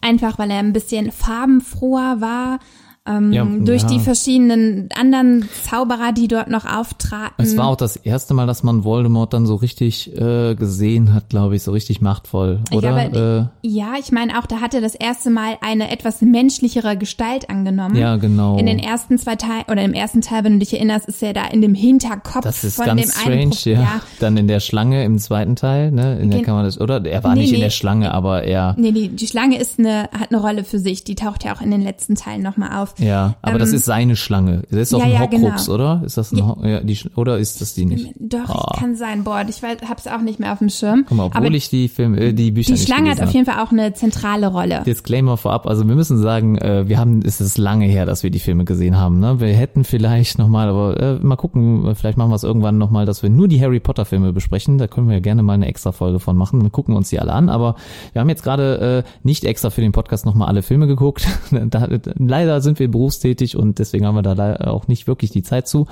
einfach 0.00 0.38
weil 0.38 0.50
er 0.50 0.58
ein 0.60 0.72
bisschen 0.72 1.12
farbenfroher 1.12 2.20
war. 2.20 2.60
Ähm, 3.08 3.32
Ja, 3.32 3.44
durch 3.44 3.82
ja. 3.82 3.88
die 3.88 4.00
verschiedenen 4.00 4.88
anderen 4.94 5.48
Zauberer, 5.68 6.12
die 6.12 6.28
dort 6.28 6.48
noch 6.50 6.64
auftraten. 6.66 7.34
Es 7.38 7.56
war 7.56 7.68
auch 7.68 7.76
das 7.76 7.96
erste 7.96 8.34
Mal, 8.34 8.46
dass 8.46 8.62
man 8.62 8.84
Voldemort 8.84 9.32
dann 9.32 9.46
so 9.46 9.54
richtig 9.56 10.14
äh, 10.16 10.54
gesehen 10.54 11.14
hat, 11.14 11.28
glaube 11.30 11.56
ich, 11.56 11.62
so 11.62 11.72
richtig 11.72 12.00
machtvoll, 12.00 12.60
oder? 12.72 13.10
Ja, 13.12 13.38
äh, 13.40 13.44
ja, 13.62 13.86
ich 13.98 14.12
meine 14.12 14.38
auch, 14.38 14.46
da 14.46 14.60
hat 14.60 14.74
er 14.74 14.80
das 14.80 14.94
erste 14.94 15.30
Mal 15.30 15.56
eine 15.60 15.90
etwas 15.90 16.20
menschlichere 16.20 16.96
Gestalt 16.96 17.48
angenommen. 17.50 17.96
ja, 17.96 18.16
genau. 18.16 18.58
In 18.58 18.66
den 18.66 18.78
ersten 18.78 19.18
zwei 19.18 19.36
Teilen, 19.36 19.64
oder 19.70 19.82
im 19.82 19.94
ersten 19.94 20.20
Teil, 20.20 20.44
wenn 20.44 20.54
du 20.54 20.58
dich 20.60 20.74
erinnerst, 20.74 21.06
ist 21.08 21.22
er 21.22 21.32
da 21.32 21.46
in 21.46 21.62
dem 21.62 21.74
Hinterkopf 21.74 22.42
das 22.42 22.64
ist 22.64 22.76
von 22.76 22.86
ganz 22.86 23.02
dem 23.02 23.10
strange, 23.10 23.76
ja. 23.80 23.84
Pro- 23.84 24.00
Dann 24.20 24.36
in 24.36 24.48
der 24.48 24.60
Schlange 24.60 25.04
im 25.04 25.18
zweiten 25.18 25.56
Teil, 25.56 25.90
ne? 25.92 26.18
In 26.18 26.30
der 26.30 26.42
Gen- 26.42 26.48
das, 26.64 26.80
oder? 26.80 27.04
Er 27.04 27.22
war 27.24 27.34
Nee, 27.34 27.40
nicht 27.42 27.50
in 27.52 27.56
nee. 27.58 27.64
der 27.64 27.70
Schlange, 27.70 28.12
aber 28.12 28.42
er, 28.44 28.74
Nee, 28.78 28.92
die, 28.92 29.08
die 29.08 29.26
Schlange 29.26 29.58
ist 29.58 29.78
eine, 29.78 30.04
hat 30.18 30.30
eine 30.30 30.40
Rolle 30.40 30.64
für 30.64 30.78
sich. 30.78 31.04
Die 31.04 31.14
taucht 31.14 31.44
ja 31.44 31.54
auch 31.54 31.60
in 31.60 31.70
den 31.70 31.82
letzten 31.82 32.14
Teilen 32.14 32.42
nochmal 32.42 32.82
auf. 32.82 32.94
Ja. 32.98 33.36
Aber 33.42 33.58
das 33.58 33.70
Ähm, 33.70 33.76
ist 33.76 33.84
seine 33.84 34.16
Schlange. 34.16 34.62
Das 34.70 34.80
ist 34.80 34.92
doch 34.92 34.98
ja, 35.00 35.04
ein 35.06 35.12
ja, 35.12 35.18
Horcrux, 35.20 35.66
genau. 35.66 35.74
oder? 35.74 36.02
Ist 36.04 36.16
das 36.16 36.32
ein, 36.32 36.46
Ho 36.46 36.58
ja, 36.64 36.80
die, 36.80 36.98
oder 37.16 37.38
ist 37.38 37.60
das 37.60 37.74
die 37.74 37.84
nicht? 37.86 38.14
Doch, 38.18 38.48
Ah. 38.48 38.76
kann 38.78 38.94
sein. 38.96 39.24
Boah, 39.24 39.44
ich 39.48 39.62
hab's 39.62 40.06
auch 40.06 40.20
nicht 40.20 40.40
mehr 40.40 40.52
auf 40.52 40.58
dem 40.58 40.68
Schirm. 40.68 41.04
Guck 41.08 41.16
mal, 41.16 41.24
obwohl 41.24 41.46
Aber 41.46 41.54
ich 41.54 41.70
die 41.70 41.88
Filme, 41.88 42.18
äh, 42.18 42.32
die 42.32 42.50
Bücher 42.50 42.74
die 42.74 42.80
Schlange 42.80 43.10
hat 43.10 43.20
auf 43.20 43.30
jeden 43.32 43.46
Fall 43.46 43.62
auch 43.62 43.72
eine 43.72 43.92
zentrale 43.94 44.48
Rolle. 44.48 44.82
Disclaimer 44.84 45.36
vorab, 45.36 45.66
also 45.66 45.86
wir 45.86 45.94
müssen 45.94 46.18
sagen, 46.18 46.58
äh, 46.58 46.88
wir 46.88 46.98
haben, 46.98 47.22
es 47.24 47.40
ist 47.40 47.58
lange 47.58 47.86
her, 47.86 48.06
dass 48.06 48.22
wir 48.22 48.30
die 48.30 48.38
Filme 48.38 48.64
gesehen 48.64 48.96
haben. 48.98 49.20
Ne? 49.20 49.40
Wir 49.40 49.48
hätten 49.54 49.84
vielleicht 49.84 50.38
nochmal, 50.38 50.68
aber 50.68 51.00
äh, 51.00 51.14
mal 51.18 51.36
gucken, 51.36 51.94
vielleicht 51.94 52.18
machen 52.18 52.30
wir 52.30 52.36
es 52.36 52.44
irgendwann 52.44 52.78
nochmal, 52.78 53.06
dass 53.06 53.22
wir 53.22 53.30
nur 53.30 53.48
die 53.48 53.60
Harry 53.60 53.80
Potter 53.80 54.04
Filme 54.04 54.32
besprechen. 54.32 54.78
Da 54.78 54.86
können 54.86 55.08
wir 55.08 55.14
ja 55.14 55.20
gerne 55.20 55.42
mal 55.42 55.54
eine 55.54 55.66
extra 55.66 55.92
Folge 55.92 56.20
von 56.20 56.36
machen. 56.36 56.62
Wir 56.62 56.70
gucken 56.70 56.96
uns 56.96 57.10
die 57.10 57.20
alle 57.20 57.32
an, 57.32 57.48
aber 57.48 57.76
wir 58.12 58.20
haben 58.20 58.28
jetzt 58.28 58.42
gerade 58.42 59.04
äh, 59.04 59.10
nicht 59.22 59.44
extra 59.44 59.70
für 59.70 59.80
den 59.80 59.92
Podcast 59.92 60.26
nochmal 60.26 60.48
alle 60.48 60.62
Filme 60.62 60.86
geguckt. 60.86 61.26
da, 61.50 61.88
leider 62.16 62.60
sind 62.60 62.78
wir 62.78 62.87
berufstätig 62.88 63.56
und 63.56 63.78
deswegen 63.78 64.06
haben 64.06 64.14
wir 64.14 64.22
da 64.22 64.54
auch 64.66 64.88
nicht 64.88 65.06
wirklich 65.06 65.30
die 65.30 65.42
Zeit 65.42 65.68
zu. 65.68 65.86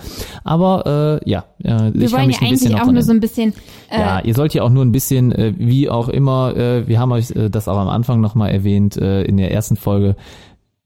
Aber 0.44 1.20
äh, 1.24 1.30
ja, 1.30 1.44
äh, 1.62 1.92
Wir 1.94 2.02
ich 2.06 2.12
wollen 2.12 2.30
ja 2.30 2.38
eigentlich 2.40 2.74
auch 2.74 2.90
nur 2.90 3.02
so 3.02 3.12
ein 3.12 3.20
bisschen, 3.20 3.52
äh, 3.90 4.00
ja, 4.00 4.20
ihr 4.20 4.34
sollt 4.34 4.54
ja 4.54 4.62
auch 4.62 4.70
nur 4.70 4.84
ein 4.84 4.92
bisschen, 4.92 5.32
äh, 5.32 5.54
wie 5.56 5.88
auch 5.88 6.08
immer, 6.08 6.56
äh, 6.56 6.86
wir 6.88 6.98
haben 6.98 7.12
euch 7.12 7.30
äh, 7.32 7.48
das 7.50 7.68
aber 7.68 7.80
am 7.80 7.88
Anfang 7.88 8.20
nochmal 8.20 8.50
erwähnt, 8.50 8.96
äh, 8.96 9.22
in 9.22 9.36
der 9.36 9.50
ersten 9.52 9.76
Folge. 9.76 10.16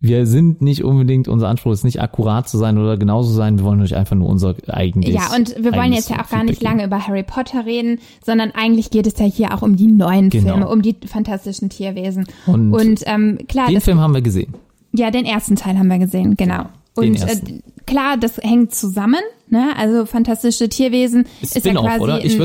Wir 0.02 0.24
sind 0.26 0.62
nicht 0.62 0.82
unbedingt, 0.82 1.28
unser 1.28 1.48
Anspruch 1.48 1.72
ist 1.72 1.84
nicht 1.84 2.00
akkurat 2.00 2.48
zu 2.48 2.56
sein 2.56 2.78
oder 2.78 2.96
genauso 2.96 3.34
sein, 3.34 3.58
wir 3.58 3.66
wollen 3.66 3.82
euch 3.82 3.94
einfach 3.94 4.16
nur 4.16 4.30
unser 4.30 4.54
eigenes. 4.66 5.10
ja, 5.10 5.28
und 5.36 5.54
wir 5.62 5.74
wollen 5.74 5.92
jetzt 5.92 6.08
ja 6.08 6.24
auch 6.24 6.30
gar 6.30 6.42
nicht 6.42 6.62
lange 6.62 6.86
über 6.86 7.06
Harry 7.06 7.22
Potter 7.22 7.66
reden, 7.66 7.98
sondern 8.24 8.50
eigentlich 8.52 8.90
geht 8.90 9.06
es 9.06 9.18
ja 9.18 9.26
hier 9.26 9.52
auch 9.54 9.60
um 9.60 9.76
die 9.76 9.88
neuen 9.88 10.30
Genau. 10.30 10.52
Filme, 10.54 10.68
um 10.70 10.80
die 10.80 10.96
fantastischen 11.04 11.68
Tierwesen. 11.68 12.24
Und 12.46 12.72
Und 12.72 13.02
ähm, 13.04 13.40
klar, 13.46 13.66
Den 13.68 13.82
Film 13.82 14.00
haben 14.00 14.14
wir 14.14 14.22
gesehen. 14.22 14.54
Ja, 14.92 15.10
den 15.10 15.24
ersten 15.24 15.56
Teil 15.56 15.78
haben 15.78 15.88
wir 15.88 15.98
gesehen, 15.98 16.36
genau. 16.36 16.66
Den 16.98 17.14
Und 17.14 17.22
äh, 17.22 17.60
klar, 17.86 18.16
das 18.16 18.38
hängt 18.38 18.74
zusammen, 18.74 19.20
ne? 19.48 19.72
Also 19.76 20.06
fantastische 20.06 20.68
Tierwesen 20.68 21.26
ist, 21.40 21.54
ja 21.54 21.60
Spin-off, 21.60 21.86
quasi 21.86 22.00
oder? 22.02 22.24
Ich 22.24 22.38
ein 22.38 22.42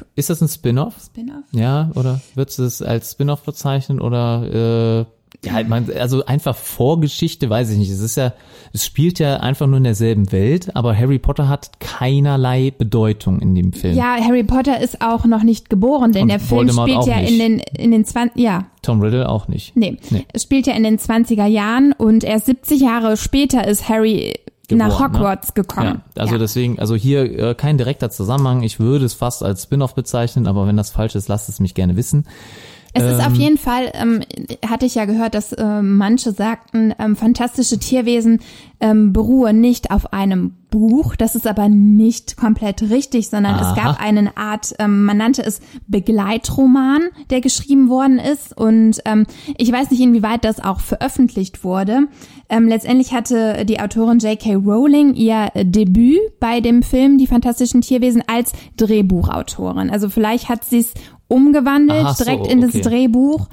Sp- 0.00 0.04
ist 0.16 0.30
das 0.30 0.40
ein 0.40 0.48
Spin-off? 0.48 0.94
Spin-off. 1.04 1.44
Ja, 1.52 1.90
oder 1.94 2.20
würdest 2.34 2.58
du 2.58 2.64
es 2.64 2.82
als 2.82 3.12
Spin-off 3.12 3.42
bezeichnen 3.42 4.00
oder 4.00 5.04
äh, 5.06 5.21
ja, 5.44 5.60
ich 5.60 5.66
mein, 5.66 5.90
also 5.98 6.24
einfach 6.24 6.54
Vorgeschichte, 6.56 7.50
weiß 7.50 7.70
ich 7.70 7.78
nicht. 7.78 7.90
Es 7.90 8.00
ist 8.00 8.16
ja, 8.16 8.32
es 8.72 8.86
spielt 8.86 9.18
ja 9.18 9.38
einfach 9.38 9.66
nur 9.66 9.78
in 9.78 9.84
derselben 9.84 10.30
Welt, 10.30 10.76
aber 10.76 10.96
Harry 10.96 11.18
Potter 11.18 11.48
hat 11.48 11.80
keinerlei 11.80 12.72
Bedeutung 12.76 13.40
in 13.40 13.54
dem 13.54 13.72
Film. 13.72 13.96
Ja, 13.96 14.16
Harry 14.20 14.44
Potter 14.44 14.80
ist 14.80 15.02
auch 15.02 15.24
noch 15.24 15.42
nicht 15.42 15.68
geboren, 15.68 16.12
denn 16.12 16.22
Und 16.22 16.28
der 16.28 16.38
Film 16.38 16.68
Voldemort 16.68 16.90
spielt 16.90 17.06
ja 17.06 17.20
nicht. 17.20 17.32
in 17.32 17.38
den 17.38 17.58
in 17.76 17.90
den 17.90 18.04
20 18.04 18.40
ja, 18.40 18.66
Tom 18.82 19.00
Riddle 19.00 19.28
auch 19.28 19.48
nicht. 19.48 19.74
nee, 19.76 19.98
Nee. 20.10 20.26
es 20.32 20.44
spielt 20.44 20.66
ja 20.66 20.74
in 20.74 20.84
den 20.84 20.98
20er 20.98 21.46
Jahren 21.46 21.92
und 21.92 22.22
erst 22.22 22.46
70 22.46 22.80
Jahre 22.80 23.16
später 23.16 23.66
ist 23.66 23.88
Harry 23.88 24.34
nach 24.70 24.90
Geboren, 24.90 25.12
ne? 25.12 25.18
Hogwarts 25.18 25.54
gekommen. 25.54 26.02
Ja, 26.16 26.22
also 26.22 26.34
ja. 26.34 26.38
deswegen, 26.38 26.78
also 26.78 26.94
hier 26.94 27.38
äh, 27.38 27.54
kein 27.54 27.78
direkter 27.78 28.10
Zusammenhang. 28.10 28.62
Ich 28.62 28.78
würde 28.80 29.04
es 29.04 29.14
fast 29.14 29.42
als 29.42 29.64
Spin-off 29.64 29.94
bezeichnen, 29.94 30.46
aber 30.46 30.66
wenn 30.66 30.76
das 30.76 30.90
falsch 30.90 31.14
ist, 31.14 31.28
lasst 31.28 31.48
es 31.48 31.60
mich 31.60 31.74
gerne 31.74 31.96
wissen. 31.96 32.26
Es 32.94 33.04
ist 33.04 33.20
Ähm, 33.20 33.26
auf 33.26 33.34
jeden 33.34 33.58
Fall, 33.58 33.90
ähm, 33.94 34.20
hatte 34.68 34.86
ich 34.86 34.94
ja 34.94 35.06
gehört, 35.06 35.34
dass 35.34 35.52
äh, 35.52 35.82
manche 35.82 36.32
sagten, 36.32 36.94
ähm, 36.98 37.16
fantastische 37.16 37.78
Tierwesen 37.78 38.40
ähm, 38.80 39.12
beruhe 39.12 39.54
nicht 39.54 39.90
auf 39.90 40.12
einem 40.12 40.54
Buch. 40.70 41.16
Das 41.16 41.34
ist 41.34 41.46
aber 41.46 41.68
nicht 41.68 42.36
komplett 42.36 42.82
richtig, 42.82 43.28
sondern 43.28 43.54
Aha. 43.54 43.70
es 43.70 43.76
gab 43.76 44.00
eine 44.00 44.36
Art, 44.36 44.74
ähm, 44.78 45.04
man 45.04 45.16
nannte 45.16 45.42
es 45.42 45.60
Begleitroman, 45.86 47.02
der 47.30 47.40
geschrieben 47.40 47.88
worden 47.88 48.18
ist. 48.18 48.56
Und 48.56 49.00
ähm, 49.04 49.26
ich 49.56 49.70
weiß 49.70 49.90
nicht, 49.90 50.00
inwieweit 50.00 50.44
das 50.44 50.60
auch 50.60 50.80
veröffentlicht 50.80 51.64
wurde. 51.64 52.08
Ähm, 52.48 52.66
letztendlich 52.66 53.14
hatte 53.14 53.64
die 53.64 53.80
Autorin 53.80 54.18
J.K. 54.18 54.54
Rowling 54.54 55.14
ihr 55.14 55.50
Debüt 55.54 56.40
bei 56.40 56.60
dem 56.60 56.82
Film 56.82 57.18
Die 57.18 57.26
fantastischen 57.26 57.80
Tierwesen 57.80 58.22
als 58.26 58.52
Drehbuchautorin. 58.76 59.90
Also 59.90 60.08
vielleicht 60.08 60.48
hat 60.48 60.64
sie 60.64 60.80
es 60.80 60.94
umgewandelt 61.32 62.04
Aha, 62.04 62.14
so, 62.14 62.24
direkt 62.24 62.46
in 62.46 62.60
das 62.60 62.70
okay. 62.70 62.82
Drehbuch. 62.82 63.48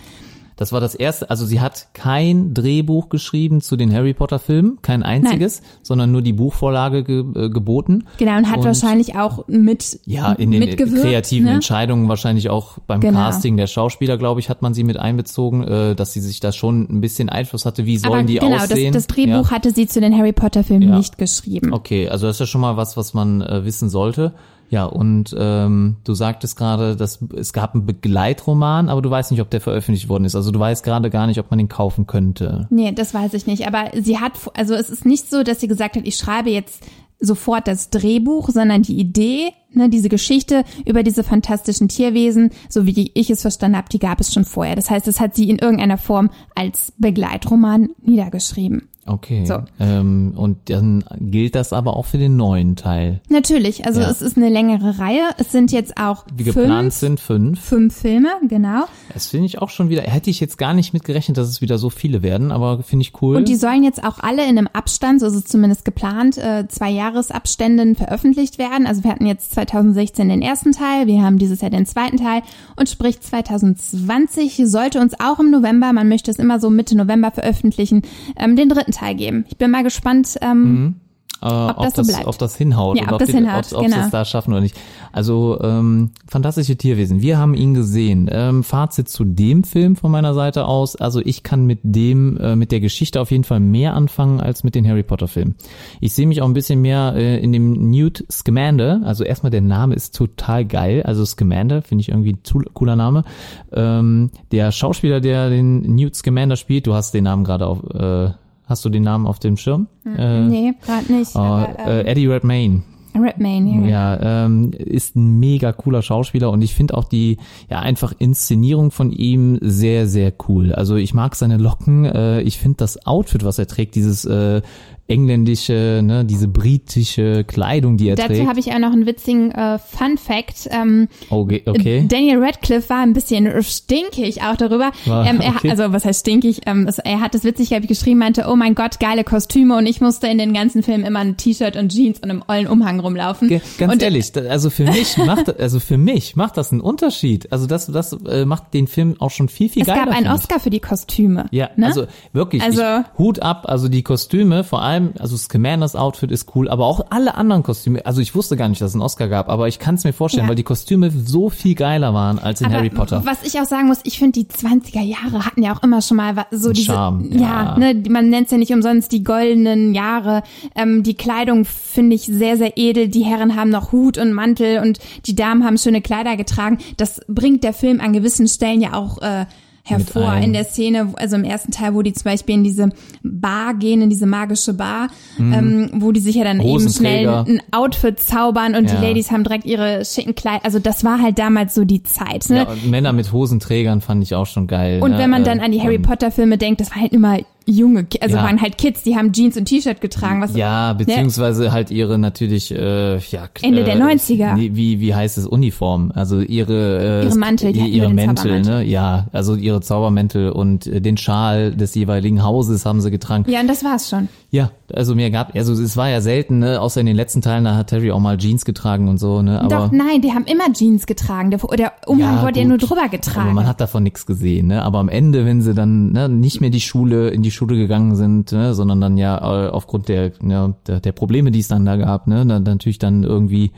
Das 0.55 0.73
war 0.73 0.82
das 0.82 0.93
erste, 0.93 1.30
also 1.30 1.45
sie 1.45 1.61
hat 1.61 1.88
kein 1.93 2.53
Drehbuch 2.53 3.07
geschrieben 3.07 3.61
zu 3.61 3.77
den 3.77 3.93
Harry 3.93 4.13
Potter 4.13 4.39
Filmen, 4.39 4.77
kein 4.82 5.03
einziges, 5.03 5.61
sondern 5.84 6.11
nur 6.11 6.21
die 6.21 6.34
Buchvorlage 6.34 7.05
ge 7.05 7.19
äh, 7.45 7.49
geboten. 7.49 8.03
Genau, 8.17 8.36
und 8.38 8.51
hat 8.51 8.57
Und- 8.57 8.65
wahrscheinlich 8.65 9.15
auch 9.15 9.47
mit 9.47 10.01
Ja, 10.05 10.34
in 10.34 10.51
den 10.51 10.75
kreativen 10.75 11.45
ne? 11.45 11.53
Entscheidungen 11.53 12.09
wahrscheinlich 12.09 12.49
auch 12.49 12.77
beim 12.80 12.99
Genau. 12.99 13.19
Casting 13.19 13.55
der 13.55 13.67
Schauspieler, 13.67 14.17
glaube 14.17 14.41
ich, 14.41 14.49
hat 14.49 14.61
man 14.61 14.73
sie 14.73 14.84
mit 14.84 14.97
einbezogen, 14.97 15.63
äh, 15.63 15.95
dass 15.95 16.11
sie 16.11 16.19
sich 16.19 16.41
da 16.41 16.51
schon 16.51 16.88
ein 16.89 16.99
bisschen 16.99 17.30
Einfluss 17.30 17.65
hatte, 17.65 17.86
wie 17.86 17.97
sollen 17.97 18.13
Aber 18.13 18.23
die 18.23 18.39
genau, 18.39 18.57
aussehen. 18.57 18.91
das, 18.91 19.07
das 19.07 19.15
Drehbuch 19.15 19.49
ja. 19.49 19.51
hatte 19.51 19.71
sie 19.71 19.88
zu 19.88 20.01
den 20.01 20.13
Harry 20.17 20.34
Potter 20.34 20.65
Filmen 20.65 20.89
Ja. 20.89 20.97
nicht 20.97 21.17
geschrieben. 21.17 21.71
Okay, 21.71 22.09
also 22.09 22.27
das 22.27 22.36
ist 22.36 22.39
ja 22.41 22.47
schon 22.47 22.59
mal 22.59 22.75
was, 22.75 22.97
was 22.97 23.13
man 23.13 23.39
äh, 23.41 23.63
wissen 23.63 23.88
sollte. 23.89 24.34
Ja, 24.70 24.86
und 24.86 25.36
ähm, 25.38 25.97
du 26.03 26.13
sagtest 26.13 26.55
gerade, 26.55 26.95
dass 26.95 27.20
es 27.36 27.53
gab 27.53 27.74
einen 27.74 27.86
Begleitroman, 27.86 28.89
aber 28.89 29.01
du 29.01 29.09
weißt 29.09 29.32
nicht, 29.32 29.41
ob 29.41 29.49
der 29.49 29.61
veröffentlicht 29.61 30.09
worden 30.09 30.26
ist. 30.26 30.36
Also 30.36 30.51
du 30.51 30.59
weißt 30.59 30.84
gerade 30.84 31.09
gar 31.09 31.28
nicht, 31.28 31.39
ob 31.39 31.49
man 31.49 31.57
den 31.57 31.70
kaufen 31.70 32.05
könnte. 32.05 32.67
Nee, 32.70 32.91
das 32.91 33.13
weiß 33.13 33.34
ich 33.34 33.47
nicht. 33.47 33.67
Aber 33.67 33.91
sie 33.99 34.20
hat, 34.20 34.34
also 34.53 34.76
es 34.76 34.89
ist 34.89 35.05
nicht 35.05 35.30
so, 35.30 35.43
dass 35.43 35.59
sie 35.59 35.67
gesagt 35.67 35.95
hat, 35.95 36.05
ich 36.05 36.17
schreibe 36.17 36.51
jetzt 36.51 36.84
sofort 37.20 37.67
das 37.67 37.89
Drehbuch, 37.89 38.49
sondern 38.49 38.84
die 38.84 38.97
Idee, 38.97 39.51
ne, 39.72 39.89
diese 39.89 40.09
Geschichte 40.09 40.63
über 40.86 41.03
diese 41.03 41.24
fantastischen 41.24 41.89
Tierwesen, 41.89 42.51
so 42.70 42.86
wie 42.86 43.11
ich 43.13 43.30
es 43.30 43.41
verstanden 43.41 43.78
habe, 43.78 43.89
die 43.89 43.99
gab 43.99 44.22
es 44.22 44.34
schon 44.34 44.45
vorher. 44.45 44.76
Das 44.76 44.89
heißt, 44.89 45.05
das 45.05 45.20
hat 45.20 45.36
sie 45.36 45.49
in 45.49 45.59
irgendeiner 45.59 45.97
Form 45.97 46.30
als 46.55 46.93
Begleitroman 46.97 47.89
niedergeschrieben. 48.01 48.88
Okay. 49.10 49.43
So. 49.45 49.57
Ähm, 49.80 50.34
und 50.36 50.70
dann 50.70 51.03
gilt 51.20 51.55
das 51.55 51.74
aber 51.74 51.97
auch 51.97 52.05
für 52.05 52.20
den 52.20 52.38
neuen 52.38 52.76
Teil. 52.76 53.22
Natürlich, 53.30 53.86
also 53.88 54.01
Ja. 54.01 54.10
es 54.10 54.22
ist 54.22 54.38
eine 54.38 54.49
längere 54.49 54.99
Reihe. 54.99 55.24
Es 55.38 55.51
sind 55.51 55.72
jetzt 55.72 55.97
auch 55.99 56.26
Wie 56.36 56.43
geplant 56.43 56.93
fünf, 56.93 56.93
sind 56.93 57.20
fünf. 57.20 57.60
fünf 57.60 57.95
Filme, 57.95 58.30
genau. 58.47 58.84
Das 59.14 59.28
finde 59.28 59.47
ich 59.47 59.60
auch 59.62 59.70
schon 59.70 59.89
wieder, 59.89 60.03
hätte 60.03 60.30
ich 60.30 60.39
jetzt 60.39 60.57
gar 60.60 60.74
nicht 60.74 60.93
mitgerechnet, 60.93 61.38
dass 61.38 61.47
es 61.49 61.62
wieder 61.62 61.78
so 61.80 61.89
viele 61.89 62.22
werden, 62.22 62.51
aber 62.51 62.84
finde 62.84 63.01
ich 63.03 63.14
cool. 63.22 63.36
Und 63.38 63.47
die 63.49 63.55
sollen 63.55 63.84
jetzt 63.84 64.03
auch 64.03 64.20
alle 64.20 64.43
in 64.43 64.57
einem 64.57 64.68
Abstand, 64.72 65.22
so 65.22 65.26
ist 65.28 65.34
es 65.36 65.45
zumindest 65.45 65.86
geplant, 65.86 66.38
äh, 66.38 66.68
zwei 66.68 66.91
Jahresabständen 66.91 67.95
veröffentlicht 67.95 68.60
werden. 68.60 68.86
Also 68.86 69.03
wir 69.03 69.12
hatten 69.12 69.26
jetzt 69.26 69.53
2016 69.55 70.30
den 70.30 70.41
ersten 70.43 70.72
Teil, 70.72 71.07
wir 71.07 71.24
haben 71.24 71.39
dieses 71.39 71.62
Jahr 71.62 71.72
den 71.72 71.86
zweiten 71.88 72.18
Teil 72.18 72.43
und 72.76 72.88
sprich 72.89 73.20
2020 73.20 74.62
sollte 74.66 74.99
uns 74.99 75.14
auch 75.20 75.39
im 75.39 75.51
November, 75.51 75.93
man 75.93 76.07
möchte 76.10 76.32
es 76.32 76.38
immer 76.38 76.60
so 76.60 76.70
Mitte 76.70 76.95
November 76.95 77.32
veröffentlichen, 77.32 78.01
ähm, 78.38 78.55
den 78.55 78.70
dritten 78.70 78.91
Teil 79.00 79.16
geben. 79.16 79.45
Ich 79.50 79.58
bin 79.58 79.72
mal 79.72 79.84
gespannt, 79.84 80.38
ähm, 80.41 80.95
äh, 81.41 81.45
ob, 81.45 81.78
das 81.84 81.93
so 81.95 82.02
das, 82.02 82.08
bleibt. 82.10 82.28
ob 82.28 82.38
das 82.38 82.58
hinhaut 82.58 82.97
Ja, 82.97 83.04
oder 83.04 83.14
ob 83.14 83.20
das 83.20 83.28
die- 83.30 83.36
hinhaut, 83.36 83.72
ob, 83.72 83.80
ob 83.80 83.86
sie 83.86 83.91
genau. 83.93 84.06
es 84.06 84.12
da 84.12 84.26
schaffen 84.26 84.52
oder 84.52 84.60
nicht. 84.62 84.76
Also 85.14 85.58
ähm, 85.62 86.12
fantastische 86.28 86.76
Tierwesen. 86.76 87.22
Wir 87.22 87.38
haben 87.38 87.54
ihn 87.54 87.74
gesehen. 87.74 88.30
Ähm, 88.32 88.62
Fazit 88.64 89.08
zu 89.08 89.24
dem 89.24 89.64
Film 89.64 89.95
von 89.95 90.12
meiner 90.12 90.34
Seite 90.34 90.66
aus. 90.66 90.97
Also 90.97 91.22
ich 91.24 91.41
kann 91.43 91.66
mit 91.66 91.80
dem, 91.84 92.36
äh, 92.38 92.58
mit 92.58 92.74
der 92.74 92.82
Geschichte 92.82 93.22
auf 93.22 93.32
jeden 93.32 93.45
Fall 93.45 93.62
mehr 93.62 93.93
anfangen 93.93 94.41
als 94.41 94.66
mit 94.66 94.76
den 94.76 94.86
Harry 94.86 95.02
Potter 95.04 95.30
Filmen. 95.30 95.56
Ich 96.02 96.12
sehe 96.14 96.28
mich 96.28 96.41
auch 96.41 96.45
ein 96.47 96.54
bisschen 96.54 96.82
mehr 96.82 97.14
äh, 97.16 97.39
in 97.41 97.54
dem 97.54 97.89
Newt 97.89 98.26
Scamander. 98.30 99.02
Also 99.06 99.24
erstmal 99.24 99.50
der 99.50 99.62
Name 99.62 99.95
ist 99.95 100.14
total 100.16 100.66
geil. 100.66 101.04
Also 101.04 101.24
Scamander 101.26 101.82
finde 101.84 102.02
ich 102.02 102.10
irgendwie 102.10 102.34
ein 102.34 102.39
zu 102.43 102.60
cooler 102.74 102.97
Name. 102.97 103.24
Ähm, 103.72 104.30
der 104.52 104.74
Schauspieler, 104.74 105.22
der 105.22 105.50
den 105.50 105.95
Newt 105.95 106.16
Scamander 106.18 106.58
spielt, 106.58 106.86
du 106.86 106.93
hast 106.95 107.14
den 107.14 107.24
Namen 107.24 107.45
gerade 107.45 107.66
auf. 107.66 107.80
Äh, 107.93 108.34
Hast 108.70 108.86
du 108.86 108.89
den 108.89 109.01
Namen 109.01 109.26
auf 109.26 109.39
dem 109.39 109.57
Schirm? 109.57 109.88
Äh, 110.05 110.41
nee, 110.41 110.74
gerade 110.86 111.11
nicht. 111.11 111.36
äh, 111.36 111.39
aber, 111.39 111.80
äh, 111.80 112.01
ähm, 112.01 112.05
Eddie 112.05 112.28
Redmayne. 112.28 112.84
Redmayne, 113.15 113.89
ja. 113.89 114.15
Ja, 114.15 114.45
ähm, 114.45 114.72
ist 114.72 115.15
ein 115.15 115.39
mega 115.39 115.74
cooler 115.74 116.03
Schauspieler 116.03 116.51
und 116.51 116.61
ich 116.61 116.76
finde 116.76 116.95
auch 116.95 117.05
die 117.05 117.38
ja 117.67 117.80
einfach 117.80 118.13
Inszenierung 118.20 118.91
von 118.91 119.11
ihm 119.11 119.57
sehr 119.61 120.07
sehr 120.07 120.32
cool. 120.47 120.72
Also 120.74 120.95
ich 120.95 121.15
mag 121.15 121.36
seine 121.36 121.57
Locken, 121.57 122.05
äh, 122.05 122.41
ich 122.41 122.59
finde 122.59 122.78
das 122.78 123.07
Outfit, 123.07 123.43
was 123.43 123.57
er 123.57 123.65
trägt, 123.65 123.95
dieses 123.95 124.26
äh, 124.26 124.61
engländische, 125.10 126.01
ne, 126.03 126.26
diese 126.26 126.47
britische 126.47 127.43
Kleidung, 127.43 127.97
die 127.97 128.10
er 128.10 128.16
Dazu 128.16 128.30
trägt. 128.34 128.47
habe 128.49 128.60
ich 128.60 128.72
auch 128.74 128.80
noch 128.80 128.91
einen 128.91 129.05
witzigen 129.05 129.51
äh, 129.51 129.80
Fun 129.80 130.18
Fact. 130.18 130.68
Ähm, 130.72 131.07
Okay, 131.30 131.64
okay. 131.66 132.05
Daniel 132.07 132.43
Radcliffe 132.43 132.89
war 132.89 133.01
ein 133.01 133.14
bisschen 133.14 133.49
stinkig 133.64 134.41
auch 134.43 134.55
darüber. 134.55 134.91
War- 135.05 135.26
ähm, 135.26 135.39
er, 135.41 135.49
okay. 135.55 135.70
Also 135.72 135.91
was 135.93 136.05
heißt 136.05 136.22
stinkig? 136.22 136.62
Ähm, 136.66 136.88
es, 136.88 136.99
er 136.99 137.22
hat 137.22 137.36
es 137.36 137.43
witzig 137.43 137.70
glaube 137.70 137.84
ich, 137.84 137.89
geschrieben, 137.89 138.20
meinte, 138.20 138.45
oh 138.49 138.55
mein 138.55 138.76
Gott, 138.76 138.99
geile 138.99 139.24
Kostüme 139.24 139.78
und 139.78 139.86
ich 139.86 140.01
musste 140.01 140.28
in 140.28 140.38
den 140.38 140.53
ganzen 140.53 140.84
Film 140.84 141.03
immer 141.03 141.20
ein 141.20 141.38
T-Shirt 141.38 141.76
und 141.76 141.89
Jeans 141.91 142.20
und 142.20 142.30
einem 142.30 142.43
ollen 142.47 142.68
Umhang 142.68 142.99
rumlaufen. 142.99 143.47
Ge- 143.47 143.62
Ganz 143.78 143.93
und, 143.93 144.01
ehrlich, 144.03 144.32
da- 144.32 144.41
also 144.41 144.70
für 144.70 144.86
mich 144.86 145.18
macht, 145.18 145.60
also 145.60 145.80
für 145.80 145.97
mich 145.97 146.36
macht 146.36 146.57
das 146.57 146.72
einen 146.72 146.82
Unterschied. 146.82 147.51
Also 147.51 147.66
das, 147.68 147.88
das 147.88 148.14
äh, 148.28 148.45
macht 148.45 148.74
den 148.74 148.88
Film 148.88 149.16
auch 149.20 149.32
schon 149.32 149.49
viel, 149.49 149.70
viel 149.70 149.84
Es 149.84 149.88
geiler. 149.88 150.05
gab 150.05 150.16
einen. 150.16 150.28
Oscar 150.28 150.60
für 150.60 150.70
die 150.70 150.80
Kostüme. 150.80 151.45
Ja, 151.51 151.70
ne? 151.76 151.88
also 151.88 152.05
wirklich, 152.34 152.62
Also- 152.64 152.82
ich, 152.82 153.18
Hut 153.20 153.41
ab, 153.41 153.66
also 153.68 153.88
die 153.88 154.03
Kostüme, 154.03 154.64
vor 154.64 154.82
allem, 154.82 154.99
also 155.20 155.38
Scammanders 155.38 155.95
Outfit 155.95 156.32
ist 156.32 156.56
cool, 156.56 156.70
aber 156.70 156.86
auch 156.86 157.08
alle 157.10 157.36
anderen 157.36 157.64
Kostüme, 157.64 158.06
also 158.06 158.22
ich 158.22 158.36
wusste 158.36 158.56
gar 158.58 158.70
nicht, 158.70 158.82
dass 158.82 158.89
es 158.91 158.95
einen 158.95 159.02
Oscar 159.02 159.28
gab, 159.28 159.50
aber 159.50 159.68
ich 159.68 159.80
kann 159.80 159.95
es 159.95 160.04
mir 160.04 160.14
vorstellen, 160.14 160.45
Ja. 160.45 160.50
weil 160.50 160.56
die 160.56 160.64
Kostüme 160.64 161.12
so 161.12 161.50
viel 161.50 161.76
geiler 161.76 162.14
waren 162.14 162.39
als 162.39 162.62
in 162.62 162.68
Aber 162.68 162.76
Harry 162.78 162.89
Potter. 162.89 163.22
Was 163.26 163.43
ich 163.43 163.60
auch 163.60 163.66
sagen 163.66 163.88
muss, 163.88 164.00
ich 164.04 164.20
finde, 164.20 164.39
die 164.39 164.45
20er 164.45 165.02
Jahre 165.02 165.45
hatten 165.45 165.64
ja 165.64 165.76
auch 165.76 165.84
immer 165.84 166.02
schon 166.02 166.18
mal 166.18 166.34
so 166.52 166.72
diese, 166.72 166.88
Charme, 166.93 167.30
ja, 167.32 167.39
ja. 167.39 167.78
ne, 167.78 168.04
man 168.10 168.30
nennt 168.30 168.45
es 168.45 168.52
ja 168.52 168.58
nicht 168.58 168.74
umsonst 168.74 169.12
die 169.12 169.24
goldenen 169.24 169.93
Jahre. 169.93 170.43
Ähm, 170.76 171.04
die 171.04 171.16
Kleidung 171.16 171.66
finde 171.66 172.16
ich 172.16 172.24
sehr, 172.24 172.58
sehr 172.58 172.78
edel. 172.78 173.08
Die 173.08 173.24
Herren 173.24 173.56
haben 173.56 173.70
noch 173.70 173.91
Hut 173.91 174.18
und 174.18 174.34
Mantel 174.34 174.80
und 174.80 175.00
die 175.26 175.36
Damen 175.36 175.64
haben 175.66 175.78
schöne 175.78 176.02
Kleider 176.02 176.38
getragen. 176.38 176.78
Das 176.97 177.22
bringt 177.28 177.64
der 177.64 177.74
Film 177.74 178.00
an 178.02 178.14
gewissen 178.14 178.47
Stellen 178.47 178.82
ja 178.82 178.93
auch 178.93 179.22
äh, 179.22 179.45
hervor 179.90 180.36
in 180.36 180.54
der 180.54 180.64
Szene, 180.66 181.14
also 181.16 181.36
im 181.36 181.44
ersten 181.44 181.72
Teil, 181.72 181.94
wo 181.94 182.02
die 182.02 182.14
zum 182.14 182.24
Beispiel 182.26 182.56
in 182.56 182.64
diese 182.64 182.90
Bar 183.24 183.74
gehen, 183.74 184.02
in 184.02 184.10
diese 184.10 184.26
magische 184.26 184.74
Bar, 184.74 185.08
ähm, 185.40 185.90
wo 185.96 186.12
die 186.12 186.20
sich 186.20 186.36
ja 186.36 186.44
dann 186.44 186.60
eben 186.62 186.90
schnell 186.90 187.20
Mhm. 187.28 187.30
Ein 187.50 187.62
Outfit 187.72 188.20
zaubern 188.20 188.76
und 188.76 188.90
Ja. 188.90 188.96
die 189.00 189.06
Ladies 189.06 189.32
haben 189.32 189.44
direkt 189.44 189.66
ihre 189.66 190.06
schicken 190.06 190.36
Kleider. 190.36 190.64
Also 190.66 190.80
das 190.80 191.04
war 191.04 191.22
halt 191.22 191.38
damals 191.40 191.76
so 191.76 191.84
die 191.86 192.04
Zeit. 192.04 192.50
Ne? 192.50 192.58
Ja, 192.60 192.68
Männer 192.90 193.14
mit 193.14 193.32
Hosenträgern 193.32 194.02
fand 194.02 194.24
ich 194.24 194.36
auch 194.36 194.46
schon 194.46 194.68
geil. 194.68 195.02
Und 195.02 195.12
ne? 195.12 195.18
wenn 195.18 195.30
man 195.30 195.44
dann 195.44 195.60
Äh, 195.60 195.64
an 195.64 195.72
die 195.72 195.82
Harry 195.82 195.98
und- 195.98 196.04
Potter 196.04 196.32
Filme 196.32 196.58
denkt, 196.58 196.82
das 196.82 196.92
war 196.92 197.02
halt 197.02 197.14
immer 197.14 197.38
junge, 197.70 198.07
also 198.22 198.36
Ja. 198.38 198.43
waren 198.43 198.61
halt 198.61 198.78
Kids, 198.78 199.03
die 199.03 199.15
haben 199.15 199.32
Jeans 199.32 199.55
und 199.57 199.65
T-Shirt 199.65 200.01
getragen. 200.01 200.41
Was 200.41 200.55
Ja, 200.55 200.93
beziehungsweise 200.93 201.72
halt 201.72 201.91
ihre 201.91 202.17
natürlich, 202.17 202.72
äh, 202.72 203.17
ja. 203.17 203.47
Ende 203.61 203.84
der 203.84 203.95
äh, 203.95 204.01
90er. 204.01 204.55
Nee, 204.55 204.72
wie, 204.74 204.99
wie 204.99 205.13
heißt 205.15 205.38
es, 205.38 205.45
Uniform? 205.45 206.11
Also 206.15 206.39
ihre, 206.41 207.22
äh, 207.24 207.26
Ihre 207.28 207.36
Mantel, 207.38 207.72
die 207.74 207.88
ihre 207.88 208.09
Mäntel, 208.13 208.61
ne? 208.61 208.84
Ja, 208.84 209.28
also 209.32 209.55
ihre 209.55 209.82
Zaubermäntel 209.82 210.51
und 210.51 210.88
äh, 210.88 211.01
den 211.01 211.17
Schal 211.17 211.72
des 211.76 211.95
jeweiligen 211.95 212.43
Hauses 212.43 212.86
haben 212.86 213.01
sie 213.01 213.11
getragen. 213.11 213.45
ja, 213.49 213.61
und 213.61 213.67
das 213.67 213.84
war's 213.84 214.09
schon. 214.09 214.30
Ja, 214.51 214.72
also 214.91 215.13
mir 215.13 215.30
gab, 215.30 215.53
also 215.55 215.74
es 215.74 215.95
war 215.95 216.09
ja 216.09 216.22
selten, 216.22 216.59
ne, 216.59 216.82
außer 216.82 216.99
in 217.01 217.05
den 217.05 217.15
letzten 217.15 217.41
Teilen, 217.41 217.65
da 217.65 217.76
hat 217.76 217.91
Harry 217.91 218.11
auch 218.11 218.20
mal 218.20 218.38
Jeans 218.38 218.65
getragen 218.65 219.07
und 219.07 219.20
so, 219.20 219.43
ne, 219.43 219.61
aber. 219.61 219.70
Doch, 219.70 219.91
nein, 219.91 220.22
die 220.22 220.32
haben 220.34 220.45
immer 220.45 220.74
Jeans 220.74 221.05
getragen. 221.05 221.51
Der, 221.51 221.59
der 221.78 221.91
Umhang 222.07 222.38
Ja, 222.38 222.43
wurde 222.43 222.59
ja 222.59 222.65
nur 222.65 222.80
drüber 222.80 223.09
getragen. 223.09 223.41
Aber 223.41 223.53
man 223.53 223.67
hat 223.67 223.80
davon 223.80 224.01
nichts 224.03 224.26
gesehen, 224.26 224.67
ne? 224.67 224.82
Aber 224.82 224.97
am 224.97 225.07
Ende, 225.09 225.45
wenn 225.45 225.61
sie 225.61 225.76
dann 225.76 226.13
ne, 226.13 226.28
nicht 226.30 226.61
mehr 226.61 226.72
die 226.72 226.82
Schule 226.82 227.30
in 227.30 227.43
die 227.43 227.51
Schule 227.51 227.59
gegangen 227.68 228.16
sind, 228.16 228.51
ne, 228.51 228.74
sondern 228.74 229.01
dann 229.01 229.18
ja 229.18 229.38
äh, 229.38 229.70
aufgrund 229.70 230.07
der, 230.07 230.32
ja, 230.47 230.74
der 230.88 230.99
der 230.99 231.12
Probleme, 231.12 231.51
die 231.51 231.60
es 231.60 231.68
dann 231.68 231.86
da 231.86 231.95
gab, 231.97 232.28
ne, 232.28 232.45
dann 232.45 232.64
natürlich 232.64 232.99
dann 232.99 233.24
irgendwie 233.24 233.72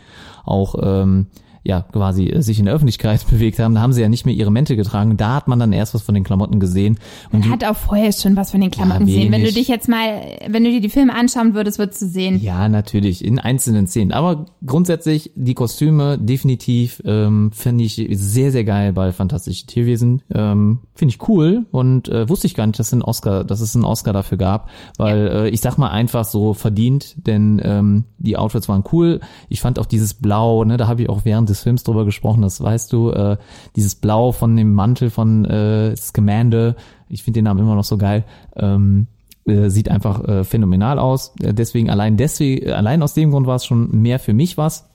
auch 0.44 0.76
ähm, 0.82 1.28
ja 1.64 1.82
quasi 1.92 2.28
äh, 2.28 2.42
sich 2.42 2.60
in 2.60 2.66
der 2.66 2.74
Öffentlichkeit 2.74 3.26
bewegt 3.30 3.60
haben, 3.60 3.76
da 3.76 3.82
haben 3.82 3.94
sie 3.94 4.02
ja 4.02 4.10
nicht 4.10 4.26
mehr 4.26 4.36
ihre 4.36 4.52
Mäntel 4.52 4.76
getragen. 4.76 5.18
Da 5.18 5.36
hat 5.36 5.48
man 5.48 5.60
dann 5.60 5.74
erst 5.74 5.94
was 5.94 6.02
von 6.02 6.16
den 6.16 6.24
Klamotten 6.24 6.60
gesehen. 6.60 6.98
Und 7.32 7.42
man 7.42 7.50
hat 7.52 7.64
auch 7.64 7.76
vorher 7.76 8.12
schon 8.12 8.36
was 8.36 8.52
von 8.52 8.62
den 8.62 8.72
Klamotten 8.72 9.08
Ja, 9.08 9.14
gesehen. 9.16 9.32
Wenn 9.32 9.44
du 9.44 9.52
dich 9.52 9.68
jetzt 9.68 9.88
mal, 9.88 10.22
wenn 10.48 10.64
du 10.64 10.72
dir 10.72 10.82
die 10.82 10.90
Filme 10.90 11.14
anschauen 11.14 11.54
würdest, 11.54 11.80
würdest 11.80 12.02
du 12.02 12.08
sehen. 12.08 12.42
Ja, 12.42 12.68
natürlich, 12.70 13.24
in 13.24 13.40
einzelnen 13.40 13.88
Szenen. 13.88 14.12
Aber 14.12 14.46
grundsätzlich, 14.66 15.32
die 15.36 15.54
Kostüme 15.54 16.18
definitiv 16.18 17.02
ähm, 17.06 17.52
finde 17.54 17.84
ich 17.84 18.08
sehr, 18.12 18.52
sehr 18.52 18.64
geil 18.64 18.94
bei 18.94 19.12
Fantastische 19.12 19.66
Tierwesen. 19.66 20.22
Ähm, 20.34 20.80
finde 20.96 21.16
ich 21.16 21.28
cool 21.28 21.66
und 21.72 22.10
äh, 22.10 22.28
wusste 22.30 22.48
ich 22.48 22.56
gar 22.56 22.68
nicht, 22.68 22.80
dass, 22.80 22.88
es 22.88 22.94
einen 22.94 23.02
Oscar, 23.02 23.44
dass 23.44 23.62
es 23.62 23.76
einen 23.76 23.86
Oscar 23.86 24.14
dafür 24.14 24.38
gab, 24.38 24.70
weil 24.98 25.28
äh, 25.28 25.50
ich 25.50 25.62
sag 25.62 25.78
mal 25.78 25.90
einfach 25.90 26.26
so 26.26 26.54
verdient, 26.54 27.16
denn 27.28 27.62
ähm, 27.64 28.06
die 28.18 28.38
Outfits 28.38 28.70
waren 28.70 28.84
cool. 28.92 29.20
Ich 29.50 29.62
fand 29.62 29.80
auch 29.80 29.86
dieses 29.86 30.14
Blau, 30.14 30.64
ne, 30.64 30.78
da 30.78 30.88
habe 30.88 31.02
ich 31.02 31.10
auch 31.10 31.22
während 31.24 31.50
des 31.52 31.62
Films 31.62 31.84
drüber 31.84 32.06
gesprochen, 32.06 32.42
das 32.42 32.62
weißt 32.62 32.92
du, 32.92 33.12
äh, 33.12 33.38
dieses 33.76 33.96
Blau 33.96 34.32
von 34.32 34.56
dem 34.56 34.74
Mantel 34.74 35.10
von 35.10 35.46
äh, 35.46 35.96
Scamander, 35.96 36.76
ich 37.10 37.24
finde 37.24 37.40
den 37.40 37.46
Namen 37.46 37.60
immer 37.60 37.76
noch 37.76 37.84
so 37.84 37.98
geil. 37.98 38.24
Ähm, 38.56 39.08
äh, 39.46 39.70
sieht 39.70 39.90
einfach 39.90 40.24
äh, 40.28 40.44
phänomenal 40.44 41.00
aus. 41.00 41.34
Äh, 41.42 41.54
deswegen 41.54 41.90
allein 41.90 42.18
deswegen, 42.18 42.68
äh, 42.68 42.72
allein 42.72 43.02
aus 43.02 43.14
dem 43.14 43.32
Grund 43.32 43.48
war 43.48 43.56
es 43.56 43.66
schon 43.66 43.90
mehr 44.02 44.20
für 44.20 44.34
mich 44.34 44.58
was. 44.58 44.90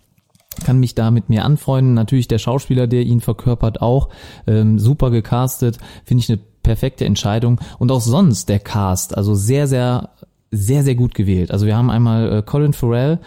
Kann 0.65 0.79
mich 0.79 0.95
da 0.95 1.11
mit 1.11 1.29
mir 1.29 1.45
anfreunden. 1.45 1.95
Natürlich 1.95 2.29
der 2.29 2.39
Schauspieler, 2.39 2.87
der 2.87 3.03
ihn 3.03 3.21
verkörpert, 3.21 3.83
auch 3.83 4.09
ähm, 4.47 4.79
super 4.79 5.11
gecastet. 5.11 5.79
Finde 6.05 6.23
ich 6.23 6.31
eine 6.31 6.41
perfekte 6.63 7.05
Entscheidung. 7.05 7.61
Und 7.79 7.93
auch 7.93 8.01
sonst 8.01 8.49
der 8.49 8.61
Cast, 8.61 9.17
also 9.17 9.35
sehr, 9.35 9.67
sehr, 9.67 10.11
sehr, 10.51 10.83
sehr 10.83 10.95
gut 10.95 11.15
gewählt. 11.15 11.51
Also 11.51 11.67
wir 11.67 11.77
haben 11.77 11.91
einmal 11.91 12.39
äh, 12.39 12.43
Colin 12.43 12.73
Farrell, 12.73 13.19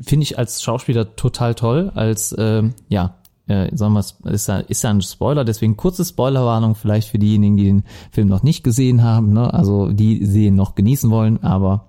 finde 0.00 0.24
ich 0.24 0.38
als 0.38 0.62
Schauspieler 0.62 1.16
total 1.16 1.54
toll, 1.54 1.92
als 1.94 2.34
ähm, 2.38 2.74
ja 2.88 3.16
äh, 3.48 3.74
sagen 3.76 3.94
wir, 3.94 4.04
ist 4.32 4.48
ja, 4.48 4.58
ist 4.58 4.82
ja 4.82 4.90
ein 4.90 5.00
Spoiler, 5.00 5.44
deswegen 5.44 5.76
kurze 5.76 6.04
Spoilerwarnung 6.04 6.74
vielleicht 6.74 7.08
für 7.08 7.18
diejenigen, 7.18 7.56
die 7.56 7.64
den 7.64 7.84
Film 8.10 8.28
noch 8.28 8.42
nicht 8.42 8.64
gesehen 8.64 9.02
haben, 9.02 9.32
ne? 9.32 9.52
also 9.54 9.88
die 9.92 10.24
sie 10.26 10.50
noch 10.50 10.74
genießen 10.74 11.10
wollen, 11.10 11.42
aber 11.42 11.86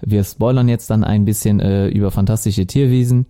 wir 0.00 0.24
spoilern 0.24 0.68
jetzt 0.68 0.90
dann 0.90 1.04
ein 1.04 1.24
bisschen 1.24 1.60
äh, 1.60 1.88
über 1.88 2.10
fantastische 2.10 2.66
Tierwesen. 2.66 3.26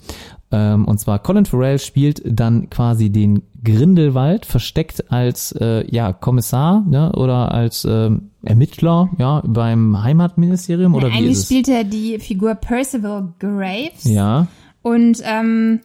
Ähm, 0.51 0.85
und 0.85 0.99
zwar 0.99 1.19
Colin 1.21 1.45
Farrell 1.45 1.79
spielt 1.79 2.23
dann 2.25 2.71
quasi 2.71 3.11
den 3.11 3.43
Grindelwald, 3.65 4.47
versteckt 4.47 5.11
als 5.11 5.53
äh, 5.53 5.85
ja 5.93 6.13
Kommissar 6.13 6.85
ne? 6.87 7.13
oder 7.13 7.53
als 7.53 7.85
ähm, 7.85 8.31
Ermittler 8.47 9.11
ja 9.19 9.43
beim 9.47 10.03
Heimatministerium 10.03 10.95
oder 10.95 11.09
wie 11.09 11.13
Eigentlich 11.13 11.33
ist 11.33 11.39
es? 11.39 11.45
spielt 11.47 11.69
er 11.69 11.85
die 11.85 12.19
Figur 12.19 12.55
Percival 12.55 13.33
Graves. 13.39 14.05
Ja, 14.05 14.47
Und 14.83 15.21
ähm, 15.25 15.81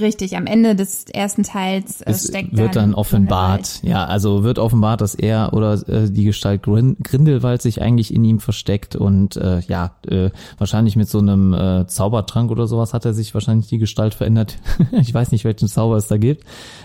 richtig, 0.00 0.36
am 0.36 0.46
Ende 0.46 0.74
des 0.74 1.04
ersten 1.12 1.42
Teils 1.42 2.00
äh, 2.00 2.10
es 2.10 2.28
steckt 2.28 2.56
wird 2.56 2.76
dann 2.76 2.92
Grindelwald. 2.92 2.98
offenbart, 2.98 3.80
ja, 3.82 4.04
also 4.04 4.44
wird 4.44 4.58
offenbart, 4.58 5.00
dass 5.00 5.14
er 5.14 5.52
oder 5.52 5.74
äh, 5.88 6.10
die 6.10 6.24
Gestalt 6.24 6.62
Grin 6.62 6.96
Grindelwald 7.02 7.62
sich 7.62 7.82
eigentlich 7.82 8.14
in 8.14 8.24
ihm 8.24 8.40
versteckt 8.40 8.96
und 8.96 9.36
äh, 9.36 9.60
ja, 9.68 9.96
äh, 10.06 10.30
wahrscheinlich 10.58 10.96
mit 10.96 11.08
so 11.08 11.18
einem 11.18 11.54
äh, 11.54 11.86
Zaubertrank 11.86 12.50
oder 12.50 12.66
sowas 12.66 12.94
hat 12.94 13.04
er 13.04 13.14
sich 13.14 13.34
wahrscheinlich 13.34 13.68
die 13.68 13.78
Gestalt 13.78 14.14
verändert. 14.14 14.58
ich 14.92 15.12
weiß 15.12 15.32
nicht, 15.32 15.44
welchen 15.44 15.68
Zauber 15.68 15.96
es 15.96 16.08
da 16.08 16.16
gibt. 16.16 16.44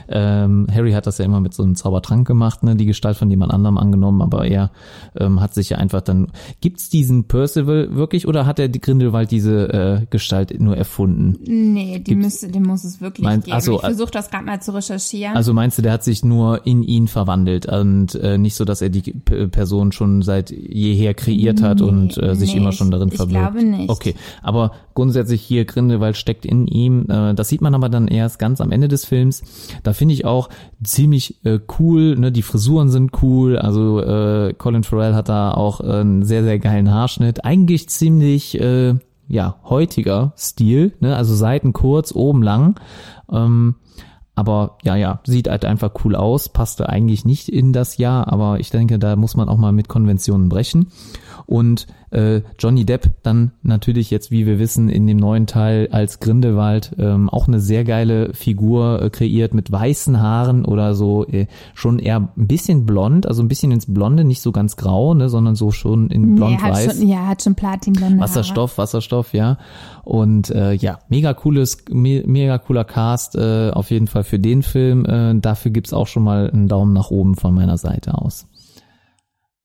Ähm, 0.10 0.68
Harry 0.74 0.92
hat 0.92 1.08
das 1.08 1.18
ja 1.18 1.26
immer 1.26 1.42
mit 1.42 1.54
so 1.54 1.64
einem 1.64 1.76
Zaubertrank 1.76 2.28
gemacht, 2.28 2.64
ne, 2.64 2.76
die 2.76 2.86
Gestalt 2.86 3.18
von 3.18 3.30
jemand 3.30 3.54
anderem 3.54 3.78
angenommen, 3.78 4.22
aber 4.22 4.46
er 4.46 4.72
ähm, 5.20 5.42
hat 5.42 5.54
sich 5.54 5.70
ja 5.70 5.78
einfach 5.78 6.02
dann. 6.02 6.28
Gibt's 6.62 6.90
diesen 6.90 7.26
Percival 7.26 7.96
wirklich 7.96 8.28
oder 8.28 8.46
hat 8.46 8.60
er 8.60 8.68
die 8.68 8.82
Grindelwald 8.82 9.32
diese 9.32 9.74
äh, 9.74 10.06
Gestalt 10.10 10.60
nur 10.60 10.78
erfunden? 10.78 11.38
Nee, 11.46 12.00
die 12.00 12.16
müsste, 12.16 12.50
den 12.50 12.64
muss 12.64 12.84
es 12.84 12.97
wirklich 13.02 13.24
Mein- 13.24 13.42
geben. 13.42 13.56
ach 13.58 13.62
so, 13.62 13.76
ich 13.76 13.82
versuche 13.82 14.12
das 14.12 14.30
gerade 14.30 14.46
mal 14.46 14.62
zu 14.62 14.74
recherchieren. 14.74 15.36
Also 15.36 15.54
meinst 15.54 15.78
du, 15.78 15.82
der 15.82 15.92
hat 15.94 16.04
sich 16.04 16.24
nur 16.24 16.66
in 16.66 16.84
ihn 16.84 17.08
verwandelt 17.08 17.66
und 17.66 18.16
äh, 18.16 18.38
nicht 18.38 18.56
so, 18.56 18.66
dass 18.66 18.82
er 18.82 18.90
die 18.90 19.02
P 19.02 19.48
Person 19.48 19.92
schon 19.92 20.22
seit 20.22 20.52
jeher 20.52 21.14
kreiert 21.14 21.62
hat 21.62 21.82
und 21.82 22.18
äh, 22.22 22.36
sich 22.36 22.54
nee, 22.54 22.60
immer 22.60 22.72
schon 22.72 22.92
darin 22.92 23.10
ich 23.10 23.16
verbirgt? 23.16 23.40
glaube 23.54 23.64
nicht. 23.66 23.90
Okay, 23.90 24.16
aber 24.42 24.72
grundsätzlich 24.94 25.42
hier 25.42 25.66
Grindelwald 25.66 26.18
steckt 26.18 26.46
in 26.46 26.68
ihm. 26.68 27.06
Äh, 27.10 27.34
das 27.34 27.50
sieht 27.50 27.62
man 27.62 27.74
aber 27.76 27.90
dann 27.90 28.08
erst 28.08 28.40
ganz 28.40 28.62
am 28.62 28.72
Ende 28.72 28.88
des 28.88 29.06
Films. 29.06 29.44
Da 29.84 29.94
finde 29.94 30.14
ich 30.14 30.26
auch 30.26 30.50
ziemlich 30.84 31.44
äh, 31.46 31.60
cool. 31.80 32.16
Ne? 32.18 32.32
Die 32.32 32.42
Frisuren 32.42 32.90
sind 32.90 33.12
cool. 33.22 33.58
Also 33.58 34.00
äh, 34.02 34.54
Colin 34.58 34.84
Farrell 34.84 35.14
hat 35.16 35.30
da 35.30 35.52
auch 35.52 35.82
äh, 35.82 35.86
einen 36.02 36.24
sehr 36.24 36.44
sehr 36.44 36.60
geilen 36.60 36.92
Haarschnitt. 36.92 37.46
Eigentlich 37.46 37.90
ziemlich 37.90 38.60
äh, 38.60 38.96
ja 39.28 39.58
heutiger 39.64 40.34
Stil. 40.38 40.94
Ne? 41.00 41.16
Also 41.16 41.36
Seiten 41.36 41.74
kurz, 41.74 42.14
oben 42.14 42.44
lang. 42.44 42.80
Ähm, 43.32 43.76
aber 44.36 44.78
ja, 44.84 44.96
ja, 44.96 45.20
sieht 45.26 45.50
halt 45.50 45.66
einfach 45.66 45.92
cool 46.04 46.16
aus, 46.16 46.50
passte 46.50 46.90
eigentlich 46.90 47.26
nicht 47.26 47.50
in 47.50 47.74
das 47.74 47.98
Jahr, 47.98 48.32
aber 48.32 48.60
ich 48.60 48.70
denke, 48.70 49.00
da 49.00 49.16
muss 49.16 49.36
man 49.36 49.50
auch 49.50 49.58
mal 49.58 49.72
mit 49.72 49.88
Konventionen 49.88 50.48
brechen. 50.48 50.92
Und 51.48 51.88
äh, 52.12 52.42
Johnny 52.60 52.86
Depp 52.86 53.24
dann 53.24 53.54
natürlich 53.64 54.12
jetzt, 54.12 54.32
wie 54.32 54.46
wir 54.46 54.60
wissen, 54.60 54.90
in 54.90 55.08
dem 55.08 55.16
neuen 55.16 55.48
Teil 55.48 55.88
als 55.94 56.20
Grindelwald 56.20 56.94
ähm, 57.00 57.30
auch 57.30 57.48
eine 57.48 57.62
sehr 57.62 57.86
geile 57.86 58.34
Figur 58.34 59.02
äh, 59.02 59.10
kreiert 59.10 59.54
mit 59.54 59.72
weißen 59.72 60.22
Haaren 60.22 60.66
oder 60.66 60.94
so 60.94 61.26
äh, 61.26 61.48
schon 61.74 62.00
eher 62.00 62.18
ein 62.36 62.48
bisschen 62.48 62.86
blond, 62.86 63.28
also 63.28 63.42
ein 63.42 63.48
bisschen 63.48 63.72
ins 63.72 63.86
Blonde, 63.86 64.26
nicht 64.26 64.42
so 64.42 64.52
ganz 64.52 64.76
grau, 64.76 65.14
ne, 65.14 65.30
sondern 65.30 65.56
so 65.56 65.72
schon 65.72 66.10
in 66.10 66.36
blond-weiß. 66.36 67.02
ja, 67.04 67.28
hat 67.28 67.44
schon 67.44 67.56
Platinblonde 67.56 68.18
Haare. 68.18 68.30
Wasserstoff, 68.30 68.78
Wasserstoff, 68.78 69.34
ja. 69.34 69.58
Und 70.04 70.50
äh, 70.50 70.74
ja, 70.74 71.00
mega 71.08 71.34
cooles, 71.34 71.86
me 71.90 72.24
mega 72.26 72.58
cooler 72.58 72.84
Cast, 72.84 73.36
äh, 73.38 73.72
auf 73.72 73.90
jeden 73.90 74.08
Fall 74.08 74.26
für 74.26 74.40
den 74.40 74.64
Film. 74.64 75.06
Äh, 75.06 75.40
dafür 75.40 75.72
gibt's 75.72 75.94
auch 75.94 76.08
schon 76.08 76.24
mal 76.24 76.50
einen 76.50 76.68
Daumen 76.68 76.92
nach 76.92 77.10
oben 77.10 77.36
von 77.36 77.56
meiner 77.56 77.78
Seite 77.78 78.18
aus. 78.18 78.48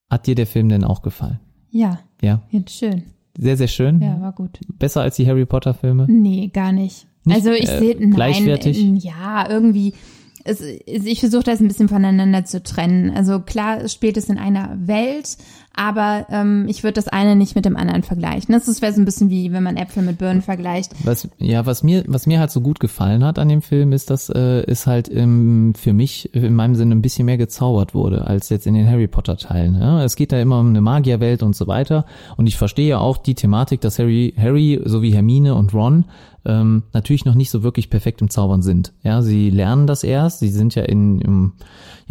Hat 0.09 0.29
dir 0.29 0.37
der 0.37 0.47
Film 0.47 0.69
denn 0.69 0.85
auch 0.85 1.03
gefallen? 1.03 1.41
Ja, 1.73 1.99
Ja. 2.21 2.43
jetzt 2.51 2.77
schön. 2.77 3.03
Sehr, 3.37 3.57
sehr 3.57 3.67
schön. 3.69 4.01
Ja, 4.01 4.21
war 4.21 4.33
gut. 4.33 4.61
Besser 4.79 5.01
als 5.01 5.17
die 5.17 5.27
Harry 5.27 5.47
Potter 5.47 5.73
Filme? 5.75 6.07
Nee, 6.09 6.51
gar 6.53 6.71
nicht. 6.71 7.07
Nicht, 7.25 7.37
also 7.37 7.51
ich 7.53 7.69
äh, 7.69 7.79
sehe, 7.79 7.97
nein, 7.99 8.11
gleichwertig? 8.11 8.79
äh, 8.79 8.95
ja, 8.99 9.49
irgendwie, 9.49 9.95
es, 10.45 10.61
ich 10.61 11.21
versuche 11.21 11.45
das 11.45 11.61
ein 11.61 11.69
bisschen 11.69 11.89
voneinander 11.89 12.45
zu 12.45 12.63
trennen. 12.63 13.11
Also 13.11 13.41
klar, 13.41 13.81
es 13.81 13.93
spielt 13.95 14.17
es 14.19 14.29
in 14.29 14.39
einer 14.39 14.77
Welt, 14.87 15.39
aber 15.75 16.27
ähm, 16.31 16.67
ich 16.69 16.83
würde 16.83 16.95
das 16.95 17.09
eine 17.09 17.37
nicht 17.37 17.55
mit 17.55 17.65
dem 17.65 17.77
anderen 17.77 18.03
vergleichen. 18.03 18.53
Das 18.53 18.83
wäre 18.83 18.93
so 18.93 19.01
ein 19.01 19.05
bisschen 19.05 19.31
wie, 19.31 19.53
wenn 19.53 19.63
man 19.63 19.77
Äpfel 19.77 20.03
mit 20.03 20.19
Birnen 20.19 20.43
vergleicht. 20.43 20.93
Was, 21.05 21.29
ja, 21.39 21.65
was 21.65 21.83
mir, 21.83 22.05
was 22.07 22.27
mir 22.27 22.41
halt 22.41 22.51
so 22.51 22.61
gut 22.61 22.81
gefallen 22.81 23.25
hat 23.25 23.39
an 23.39 23.49
dem 23.49 23.63
Film, 23.63 23.93
ist, 23.93 24.11
dass 24.11 24.29
äh, 24.29 24.63
es 24.67 24.87
halt 24.87 25.11
ähm, 25.13 25.73
für 25.77 25.93
mich 25.93 26.35
in 26.35 26.55
meinem 26.55 26.75
Sinne 26.75 26.95
ein 26.95 27.03
bisschen 27.03 27.27
mehr 27.27 27.39
gezaubert 27.39 27.95
wurde, 27.95 28.27
als 28.27 28.51
jetzt 28.51 28.67
in 28.67 28.75
den 28.75 28.89
Harry 28.89 29.09
Potter 29.09 29.37
Teilen. 29.37 29.79
Ja? 29.81 30.05
Es 30.05 30.17
geht 30.17 30.33
da 30.33 30.41
immer 30.41 30.61
um 30.61 30.69
eine 30.69 30.81
Magierwelt 30.81 31.43
und 31.43 31.57
so 31.57 31.67
weiter. 31.67 32.05
Und 32.37 32.47
ich 32.47 32.57
verstehe 32.57 32.99
auch 32.99 33.17
die 33.17 33.35
Thematik, 33.35 33.81
dass 33.81 33.99
Harry, 33.99 34.35
Harry 34.37 34.81
sowie 34.85 35.13
Hermine 35.13 35.55
und 35.55 35.73
Ron 35.73 36.05
ähm, 36.45 36.83
natürlich 36.93 37.25
noch 37.25 37.35
nicht 37.35 37.51
so 37.51 37.63
wirklich 37.63 37.89
perfekt 37.89 38.21
im 38.21 38.31
Zaubern 38.31 38.63
sind. 38.63 38.93
Ja, 39.03 39.23
sie 39.23 39.51
lernen 39.51 39.87
das 39.87 40.03
erst. 40.03 40.41
Sie 40.41 40.49
sind 40.49 40.75
ja 40.75 40.83
in, 40.83 41.21
im, 41.21 41.53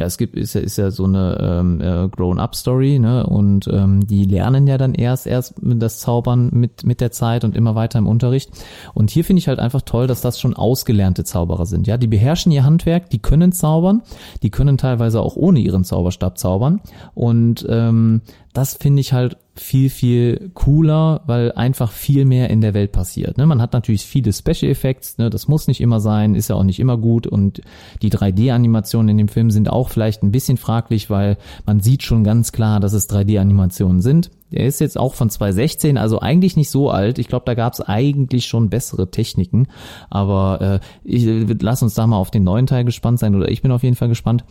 ja, 0.02 0.08
es 0.08 0.18
gibt 0.18 0.36
ist 0.36 0.56
ja 0.56 0.62
ist 0.62 0.78
ja 0.78 0.90
so 0.90 1.04
eine 1.04 1.38
ähm, 1.40 1.80
äh, 1.80 2.10
Grown-up-Story, 2.10 2.98
ne? 2.98 3.26
Und 3.28 3.70
ähm, 3.72 4.08
die 4.08 4.26
lernen 4.26 4.66
ja 4.66 4.80
dann 4.80 4.96
erst 4.96 5.28
erst 5.28 5.54
das 5.62 6.00
Zaubern 6.00 6.50
mit 6.52 6.86
mit 6.86 7.02
der 7.02 7.12
Zeit 7.12 7.44
und 7.44 7.56
immer 7.56 7.76
weiter 7.76 8.00
im 8.00 8.08
Unterricht. 8.08 8.50
Und 8.96 9.12
hier 9.12 9.24
finde 9.24 9.40
ich 9.40 9.48
halt 9.48 9.60
einfach 9.60 9.84
toll, 9.84 10.08
dass 10.08 10.22
das 10.22 10.40
schon 10.40 10.56
ausgelernte 10.56 11.24
Zauberer 11.24 11.68
sind. 11.68 11.86
Ja, 11.86 11.98
die 11.98 12.08
beherrschen 12.08 12.52
ihr 12.52 12.64
Handwerk, 12.64 13.12
die 13.12 13.20
können 13.20 13.52
zaubern, 13.52 14.02
die 14.42 14.50
können 14.50 14.80
teilweise 14.80 15.22
auch 15.22 15.36
ohne 15.36 15.60
ihren 15.60 15.84
Zauberstab 15.84 16.40
zaubern. 16.40 16.82
Und 17.14 17.64
ähm, 17.70 18.22
das 18.54 18.76
finde 18.76 19.02
ich 19.02 19.14
halt 19.14 19.38
viel, 19.56 19.90
viel 19.90 20.52
cooler, 20.54 21.22
weil 21.26 21.52
einfach 21.52 21.92
viel 21.92 22.26
mehr 22.26 22.50
in 22.50 22.62
der 22.62 22.74
Welt 22.74 22.92
passiert. 22.92 23.38
Ne? 23.38 23.46
Man 23.46 23.62
hat 23.62 23.74
natürlich 23.74 24.06
viele 24.06 24.34
Special 24.34 24.72
Effects, 24.72 25.18
ne? 25.18 25.30
das 25.30 25.48
muss 25.48 25.68
nicht 25.68 25.82
immer 25.82 26.00
sein, 26.00 26.36
ist 26.36 26.50
ja 26.50 26.56
auch 26.56 26.64
nicht 26.64 26.80
immer 26.80 26.98
gut 26.98 27.28
und 27.28 27.62
die 28.02 28.12
3D-Animationen 28.12 29.10
in 29.10 29.18
dem 29.18 29.28
Film 29.28 29.52
sind 29.52 29.70
auch 29.70 29.90
vielleicht 29.90 30.24
ein 30.24 30.32
bisschen 30.32 30.58
fraglich, 30.58 31.10
weil 31.10 31.38
man 31.66 31.80
sieht 31.80 32.04
schon 32.04 32.24
ganz 32.24 32.52
klar, 32.52 32.80
dass 32.80 32.94
es 32.94 33.10
3D-Animationen 33.10 34.02
sind. 34.02 34.32
Der 34.52 34.66
ist 34.66 34.80
jetzt 34.80 34.98
auch 34.98 35.14
von 35.14 35.30
2016, 35.30 35.98
also 35.98 36.20
eigentlich 36.20 36.58
nicht 36.58 36.70
so 36.70 36.90
alt. 36.90 37.20
Ich 37.20 37.28
glaube, 37.28 37.46
da 37.46 37.54
gab 37.54 37.74
es 37.74 37.82
eigentlich 37.82 38.46
schon 38.46 38.70
bessere 38.70 39.10
Techniken. 39.10 39.68
Aber 40.10 40.62
äh, 40.62 40.80
ich, 41.04 41.26
lass 41.62 41.84
uns 41.84 41.94
da 41.94 42.06
mal 42.08 42.18
auf 42.18 42.32
den 42.32 42.44
neuen 42.44 42.68
Teil 42.68 42.84
gespannt 42.84 43.20
sein, 43.20 43.36
oder 43.36 43.50
ich 43.50 43.62
bin 43.62 43.72
auf 43.72 43.84
jeden 43.84 43.96
Fall 43.96 44.10
gespannt. 44.10 44.44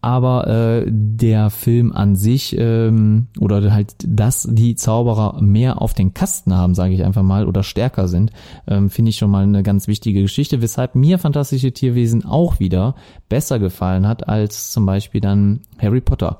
Aber 0.00 0.46
äh, 0.46 0.86
der 0.88 1.50
Film 1.50 1.92
an 1.92 2.16
sich 2.16 2.56
ähm, 2.58 3.28
oder 3.38 3.72
halt, 3.72 3.94
dass 4.06 4.48
die 4.50 4.74
Zauberer 4.74 5.40
mehr 5.42 5.80
auf 5.80 5.94
den 5.94 6.14
Kasten 6.14 6.54
haben, 6.54 6.74
sage 6.74 6.94
ich 6.94 7.04
einfach 7.04 7.22
mal, 7.22 7.46
oder 7.46 7.62
stärker 7.62 8.08
sind, 8.08 8.32
ähm, 8.66 8.90
finde 8.90 9.10
ich 9.10 9.16
schon 9.16 9.30
mal 9.30 9.44
eine 9.44 9.62
ganz 9.62 9.86
wichtige 9.88 10.22
Geschichte, 10.22 10.62
weshalb 10.62 10.94
mir 10.94 11.18
fantastische 11.18 11.72
Tierwesen 11.72 12.24
auch 12.24 12.58
wieder 12.58 12.94
besser 13.28 13.58
gefallen 13.58 14.06
hat 14.06 14.28
als 14.28 14.72
zum 14.72 14.86
Beispiel 14.86 15.20
dann 15.20 15.60
Harry 15.78 16.00
Potter 16.00 16.38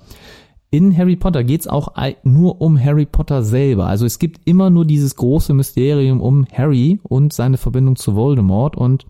in 0.73 0.97
Harry 0.97 1.17
Potter 1.17 1.45
geht's 1.45 1.69
auch 1.69 1.93
nur 2.25 2.63
um 2.63 2.83
Harry 2.83 3.05
Potter 3.05 3.43
selber. 3.43 3.87
Also 3.87 4.07
es 4.07 4.19
gibt 4.19 4.41
immer 4.47 4.71
nur 4.71 4.87
dieses 4.87 5.15
große 5.17 5.53
Mysterium 5.53 6.21
um 6.21 6.47
Harry 6.51 6.99
und 7.03 7.35
seine 7.35 7.59
Verbindung 7.59 7.95
zu 7.97 8.17
Voldemort 8.17 8.77
und 8.77 9.07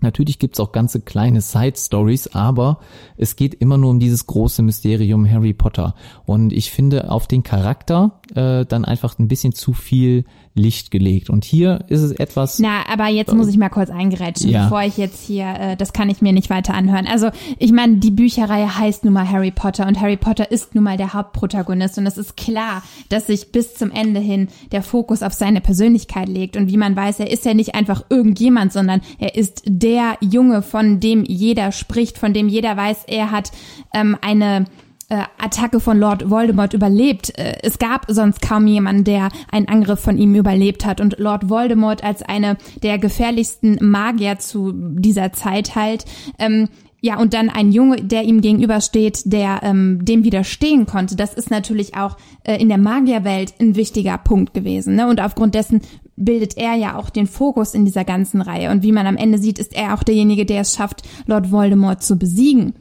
Natürlich 0.00 0.40
gibt's 0.40 0.58
auch 0.58 0.72
ganze 0.72 1.00
kleine 1.00 1.40
Side-Stories, 1.40 2.34
aber 2.34 2.80
es 3.16 3.36
geht 3.36 3.54
immer 3.54 3.78
nur 3.78 3.90
um 3.90 4.00
dieses 4.00 4.26
große 4.26 4.60
Mysterium 4.62 5.30
Harry 5.30 5.54
Potter. 5.54 5.94
Und 6.26 6.52
ich 6.52 6.72
finde 6.72 7.12
auf 7.12 7.28
den 7.28 7.44
Charakter 7.44 8.20
äh, 8.34 8.66
dann 8.66 8.84
einfach 8.84 9.18
ein 9.20 9.28
bisschen 9.28 9.52
zu 9.52 9.72
viel 9.72 10.24
Licht 10.56 10.92
gelegt. 10.92 11.30
Und 11.30 11.44
hier 11.44 11.84
ist 11.88 12.02
es 12.02 12.12
etwas. 12.12 12.60
Na, 12.60 12.88
aber 12.88 13.08
jetzt 13.08 13.34
muss 13.34 13.48
ich 13.48 13.56
mal 13.58 13.70
kurz 13.70 13.90
eingerätschen, 13.90 14.50
Ja. 14.50 14.64
bevor 14.64 14.82
ich 14.82 14.96
jetzt 14.96 15.26
hier, 15.26 15.46
äh, 15.46 15.76
das 15.76 15.92
kann 15.92 16.08
ich 16.08 16.22
mir 16.22 16.32
nicht 16.32 16.48
weiter 16.48 16.74
anhören. 16.74 17.08
Also 17.08 17.30
ich 17.58 17.72
meine, 17.72 17.96
die 17.96 18.12
Bücherreihe 18.12 18.78
heißt 18.78 19.04
nun 19.04 19.14
mal 19.14 19.28
Harry 19.28 19.50
Potter 19.50 19.86
und 19.88 20.00
Harry 20.00 20.16
Potter 20.16 20.52
ist 20.52 20.76
nun 20.76 20.84
mal 20.84 20.96
der 20.96 21.12
Hauptprotagonist 21.12 21.98
und 21.98 22.06
es 22.06 22.16
ist 22.18 22.36
klar, 22.36 22.84
dass 23.08 23.26
sich 23.26 23.50
bis 23.50 23.74
zum 23.74 23.90
Ende 23.90 24.20
hin 24.20 24.46
der 24.70 24.82
Fokus 24.84 25.22
auf 25.24 25.32
seine 25.32 25.60
Persönlichkeit 25.60 26.28
legt. 26.28 26.56
Und 26.56 26.70
wie 26.70 26.76
man 26.76 26.94
weiß, 26.94 27.18
er 27.18 27.30
ist 27.30 27.44
ja 27.44 27.54
nicht 27.54 27.74
einfach 27.74 28.04
irgendjemand, 28.08 28.72
sondern 28.72 29.00
er 29.18 29.34
ist 29.34 29.62
der 29.66 30.16
Junge, 30.20 30.62
von 30.62 31.00
dem 31.00 31.24
jeder 31.24 31.72
spricht, 31.72 32.16
von 32.16 32.32
dem 32.32 32.48
jeder 32.48 32.76
weiß, 32.76 33.04
er 33.08 33.32
hat 33.32 33.50
ähm, 33.92 34.16
eine 34.20 34.54
äh, 34.54 34.64
Attacke 35.08 35.80
von 35.80 35.98
Lord 35.98 36.30
Voldemort 36.30 36.72
überlebt. 36.74 37.36
Äh, 37.38 37.58
Es 37.62 37.78
gab 37.78 38.06
sonst 38.08 38.40
kaum 38.42 38.66
jemanden, 38.66 39.04
der 39.04 39.28
einen 39.50 39.68
Angriff 39.68 40.00
von 40.00 40.18
ihm 40.18 40.34
überlebt 40.34 40.86
hat. 40.86 41.00
Und 41.00 41.18
Lord 41.18 41.48
Voldemort 41.48 42.02
als 42.02 42.22
eine 42.22 42.56
der 42.82 42.98
gefährlichsten 42.98 43.78
Magier 43.80 44.38
zu 44.38 44.72
dieser 44.72 45.32
Zeit 45.32 45.74
halt. 45.74 46.04
Ähm, 46.38 46.68
ja, 47.00 47.18
und 47.18 47.34
dann 47.34 47.50
ein 47.50 47.70
Junge, 47.70 47.96
der 47.96 48.22
ihm 48.22 48.40
gegenübersteht, 48.40 49.24
der 49.26 49.60
ähm, 49.62 50.02
dem 50.06 50.24
widerstehen 50.24 50.86
konnte. 50.86 51.16
Das 51.16 51.34
ist 51.34 51.50
natürlich 51.50 51.94
auch 51.98 52.16
äh, 52.44 52.56
in 52.56 52.70
der 52.70 52.78
Magierwelt 52.78 53.52
ein 53.60 53.76
wichtiger 53.76 54.16
Punkt 54.16 54.54
gewesen. 54.54 54.94
Ne? 54.94 55.06
Und 55.06 55.20
aufgrund 55.20 55.54
dessen 55.54 55.82
bildet 56.16 56.56
er 56.56 56.76
ja 56.76 56.96
auch 56.96 57.10
den 57.10 57.26
Fokus 57.26 57.74
in 57.74 57.84
dieser 57.84 58.04
ganzen 58.04 58.40
Reihe. 58.40 58.70
Und 58.70 58.82
wie 58.82 58.92
man 58.92 59.06
am 59.06 59.18
Ende 59.18 59.36
sieht, 59.36 59.58
ist 59.58 59.74
er 59.74 59.92
auch 59.92 60.02
derjenige, 60.02 60.46
der 60.46 60.62
es 60.62 60.74
schafft, 60.74 61.02
Lord 61.26 61.50
Voldemort 61.52 62.02
zu 62.02 62.16
besiegen. 62.16 62.72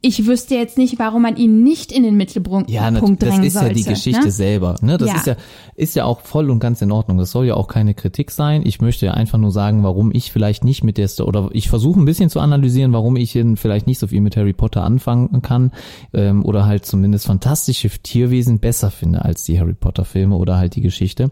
Ich 0.00 0.26
wüsste 0.26 0.54
jetzt 0.54 0.78
nicht, 0.78 0.98
warum 1.00 1.22
man 1.22 1.36
ihn 1.36 1.64
nicht 1.64 1.90
in 1.90 2.04
den 2.04 2.16
Mittelpunkt 2.16 2.70
Ja, 2.70 2.88
nat- 2.90 3.00
Punkt 3.02 3.20
das 3.20 3.30
drängen 3.30 3.44
ist 3.44 3.54
ja 3.54 3.60
sollte. 3.62 3.74
die 3.74 3.82
Geschichte 3.84 4.26
ne? 4.26 4.30
selber. 4.30 4.76
Ne? 4.80 4.96
Das 4.96 5.08
Ja. 5.08 5.14
ist 5.16 5.26
ja 5.26 5.36
ist 5.74 5.96
ja 5.96 6.04
auch 6.04 6.20
voll 6.20 6.50
und 6.50 6.60
ganz 6.60 6.82
in 6.82 6.92
Ordnung. 6.92 7.18
Das 7.18 7.30
soll 7.32 7.46
ja 7.46 7.54
auch 7.54 7.66
keine 7.68 7.94
Kritik 7.94 8.30
sein. 8.30 8.62
Ich 8.64 8.80
möchte 8.80 9.06
ja 9.06 9.14
einfach 9.14 9.38
nur 9.38 9.50
sagen, 9.50 9.82
warum 9.82 10.10
ich 10.12 10.30
vielleicht 10.32 10.62
nicht 10.64 10.84
mit 10.84 10.98
der 10.98 11.08
oder 11.24 11.48
ich 11.52 11.68
versuche 11.68 11.98
ein 12.00 12.04
bisschen 12.04 12.30
zu 12.30 12.38
analysieren, 12.40 12.92
warum 12.92 13.16
ich 13.16 13.36
vielleicht 13.56 13.86
nicht 13.88 13.98
so 13.98 14.06
viel 14.08 14.20
mit 14.20 14.36
Harry 14.36 14.52
Potter 14.52 14.82
anfangen 14.84 15.42
kann 15.42 15.72
ähm, 16.12 16.44
oder 16.44 16.66
halt 16.66 16.84
zumindest 16.86 17.26
fantastische 17.26 17.88
Tierwesen 17.90 18.58
besser 18.60 18.90
finde 18.90 19.24
als 19.24 19.44
die 19.44 19.58
Harry 19.58 19.74
Potter 19.74 20.04
Filme 20.04 20.36
oder 20.36 20.58
halt 20.58 20.76
die 20.76 20.80
Geschichte. 20.82 21.30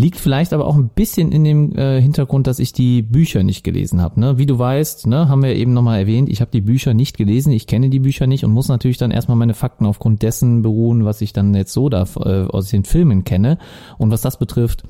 Liegt 0.00 0.16
vielleicht 0.16 0.52
aber 0.52 0.64
auch 0.64 0.76
ein 0.76 0.90
bisschen 0.90 1.32
in 1.32 1.42
dem 1.42 1.76
äh, 1.76 2.00
Hintergrund, 2.00 2.46
dass 2.46 2.60
ich 2.60 2.72
die 2.72 3.02
Bücher 3.02 3.42
nicht 3.42 3.64
gelesen 3.64 4.00
habe. 4.00 4.20
Ne? 4.20 4.38
Wie 4.38 4.46
du 4.46 4.56
weißt, 4.56 5.08
ne, 5.08 5.28
haben 5.28 5.42
wir 5.42 5.56
eben 5.56 5.72
nochmal 5.72 5.98
erwähnt, 5.98 6.28
ich 6.28 6.40
habe 6.40 6.52
die 6.52 6.60
Bücher 6.60 6.94
nicht 6.94 7.16
gelesen, 7.16 7.52
ich 7.52 7.66
kenne 7.66 7.90
die 7.90 7.98
Bücher 7.98 8.28
nicht 8.28 8.44
und 8.44 8.52
muss 8.52 8.68
natürlich 8.68 8.96
dann 8.96 9.10
erstmal 9.10 9.36
meine 9.36 9.54
Fakten 9.54 9.86
aufgrund 9.86 10.22
dessen 10.22 10.62
beruhen, 10.62 11.04
was 11.04 11.20
ich 11.20 11.32
dann 11.32 11.52
jetzt 11.52 11.72
so 11.72 11.88
da 11.88 12.06
äh, 12.24 12.44
aus 12.44 12.68
den 12.68 12.84
Filmen 12.84 13.24
kenne. 13.24 13.58
Und 13.98 14.12
was 14.12 14.22
das 14.22 14.38
betrifft, 14.38 14.84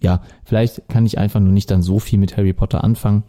ja, 0.00 0.22
vielleicht 0.44 0.88
kann 0.88 1.04
ich 1.04 1.18
einfach 1.18 1.40
nur 1.40 1.52
nicht 1.52 1.72
dann 1.72 1.82
so 1.82 1.98
viel 1.98 2.20
mit 2.20 2.36
Harry 2.36 2.52
Potter 2.52 2.84
anfangen. 2.84 3.24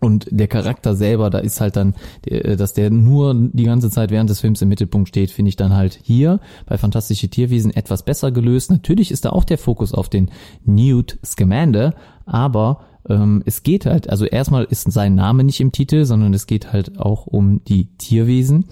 Und 0.00 0.26
der 0.30 0.48
Charakter 0.48 0.94
selber, 0.96 1.28
da 1.28 1.38
ist 1.38 1.60
halt 1.60 1.76
dann, 1.76 1.94
äh, 2.26 2.56
dass 2.56 2.72
der 2.72 2.90
nur 2.90 3.34
die 3.34 3.64
ganze 3.64 3.90
Zeit 3.90 4.10
während 4.10 4.30
des 4.30 4.40
Films 4.40 4.62
im 4.62 4.68
Mittelpunkt 4.68 5.08
steht, 5.08 5.30
finde 5.30 5.50
ich 5.50 5.56
dann 5.56 5.74
halt 5.74 5.98
hier 6.02 6.40
bei 6.66 6.78
Fantastische 6.78 7.28
Tierwesen 7.28 7.74
etwas 7.74 8.02
besser 8.02 8.32
gelöst. 8.32 8.70
Natürlich 8.70 9.10
ist 9.10 9.24
da 9.24 9.30
auch 9.30 9.44
der 9.44 9.58
Fokus 9.58 9.92
auf 9.92 10.08
den 10.08 10.30
Newt 10.64 11.18
Scamander, 11.24 11.94
aber 12.24 12.80
ähm, 13.08 13.42
es 13.46 13.62
geht 13.62 13.86
halt, 13.86 14.08
also 14.08 14.24
erstmal 14.24 14.64
ist 14.64 14.90
sein 14.90 15.14
Name 15.14 15.44
nicht 15.44 15.60
im 15.60 15.72
Titel, 15.72 16.04
sondern 16.04 16.34
es 16.34 16.46
geht 16.46 16.72
halt 16.72 16.98
auch 16.98 17.26
um 17.26 17.62
die 17.64 17.86
Tierwesen. 17.96 18.66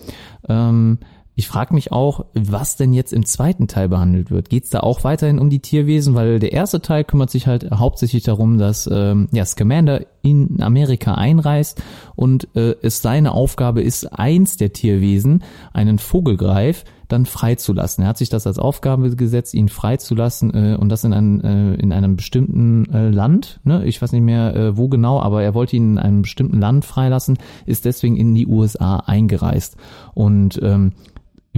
Ähm, 0.49 0.99
ich 1.39 1.47
frage 1.47 1.72
mich 1.72 1.93
auch, 1.93 2.26
was 2.34 2.74
denn 2.74 2.93
jetzt 2.93 3.12
im 3.12 3.24
zweiten 3.24 3.68
Teil 3.68 3.89
behandelt 3.89 4.32
wird. 4.32 4.51
Geht 4.51 4.64
es 4.64 4.70
da 4.70 4.80
auch 4.80 5.05
weiterhin 5.05 5.39
um 5.39 5.51
die 5.51 5.61
Tierwesen? 5.61 6.16
Weil 6.16 6.41
der 6.41 6.53
erste 6.53 6.82
Teil 6.82 7.05
kümmert 7.05 7.30
sich 7.30 7.47
halt 7.47 7.70
hauptsächlich 7.70 8.24
darum, 8.24 8.59
dass 8.59 8.91
ähm, 8.93 9.28
ja, 9.30 9.45
Scamander 9.45 10.05
in 10.20 10.61
Amerika 10.61 11.14
einreist 11.14 11.80
und 12.16 12.49
äh, 12.57 12.74
es 12.82 13.03
seine 13.03 13.30
Aufgabe 13.30 13.82
ist, 13.82 14.07
eins 14.07 14.57
der 14.57 14.72
Tierwesen, 14.72 15.45
einen 15.72 16.01
Vogelgreif, 16.01 16.84
dann 17.07 17.24
freizulassen. 17.24 18.03
Er 18.03 18.09
hat 18.09 18.18
sich 18.18 18.30
das 18.30 18.45
als 18.49 18.59
Aufgabe 18.59 19.14
gesetzt, 19.14 19.55
ihn 19.55 19.68
freizulassen 19.68 20.53
äh, 20.53 20.76
und 20.76 20.89
das 20.89 21.05
in, 21.05 21.12
einem 21.12 21.41
äh, 21.41 21.74
in 21.74 21.93
einem 21.93 22.16
bestimmten 22.16 22.93
äh, 22.93 23.11
Land. 23.11 23.61
Ne? 23.62 23.84
Ich 23.84 24.03
weiß 24.03 24.11
nicht 24.11 24.22
mehr 24.22 24.57
äh, 24.57 24.76
wo 24.76 24.89
genau, 24.89 25.20
aber 25.20 25.45
er 25.45 25.55
wollte 25.55 25.76
ihn 25.76 25.93
in 25.93 25.99
einem 25.99 26.22
bestimmten 26.22 26.59
Land 26.59 26.84
freilassen, 26.84 27.39
ist 27.64 27.84
deswegen 27.84 28.16
in 28.16 28.34
die 28.34 28.49
USA 28.49 28.97
eingereist. 28.97 29.76
Und 30.14 30.61
ähm, 30.64 30.95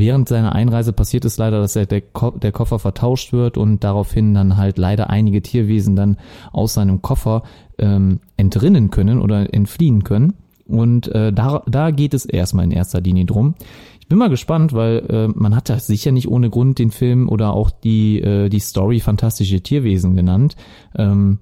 Während 0.01 0.31
seiner 0.31 0.55
Einreise 0.55 0.95
passiert 0.95 1.27
es 1.27 1.37
leider, 1.37 1.61
dass 1.61 1.77
er 1.77 1.85
der, 1.85 2.01
Ko 2.01 2.31
der 2.31 2.53
Koffer 2.53 2.79
vertauscht 2.79 3.35
wird 3.35 3.59
und 3.59 3.85
daraufhin 3.85 4.33
dann 4.33 4.57
halt 4.57 4.79
leider 4.79 5.11
einige 5.11 5.43
Tierwesen 5.43 5.95
dann 5.95 6.17
aus 6.53 6.73
seinem 6.73 7.03
Koffer 7.03 7.43
ähm, 7.77 8.21
entrinnen 8.39 8.89
können 8.89 9.21
oder 9.21 9.53
entfliehen 9.53 10.03
können. 10.03 10.33
Und 10.67 11.09
äh, 11.09 11.35
da, 11.35 11.63
da 11.67 11.91
geht 11.91 12.15
es 12.15 12.25
erstmal 12.25 12.65
in 12.65 12.71
erster 12.71 13.03
Linie 13.03 13.27
drum. 13.27 13.57
Ich 14.01 14.09
bin 14.09 14.17
mal 14.17 14.31
gespannt, 14.31 14.73
weil 14.73 15.05
äh, 15.11 15.29
man 15.39 15.55
hat 15.55 15.69
ja 15.69 15.79
sicher 15.79 16.13
nicht 16.13 16.29
ohne 16.29 16.49
Grund 16.49 16.79
den 16.79 16.93
Film 16.93 17.29
oder 17.29 17.53
auch 17.53 17.71
die, 17.71 18.23
äh, 18.23 18.49
die 18.49 18.61
Story 18.61 19.01
Fantastische 19.01 19.61
Tierwesen 19.61 20.17
genannt. 20.17 20.57
Ähm, 20.97 21.41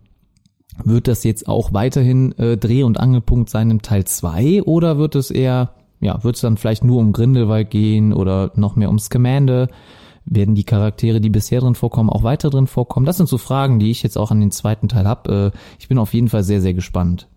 wird 0.82 1.06
das 1.06 1.22
jetzt 1.22 1.46
auch 1.46 1.72
weiterhin 1.72 2.36
äh, 2.38 2.56
Dreh- 2.56 2.82
und 2.82 2.98
Angelpunkt 2.98 3.50
sein 3.50 3.70
im 3.70 3.82
Teil 3.82 4.04
2 4.04 4.64
oder 4.64 4.98
wird 4.98 5.14
es 5.14 5.30
eher, 5.30 5.74
ja, 6.00 6.22
wird 6.24 6.36
es 6.36 6.42
dann 6.42 6.56
vielleicht 6.56 6.84
nur 6.84 6.98
um 6.98 7.12
Grindelwald 7.12 7.70
gehen 7.70 8.12
oder 8.12 8.52
noch 8.54 8.76
mehr 8.76 8.90
um 8.90 8.98
Scamander? 8.98 9.68
werden 10.30 10.54
die 10.54 10.64
Charaktere, 10.64 11.20
die 11.20 11.30
bisher 11.30 11.60
drin 11.60 11.74
vorkommen, 11.74 12.10
auch 12.10 12.22
weiter 12.22 12.50
drin 12.50 12.66
vorkommen? 12.66 13.06
Das 13.06 13.16
sind 13.16 13.28
so 13.28 13.38
Fragen, 13.38 13.78
die 13.78 13.90
ich 13.90 14.02
jetzt 14.02 14.18
auch 14.18 14.30
an 14.30 14.40
den 14.40 14.50
zweiten 14.50 14.88
Teil 14.88 15.06
habe. 15.06 15.52
Äh, 15.54 15.58
ich 15.78 15.88
bin 15.88 15.98
auf 15.98 16.14
jeden 16.14 16.28
Fall 16.28 16.42
sehr, 16.42 16.60
sehr 16.60 16.74
gespannt. 16.74 17.28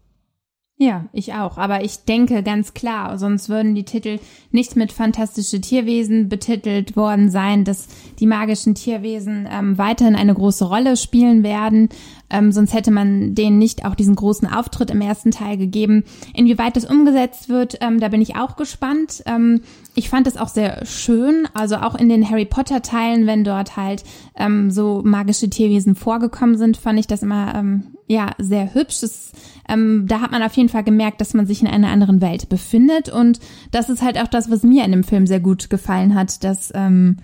Ja, 0.81 1.05
ich 1.13 1.35
auch. 1.35 1.59
Aber 1.59 1.83
ich 1.83 2.05
denke 2.05 2.41
ganz 2.41 2.73
klar, 2.73 3.19
sonst 3.19 3.49
würden 3.49 3.75
die 3.75 3.85
Titel 3.85 4.17
nicht 4.49 4.75
mit 4.75 4.91
fantastische 4.91 5.61
Tierwesen 5.61 6.27
betitelt 6.27 6.95
worden 6.95 7.29
sein, 7.29 7.63
dass 7.65 7.87
die 8.19 8.25
magischen 8.25 8.73
Tierwesen 8.73 9.47
ähm, 9.51 9.77
weiterhin 9.77 10.15
eine 10.15 10.33
große 10.33 10.65
Rolle 10.65 10.97
spielen 10.97 11.43
werden. 11.43 11.89
Ähm, 12.31 12.51
sonst 12.51 12.73
hätte 12.73 12.89
man 12.89 13.35
denen 13.35 13.59
nicht 13.59 13.85
auch 13.85 13.93
diesen 13.93 14.15
großen 14.15 14.47
Auftritt 14.51 14.89
im 14.89 15.01
ersten 15.01 15.29
Teil 15.29 15.55
gegeben. 15.57 16.03
Inwieweit 16.33 16.75
das 16.75 16.85
umgesetzt 16.85 17.47
wird, 17.47 17.77
ähm, 17.81 17.99
da 17.99 18.07
bin 18.07 18.21
ich 18.23 18.35
auch 18.35 18.55
gespannt. 18.55 19.21
Ähm, 19.27 19.61
ich 19.93 20.09
fand 20.09 20.25
es 20.27 20.37
auch 20.37 20.47
sehr 20.47 20.85
schön, 20.85 21.47
also 21.53 21.75
auch 21.75 21.95
in 21.95 22.07
den 22.07 22.29
Harry 22.29 22.45
Potter 22.45 22.81
Teilen, 22.81 23.27
wenn 23.27 23.43
dort 23.43 23.75
halt 23.75 24.03
ähm, 24.35 24.71
so 24.71 25.01
magische 25.03 25.49
Tierwesen 25.49 25.95
vorgekommen 25.95 26.57
sind, 26.57 26.77
fand 26.77 26.97
ich 26.99 27.07
das 27.07 27.23
immer 27.23 27.53
ähm, 27.55 27.83
ja 28.07 28.31
sehr 28.37 28.73
hübsch. 28.73 29.01
Das, 29.01 29.31
ähm, 29.67 30.05
da 30.07 30.21
hat 30.21 30.31
man 30.31 30.43
auf 30.43 30.53
jeden 30.53 30.69
Fall 30.69 30.83
gemerkt, 30.83 31.19
dass 31.19 31.33
man 31.33 31.45
sich 31.45 31.61
in 31.61 31.67
einer 31.67 31.89
anderen 31.89 32.21
Welt 32.21 32.47
befindet 32.47 33.09
und 33.09 33.39
das 33.71 33.89
ist 33.89 34.01
halt 34.01 34.17
auch 34.17 34.27
das, 34.27 34.49
was 34.49 34.63
mir 34.63 34.85
in 34.85 34.91
dem 34.91 35.03
Film 35.03 35.27
sehr 35.27 35.41
gut 35.41 35.69
gefallen 35.69 36.15
hat, 36.15 36.43
dass 36.43 36.71
ähm, 36.73 37.17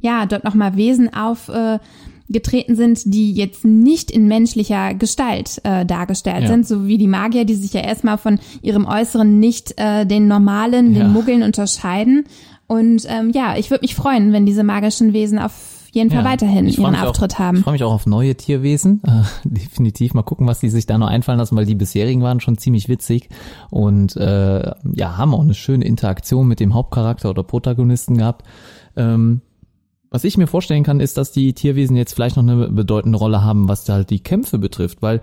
ja 0.00 0.24
dort 0.24 0.44
nochmal 0.44 0.76
Wesen 0.76 1.12
auf 1.12 1.48
äh, 1.50 1.78
getreten 2.28 2.74
sind, 2.76 3.02
die 3.04 3.32
jetzt 3.32 3.64
nicht 3.64 4.10
in 4.10 4.26
menschlicher 4.26 4.94
Gestalt 4.94 5.60
äh, 5.64 5.84
dargestellt 5.84 6.42
ja. 6.42 6.48
sind, 6.48 6.66
so 6.66 6.86
wie 6.86 6.98
die 6.98 7.06
Magier, 7.06 7.44
die 7.44 7.54
sich 7.54 7.72
ja 7.72 7.80
erstmal 7.80 8.18
von 8.18 8.38
ihrem 8.62 8.86
Äußeren 8.86 9.38
nicht 9.38 9.74
äh, 9.76 10.06
den 10.06 10.26
normalen, 10.26 10.94
ja. 10.94 11.02
den 11.02 11.12
Muggeln 11.12 11.42
unterscheiden. 11.42 12.24
Und 12.66 13.04
ähm, 13.08 13.30
ja, 13.34 13.56
ich 13.56 13.70
würde 13.70 13.82
mich 13.82 13.94
freuen, 13.94 14.32
wenn 14.32 14.46
diese 14.46 14.64
magischen 14.64 15.12
Wesen 15.12 15.38
auf 15.38 15.52
jeden 15.94 16.10
Fall 16.10 16.24
ja, 16.24 16.30
weiterhin 16.30 16.66
ihren 16.66 16.96
Auftritt 16.96 17.34
auch, 17.34 17.38
haben. 17.38 17.58
Ich 17.58 17.62
freue 17.62 17.72
mich 17.74 17.84
auch 17.84 17.92
auf 17.92 18.06
neue 18.06 18.34
Tierwesen. 18.34 19.00
Äh, 19.14 19.22
definitiv 19.44 20.14
mal 20.14 20.22
gucken, 20.22 20.46
was 20.46 20.60
die 20.60 20.70
sich 20.70 20.86
da 20.86 20.96
noch 20.96 21.08
einfallen 21.08 21.38
lassen, 21.38 21.56
weil 21.56 21.66
die 21.66 21.74
bisherigen 21.74 22.22
waren 22.22 22.40
schon 22.40 22.56
ziemlich 22.56 22.88
witzig 22.88 23.28
und 23.70 24.16
äh, 24.16 24.72
ja, 24.94 25.16
haben 25.18 25.34
auch 25.34 25.42
eine 25.42 25.54
schöne 25.54 25.84
Interaktion 25.84 26.48
mit 26.48 26.58
dem 26.58 26.74
Hauptcharakter 26.74 27.30
oder 27.30 27.42
Protagonisten 27.42 28.16
gehabt. 28.16 28.46
Ähm, 28.96 29.42
was 30.14 30.22
ich 30.22 30.38
mir 30.38 30.46
vorstellen 30.46 30.84
kann, 30.84 31.00
ist, 31.00 31.16
dass 31.18 31.32
die 31.32 31.54
Tierwesen 31.54 31.96
jetzt 31.96 32.12
vielleicht 32.12 32.36
noch 32.36 32.44
eine 32.44 32.68
bedeutende 32.68 33.18
Rolle 33.18 33.42
haben, 33.42 33.66
was 33.66 33.88
halt 33.88 34.10
die 34.10 34.20
Kämpfe 34.20 34.58
betrifft, 34.58 35.02
weil 35.02 35.20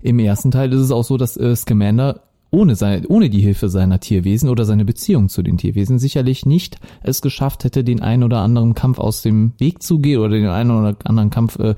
im 0.00 0.18
ersten 0.18 0.50
Teil 0.50 0.72
ist 0.72 0.80
es 0.80 0.90
auch 0.90 1.04
so, 1.04 1.16
dass 1.16 1.36
äh, 1.36 1.54
Scamander 1.54 2.22
ohne, 2.50 2.74
seine, 2.74 3.06
ohne 3.06 3.30
die 3.30 3.40
Hilfe 3.40 3.68
seiner 3.68 4.00
Tierwesen 4.00 4.48
oder 4.48 4.64
seine 4.64 4.84
Beziehung 4.84 5.28
zu 5.28 5.42
den 5.42 5.58
Tierwesen 5.58 6.00
sicherlich 6.00 6.44
nicht 6.44 6.80
es 7.04 7.22
geschafft 7.22 7.62
hätte, 7.62 7.84
den 7.84 8.02
einen 8.02 8.24
oder 8.24 8.40
anderen 8.40 8.74
Kampf 8.74 8.98
aus 8.98 9.22
dem 9.22 9.52
Weg 9.58 9.80
zu 9.80 10.00
gehen 10.00 10.18
oder 10.18 10.30
den 10.30 10.48
einen 10.48 10.72
oder 10.72 10.96
anderen 11.04 11.30
Kampf 11.30 11.60
äh, 11.60 11.76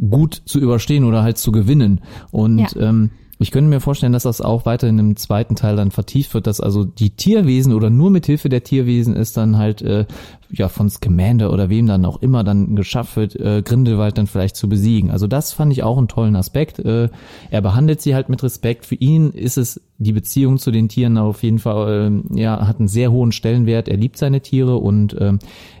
gut 0.00 0.40
zu 0.46 0.58
überstehen 0.58 1.04
oder 1.04 1.22
halt 1.22 1.36
zu 1.36 1.52
gewinnen. 1.52 2.00
Und 2.30 2.60
ja. 2.60 2.80
ähm, 2.80 3.10
ich 3.38 3.50
könnte 3.50 3.68
mir 3.68 3.80
vorstellen, 3.80 4.14
dass 4.14 4.22
das 4.22 4.40
auch 4.40 4.64
weiterhin 4.64 4.98
im 4.98 5.16
zweiten 5.16 5.56
Teil 5.56 5.76
dann 5.76 5.90
vertieft 5.90 6.32
wird, 6.32 6.46
dass 6.46 6.60
also 6.60 6.84
die 6.84 7.10
Tierwesen 7.10 7.74
oder 7.74 7.90
nur 7.90 8.10
mit 8.10 8.24
Hilfe 8.24 8.48
der 8.48 8.64
Tierwesen 8.64 9.14
ist 9.14 9.36
dann 9.36 9.58
halt 9.58 9.82
äh, 9.82 10.06
ja 10.50 10.68
von 10.68 10.88
Scamander 10.88 11.52
oder 11.52 11.68
wem 11.68 11.86
dann 11.86 12.04
auch 12.04 12.22
immer 12.22 12.44
dann 12.44 12.76
geschafft 12.76 13.16
wird, 13.16 13.36
äh, 13.36 13.62
Grindelwald 13.62 14.18
dann 14.18 14.26
vielleicht 14.26 14.56
zu 14.56 14.68
besiegen. 14.68 15.10
Also 15.10 15.26
das 15.26 15.52
fand 15.52 15.72
ich 15.72 15.82
auch 15.82 15.98
einen 15.98 16.08
tollen 16.08 16.36
Aspekt. 16.36 16.78
Äh, 16.78 17.08
er 17.50 17.60
behandelt 17.60 18.00
sie 18.00 18.14
halt 18.14 18.28
mit 18.28 18.42
Respekt. 18.42 18.86
Für 18.86 18.94
ihn 18.94 19.30
ist 19.30 19.58
es 19.58 19.80
die 19.98 20.12
Beziehung 20.12 20.58
zu 20.58 20.70
den 20.70 20.88
Tieren 20.88 21.16
auf 21.16 21.42
jeden 21.42 21.58
Fall 21.58 22.22
äh, 22.32 22.38
ja 22.40 22.66
hat 22.66 22.78
einen 22.78 22.88
sehr 22.88 23.10
hohen 23.12 23.32
Stellenwert. 23.32 23.88
Er 23.88 23.96
liebt 23.96 24.16
seine 24.16 24.40
Tiere 24.40 24.76
und 24.76 25.14
äh, 25.14 25.32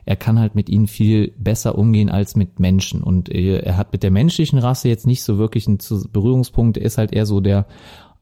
er 0.04 0.16
kann 0.16 0.38
halt 0.38 0.54
mit 0.54 0.68
ihnen 0.68 0.86
viel 0.86 1.32
besser 1.38 1.76
umgehen 1.76 2.10
als 2.10 2.36
mit 2.36 2.60
Menschen. 2.60 3.02
Und 3.02 3.28
äh, 3.28 3.58
er 3.58 3.76
hat 3.76 3.92
mit 3.92 4.02
der 4.02 4.10
menschlichen 4.10 4.58
Rasse 4.58 4.88
jetzt 4.88 5.06
nicht 5.06 5.22
so 5.22 5.38
wirklich 5.38 5.66
einen 5.66 5.78
Berührungspunkt. 6.12 6.76
Er 6.76 6.84
ist 6.84 6.98
halt 6.98 7.12
eher 7.12 7.26
so 7.26 7.40
der 7.40 7.66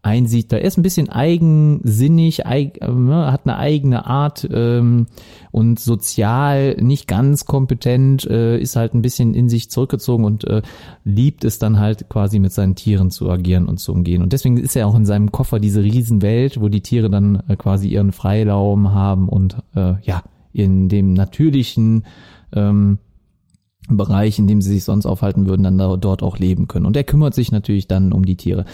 einsieht. 0.05 0.53
Da 0.53 0.59
ist 0.59 0.77
ein 0.77 0.83
bisschen 0.83 1.09
eigensinnig, 1.09 2.47
eig, 2.47 2.83
äh, 2.83 2.87
hat 2.87 3.43
eine 3.45 3.57
eigene 3.57 4.07
Art 4.07 4.47
ähm, 4.51 5.07
und 5.51 5.81
sozial 5.81 6.77
nicht 6.81 7.09
ganz 7.09 7.47
kompetent, 7.47 8.27
äh, 8.27 8.59
ist 8.59 8.77
halt 8.77 8.95
ein 8.95 9.03
bisschen 9.03 9.35
in 9.35 9.49
sich 9.49 9.71
zurückgezogen 9.71 10.25
und 10.25 10.45
äh, 10.45 10.63
liebt 11.05 11.45
es 11.45 11.59
dann 11.59 11.79
halt 11.79 12.09
quasi 12.09 12.39
mit 12.39 12.53
seinen 12.53 12.75
Tieren 12.75 13.11
zu 13.11 13.31
agieren 13.31 13.67
und 13.67 13.79
zu 13.79 13.93
umgehen. 13.93 14.23
Und 14.23 14.33
deswegen 14.33 14.59
ist 14.59 14.77
er 14.77 14.87
auch 14.87 14.95
in 14.95 15.07
seinem 15.07 15.33
Koffer 15.33 15.59
diese 15.59 15.83
Riesenwelt, 15.83 16.61
wo 16.61 16.69
die 16.69 16.83
Tiere 16.83 17.09
dann 17.09 17.43
äh, 17.49 17.57
quasi 17.57 17.89
ihren 17.89 18.13
Freilaum 18.13 18.93
haben 18.93 19.29
und 19.29 19.57
äh, 19.75 19.95
ja, 20.03 20.23
in 20.53 20.89
dem 20.89 21.15
natürlichen 21.15 22.05
ähm, 22.53 22.99
Bereich, 23.89 24.39
in 24.39 24.47
dem 24.47 24.63
sie 24.63 24.73
sich 24.73 24.85
sonst 24.85 25.05
aufhalten 25.05 25.47
würden, 25.47 25.63
dann 25.63 25.79
da, 25.79 25.97
dort 25.97 26.23
auch 26.23 26.39
leben 26.39 26.69
können. 26.69 26.87
Und 26.87 26.97
er 26.97 27.05
kümmert 27.05 27.35
sich 27.35 27.53
natürlich 27.53 27.87
dann 27.87 28.13
um 28.13 28.25
die 28.25 28.37
Tiere. 28.37 28.65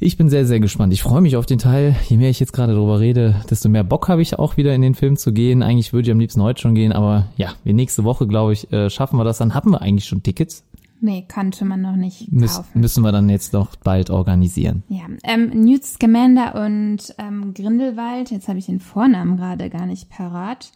Ich 0.00 0.16
bin 0.16 0.28
sehr, 0.28 0.44
sehr 0.44 0.60
gespannt. 0.60 0.92
Ich 0.92 1.02
freue 1.02 1.20
mich 1.20 1.36
auf 1.36 1.46
den 1.46 1.58
Teil. 1.58 1.94
Je 2.08 2.16
mehr 2.16 2.30
ich 2.30 2.40
jetzt 2.40 2.52
gerade 2.52 2.74
darüber 2.74 2.98
rede, 2.98 3.36
desto 3.48 3.68
mehr 3.68 3.84
Bock 3.84 4.08
habe 4.08 4.22
ich 4.22 4.38
auch 4.38 4.56
wieder 4.56 4.74
in 4.74 4.82
den 4.82 4.94
Film 4.94 5.16
zu 5.16 5.32
gehen. 5.32 5.62
Eigentlich 5.62 5.92
würde 5.92 6.08
ich 6.08 6.12
am 6.12 6.18
liebsten 6.18 6.42
heute 6.42 6.60
schon 6.60 6.74
gehen, 6.74 6.92
aber 6.92 7.26
ja, 7.36 7.52
wir 7.62 7.74
nächste 7.74 8.04
Woche, 8.04 8.26
glaube 8.26 8.52
ich, 8.52 8.72
äh, 8.72 8.90
schaffen 8.90 9.18
wir 9.18 9.24
das. 9.24 9.38
Dann 9.38 9.54
haben 9.54 9.70
wir 9.70 9.82
eigentlich 9.82 10.06
schon 10.06 10.22
Tickets. 10.22 10.64
Nee, 11.00 11.26
konnte 11.32 11.64
man 11.64 11.82
noch 11.82 11.96
nicht 11.96 12.32
Müs 12.32 12.56
kaufen. 12.56 12.80
Müssen 12.80 13.02
wir 13.02 13.12
dann 13.12 13.28
jetzt 13.28 13.52
noch 13.52 13.76
bald 13.76 14.10
organisieren. 14.10 14.82
Ja, 14.88 15.04
ähm, 15.22 15.50
Newt 15.50 15.84
Scamander 15.84 16.54
und 16.64 17.14
ähm, 17.18 17.52
Grindelwald, 17.54 18.30
jetzt 18.30 18.48
habe 18.48 18.58
ich 18.58 18.66
den 18.66 18.80
Vornamen 18.80 19.36
gerade 19.36 19.70
gar 19.70 19.86
nicht 19.86 20.08
parat. 20.08 20.72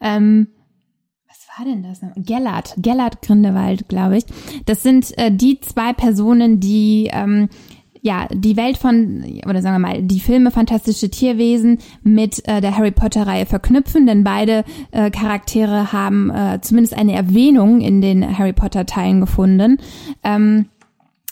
Ähm, 0.00 0.48
was 1.28 1.48
war 1.58 1.64
denn 1.64 1.82
das? 1.82 2.00
Gellert, 2.16 2.74
Gellert 2.78 3.20
Grindelwald, 3.20 3.88
glaube 3.88 4.18
ich. 4.18 4.24
Das 4.66 4.82
sind 4.82 5.16
äh, 5.18 5.32
die 5.32 5.60
zwei 5.60 5.92
Personen, 5.92 6.60
die 6.60 7.10
ähm, 7.12 7.48
ja, 8.04 8.28
die 8.30 8.58
Welt 8.58 8.76
von, 8.76 9.24
oder 9.48 9.62
sagen 9.62 9.76
wir 9.76 9.88
mal, 9.88 10.02
die 10.02 10.20
Filme 10.20 10.50
Fantastische 10.50 11.08
Tierwesen 11.08 11.78
mit 12.02 12.46
äh, 12.46 12.60
der 12.60 12.76
Harry 12.76 12.90
Potter-Reihe 12.90 13.46
verknüpfen, 13.46 14.06
denn 14.06 14.24
beide 14.24 14.64
äh, 14.90 15.10
Charaktere 15.10 15.90
haben 15.90 16.28
äh, 16.28 16.60
zumindest 16.60 16.94
eine 16.98 17.14
Erwähnung 17.14 17.80
in 17.80 18.02
den 18.02 18.38
Harry 18.38 18.52
Potter-Teilen 18.52 19.22
gefunden. 19.22 19.78
Ähm, 20.22 20.66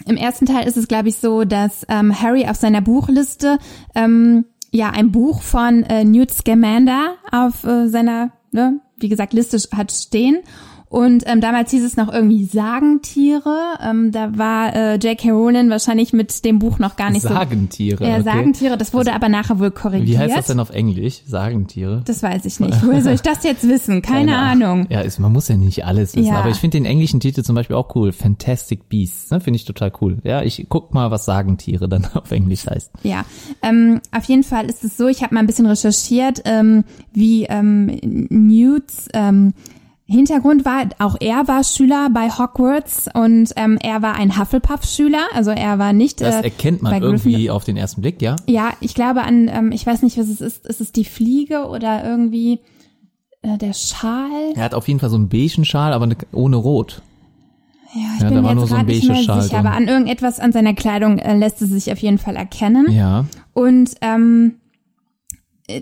Im 0.07 0.17
ersten 0.17 0.47
Teil 0.47 0.67
ist 0.67 0.79
es, 0.79 0.89
glaube 0.89 1.11
ich, 1.11 1.17
so, 1.17 1.45
dass 1.45 1.85
ähm, 1.91 2.19
Harry 2.19 2.47
auf 2.47 2.57
seiner 2.57 2.81
Buchliste 2.81 3.59
ähm, 3.95 4.47
ja 4.71 4.89
ein 4.89 5.13
Buch 5.13 5.43
von 5.43 5.83
äh, 5.83 6.05
Newt 6.05 6.31
Scamander 6.31 7.17
auf 7.31 7.65
äh, 7.65 7.89
seiner, 7.89 8.33
ne, 8.51 8.81
wie 8.97 9.11
gesagt, 9.11 9.35
Liste 9.35 9.59
hat 9.77 9.93
stehen. 9.93 10.39
Und 10.93 11.23
ähm, 11.25 11.41
damals 11.41 11.71
hieß 11.71 11.83
es 11.85 11.97
noch 11.97 12.13
irgendwie 12.13 12.45
Sagentiere. 12.45 13.79
Ähm, 13.83 14.13
da 14.13 14.37
war 14.37 14.77
äh, 14.77 14.97
J.K. 14.97 15.31
Rowling 15.31 15.71
wahrscheinlich 15.71 16.13
mit 16.13 16.45
dem 16.45 16.59
Buch 16.59 16.79
noch 16.79 16.97
gar 16.97 17.11
nicht 17.11 17.23
Sagentiere, 17.23 17.97
so. 17.97 18.05
Ja, 18.05 18.17
okay. 18.17 18.23
Sagentiere. 18.25 18.77
Das 18.77 18.93
wurde 18.93 19.13
also, 19.13 19.25
aber 19.25 19.31
nachher 19.31 19.59
wohl 19.59 19.71
korrigiert. 19.71 20.07
Wie 20.07 20.19
heißt 20.19 20.37
das 20.37 20.49
denn 20.49 20.61
auf 20.61 20.69
Englisch? 20.69 21.23
Sagentiere? 21.25 22.03
Das 22.05 22.23
weiß 22.23 22.45
ich 22.45 22.61
nicht. 22.61 22.87
Woher 22.87 23.01
soll 23.01 23.15
ich 23.15 23.23
das 23.23 23.43
jetzt 23.43 23.67
wissen? 23.67 24.03
Keine, 24.03 24.33
Keine 24.33 24.37
Ahnung. 24.37 24.87
Ja, 24.91 25.01
ist, 25.01 25.19
man 25.19 25.33
muss 25.33 25.49
ja 25.49 25.57
nicht 25.57 25.87
alles 25.87 26.15
wissen. 26.15 26.27
Ja. 26.27 26.41
Aber 26.41 26.51
ich 26.51 26.59
finde 26.59 26.77
den 26.77 26.85
englischen 26.85 27.21
Titel 27.21 27.43
zum 27.43 27.55
Beispiel 27.55 27.77
auch 27.77 27.97
cool. 27.97 28.13
Fantastic 28.13 28.91
Beasts. 28.91 29.31
Ne? 29.31 29.41
Finde 29.41 29.57
ich 29.57 29.65
total 29.65 29.93
cool. 30.03 30.19
Ja, 30.25 30.43
ich 30.43 30.67
guck 30.69 30.93
mal, 30.93 31.11
was 31.11 31.25
Sagentiere 31.25 31.89
dann 31.89 32.07
auf 32.13 32.31
Englisch 32.33 32.67
heißt. 32.67 32.91
Ja, 33.03 33.25
ähm, 33.63 34.03
auf 34.15 34.25
jeden 34.25 34.43
Fall 34.43 34.67
ist 34.67 34.85
es 34.85 34.99
so. 34.99 35.09
Ich 35.09 35.23
habe 35.23 35.35
mal 35.35 35.41
ein 35.41 35.47
bisschen 35.47 35.65
recherchiert, 35.65 36.43
ähm, 36.45 36.85
wie 37.15 37.45
ähm, 37.45 37.99
Newts 38.29 39.09
ähm, 39.15 39.55
Hintergrund 40.13 40.65
war, 40.65 40.85
auch 40.99 41.17
er 41.21 41.49
war 41.49 41.65
Schüler 41.65 42.09
bei 42.13 42.31
Hogwarts 42.31 43.09
und 43.13 43.53
ähm, 43.57 43.79
er 43.83 44.03
war 44.03 44.15
ein 44.15 44.39
Hufflepuff-Schüler, 44.39 45.27
also 45.35 45.51
er 45.51 45.79
war 45.79 45.93
nicht. 45.93 46.21
Das 46.21 46.37
äh, 46.37 46.45
erkennt 46.45 46.83
man 46.83 47.03
irgendwie 47.03 47.51
auf 47.51 47.65
den 47.65 47.77
ersten 47.77 48.03
Blick, 48.03 48.23
ja? 48.23 48.37
Ja, 48.47 48.73
ich 48.81 48.95
glaube 48.95 49.23
an, 49.23 49.49
ähm, 49.49 49.73
ich 49.73 49.87
weiß 49.87 50.03
nicht, 50.03 50.19
was 50.19 50.29
es 50.29 50.41
ist. 50.41 50.67
Ist 50.67 50.81
es 50.81 50.93
die 50.93 51.05
Fliege 51.05 51.67
oder 51.67 52.05
irgendwie 52.05 52.61
äh, 53.43 53.59
der 53.59 53.73
Schal? 53.73 54.53
Er 54.55 54.65
hat 54.65 54.75
auf 54.75 54.87
jeden 54.87 55.01
Fall 55.01 55.11
so 55.11 55.17
einen 55.17 55.29
beigen 55.29 55.65
Schal, 55.65 55.93
aber 55.93 56.09
ohne 56.33 56.57
Rot. 56.57 57.03
Ja, 57.95 58.01
ich 58.17 58.23
ja, 58.23 58.29
bin 58.29 58.43
mir 58.43 58.51
jetzt 58.51 58.61
so 58.61 58.75
gerade 58.75 58.87
nicht 58.87 59.09
mehr 59.09 59.17
Schal 59.17 59.43
sicher, 59.43 59.57
drin. 59.57 59.67
aber 59.67 59.77
an 59.77 59.89
irgendetwas 59.89 60.41
an 60.41 60.53
seiner 60.53 60.75
Kleidung 60.75 61.19
äh, 61.19 61.37
lässt 61.37 61.61
es 61.61 61.71
sich 61.71 61.93
auf 61.93 61.99
jeden 61.99 62.19
Fall 62.19 62.37
erkennen. 62.37 62.91
Ja. 62.91 63.27
Und 63.53 63.95
ähm, 64.01 64.55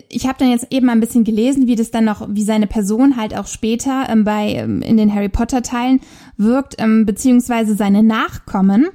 ich 0.08 0.26
habe 0.26 0.38
dann 0.38 0.50
jetzt 0.50 0.68
eben 0.70 0.88
ein 0.88 1.00
bisschen 1.00 1.24
gelesen, 1.24 1.66
wie 1.66 1.76
das 1.76 1.90
dann 1.90 2.04
noch, 2.04 2.26
wie 2.30 2.42
seine 2.42 2.66
Person 2.66 3.16
halt 3.16 3.36
auch 3.36 3.46
später 3.46 4.06
ähm, 4.08 4.24
bei 4.24 4.54
ähm, 4.54 4.82
in 4.82 4.96
den 4.96 5.14
Harry 5.14 5.28
Potter 5.28 5.62
Teilen 5.62 6.00
wirkt, 6.36 6.76
ähm, 6.78 7.06
beziehungsweise 7.06 7.74
seine 7.74 8.02
Nachkommen, 8.02 8.88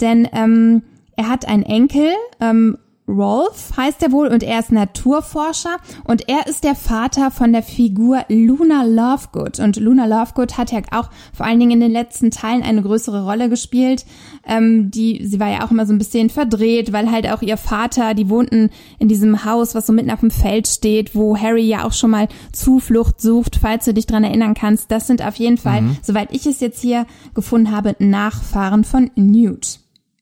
denn 0.00 0.28
ähm, 0.32 0.82
er 1.16 1.28
hat 1.28 1.46
einen 1.46 1.62
Enkel, 1.62 2.08
ähm, 2.40 2.78
Rolf 3.12 3.76
heißt 3.76 4.02
er 4.02 4.12
wohl 4.12 4.28
und 4.28 4.42
er 4.42 4.58
ist 4.58 4.72
Naturforscher 4.72 5.76
und 6.04 6.28
er 6.28 6.46
ist 6.46 6.64
der 6.64 6.74
Vater 6.74 7.30
von 7.30 7.52
der 7.52 7.62
Figur 7.62 8.24
Luna 8.28 8.84
Lovegood. 8.84 9.60
Und 9.60 9.76
Luna 9.76 10.06
Lovegood 10.06 10.56
hat 10.58 10.72
ja 10.72 10.80
auch 10.90 11.10
vor 11.32 11.46
allen 11.46 11.60
Dingen 11.60 11.72
in 11.72 11.80
den 11.80 11.92
letzten 11.92 12.30
Teilen 12.30 12.62
eine 12.62 12.82
größere 12.82 13.24
Rolle 13.24 13.48
gespielt. 13.48 14.04
Ähm, 14.46 14.90
die, 14.90 15.24
sie 15.26 15.38
war 15.38 15.50
ja 15.50 15.64
auch 15.64 15.70
immer 15.70 15.86
so 15.86 15.92
ein 15.92 15.98
bisschen 15.98 16.30
verdreht, 16.30 16.92
weil 16.92 17.10
halt 17.10 17.30
auch 17.30 17.42
ihr 17.42 17.56
Vater, 17.56 18.14
die 18.14 18.28
wohnten 18.28 18.70
in 18.98 19.08
diesem 19.08 19.44
Haus, 19.44 19.74
was 19.74 19.86
so 19.86 19.92
mitten 19.92 20.10
auf 20.10 20.20
dem 20.20 20.30
Feld 20.30 20.66
steht, 20.66 21.14
wo 21.14 21.36
Harry 21.36 21.62
ja 21.62 21.84
auch 21.84 21.92
schon 21.92 22.10
mal 22.10 22.28
Zuflucht 22.52 23.20
sucht, 23.20 23.56
falls 23.60 23.84
du 23.84 23.94
dich 23.94 24.06
dran 24.06 24.24
erinnern 24.24 24.54
kannst. 24.54 24.90
Das 24.90 25.06
sind 25.06 25.22
auf 25.22 25.36
jeden 25.36 25.58
Fall, 25.58 25.82
mhm. 25.82 25.96
soweit 26.02 26.32
ich 26.32 26.46
es 26.46 26.60
jetzt 26.60 26.80
hier 26.80 27.06
gefunden 27.34 27.70
habe, 27.70 27.94
Nachfahren 27.98 28.84
von 28.84 29.10
Newt. 29.14 29.80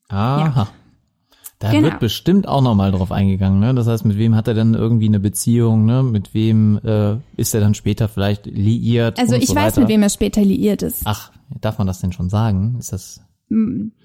Aha. 0.09 0.53
Ja. 0.57 0.80
Da 1.61 1.71
genau. 1.71 1.85
wird 1.85 2.01
bestimmt 2.01 2.49
auch 2.49 2.63
nochmal 2.63 2.91
drauf 2.91 3.13
eingegangen, 3.13 3.61
ne? 3.61 3.75
Das 3.75 3.87
heißt, 3.87 4.07
mit 4.07 4.17
wem 4.17 4.35
hat 4.35 4.49
er 4.49 4.55
denn 4.55 4.73
irgendwie 4.73 5.09
eine 5.09 5.21
Beziehung, 5.21 5.85
ne? 5.85 6.03
Mit 6.03 6.33
wem 6.33 6.81
äh, 6.83 7.17
ist 7.37 7.55
er 7.55 7.61
dann 7.61 7.75
später 7.75 8.09
vielleicht 8.09 8.47
liiert? 8.47 9.19
Also 9.19 9.35
ich 9.37 9.49
so 9.49 9.55
weiß, 9.55 9.73
weiter. 9.73 9.81
mit 9.81 9.91
wem 9.91 10.03
er 10.03 10.09
später 10.09 10.41
liiert 10.41 10.83
ist. 10.83 11.03
Ach, 11.05 11.31
darf 11.61 11.77
man 11.77 11.87
das 11.87 12.01
denn 12.01 12.13
schon 12.13 12.31
sagen? 12.31 12.77
Ist 12.79 12.95
das 12.95 13.21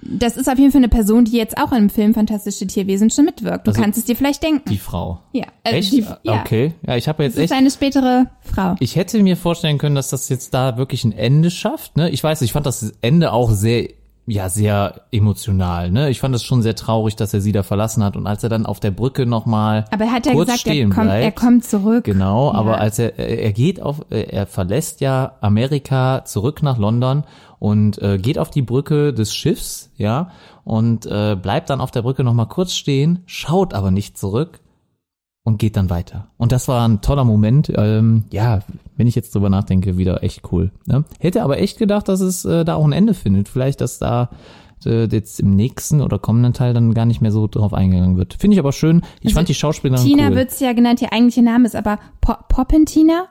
das 0.02 0.38
ist 0.38 0.50
auf 0.50 0.58
jeden 0.58 0.72
Fall 0.72 0.80
eine 0.80 0.90
Person, 0.90 1.26
die 1.26 1.38
jetzt 1.38 1.60
auch 1.60 1.72
im 1.72 1.92
Film 1.92 2.16
Fantastische 2.16 2.66
Tierwesen 2.66 3.12
schon 3.12 3.26
mitwirkt. 3.26 3.68
Du 3.68 3.72
also 3.72 3.82
kannst 3.82 4.00
es 4.00 4.06
dir 4.06 4.16
vielleicht 4.16 4.42
denken. 4.42 4.68
Die 4.68 4.80
Frau. 4.80 5.20
Ja. 5.34 5.46
Also 5.64 5.78
echt? 5.78 5.92
Die, 5.92 6.06
ja. 6.24 6.42
Okay. 6.42 6.74
Ja, 6.86 6.98
ich 6.98 7.08
habe 7.08 7.24
jetzt 7.24 7.36
das 7.36 7.44
echt. 7.44 7.52
ist 7.52 7.58
eine 7.58 7.70
spätere 7.70 8.26
Frau. 8.42 8.76
Ich 8.80 8.96
hätte 8.96 9.22
mir 9.22 9.38
vorstellen 9.38 9.78
können, 9.78 9.96
dass 9.96 10.10
das 10.10 10.30
jetzt 10.30 10.56
da 10.56 10.78
wirklich 10.78 11.04
ein 11.04 11.12
Ende 11.12 11.52
schafft. 11.52 11.96
Ne? 11.96 12.10
Ich 12.10 12.24
weiß, 12.24 12.42
ich 12.42 12.54
fand 12.54 12.66
das 12.66 12.92
Ende 13.02 13.34
auch 13.34 13.52
sehr 13.52 13.88
ja 14.28 14.50
sehr 14.50 15.02
emotional. 15.12 15.92
Ne? 15.92 16.10
Ich 16.10 16.20
fand 16.20 16.34
es 16.36 16.44
schon 16.44 16.62
sehr 16.62 16.76
traurig, 16.76 17.16
dass 17.16 17.34
er 17.34 17.42
sie 17.42 17.52
da 17.52 17.64
verlassen 17.64 18.04
hat 18.04 18.18
und 18.18 18.26
als 18.26 18.44
er 18.44 18.50
dann 18.50 18.66
auf 18.66 18.80
der 18.80 18.92
Brücke 18.92 19.26
nochmal 19.26 19.86
Aber 19.92 20.06
er 20.06 20.12
hat 20.12 20.26
ja 20.26 20.34
kurz 20.34 20.48
gesagt, 20.48 20.62
stehen 20.62 20.90
er 20.90 20.96
kommt, 20.96 21.08
bleibt, 21.08 21.24
er 21.24 21.32
kommt 21.32 21.66
zurück. 21.66 22.04
Genau, 22.04 22.52
ja. 22.52 22.58
aber 22.58 22.80
als 22.80 23.00
er 23.00 23.20
er 23.20 23.54
geht 23.54 23.82
auf 23.82 24.02
er 24.10 24.48
verlässt 24.48 25.02
ja 25.02 25.34
Amerika 25.42 26.26
zurück 26.26 26.64
nach 26.64 26.78
London 26.78 27.24
und 27.60 28.02
äh, 28.02 28.18
geht 28.18 28.40
auf 28.40 28.50
die 28.50 28.62
Brücke 28.62 29.14
des 29.14 29.34
Schiffs, 29.34 29.92
ja, 29.98 30.32
und 30.64 31.06
äh, 31.06 31.38
bleibt 31.42 31.70
dann 31.70 31.80
auf 31.82 31.92
der 31.92 32.02
Brücke 32.02 32.24
nochmal 32.24 32.48
kurz 32.48 32.74
stehen, 32.74 33.24
schaut 33.26 33.74
aber 33.74 33.92
nicht 33.92 34.18
zurück 34.18 34.60
und 35.46 35.60
geht 35.60 35.78
dann 35.78 35.90
weiter. 35.92 36.28
Und 36.38 36.52
das 36.52 36.68
war 36.68 36.86
ein 36.88 37.02
toller 37.02 37.24
Moment. 37.24 37.72
Ähm, 37.74 38.24
ja, 38.32 38.60
wenn 38.98 39.06
ich 39.06 39.14
jetzt 39.14 39.34
drüber 39.36 39.50
nachdenke, 39.50 39.96
wieder 39.96 40.24
echt 40.24 40.52
cool. 40.52 40.72
Ne? 40.88 41.06
Hätte 41.20 41.44
aber 41.44 41.60
echt 41.60 41.78
gedacht, 41.78 42.10
dass 42.10 42.20
es 42.20 42.44
äh, 42.46 42.66
da 42.66 42.76
auch 42.76 42.84
ein 42.84 42.92
Ende 42.92 43.14
findet. 43.14 43.48
Vielleicht, 43.48 43.80
dass 43.80 44.00
da 44.00 44.32
äh, 44.86 45.06
jetzt 45.06 45.40
im 45.40 45.56
nächsten 45.56 46.02
oder 46.02 46.18
kommenden 46.18 46.54
Teil 46.54 46.74
dann 46.74 46.96
gar 46.96 47.06
nicht 47.06 47.22
mehr 47.22 47.32
so 47.32 47.46
drauf 47.48 47.76
eingegangen 47.76 48.18
wird. 48.18 48.34
Finde 48.34 48.56
ich 48.56 48.60
aber 48.60 48.72
schön. 48.72 49.04
Ich 49.20 49.28
also, 49.28 49.36
fand 49.36 49.48
die 49.48 49.54
Schauspielerin 49.54 50.04
Tina 50.04 50.30
cool. 50.30 50.36
wird's 50.36 50.60
ja 50.60 50.74
genannt. 50.74 51.04
Ihr 51.04 51.14
eigentlicher 51.14 51.44
Name 51.44 51.68
ist 51.68 51.76
aber 51.76 52.00
po 52.22 52.34
Poppentina. 52.50 53.28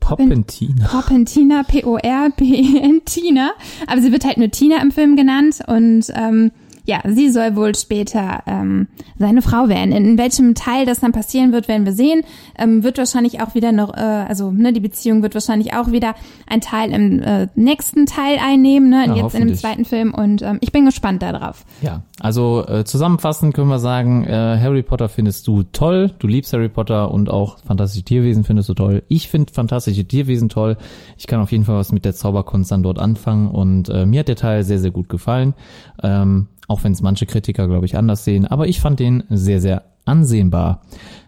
Poppentina. 0.00 0.88
Poppentina, 0.88 1.62
P-O-R-P-E-N-Tina. 1.68 3.50
Aber 3.86 4.00
sie 4.00 4.12
wird 4.12 4.24
halt 4.24 4.38
nur 4.38 4.50
Tina 4.50 4.80
im 4.80 4.92
Film 4.92 5.14
genannt 5.14 5.58
und 5.66 6.06
ähm, 6.14 6.52
ja, 6.84 7.00
sie 7.06 7.30
soll 7.30 7.56
wohl 7.56 7.74
später 7.74 8.42
ähm, 8.46 8.88
seine 9.18 9.42
Frau 9.42 9.68
werden. 9.68 9.92
In, 9.92 10.04
in 10.04 10.18
welchem 10.18 10.54
Teil 10.54 10.86
das 10.86 11.00
dann 11.00 11.12
passieren 11.12 11.52
wird, 11.52 11.68
werden 11.68 11.84
wir 11.84 11.92
sehen. 11.92 12.22
Ähm, 12.58 12.82
wird 12.82 12.98
wahrscheinlich 12.98 13.40
auch 13.42 13.54
wieder 13.54 13.72
noch, 13.72 13.94
äh, 13.94 14.00
also 14.00 14.50
ne, 14.50 14.72
die 14.72 14.80
Beziehung 14.80 15.22
wird 15.22 15.34
wahrscheinlich 15.34 15.74
auch 15.74 15.92
wieder 15.92 16.14
ein 16.46 16.60
Teil 16.60 16.92
im 16.92 17.22
äh, 17.22 17.48
nächsten 17.54 18.06
Teil 18.06 18.38
einnehmen, 18.38 18.90
ne, 18.90 19.06
ja, 19.08 19.14
jetzt 19.16 19.34
in 19.34 19.46
dem 19.46 19.56
zweiten 19.56 19.84
Film. 19.84 20.14
Und 20.14 20.42
ähm, 20.42 20.58
ich 20.60 20.72
bin 20.72 20.84
gespannt 20.84 21.22
darauf. 21.22 21.64
Ja, 21.82 22.02
also 22.18 22.66
äh, 22.66 22.84
zusammenfassend 22.84 23.54
können 23.54 23.68
wir 23.68 23.78
sagen, 23.78 24.24
äh, 24.24 24.58
Harry 24.60 24.82
Potter 24.82 25.08
findest 25.08 25.46
du 25.46 25.62
toll, 25.62 26.12
du 26.18 26.26
liebst 26.26 26.52
Harry 26.52 26.68
Potter 26.68 27.10
und 27.10 27.30
auch 27.30 27.58
fantastische 27.58 28.04
Tierwesen 28.04 28.44
findest 28.44 28.68
du 28.68 28.74
toll. 28.74 29.02
Ich 29.08 29.28
finde 29.28 29.52
fantastische 29.52 30.04
Tierwesen 30.04 30.48
toll. 30.48 30.76
Ich 31.16 31.26
kann 31.26 31.40
auf 31.40 31.52
jeden 31.52 31.64
Fall 31.64 31.76
was 31.76 31.92
mit 31.92 32.04
der 32.04 32.14
Zauberkunst 32.14 32.70
dann 32.70 32.82
dort 32.82 32.98
anfangen 32.98 33.48
und 33.48 33.88
äh, 33.88 34.06
mir 34.06 34.20
hat 34.20 34.28
der 34.28 34.36
Teil 34.36 34.62
sehr, 34.64 34.78
sehr 34.78 34.90
gut 34.90 35.08
gefallen. 35.08 35.54
Ähm, 36.02 36.48
auch 36.70 36.84
wenn 36.84 36.92
es 36.92 37.02
manche 37.02 37.26
Kritiker, 37.26 37.66
glaube 37.66 37.84
ich, 37.84 37.96
anders 37.96 38.24
sehen. 38.24 38.46
Aber 38.46 38.68
ich 38.68 38.80
fand 38.80 39.00
den 39.00 39.24
sehr, 39.28 39.60
sehr 39.60 39.82
ansehnbar. 40.04 40.82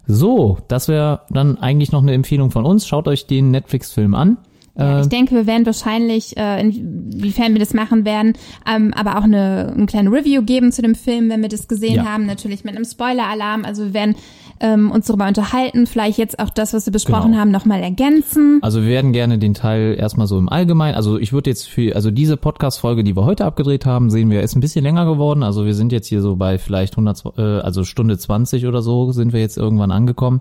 So, 0.07 0.59
das 0.69 0.87
wäre 0.87 1.23
dann 1.31 1.59
eigentlich 1.59 1.91
noch 1.91 2.03
eine 2.03 2.13
Empfehlung 2.13 2.53
von 2.53 2.65
uns. 2.65 2.87
Schaut 2.87 3.09
euch 3.09 3.27
den 3.27 3.51
Netflix-Film 3.51 4.15
an. 4.15 4.39
Ja, 4.79 5.01
ich 5.01 5.07
äh, 5.07 5.09
denke, 5.09 5.35
wir 5.35 5.47
werden 5.47 5.67
wahrscheinlich, 5.67 6.37
äh, 6.37 6.61
inwiefern 6.61 7.53
wir 7.53 7.59
das 7.59 7.75
machen 7.75 8.05
werden, 8.05 8.35
ähm, 8.67 8.95
aber 8.95 9.19
auch 9.19 9.25
eine, 9.25 9.73
eine 9.77 9.87
kleine 9.87 10.11
Review 10.11 10.43
geben 10.43 10.73
zu 10.73 10.81
dem 10.81 10.95
Film, 10.95 11.29
wenn 11.29 11.43
wir 11.43 11.49
das 11.49 11.67
gesehen 11.67 11.97
ja. 11.97 12.05
haben. 12.05 12.25
Natürlich 12.27 12.63
mit 12.65 12.77
einem 12.77 12.85
Spoiler-Alarm. 12.85 13.65
Also 13.65 13.87
wir 13.87 13.95
werden 13.95 14.15
ähm, 14.61 14.91
uns 14.91 15.07
darüber 15.07 15.27
unterhalten, 15.29 15.87
vielleicht 15.87 16.19
jetzt 16.19 16.39
auch 16.39 16.51
das, 16.51 16.73
was 16.73 16.87
wir 16.87 16.93
besprochen 16.93 17.33
genau. 17.33 17.41
haben, 17.41 17.51
nochmal 17.51 17.81
ergänzen. 17.81 18.59
Also 18.63 18.83
wir 18.83 18.89
werden 18.89 19.13
gerne 19.13 19.39
den 19.39 19.55
Teil 19.55 19.97
erstmal 19.99 20.27
so 20.27 20.39
im 20.39 20.49
Allgemeinen, 20.49 20.95
also 20.95 21.19
ich 21.19 21.33
würde 21.33 21.51
jetzt 21.51 21.69
für, 21.69 21.95
also 21.95 22.11
diese 22.11 22.37
Podcast-Folge, 22.37 23.05
die 23.05 23.17
wir 23.17 23.25
heute 23.25 23.45
abgedreht 23.45 23.87
haben, 23.87 24.11
sehen 24.11 24.31
wir, 24.31 24.43
ist 24.43 24.55
ein 24.57 24.61
bisschen 24.61 24.83
länger 24.83 25.05
geworden. 25.05 25.43
Also 25.43 25.65
wir 25.65 25.75
sind 25.75 25.93
jetzt 25.93 26.07
hier 26.07 26.21
so 26.21 26.37
bei 26.37 26.59
vielleicht 26.59 26.95
100, 26.95 27.25
äh, 27.39 27.43
also 27.43 27.85
Stunde 27.85 28.19
20 28.19 28.67
oder 28.67 28.83
so 28.83 29.13
sind 29.13 29.33
wir 29.33 29.41
jetzt 29.41 29.57
irgendwann 29.57 29.91
angekommen. 29.91 30.41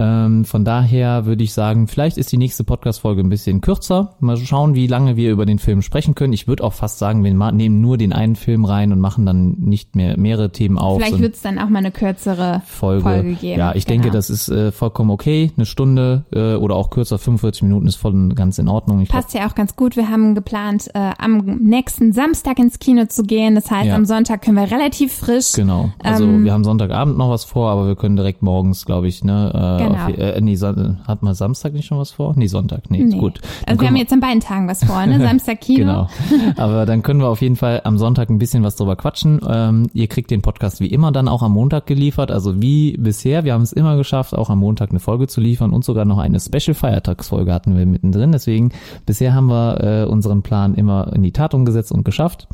Ähm, 0.00 0.44
von 0.44 0.64
daher 0.64 1.26
würde 1.26 1.44
ich 1.44 1.52
sagen, 1.52 1.86
vielleicht 1.86 2.16
ist 2.16 2.32
die 2.32 2.38
nächste 2.38 2.64
Podcast-Folge 2.64 3.20
ein 3.20 3.28
bisschen 3.28 3.60
kürzer. 3.60 4.16
Mal 4.20 4.38
schauen, 4.38 4.74
wie 4.74 4.86
lange 4.86 5.16
wir 5.16 5.30
über 5.30 5.44
den 5.44 5.58
Film 5.58 5.82
sprechen 5.82 6.14
können. 6.14 6.32
Ich 6.32 6.48
würde 6.48 6.64
auch 6.64 6.72
fast 6.72 6.98
sagen, 6.98 7.22
wir 7.22 7.52
nehmen 7.52 7.80
nur 7.80 7.98
den 7.98 8.12
einen 8.12 8.34
Film 8.34 8.64
rein 8.64 8.92
und 8.92 9.00
machen 9.00 9.26
dann 9.26 9.56
nicht 9.58 9.96
mehr 9.96 10.18
mehrere 10.18 10.50
Themen 10.50 10.78
auf. 10.78 11.00
Vielleicht 11.00 11.20
wird 11.20 11.34
es 11.34 11.42
dann 11.42 11.58
auch 11.58 11.68
mal 11.68 11.80
eine 11.80 11.90
kürzere 11.90 12.62
Folge, 12.64 13.02
Folge 13.02 13.34
geben. 13.34 13.58
Ja, 13.58 13.74
ich 13.74 13.84
genau. 13.84 14.02
denke, 14.02 14.16
das 14.16 14.30
ist 14.30 14.48
äh, 14.48 14.72
vollkommen 14.72 15.10
okay. 15.10 15.52
Eine 15.56 15.66
Stunde 15.66 16.24
äh, 16.32 16.54
oder 16.54 16.76
auch 16.76 16.90
kürzer, 16.90 17.18
45 17.18 17.62
Minuten 17.62 17.86
ist 17.86 17.96
voll 17.96 18.12
und 18.12 18.34
ganz 18.34 18.58
in 18.58 18.68
Ordnung. 18.68 19.00
Ich 19.00 19.10
Passt 19.10 19.30
glaub, 19.30 19.42
ja 19.42 19.50
auch 19.50 19.54
ganz 19.54 19.76
gut. 19.76 19.96
Wir 19.96 20.08
haben 20.08 20.34
geplant, 20.34 20.88
äh, 20.94 21.10
am 21.18 21.38
nächsten 21.38 22.12
Samstag 22.12 22.58
ins 22.58 22.78
Kino 22.78 23.06
zu 23.06 23.22
gehen. 23.22 23.54
Das 23.54 23.70
heißt, 23.70 23.88
ja. 23.88 23.94
am 23.94 24.06
Sonntag 24.06 24.42
können 24.42 24.56
wir 24.56 24.70
relativ 24.70 25.12
frisch. 25.12 25.52
Genau. 25.52 25.90
Also 26.02 26.24
ähm, 26.24 26.44
wir 26.44 26.52
haben 26.52 26.64
Sonntagabend 26.64 27.18
noch 27.18 27.30
was 27.30 27.44
vor, 27.44 27.70
aber 27.70 27.86
wir 27.86 27.96
können 27.96 28.16
direkt 28.16 28.42
morgens, 28.42 28.86
glaube 28.86 29.08
ich, 29.08 29.24
ne, 29.24 29.50
äh, 29.54 29.84
genau. 29.84 29.89
Auf, 29.90 30.18
äh, 30.18 30.40
nee, 30.40 30.56
hat 30.56 31.22
man 31.22 31.34
Samstag 31.34 31.72
nicht 31.72 31.86
schon 31.86 31.98
was 31.98 32.10
vor? 32.10 32.34
Nee, 32.36 32.46
Sonntag. 32.46 32.90
Nee, 32.90 33.02
nee. 33.04 33.16
gut. 33.16 33.40
Dann 33.40 33.70
also 33.70 33.80
wir 33.80 33.88
haben 33.88 33.96
jetzt 33.96 34.12
an 34.12 34.20
beiden 34.20 34.40
Tagen 34.40 34.68
was 34.68 34.84
vor, 34.84 35.06
ne? 35.06 35.20
Samstag 35.20 35.60
Kino. 35.60 36.08
genau. 36.30 36.52
Aber 36.56 36.86
dann 36.86 37.02
können 37.02 37.20
wir 37.20 37.28
auf 37.28 37.42
jeden 37.42 37.56
Fall 37.56 37.82
am 37.84 37.98
Sonntag 37.98 38.30
ein 38.30 38.38
bisschen 38.38 38.62
was 38.62 38.76
drüber 38.76 38.96
quatschen. 38.96 39.40
Ähm, 39.48 39.88
ihr 39.92 40.06
kriegt 40.08 40.30
den 40.30 40.42
Podcast 40.42 40.80
wie 40.80 40.86
immer 40.86 41.12
dann 41.12 41.28
auch 41.28 41.42
am 41.42 41.52
Montag 41.52 41.86
geliefert. 41.86 42.30
Also 42.30 42.60
wie 42.60 42.96
bisher. 42.98 43.44
Wir 43.44 43.54
haben 43.54 43.62
es 43.62 43.72
immer 43.72 43.96
geschafft, 43.96 44.34
auch 44.34 44.50
am 44.50 44.58
Montag 44.58 44.90
eine 44.90 45.00
Folge 45.00 45.26
zu 45.26 45.40
liefern 45.40 45.72
und 45.72 45.84
sogar 45.84 46.04
noch 46.04 46.18
eine 46.18 46.40
Special-Feiertagsfolge 46.40 47.52
hatten 47.52 47.76
wir 47.76 47.86
mittendrin. 47.86 48.32
Deswegen, 48.32 48.72
bisher 49.06 49.34
haben 49.34 49.46
wir 49.46 49.80
äh, 49.82 50.04
unseren 50.04 50.42
Plan 50.42 50.74
immer 50.74 51.12
in 51.14 51.22
die 51.22 51.32
Tat 51.32 51.54
umgesetzt 51.54 51.92
und 51.92 52.04
geschafft. 52.04 52.48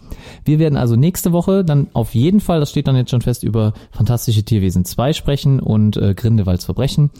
Wir 0.44 0.58
werden 0.58 0.76
also 0.76 0.96
nächste 0.96 1.32
Woche 1.32 1.64
dann 1.64 1.88
auf 1.92 2.14
jeden 2.14 2.40
Fall, 2.40 2.60
das 2.60 2.70
steht 2.70 2.88
dann 2.88 2.96
jetzt 2.96 3.10
schon 3.10 3.22
fest, 3.22 3.42
über 3.42 3.72
Fantastische 3.92 4.44
Tierwesen 4.44 4.84
2 4.84 5.12
sprechen 5.12 5.60
und 5.60 5.96
äh, 5.96 6.14
Grindelwalds 6.14 6.64
Verbrechen. 6.64 7.10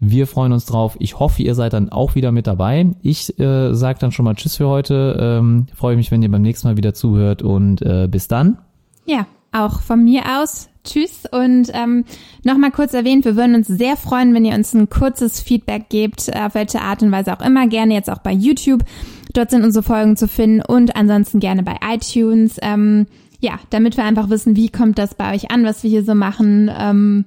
Wir 0.00 0.26
freuen 0.26 0.52
uns 0.52 0.64
drauf. 0.64 0.96
Ich 1.00 1.18
hoffe, 1.18 1.42
ihr 1.42 1.54
seid 1.54 1.72
dann 1.72 1.90
auch 1.90 2.14
wieder 2.14 2.30
mit 2.30 2.46
dabei. 2.46 2.86
Ich 3.02 3.38
äh, 3.38 3.74
sage 3.74 3.98
dann 3.98 4.12
schon 4.12 4.24
mal 4.24 4.34
Tschüss 4.34 4.56
für 4.56 4.68
heute. 4.68 5.16
Ähm, 5.20 5.66
freue 5.74 5.96
mich, 5.96 6.10
wenn 6.10 6.22
ihr 6.22 6.30
beim 6.30 6.42
nächsten 6.42 6.68
Mal 6.68 6.76
wieder 6.76 6.94
zuhört 6.94 7.42
und 7.42 7.82
äh, 7.82 8.06
bis 8.08 8.28
dann. 8.28 8.58
Ja, 9.06 9.26
auch 9.52 9.80
von 9.80 10.04
mir 10.04 10.22
aus. 10.40 10.68
Tschüss 10.84 11.24
und 11.30 11.70
ähm, 11.74 12.04
nochmal 12.44 12.70
kurz 12.70 12.94
erwähnt, 12.94 13.26
wir 13.26 13.36
würden 13.36 13.54
uns 13.54 13.66
sehr 13.66 13.96
freuen, 13.96 14.32
wenn 14.32 14.46
ihr 14.46 14.54
uns 14.54 14.72
ein 14.72 14.88
kurzes 14.88 15.38
Feedback 15.38 15.90
gebt, 15.90 16.34
auf 16.34 16.54
welche 16.54 16.80
Art 16.80 17.02
und 17.02 17.12
Weise 17.12 17.36
auch 17.36 17.44
immer, 17.44 17.66
gerne 17.66 17.92
jetzt 17.92 18.08
auch 18.08 18.20
bei 18.20 18.32
YouTube. 18.32 18.84
Dort 19.34 19.50
sind 19.50 19.64
unsere 19.64 19.82
Folgen 19.82 20.16
zu 20.16 20.28
finden 20.28 20.62
und 20.62 20.96
ansonsten 20.96 21.40
gerne 21.40 21.62
bei 21.62 21.76
iTunes. 21.92 22.56
Ähm, 22.62 23.06
ja, 23.40 23.58
damit 23.70 23.96
wir 23.98 24.04
einfach 24.04 24.30
wissen, 24.30 24.56
wie 24.56 24.70
kommt 24.70 24.98
das 24.98 25.14
bei 25.14 25.34
euch 25.34 25.50
an, 25.50 25.64
was 25.64 25.82
wir 25.82 25.90
hier 25.90 26.04
so 26.04 26.14
machen. 26.14 26.70
Ähm, 26.74 27.24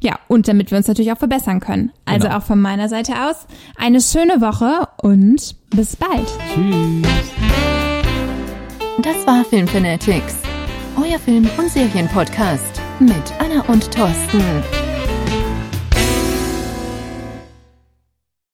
ja, 0.00 0.18
und 0.28 0.48
damit 0.48 0.70
wir 0.70 0.78
uns 0.78 0.88
natürlich 0.88 1.12
auch 1.12 1.18
verbessern 1.18 1.60
können. 1.60 1.92
Also 2.04 2.26
genau. 2.26 2.38
auch 2.38 2.42
von 2.42 2.60
meiner 2.60 2.88
Seite 2.88 3.12
aus 3.28 3.46
eine 3.76 4.00
schöne 4.00 4.40
Woche 4.40 4.88
und 5.00 5.56
bis 5.70 5.96
bald. 5.96 6.26
Tschüss. 6.54 7.02
Das 9.02 9.26
war 9.26 9.44
Film 9.44 9.66
Fanatics, 9.66 10.36
euer 10.96 11.18
Film- 11.18 11.50
und 11.58 11.68
Serienpodcast 11.68 12.80
mit 13.00 13.32
Anna 13.40 13.62
und 13.66 13.90
Thorsten. 13.90 14.93